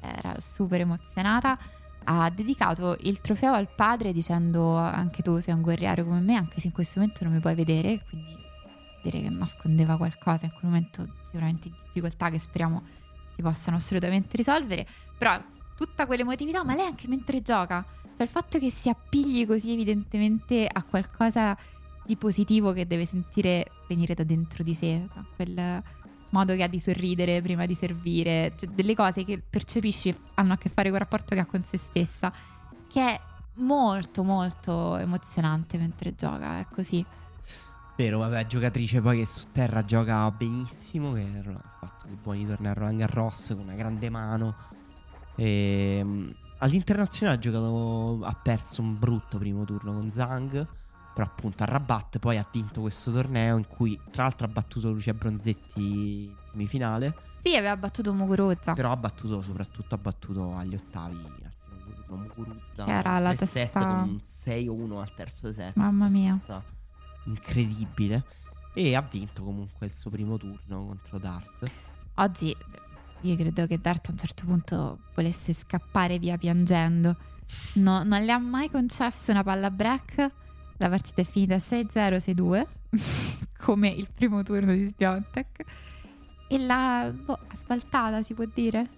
era 0.00 0.38
super 0.38 0.80
emozionata 0.80 1.58
ha 2.04 2.30
dedicato 2.30 2.96
il 3.02 3.20
trofeo 3.20 3.52
al 3.52 3.68
padre 3.68 4.12
dicendo 4.12 4.76
anche 4.76 5.22
tu 5.22 5.38
sei 5.38 5.54
un 5.54 5.62
guerriero 5.62 6.04
come 6.04 6.20
me, 6.20 6.34
anche 6.34 6.60
se 6.60 6.68
in 6.68 6.72
questo 6.72 7.00
momento 7.00 7.24
non 7.24 7.34
mi 7.34 7.40
puoi 7.40 7.54
vedere, 7.54 8.02
quindi 8.08 8.41
dire 9.02 9.20
che 9.20 9.28
nascondeva 9.28 9.96
qualcosa 9.96 10.46
in 10.46 10.52
quel 10.52 10.64
momento 10.64 11.06
sicuramente 11.26 11.68
di 11.68 11.74
difficoltà 11.84 12.30
che 12.30 12.38
speriamo 12.38 12.82
si 13.34 13.42
possano 13.42 13.76
assolutamente 13.76 14.36
risolvere, 14.36 14.86
però 15.16 15.38
tutta 15.76 16.06
quell'emotività, 16.06 16.62
ma 16.64 16.74
lei 16.74 16.86
anche 16.86 17.08
mentre 17.08 17.42
gioca, 17.42 17.84
cioè 18.14 18.22
il 18.22 18.28
fatto 18.28 18.58
che 18.58 18.70
si 18.70 18.88
appigli 18.88 19.46
così 19.46 19.72
evidentemente 19.72 20.68
a 20.70 20.82
qualcosa 20.82 21.56
di 22.04 22.16
positivo 22.16 22.72
che 22.72 22.86
deve 22.86 23.06
sentire 23.06 23.70
venire 23.88 24.14
da 24.14 24.24
dentro 24.24 24.62
di 24.62 24.74
sé, 24.74 25.08
quel 25.34 25.82
modo 26.30 26.54
che 26.54 26.62
ha 26.62 26.66
di 26.66 26.80
sorridere 26.80 27.40
prima 27.40 27.66
di 27.66 27.74
servire, 27.74 28.52
cioè 28.56 28.68
delle 28.70 28.94
cose 28.94 29.24
che 29.24 29.38
percepisci 29.38 30.14
hanno 30.34 30.54
a 30.54 30.56
che 30.56 30.68
fare 30.68 30.88
con 30.88 30.98
il 30.98 31.04
rapporto 31.04 31.34
che 31.34 31.40
ha 31.40 31.46
con 31.46 31.64
se 31.64 31.78
stessa, 31.78 32.32
che 32.88 33.00
è 33.00 33.20
molto 33.56 34.22
molto 34.22 34.96
emozionante 34.96 35.78
mentre 35.78 36.14
gioca, 36.14 36.58
è 36.58 36.66
così. 36.70 37.04
Vero, 38.02 38.18
vabbè, 38.18 38.46
giocatrice 38.46 39.00
poi 39.00 39.18
che 39.18 39.26
su 39.26 39.44
terra 39.52 39.84
gioca 39.84 40.28
benissimo, 40.32 41.12
che 41.12 41.24
ha 41.46 41.76
fatto 41.78 42.08
dei 42.08 42.16
buoni 42.20 42.44
tornei 42.44 42.72
a 42.72 42.74
Roland 42.74 42.98
Garros 42.98 43.52
con 43.54 43.60
una 43.60 43.74
grande 43.74 44.10
mano. 44.10 44.56
E, 45.36 45.98
ehm, 46.00 46.34
all'internazionale 46.58 47.38
ha 47.38 47.40
giocato, 47.40 48.18
ha 48.24 48.34
perso 48.34 48.82
un 48.82 48.98
brutto 48.98 49.38
primo 49.38 49.64
turno 49.64 49.92
con 49.92 50.10
Zhang 50.10 50.66
però 51.14 51.26
appunto 51.26 51.62
a 51.62 51.66
Rabat 51.66 52.18
poi 52.18 52.38
ha 52.38 52.48
vinto 52.50 52.80
questo 52.80 53.12
torneo 53.12 53.56
in 53.58 53.66
cui 53.68 54.00
tra 54.10 54.24
l'altro 54.24 54.46
ha 54.46 54.50
battuto 54.50 54.90
Lucia 54.90 55.12
Bronzetti 55.14 56.24
in 56.24 56.34
semifinale. 56.50 57.14
Sì, 57.42 57.54
aveva 57.54 57.76
battuto 57.76 58.12
Muguruza. 58.14 58.72
Però 58.72 58.90
ha 58.90 58.96
battuto 58.96 59.42
soprattutto 59.42 59.94
ha 59.94 59.98
battuto 59.98 60.56
agli 60.56 60.74
ottavi 60.74 61.20
Muguruza. 62.08 62.84
Che 62.84 62.90
era 62.90 63.20
la 63.20 63.34
testa 63.34 63.86
con 63.86 63.98
un 64.08 64.20
6-1 64.44 65.00
al 65.00 65.14
terzo 65.14 65.52
set. 65.52 65.76
Mamma 65.76 66.08
mia. 66.08 66.40
Incredibile. 67.24 68.24
E 68.74 68.94
ha 68.94 69.02
vinto 69.02 69.42
comunque 69.42 69.86
il 69.86 69.94
suo 69.94 70.10
primo 70.10 70.36
turno 70.36 70.86
contro 70.86 71.18
Dart. 71.18 71.70
Oggi 72.14 72.56
io 73.20 73.36
credo 73.36 73.66
che 73.66 73.78
Dart 73.78 74.08
a 74.08 74.12
un 74.12 74.18
certo 74.18 74.44
punto 74.44 74.98
volesse 75.14 75.52
scappare 75.52 76.18
via 76.18 76.38
piangendo. 76.38 77.16
No, 77.74 78.02
non 78.02 78.24
le 78.24 78.32
ha 78.32 78.38
mai 78.38 78.70
concesso 78.70 79.30
una 79.30 79.42
palla 79.42 79.70
break 79.70 80.30
la 80.82 80.88
partita 80.88 81.20
è 81.20 81.24
finita 81.24 81.56
6-0, 81.56 82.16
6-2, 82.16 82.66
come 83.64 83.88
il 83.88 84.08
primo 84.12 84.42
turno 84.42 84.72
di 84.72 84.84
Sbiontek. 84.84 85.64
E 86.48 86.58
l'ha 86.58 87.12
boh, 87.14 87.38
asfaltata, 87.52 88.20
si 88.24 88.34
può 88.34 88.44
dire? 88.52 88.88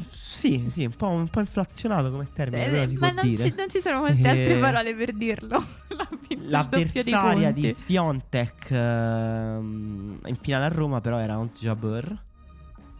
Sì, 0.00 0.66
sì, 0.68 0.84
un 0.84 0.94
po', 0.94 1.08
un 1.08 1.28
po 1.28 1.40
inflazionato 1.40 2.10
come 2.10 2.28
termine, 2.32 2.82
eh, 2.82 2.92
ma 2.98 3.12
non 3.12 3.34
ci, 3.34 3.54
non 3.56 3.68
ci, 3.68 3.80
sono 3.80 4.00
molte 4.00 4.28
altre 4.28 4.56
eh, 4.56 4.58
parole 4.58 4.94
per 4.94 5.12
dirlo. 5.12 5.58
L'avversaria 6.48 7.50
di 7.50 7.72
Sviontek 7.72 8.66
uh, 8.70 8.74
in 8.74 10.36
finale 10.40 10.64
a 10.66 10.68
Roma 10.68 11.00
però 11.00 11.18
era 11.18 11.38
Ons 11.38 11.60
Jabeur 11.60 12.22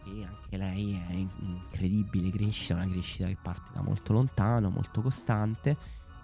e 0.05 0.25
anche 0.25 0.57
lei 0.57 0.99
è 1.07 1.13
incredibile 1.13 2.31
crescita, 2.31 2.73
una 2.73 2.87
crescita 2.87 3.27
che 3.27 3.37
parte 3.39 3.69
da 3.73 3.81
molto 3.81 4.13
lontano, 4.13 4.69
molto 4.71 5.01
costante 5.01 5.77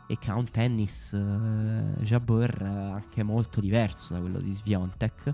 e 0.08 0.18
che 0.18 0.32
ha 0.32 0.36
un 0.36 0.50
tennis 0.50 1.12
uh, 1.12 2.02
Jabeur 2.02 2.64
anche 2.64 3.22
molto 3.22 3.60
diverso 3.60 4.16
da 4.16 4.22
quello 4.22 4.40
di 4.40 4.52
Sviontek. 4.52 5.34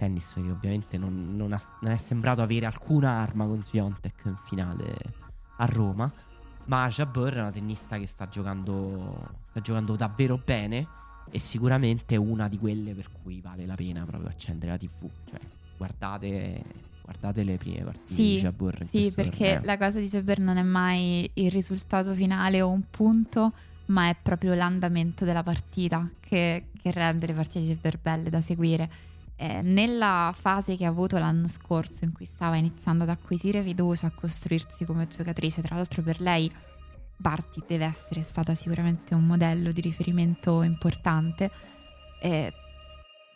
Tennis 0.00 0.32
che 0.32 0.50
ovviamente 0.50 0.96
non, 0.96 1.36
non, 1.36 1.52
ha, 1.52 1.60
non 1.80 1.92
è 1.92 1.98
sembrato 1.98 2.40
avere 2.40 2.64
alcuna 2.64 3.10
arma 3.10 3.44
con 3.44 3.62
Sviontek 3.62 4.22
in 4.24 4.36
finale 4.46 4.96
a 5.58 5.66
Roma. 5.66 6.10
Ma 6.64 6.88
Jabeur 6.88 7.34
è 7.34 7.40
una 7.40 7.50
tennista 7.50 7.98
che 7.98 8.06
sta 8.06 8.26
giocando, 8.26 9.28
sta 9.50 9.60
giocando 9.60 9.96
davvero 9.96 10.40
bene 10.42 10.86
e 11.30 11.38
sicuramente 11.38 12.16
una 12.16 12.48
di 12.48 12.58
quelle 12.58 12.94
per 12.94 13.10
cui 13.12 13.42
vale 13.42 13.66
la 13.66 13.74
pena 13.74 14.06
proprio 14.06 14.30
accendere 14.30 14.72
la 14.72 14.78
TV. 14.78 15.06
Cioè, 15.28 15.40
guardate, 15.76 16.62
guardate 17.02 17.42
le 17.42 17.58
prime 17.58 17.84
partite 17.84 18.14
sì, 18.14 18.22
di 18.22 18.36
Jabeur. 18.38 18.86
Sì, 18.86 19.12
perché 19.14 19.54
torneo. 19.54 19.60
la 19.64 19.76
cosa 19.76 19.98
di 19.98 20.06
Jabeur 20.06 20.38
non 20.38 20.56
è 20.56 20.62
mai 20.62 21.30
il 21.34 21.50
risultato 21.50 22.14
finale 22.14 22.62
o 22.62 22.70
un 22.70 22.84
punto, 22.88 23.52
ma 23.86 24.08
è 24.08 24.16
proprio 24.20 24.54
l'andamento 24.54 25.26
della 25.26 25.42
partita 25.42 26.08
che, 26.20 26.68
che 26.80 26.90
rende 26.90 27.26
le 27.26 27.34
partite 27.34 27.66
super 27.66 27.98
belle 27.98 28.30
da 28.30 28.40
seguire. 28.40 29.08
Eh, 29.42 29.62
nella 29.62 30.34
fase 30.38 30.76
che 30.76 30.84
ha 30.84 30.90
avuto 30.90 31.16
l'anno 31.16 31.48
scorso, 31.48 32.04
in 32.04 32.12
cui 32.12 32.26
stava 32.26 32.56
iniziando 32.56 33.04
ad 33.04 33.08
acquisire 33.08 33.62
fiducia, 33.62 34.08
a 34.08 34.10
costruirsi 34.10 34.84
come 34.84 35.06
giocatrice, 35.06 35.62
tra 35.62 35.76
l'altro 35.76 36.02
per 36.02 36.20
lei 36.20 36.52
Barty 37.16 37.62
deve 37.66 37.86
essere 37.86 38.20
stata 38.20 38.54
sicuramente 38.54 39.14
un 39.14 39.24
modello 39.24 39.72
di 39.72 39.80
riferimento 39.80 40.60
importante. 40.60 41.50
Eh, 42.20 42.52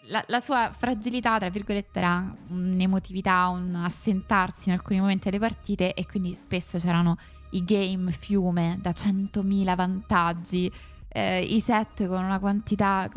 la, 0.09 0.22
la, 0.26 0.40
sua 0.40 0.70
fragilità, 0.76 1.39
tra 1.39 1.48
virgolette, 1.48 1.98
era 1.98 2.36
un'emotività, 2.48 3.48
un 3.48 3.74
assentarsi 3.74 4.68
in 4.68 4.74
alcuni 4.74 5.01
momenti 5.01 5.31
delle 5.31 5.39
partite 5.39 5.94
e 5.94 6.05
quindi 6.05 6.35
spesso 6.35 6.76
c'erano 6.76 7.16
i 7.52 7.64
game 7.64 8.10
fiume 8.10 8.78
da 8.78 8.90
100.000 8.90 9.74
vantaggi, 9.74 10.70
eh, 11.09 11.40
i 11.40 11.60
set 11.60 12.06
con 12.06 12.22
una 12.22 12.39
quantità, 12.39 13.09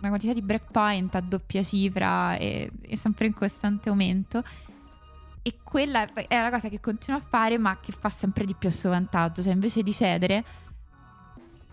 una 0.00 0.08
quantità 0.08 0.32
di 0.32 0.42
breakpoint 0.42 1.14
a 1.14 1.20
doppia 1.20 1.62
cifra 1.62 2.36
e, 2.36 2.70
e 2.80 2.96
sempre 2.96 3.26
in 3.26 3.34
costante 3.34 3.88
aumento. 3.88 4.42
E 5.42 5.56
quella 5.62 6.04
è 6.28 6.40
la 6.40 6.50
cosa 6.50 6.68
che 6.68 6.80
continua 6.80 7.18
a 7.18 7.22
fare, 7.22 7.56
ma 7.58 7.78
che 7.80 7.92
fa 7.92 8.10
sempre 8.10 8.44
di 8.44 8.54
più 8.54 8.68
a 8.68 8.72
suo 8.72 8.90
vantaggio. 8.90 9.42
Cioè, 9.42 9.52
invece 9.52 9.82
di 9.82 9.92
cedere, 9.92 10.44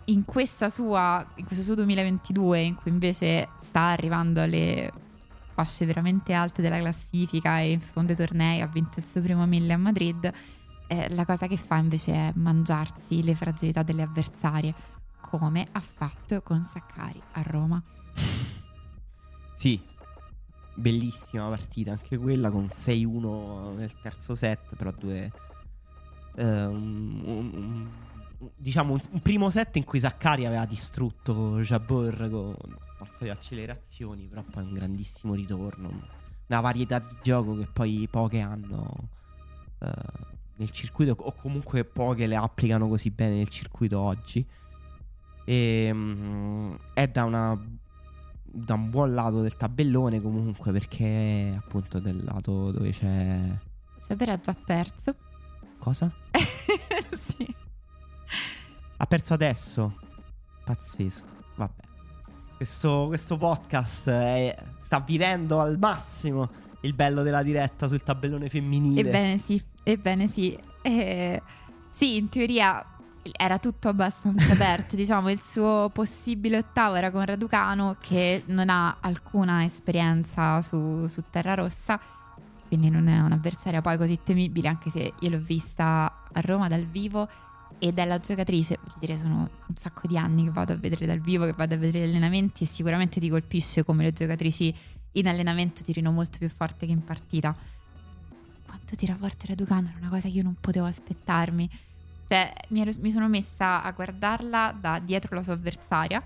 in, 0.05 0.23
sua, 0.69 1.25
in 1.35 1.45
questo 1.45 1.63
suo 1.63 1.75
2022, 1.75 2.59
in 2.59 2.75
cui 2.75 2.91
invece 2.91 3.49
sta 3.59 3.81
arrivando 3.81 4.41
alle 4.41 4.91
fasce 5.57 5.87
veramente 5.87 6.33
alte 6.33 6.61
della 6.61 6.77
classifica 6.77 7.59
e 7.59 7.71
in 7.71 7.79
fondo 7.79 8.11
ai 8.11 8.17
tornei 8.17 8.61
ha 8.61 8.67
vinto 8.67 8.99
il 8.99 9.05
suo 9.05 9.21
primo 9.21 9.47
mille 9.47 9.73
a 9.73 9.77
Madrid, 9.77 10.31
eh, 10.85 11.09
la 11.09 11.25
cosa 11.25 11.47
che 11.47 11.57
fa 11.57 11.77
invece 11.77 12.13
è 12.13 12.31
mangiarsi 12.35 13.23
le 13.23 13.33
fragilità 13.33 13.81
delle 13.81 14.03
avversarie, 14.03 14.73
come 15.19 15.67
ha 15.71 15.79
fatto 15.79 16.43
con 16.43 16.65
Saccari 16.67 17.19
a 17.31 17.41
Roma. 17.41 17.81
Sì, 19.55 19.81
bellissima 20.75 21.49
partita 21.49 21.91
anche 21.91 22.17
quella 22.17 22.49
con 22.49 22.69
6-1 22.71 23.75
nel 23.75 23.93
terzo 24.01 24.35
set, 24.35 24.75
però 24.75 24.91
due... 24.91 25.31
Eh, 26.35 26.65
un, 26.65 27.21
un, 27.23 27.89
diciamo 28.55 28.93
un, 28.93 29.21
primo 29.21 29.49
set 29.49 29.77
in 29.77 29.83
cui 29.83 29.99
Zaccari 29.99 30.45
aveva 30.45 30.65
distrutto 30.65 31.59
Jabor 31.61 32.29
con 32.29 32.55
forza 32.97 33.23
di 33.23 33.29
accelerazioni, 33.29 34.27
però 34.27 34.43
poi 34.43 34.63
un 34.63 34.73
grandissimo 34.73 35.33
ritorno, 35.33 35.89
una 36.47 36.61
varietà 36.61 36.99
di 36.99 37.15
gioco 37.23 37.55
che 37.55 37.67
poi 37.71 38.07
poche 38.09 38.39
hanno 38.39 39.09
eh, 39.79 39.91
nel 40.57 40.71
circuito 40.71 41.15
o 41.17 41.33
comunque 41.33 41.83
poche 41.85 42.27
le 42.27 42.35
applicano 42.35 42.87
così 42.87 43.09
bene 43.11 43.37
nel 43.37 43.49
circuito 43.49 43.99
oggi. 43.99 44.45
E, 45.45 45.89
um, 45.91 46.77
è 46.93 47.07
da 47.07 47.23
una 47.23 47.59
da 48.49 48.73
un 48.75 48.89
buon 48.89 49.13
lato 49.13 49.41
del 49.41 49.55
tabellone 49.55 50.21
comunque 50.21 50.71
perché 50.71 51.53
appunto 51.55 51.99
del 51.99 52.23
lato 52.23 52.71
dove 52.71 52.91
c'è 52.91 53.57
Saper 53.97 54.29
ha 54.29 54.39
già 54.39 54.53
perso. 54.53 55.15
Cosa? 55.79 56.11
sì. 57.11 57.55
Ha 58.97 59.05
perso 59.05 59.33
adesso? 59.33 59.99
Pazzesco. 60.63 61.25
Vabbè. 61.55 61.81
Questo, 62.55 63.05
questo 63.07 63.37
podcast 63.37 64.09
è, 64.09 64.55
sta 64.79 64.99
vivendo 64.99 65.59
al 65.59 65.77
massimo 65.77 66.49
il 66.81 66.93
bello 66.93 67.23
della 67.23 67.43
diretta 67.43 67.87
sul 67.87 68.03
tabellone 68.03 68.49
femminile. 68.49 69.01
Ebbene 69.01 69.37
sì 69.37 69.61
ebbene 69.83 70.27
sì. 70.27 70.57
Eh, 70.81 71.41
sì 71.89 72.17
in 72.17 72.29
teoria 72.29 72.85
era 73.35 73.59
tutto 73.59 73.89
abbastanza 73.89 74.53
aperto. 74.53 74.95
diciamo, 74.97 75.29
il 75.29 75.41
suo 75.41 75.89
possibile 75.93 76.57
ottavo 76.57 76.95
era 76.95 77.11
con 77.11 77.25
Raducano, 77.25 77.97
che 77.99 78.43
non 78.47 78.69
ha 78.69 78.97
alcuna 78.99 79.63
esperienza 79.63 80.61
su, 80.61 81.07
su 81.07 81.23
terra 81.29 81.53
rossa, 81.53 81.99
quindi 82.67 82.89
non 82.89 83.07
è 83.07 83.19
un'avversaria 83.19 83.81
poi 83.81 83.97
così 83.97 84.19
temibile, 84.23 84.67
anche 84.67 84.89
se 84.89 85.13
io 85.19 85.29
l'ho 85.29 85.41
vista 85.41 86.27
a 86.31 86.41
Roma 86.41 86.67
dal 86.67 86.85
vivo. 86.85 87.27
Ed 87.79 87.99
è 87.99 88.05
la 88.05 88.19
giocatrice, 88.19 88.79
voglio 88.79 88.97
dire, 88.99 89.17
sono 89.17 89.49
un 89.67 89.75
sacco 89.75 90.07
di 90.07 90.17
anni 90.17 90.45
che 90.45 90.49
vado 90.49 90.73
a 90.73 90.75
vedere 90.77 91.05
dal 91.05 91.19
vivo, 91.19 91.45
che 91.45 91.53
vado 91.53 91.75
a 91.75 91.77
vedere 91.77 92.07
gli 92.07 92.09
allenamenti 92.09 92.63
e 92.63 92.67
sicuramente 92.67 93.19
ti 93.19 93.29
colpisce 93.29 93.83
come 93.83 94.03
le 94.03 94.13
giocatrici 94.13 94.73
in 95.11 95.27
allenamento 95.27 95.83
tirino 95.83 96.11
molto 96.11 96.39
più 96.39 96.49
forte 96.49 96.87
che 96.87 96.91
in 96.91 97.03
partita. 97.03 97.55
Quanto 98.65 98.95
tira 98.95 99.15
forte 99.15 99.47
Raducano 99.47 99.89
era 99.89 99.97
una 99.99 100.09
cosa 100.09 100.27
che 100.27 100.35
io 100.35 100.43
non 100.43 100.55
potevo 100.59 100.87
aspettarmi 100.87 101.69
cioè, 102.27 102.53
mi, 102.69 102.81
ero, 102.81 102.91
mi, 102.99 103.09
sono 103.09 103.29
messa 103.29 103.81
a 103.81 103.91
guardarla 103.91 104.75
da 104.77 104.99
dietro 104.99 105.35
la 105.35 105.43
sua 105.43 105.53
avversaria, 105.53 106.21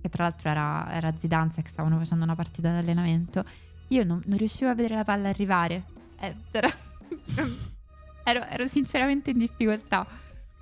che 0.00 0.08
tra 0.08 0.22
l'altro 0.22 0.48
era, 0.48 0.92
era 0.92 1.12
Zidanza, 1.18 1.62
che 1.62 1.68
stavano 1.68 1.98
facendo 1.98 2.22
una 2.22 2.36
partita 2.36 2.70
di 2.70 2.76
allenamento. 2.76 3.44
Io 3.88 4.04
non, 4.04 4.22
non 4.26 4.38
riuscivo 4.38 4.70
a 4.70 4.74
vedere 4.74 4.94
la 4.94 5.04
palla 5.04 5.28
arrivare. 5.28 5.82
Eh, 6.20 6.34
c'era... 6.52 6.70
ero, 8.22 8.44
ero 8.46 8.66
sinceramente 8.68 9.30
in 9.30 9.38
difficoltà. 9.38 10.06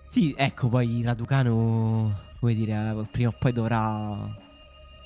Sì, 0.07 0.35
ecco, 0.35 0.69
poi 0.69 1.03
Raducano, 1.03 2.19
come 2.41 2.55
dire, 2.55 3.07
prima 3.11 3.29
o 3.29 3.35
poi 3.39 3.53
dovrà, 3.53 4.35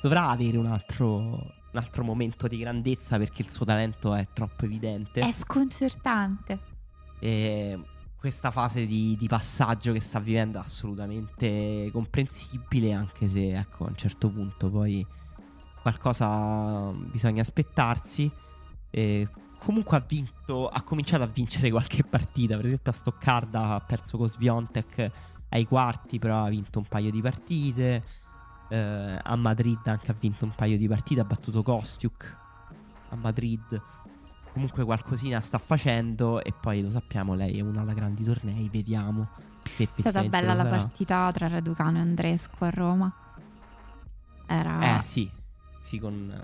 dovrà 0.00 0.28
avere 0.28 0.56
un 0.56 0.66
altro, 0.66 1.16
un 1.16 1.50
altro 1.72 2.04
momento 2.04 2.46
di 2.46 2.58
grandezza 2.58 3.18
perché 3.18 3.42
il 3.42 3.50
suo 3.50 3.64
talento 3.64 4.14
è 4.14 4.28
troppo 4.32 4.66
evidente. 4.66 5.20
È 5.20 5.32
sconcertante. 5.32 6.76
E 7.18 7.76
questa 8.18 8.50
fase 8.50 8.84
di, 8.84 9.16
di, 9.16 9.28
passaggio 9.28 9.92
che 9.92 10.00
sta 10.00 10.18
vivendo 10.18 10.58
è 10.58 10.60
assolutamente 10.60 11.88
comprensibile, 11.92 12.92
anche 12.92 13.28
se 13.28 13.52
ecco, 13.56 13.84
a 13.84 13.88
un 13.88 13.96
certo 13.96 14.28
punto 14.28 14.68
poi 14.68 15.06
qualcosa 15.80 16.90
bisogna 16.92 17.42
aspettarsi. 17.42 18.30
E 18.90 19.28
comunque 19.58 19.96
ha 19.96 20.04
vinto, 20.06 20.68
ha 20.68 20.82
cominciato 20.82 21.22
a 21.22 21.26
vincere 21.26 21.70
qualche 21.70 22.02
partita, 22.02 22.56
per 22.56 22.66
esempio 22.66 22.90
a 22.90 22.94
Stoccarda 22.94 23.74
ha 23.74 23.80
perso 23.80 24.18
con 24.18 24.28
Sviontek 24.28 25.10
ai 25.50 25.64
quarti, 25.66 26.18
però 26.18 26.44
ha 26.44 26.48
vinto 26.48 26.80
un 26.80 26.86
paio 26.86 27.10
di 27.10 27.20
partite. 27.20 28.04
Eh, 28.68 29.18
a 29.22 29.36
Madrid 29.36 29.78
anche 29.84 30.10
ha 30.10 30.16
vinto 30.18 30.44
un 30.44 30.52
paio 30.54 30.76
di 30.76 30.88
partite, 30.88 31.20
ha 31.20 31.24
battuto 31.24 31.62
Kostiuk 31.62 32.36
a 33.10 33.16
Madrid 33.16 33.80
comunque 34.58 34.82
qualcosina 34.82 35.40
sta 35.40 35.58
facendo 35.58 36.42
e 36.42 36.52
poi 36.52 36.82
lo 36.82 36.90
sappiamo, 36.90 37.34
lei 37.34 37.58
è 37.58 37.60
una 37.60 37.84
da 37.84 37.92
grandi 37.92 38.24
tornei, 38.24 38.68
vediamo. 38.68 39.28
È 39.76 39.86
stata 40.00 40.24
bella 40.24 40.52
la 40.52 40.66
partita 40.66 41.30
tra 41.32 41.46
Raducano 41.46 41.98
e 41.98 42.00
Andresco 42.00 42.64
a 42.64 42.70
Roma. 42.70 43.14
Era... 44.46 44.98
Eh 44.98 45.02
sì, 45.02 45.30
sì 45.80 46.00
con... 46.00 46.34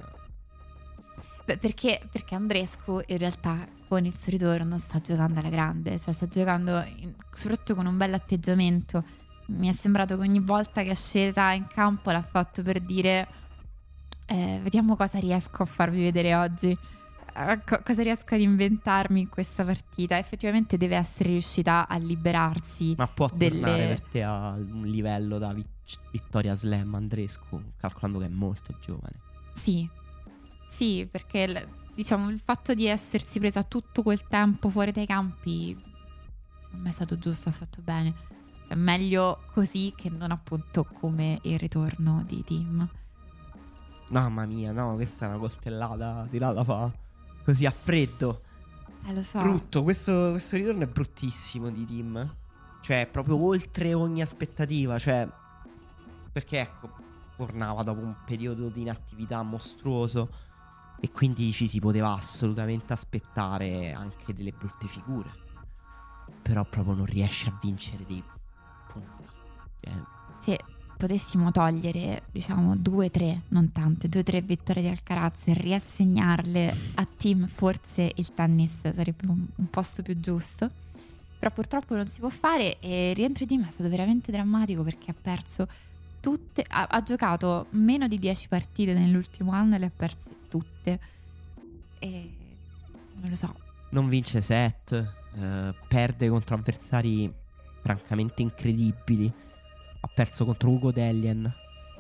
Beh, 1.45 1.59
perché, 1.59 2.01
perché 2.11 2.37
Andrescu 2.37 3.01
in 3.05 3.19
realtà 3.19 3.67
con 3.89 4.05
il 4.05 4.17
suo 4.17 4.31
ritorno 4.31 4.79
sta 4.79 5.01
giocando 5.01 5.41
alla 5.41 5.49
grande, 5.49 5.99
cioè 5.99 6.15
sta 6.15 6.29
giocando 6.29 6.85
in, 6.99 7.13
soprattutto 7.33 7.75
con 7.75 7.87
un 7.87 7.97
bel 7.97 8.15
atteggiamento. 8.15 9.03
Mi 9.47 9.69
è 9.69 9.73
sembrato 9.73 10.17
che 10.17 10.23
ogni 10.23 10.41
volta 10.41 10.83
che 10.83 10.91
è 10.91 10.95
scesa 10.95 11.51
in 11.51 11.67
campo 11.67 12.13
l'ha 12.13 12.23
fatto 12.23 12.63
per 12.63 12.79
dire 12.79 13.27
eh, 14.27 14.61
vediamo 14.63 14.95
cosa 14.95 15.19
riesco 15.19 15.65
a 15.65 15.67
farvi 15.67 16.01
vedere 16.01 16.35
oggi 16.37 16.75
co- 17.65 17.83
cosa 17.83 18.03
riesco 18.03 18.35
ad 18.35 18.41
inventarmi 18.41 19.21
in 19.21 19.29
questa 19.29 19.65
partita. 19.65 20.17
Effettivamente 20.19 20.77
deve 20.77 20.97
essere 20.97 21.31
riuscita 21.31 21.89
a 21.89 21.97
liberarsi. 21.97 22.95
Ma 22.97 23.09
può 23.09 23.29
delle... 23.33 23.61
tornare 23.61 23.87
per 23.87 24.03
te 24.03 24.23
a 24.23 24.51
un 24.53 24.87
livello 24.87 25.39
da 25.39 25.53
vi- 25.53 25.67
Vittoria 26.11 26.55
Slam 26.55 26.95
Andrescu, 26.95 27.61
calcolando 27.77 28.19
che 28.21 28.27
è 28.27 28.29
molto 28.29 28.75
giovane. 28.81 29.21
Sì, 29.53 29.89
sì, 30.67 31.07
perché 31.11 31.49
l- 31.49 31.69
diciamo 31.95 32.31
il 32.31 32.41
fatto 32.43 32.75
di 32.75 32.87
essersi 32.87 33.39
presa 33.39 33.63
tutto 33.63 34.03
quel 34.03 34.27
tempo 34.27 34.69
fuori 34.69 34.93
dai 34.93 35.07
campi, 35.07 35.77
secondo 36.63 36.83
me 36.83 36.89
è 36.89 36.93
stato 36.93 37.19
giusto, 37.19 37.49
ha 37.49 37.53
fatto 37.53 37.83
bene. 37.83 38.15
È 38.67 38.75
meglio 38.75 39.43
così 39.53 39.93
che 39.95 40.09
non 40.09 40.31
appunto 40.31 40.85
come 40.85 41.39
il 41.43 41.59
ritorno 41.59 42.25
di 42.27 42.43
Tim. 42.45 42.89
Mamma 44.11 44.47
mia, 44.47 44.73
no, 44.73 44.95
questa 44.95 45.27
è 45.27 45.29
una 45.29 45.39
coltellata 45.39 46.27
tirata 46.31 46.65
fa 46.65 47.03
così 47.45 47.67
a 47.67 47.71
freddo. 47.71 48.43
Eh, 49.07 49.15
lo 49.15 49.23
so. 49.23 49.39
Brutto, 49.39 49.83
questo, 49.83 50.31
questo 50.31 50.57
ritorno 50.57 50.83
è 50.83 50.87
bruttissimo 50.87 51.71
di 51.71 51.85
Tim. 51.85 52.37
Cioè, 52.81 53.09
proprio 53.11 53.43
oltre 53.43 53.95
ogni 53.95 54.23
aspettativa. 54.23 54.99
Cioè, 54.99 55.29
perché 56.33 56.61
ecco, 56.61 56.91
tornava 57.37 57.83
dopo 57.83 58.01
un 58.01 58.15
periodo 58.25 58.69
di 58.69 58.81
inattività 58.81 59.43
mostruoso. 59.43 60.43
E 61.01 61.11
quindi 61.11 61.53
ci 61.53 61.69
si 61.69 61.81
poteva 61.81 62.15
assolutamente 62.15 62.95
aspettare 62.95 63.93
anche 63.93 64.33
delle 64.33 64.53
brutte 64.53 64.87
figure. 64.87 65.31
Però 66.41 66.65
proprio 66.65 66.95
non 66.95 67.05
riesce 67.05 67.51
a 67.51 67.59
vincere 67.61 68.07
dei 68.07 68.23
punti. 68.89 69.25
Cioè, 69.81 69.93
sì, 70.41 70.59
potessimo 71.07 71.51
togliere, 71.51 72.23
diciamo, 72.33 72.77
due 72.77 73.11
tre, 73.11 73.43
non 73.49 73.73
tante, 73.73 74.09
due 74.09 74.21
o 74.21 74.23
tre 74.23 74.41
vittorie 74.41 74.83
di 74.83 74.89
Alcaraz 74.89 75.43
e 75.45 75.53
riassegnarle 75.53 76.77
a 76.95 77.07
team, 77.07 77.47
forse 77.47 78.11
il 78.15 78.33
tennis 78.33 78.91
sarebbe 78.91 79.27
un, 79.27 79.45
un 79.55 79.69
posto 79.69 80.03
più 80.03 80.19
giusto. 80.19 80.71
Però 81.39 81.55
purtroppo 81.55 81.95
non 81.95 82.07
si 82.07 82.21
può 82.21 82.31
fare 82.31 82.79
e 82.81 83.11
il 83.11 83.17
rientro 83.17 83.45
di 83.45 83.55
team 83.55 83.67
è 83.67 83.71
stato 83.71 83.91
veramente 83.91 84.33
drammatico 84.33 84.83
perché 84.83 85.11
ha 85.11 85.15
perso 85.21 85.69
tutte, 86.21 86.65
ha, 86.67 86.87
ha 86.89 87.03
giocato 87.03 87.67
meno 87.71 88.09
di 88.09 88.19
10 88.19 88.49
partite 88.49 88.95
nell'ultimo 88.95 89.53
anno 89.53 89.75
e 89.75 89.79
le 89.79 89.87
ha 89.87 89.93
perse 89.95 90.31
tutte. 90.49 91.01
E 91.99 92.31
non 93.21 93.29
lo 93.29 93.37
so. 93.37 93.55
Non 93.91 94.09
vince 94.09 94.41
set, 94.41 94.93
eh, 94.93 95.75
perde 95.87 96.29
contro 96.31 96.57
avversari 96.57 97.31
francamente 97.83 98.41
incredibili 98.41 99.31
ha 100.05 100.09
perso 100.13 100.45
contro 100.45 100.71
Ugo 100.71 100.93
Dellien 100.93 101.51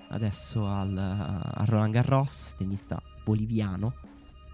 adesso 0.09 0.67
al, 0.67 0.97
a 0.97 1.65
Roland 1.65 1.93
Garros, 1.93 2.55
tennista 2.57 3.01
boliviano. 3.25 3.95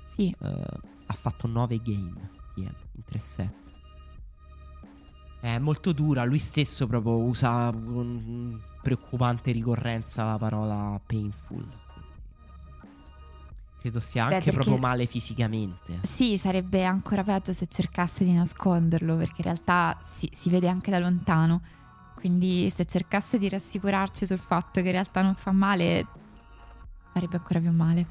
Sì. 0.06 0.34
Uh, 0.38 0.46
ha 0.46 1.14
fatto 1.14 1.48
9 1.48 1.82
game 1.82 2.30
in 2.54 2.72
3 3.04 3.18
set. 3.18 3.54
È 5.40 5.58
molto 5.58 5.92
dura, 5.92 6.24
lui 6.24 6.38
stesso 6.38 6.86
proprio 6.86 7.16
usa 7.16 7.70
con 7.72 8.62
preoccupante 8.82 9.50
ricorrenza 9.50 10.24
la 10.24 10.38
parola 10.38 11.00
painful. 11.04 11.66
Credo 13.80 13.98
sia 13.98 14.26
Beh, 14.26 14.34
anche 14.34 14.50
perché- 14.50 14.60
proprio 14.60 14.76
male 14.76 15.06
fisicamente. 15.06 16.00
Sì, 16.02 16.38
sarebbe 16.38 16.84
ancora 16.84 17.24
peggio 17.24 17.52
se 17.52 17.66
cercasse 17.66 18.24
di 18.24 18.32
nasconderlo, 18.32 19.16
perché 19.16 19.36
in 19.38 19.44
realtà 19.44 19.98
si, 20.02 20.30
si 20.32 20.50
vede 20.50 20.68
anche 20.68 20.90
da 20.90 20.98
lontano. 20.98 21.62
Quindi 22.20 22.70
se 22.70 22.84
cercasse 22.84 23.38
di 23.38 23.48
rassicurarci 23.48 24.26
sul 24.26 24.38
fatto 24.38 24.80
che 24.82 24.86
in 24.86 24.92
realtà 24.92 25.22
non 25.22 25.34
fa 25.34 25.52
male, 25.52 26.06
farebbe 27.12 27.36
ancora 27.36 27.60
più 27.60 27.72
male. 27.72 28.06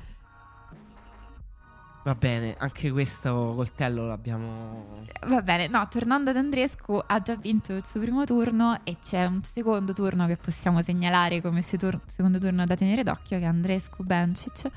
Va 2.04 2.16
bene, 2.16 2.56
anche 2.58 2.90
questo 2.92 3.54
coltello 3.56 4.08
l'abbiamo. 4.08 5.04
Va 5.28 5.42
bene, 5.44 5.68
no, 5.68 5.86
tornando 5.88 6.32
ad 6.32 6.38
Andrescu, 6.38 7.00
ha 7.06 7.22
già 7.22 7.36
vinto 7.36 7.74
il 7.74 7.86
suo 7.86 8.00
primo 8.00 8.24
turno 8.24 8.80
e 8.84 8.98
c'è 9.00 9.26
un 9.26 9.44
secondo 9.44 9.94
turno 9.94 10.26
che 10.26 10.38
possiamo 10.38 10.82
segnalare 10.82 11.40
come 11.40 11.62
tur- 11.62 12.02
secondo 12.08 12.40
turno 12.40 12.66
da 12.66 12.76
tenere 12.76 13.04
d'occhio, 13.04 13.38
che 13.38 13.44
è 13.44 13.48
Andrescu 13.48 14.04
Bencic. 14.04 14.72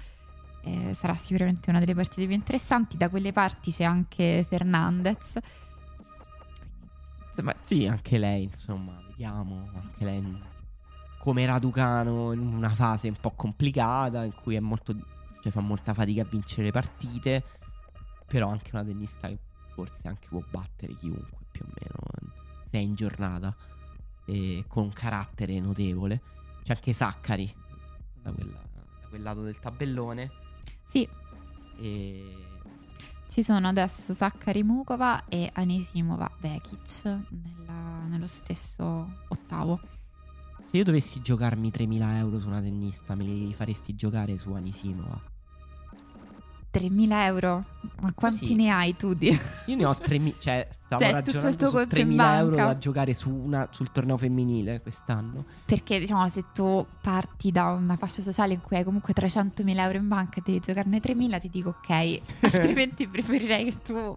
Eh, 0.64 0.94
sarà 0.94 1.14
sicuramente 1.14 1.70
una 1.70 1.78
delle 1.78 1.94
partite 1.94 2.26
più 2.26 2.34
interessanti. 2.34 2.98
Da 2.98 3.09
quelle 3.09 3.32
parti 3.32 3.70
c'è 3.72 3.84
anche 3.84 4.44
Fernandez. 4.46 5.38
Insomma, 7.32 7.54
Sì, 7.62 7.86
anche 7.86 8.18
lei, 8.18 8.44
insomma, 8.44 9.00
vediamo. 9.09 9.70
Anche 9.74 10.04
lei 10.04 10.42
come 11.18 11.46
Raducano 11.46 12.32
in 12.32 12.40
una 12.40 12.68
fase 12.70 13.09
un 13.09 13.16
po' 13.20 13.30
complicata 13.30 14.24
in 14.24 14.34
cui 14.34 14.56
è 14.56 14.60
molto, 14.60 14.94
cioè 15.40 15.52
fa 15.52 15.60
molta 15.60 15.94
fatica 15.94 16.22
a 16.22 16.26
vincere 16.26 16.64
le 16.64 16.70
partite. 16.72 17.44
Però 18.26 18.48
anche 18.48 18.70
una 18.72 18.84
tennista 18.84 19.28
che 19.28 19.38
forse 19.74 20.09
anche 20.09 20.28
può 20.28 20.42
battere 20.50 20.94
chiunque 20.96 21.38
più 21.50 21.64
o 21.64 21.68
meno 21.78 22.30
se 22.64 22.78
è 22.78 22.80
in 22.80 22.94
giornata 22.94 23.54
e 24.24 24.64
con 24.66 24.84
un 24.84 24.92
carattere 24.92 25.59
notevole. 25.60 26.20
C'è 26.62 26.74
anche 26.74 26.92
Saccari 26.92 27.52
da, 28.14 28.30
quella- 28.32 28.62
da 28.74 29.09
quel 29.09 29.22
lato 29.22 29.42
del 29.42 29.59
tabellone. 29.59 30.30
sì, 30.86 31.09
E 31.78 32.34
ci 33.32 33.42
sono 33.42 33.66
adesso 33.66 34.12
Sakkari 34.12 34.62
Mukova 34.62 35.24
e 35.26 35.48
Anisimova 35.54 36.30
Vekic 36.38 37.02
nella- 37.30 38.04
nello 38.06 38.26
stesso 38.26 39.09
ottavo. 39.28 39.80
se 40.66 40.76
io 40.76 40.84
dovessi 40.84 41.22
giocarmi 41.22 41.70
3.000 41.70 42.18
euro 42.18 42.38
su 42.40 42.48
una 42.48 42.60
tennista, 42.60 43.14
me 43.14 43.24
li 43.24 43.54
faresti 43.54 43.94
giocare 43.94 44.36
su 44.36 44.52
Anisimova? 44.52 45.18
3.000 46.72 47.24
euro? 47.24 47.64
Ma 48.00 48.12
quanti 48.14 48.46
Sì. 48.46 48.54
ne 48.54 48.70
hai 48.70 48.96
tu 48.96 49.12
di... 49.14 49.28
Io 49.66 49.76
ne 49.76 49.84
ho 49.84 49.90
3.000, 49.92 50.34
cioè 50.38 50.68
stavo 50.70 51.02
Cioè, 51.02 51.10
tutto 51.22 51.28
il 51.30 51.34
ragionando 51.34 51.56
tuo 51.56 51.68
su 51.68 51.74
conto 51.74 52.00
in 52.00 52.08
3.000 52.08 52.36
euro 52.36 52.56
da 52.56 52.78
giocare 52.78 53.14
su 53.14 53.30
una- 53.30 53.68
sul 53.70 53.92
torneo 53.92 54.16
femminile 54.16 54.80
quest'anno. 54.80 55.44
Perché 55.66 55.98
diciamo 55.98 56.28
se 56.28 56.44
tu 56.54 56.84
parti 57.00 57.52
da 57.52 57.66
una 57.66 57.96
fascia 57.96 58.22
sociale 58.22 58.54
in 58.54 58.60
cui 58.62 58.76
hai 58.76 58.84
comunque 58.84 59.12
300.000 59.12 59.78
euro 59.80 59.98
in 59.98 60.08
banca 60.08 60.38
e 60.38 60.42
devi 60.44 60.60
giocarne 60.60 60.98
3.000 61.00 61.40
ti 61.40 61.50
dico 61.50 61.68
ok, 61.78 62.20
altrimenti 62.54 63.06
preferirei 63.06 63.64
che 63.64 63.76
tu 63.82 64.16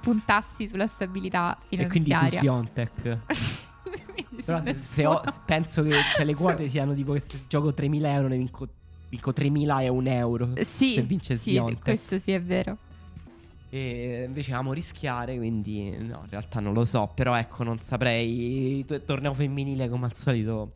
puntassi 0.00 0.66
sulla 0.66 0.86
stabilità 0.88 1.56
E 1.68 1.86
quindi 1.86 2.10
su 2.12 2.18
finanziaria. 2.18 2.38
Sviontek. 2.40 3.18
Quindi 4.12 4.40
su 4.42 4.46
Però 4.46 4.62
se, 4.62 4.74
se 4.74 5.06
ho- 5.06 5.22
penso 5.44 5.82
che 5.82 5.92
cioè, 6.14 6.24
le 6.24 6.34
quote 6.34 6.68
siano 6.68 6.92
tipo 6.94 7.12
che 7.12 7.20
se 7.20 7.44
gioco 7.48 7.68
3.000 7.68 8.04
euro 8.06 8.28
ne 8.28 8.36
vinco, 8.36 8.66
vinco 9.12 9.32
3.000 9.32 9.82
e 9.82 9.88
un 9.88 10.06
euro. 10.06 10.52
Sì, 10.64 10.94
se 10.94 11.02
vince 11.02 11.36
sì, 11.36 11.50
Swiatek. 11.50 11.82
questo 11.82 12.18
sì 12.18 12.32
è 12.32 12.40
vero. 12.40 12.78
E 13.68 14.24
invece 14.26 14.52
amo 14.54 14.72
rischiare, 14.72 15.36
quindi 15.36 15.90
no, 15.90 16.20
in 16.24 16.30
realtà 16.30 16.60
non 16.60 16.72
lo 16.72 16.84
so. 16.84 17.10
Però 17.14 17.34
ecco, 17.36 17.62
non 17.62 17.78
saprei. 17.78 18.84
Torneo 19.04 19.34
femminile 19.34 19.88
come 19.88 20.06
al 20.06 20.14
solito 20.14 20.72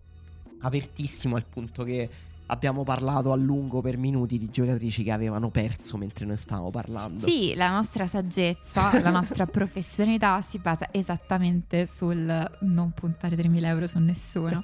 apertissimo 0.61 1.37
al 1.37 1.45
punto 1.45 1.85
che 1.85 2.09
abbiamo 2.47 2.85
parlato 2.85 3.33
a 3.33 3.37
lungo 3.37 3.81
per 3.81 3.97
minuti 3.97 4.39
di 4.39 4.49
giocatrici 4.51 5.03
che 5.03 5.11
avevano 5.11 5.51
perso 5.51 5.97
mentre 5.97 6.27
noi 6.27 6.37
stavamo 6.37 6.71
parlando. 6.71 7.27
Sì, 7.27 7.55
la 7.55 7.71
nostra 7.71 8.07
saggezza, 8.07 9.01
la 9.01 9.11
nostra 9.11 9.45
professionalità 9.49 10.41
si 10.43 10.59
basa 10.59 10.89
esattamente 10.93 11.87
sul 11.87 12.51
non 12.61 12.93
puntare 12.93 13.37
3.000 13.37 13.65
euro 13.65 13.87
su 13.87 13.99
nessuno. 13.99 14.63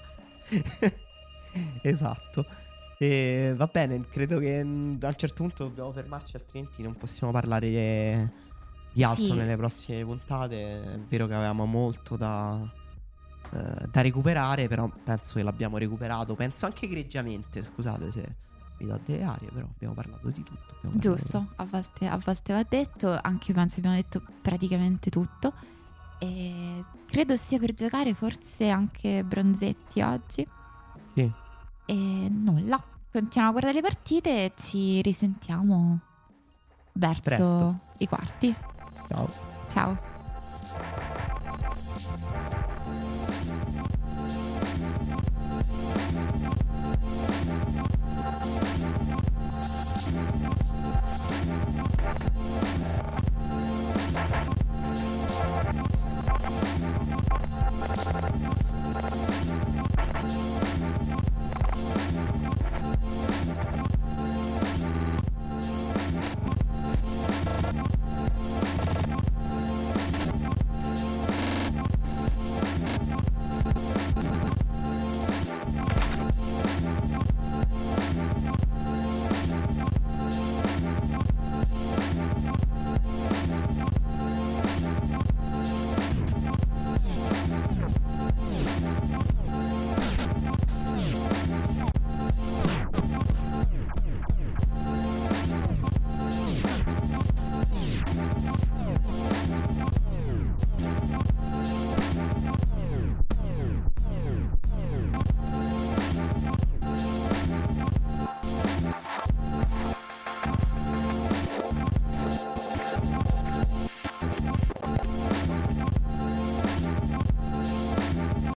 esatto. 1.82 2.46
E 3.02 3.52
va 3.56 3.66
bene, 3.66 4.06
credo 4.08 4.38
che 4.38 4.62
mm, 4.62 4.94
a 5.00 5.08
un 5.08 5.14
certo 5.16 5.42
punto 5.42 5.64
dobbiamo 5.64 5.90
fermarci, 5.90 6.36
altrimenti 6.36 6.84
non 6.84 6.94
possiamo 6.94 7.32
parlare 7.32 7.68
di, 7.68 8.30
di 8.92 9.02
altro 9.02 9.24
Sì. 9.24 9.32
nelle 9.32 9.56
prossime 9.56 10.04
puntate. 10.04 10.84
È 10.84 10.98
vero 11.08 11.26
che 11.26 11.34
avevamo 11.34 11.66
molto 11.66 12.16
da, 12.16 12.60
eh, 13.54 13.86
da 13.90 14.00
recuperare, 14.02 14.68
però 14.68 14.88
penso 15.02 15.34
che 15.34 15.42
l'abbiamo 15.42 15.78
recuperato. 15.78 16.36
Penso 16.36 16.66
anche 16.66 16.84
egregiamente, 16.84 17.64
scusate 17.64 18.12
se 18.12 18.34
mi 18.78 18.86
do 18.86 19.00
delle 19.04 19.24
arie, 19.24 19.48
però 19.50 19.66
abbiamo 19.68 19.94
parlato 19.94 20.28
di 20.28 20.44
tutto. 20.44 20.74
parlato 20.80 20.98
Giusto, 20.98 21.48
a 21.56 21.64
volte, 21.64 22.06
a 22.06 22.20
volte 22.24 22.52
va 22.52 22.62
detto, 22.68 23.18
anche 23.20 23.50
io 23.50 23.54
penso 23.56 23.78
abbiamo 23.80 23.96
detto 23.96 24.22
praticamente 24.40 25.10
tutto. 25.10 25.52
E 26.20 26.84
credo 27.06 27.34
sia 27.34 27.58
per 27.58 27.74
giocare 27.74 28.14
forse 28.14 28.68
anche 28.68 29.24
Bronzetti 29.24 30.00
oggi. 30.02 30.46
Sì. 31.14 31.32
E 31.84 32.28
nulla, 32.30 32.80
continuiamo 33.12 33.48
a 33.48 33.52
guardare 33.52 33.74
le 33.74 33.82
partite 33.82 34.44
e 34.44 34.52
ci 34.56 35.02
risentiamo 35.02 36.00
verso 36.92 37.22
Presto. 37.22 37.78
i 37.98 38.08
quarti. 38.08 38.54
Ciao. 39.08 39.30
Ciao. 39.68 40.11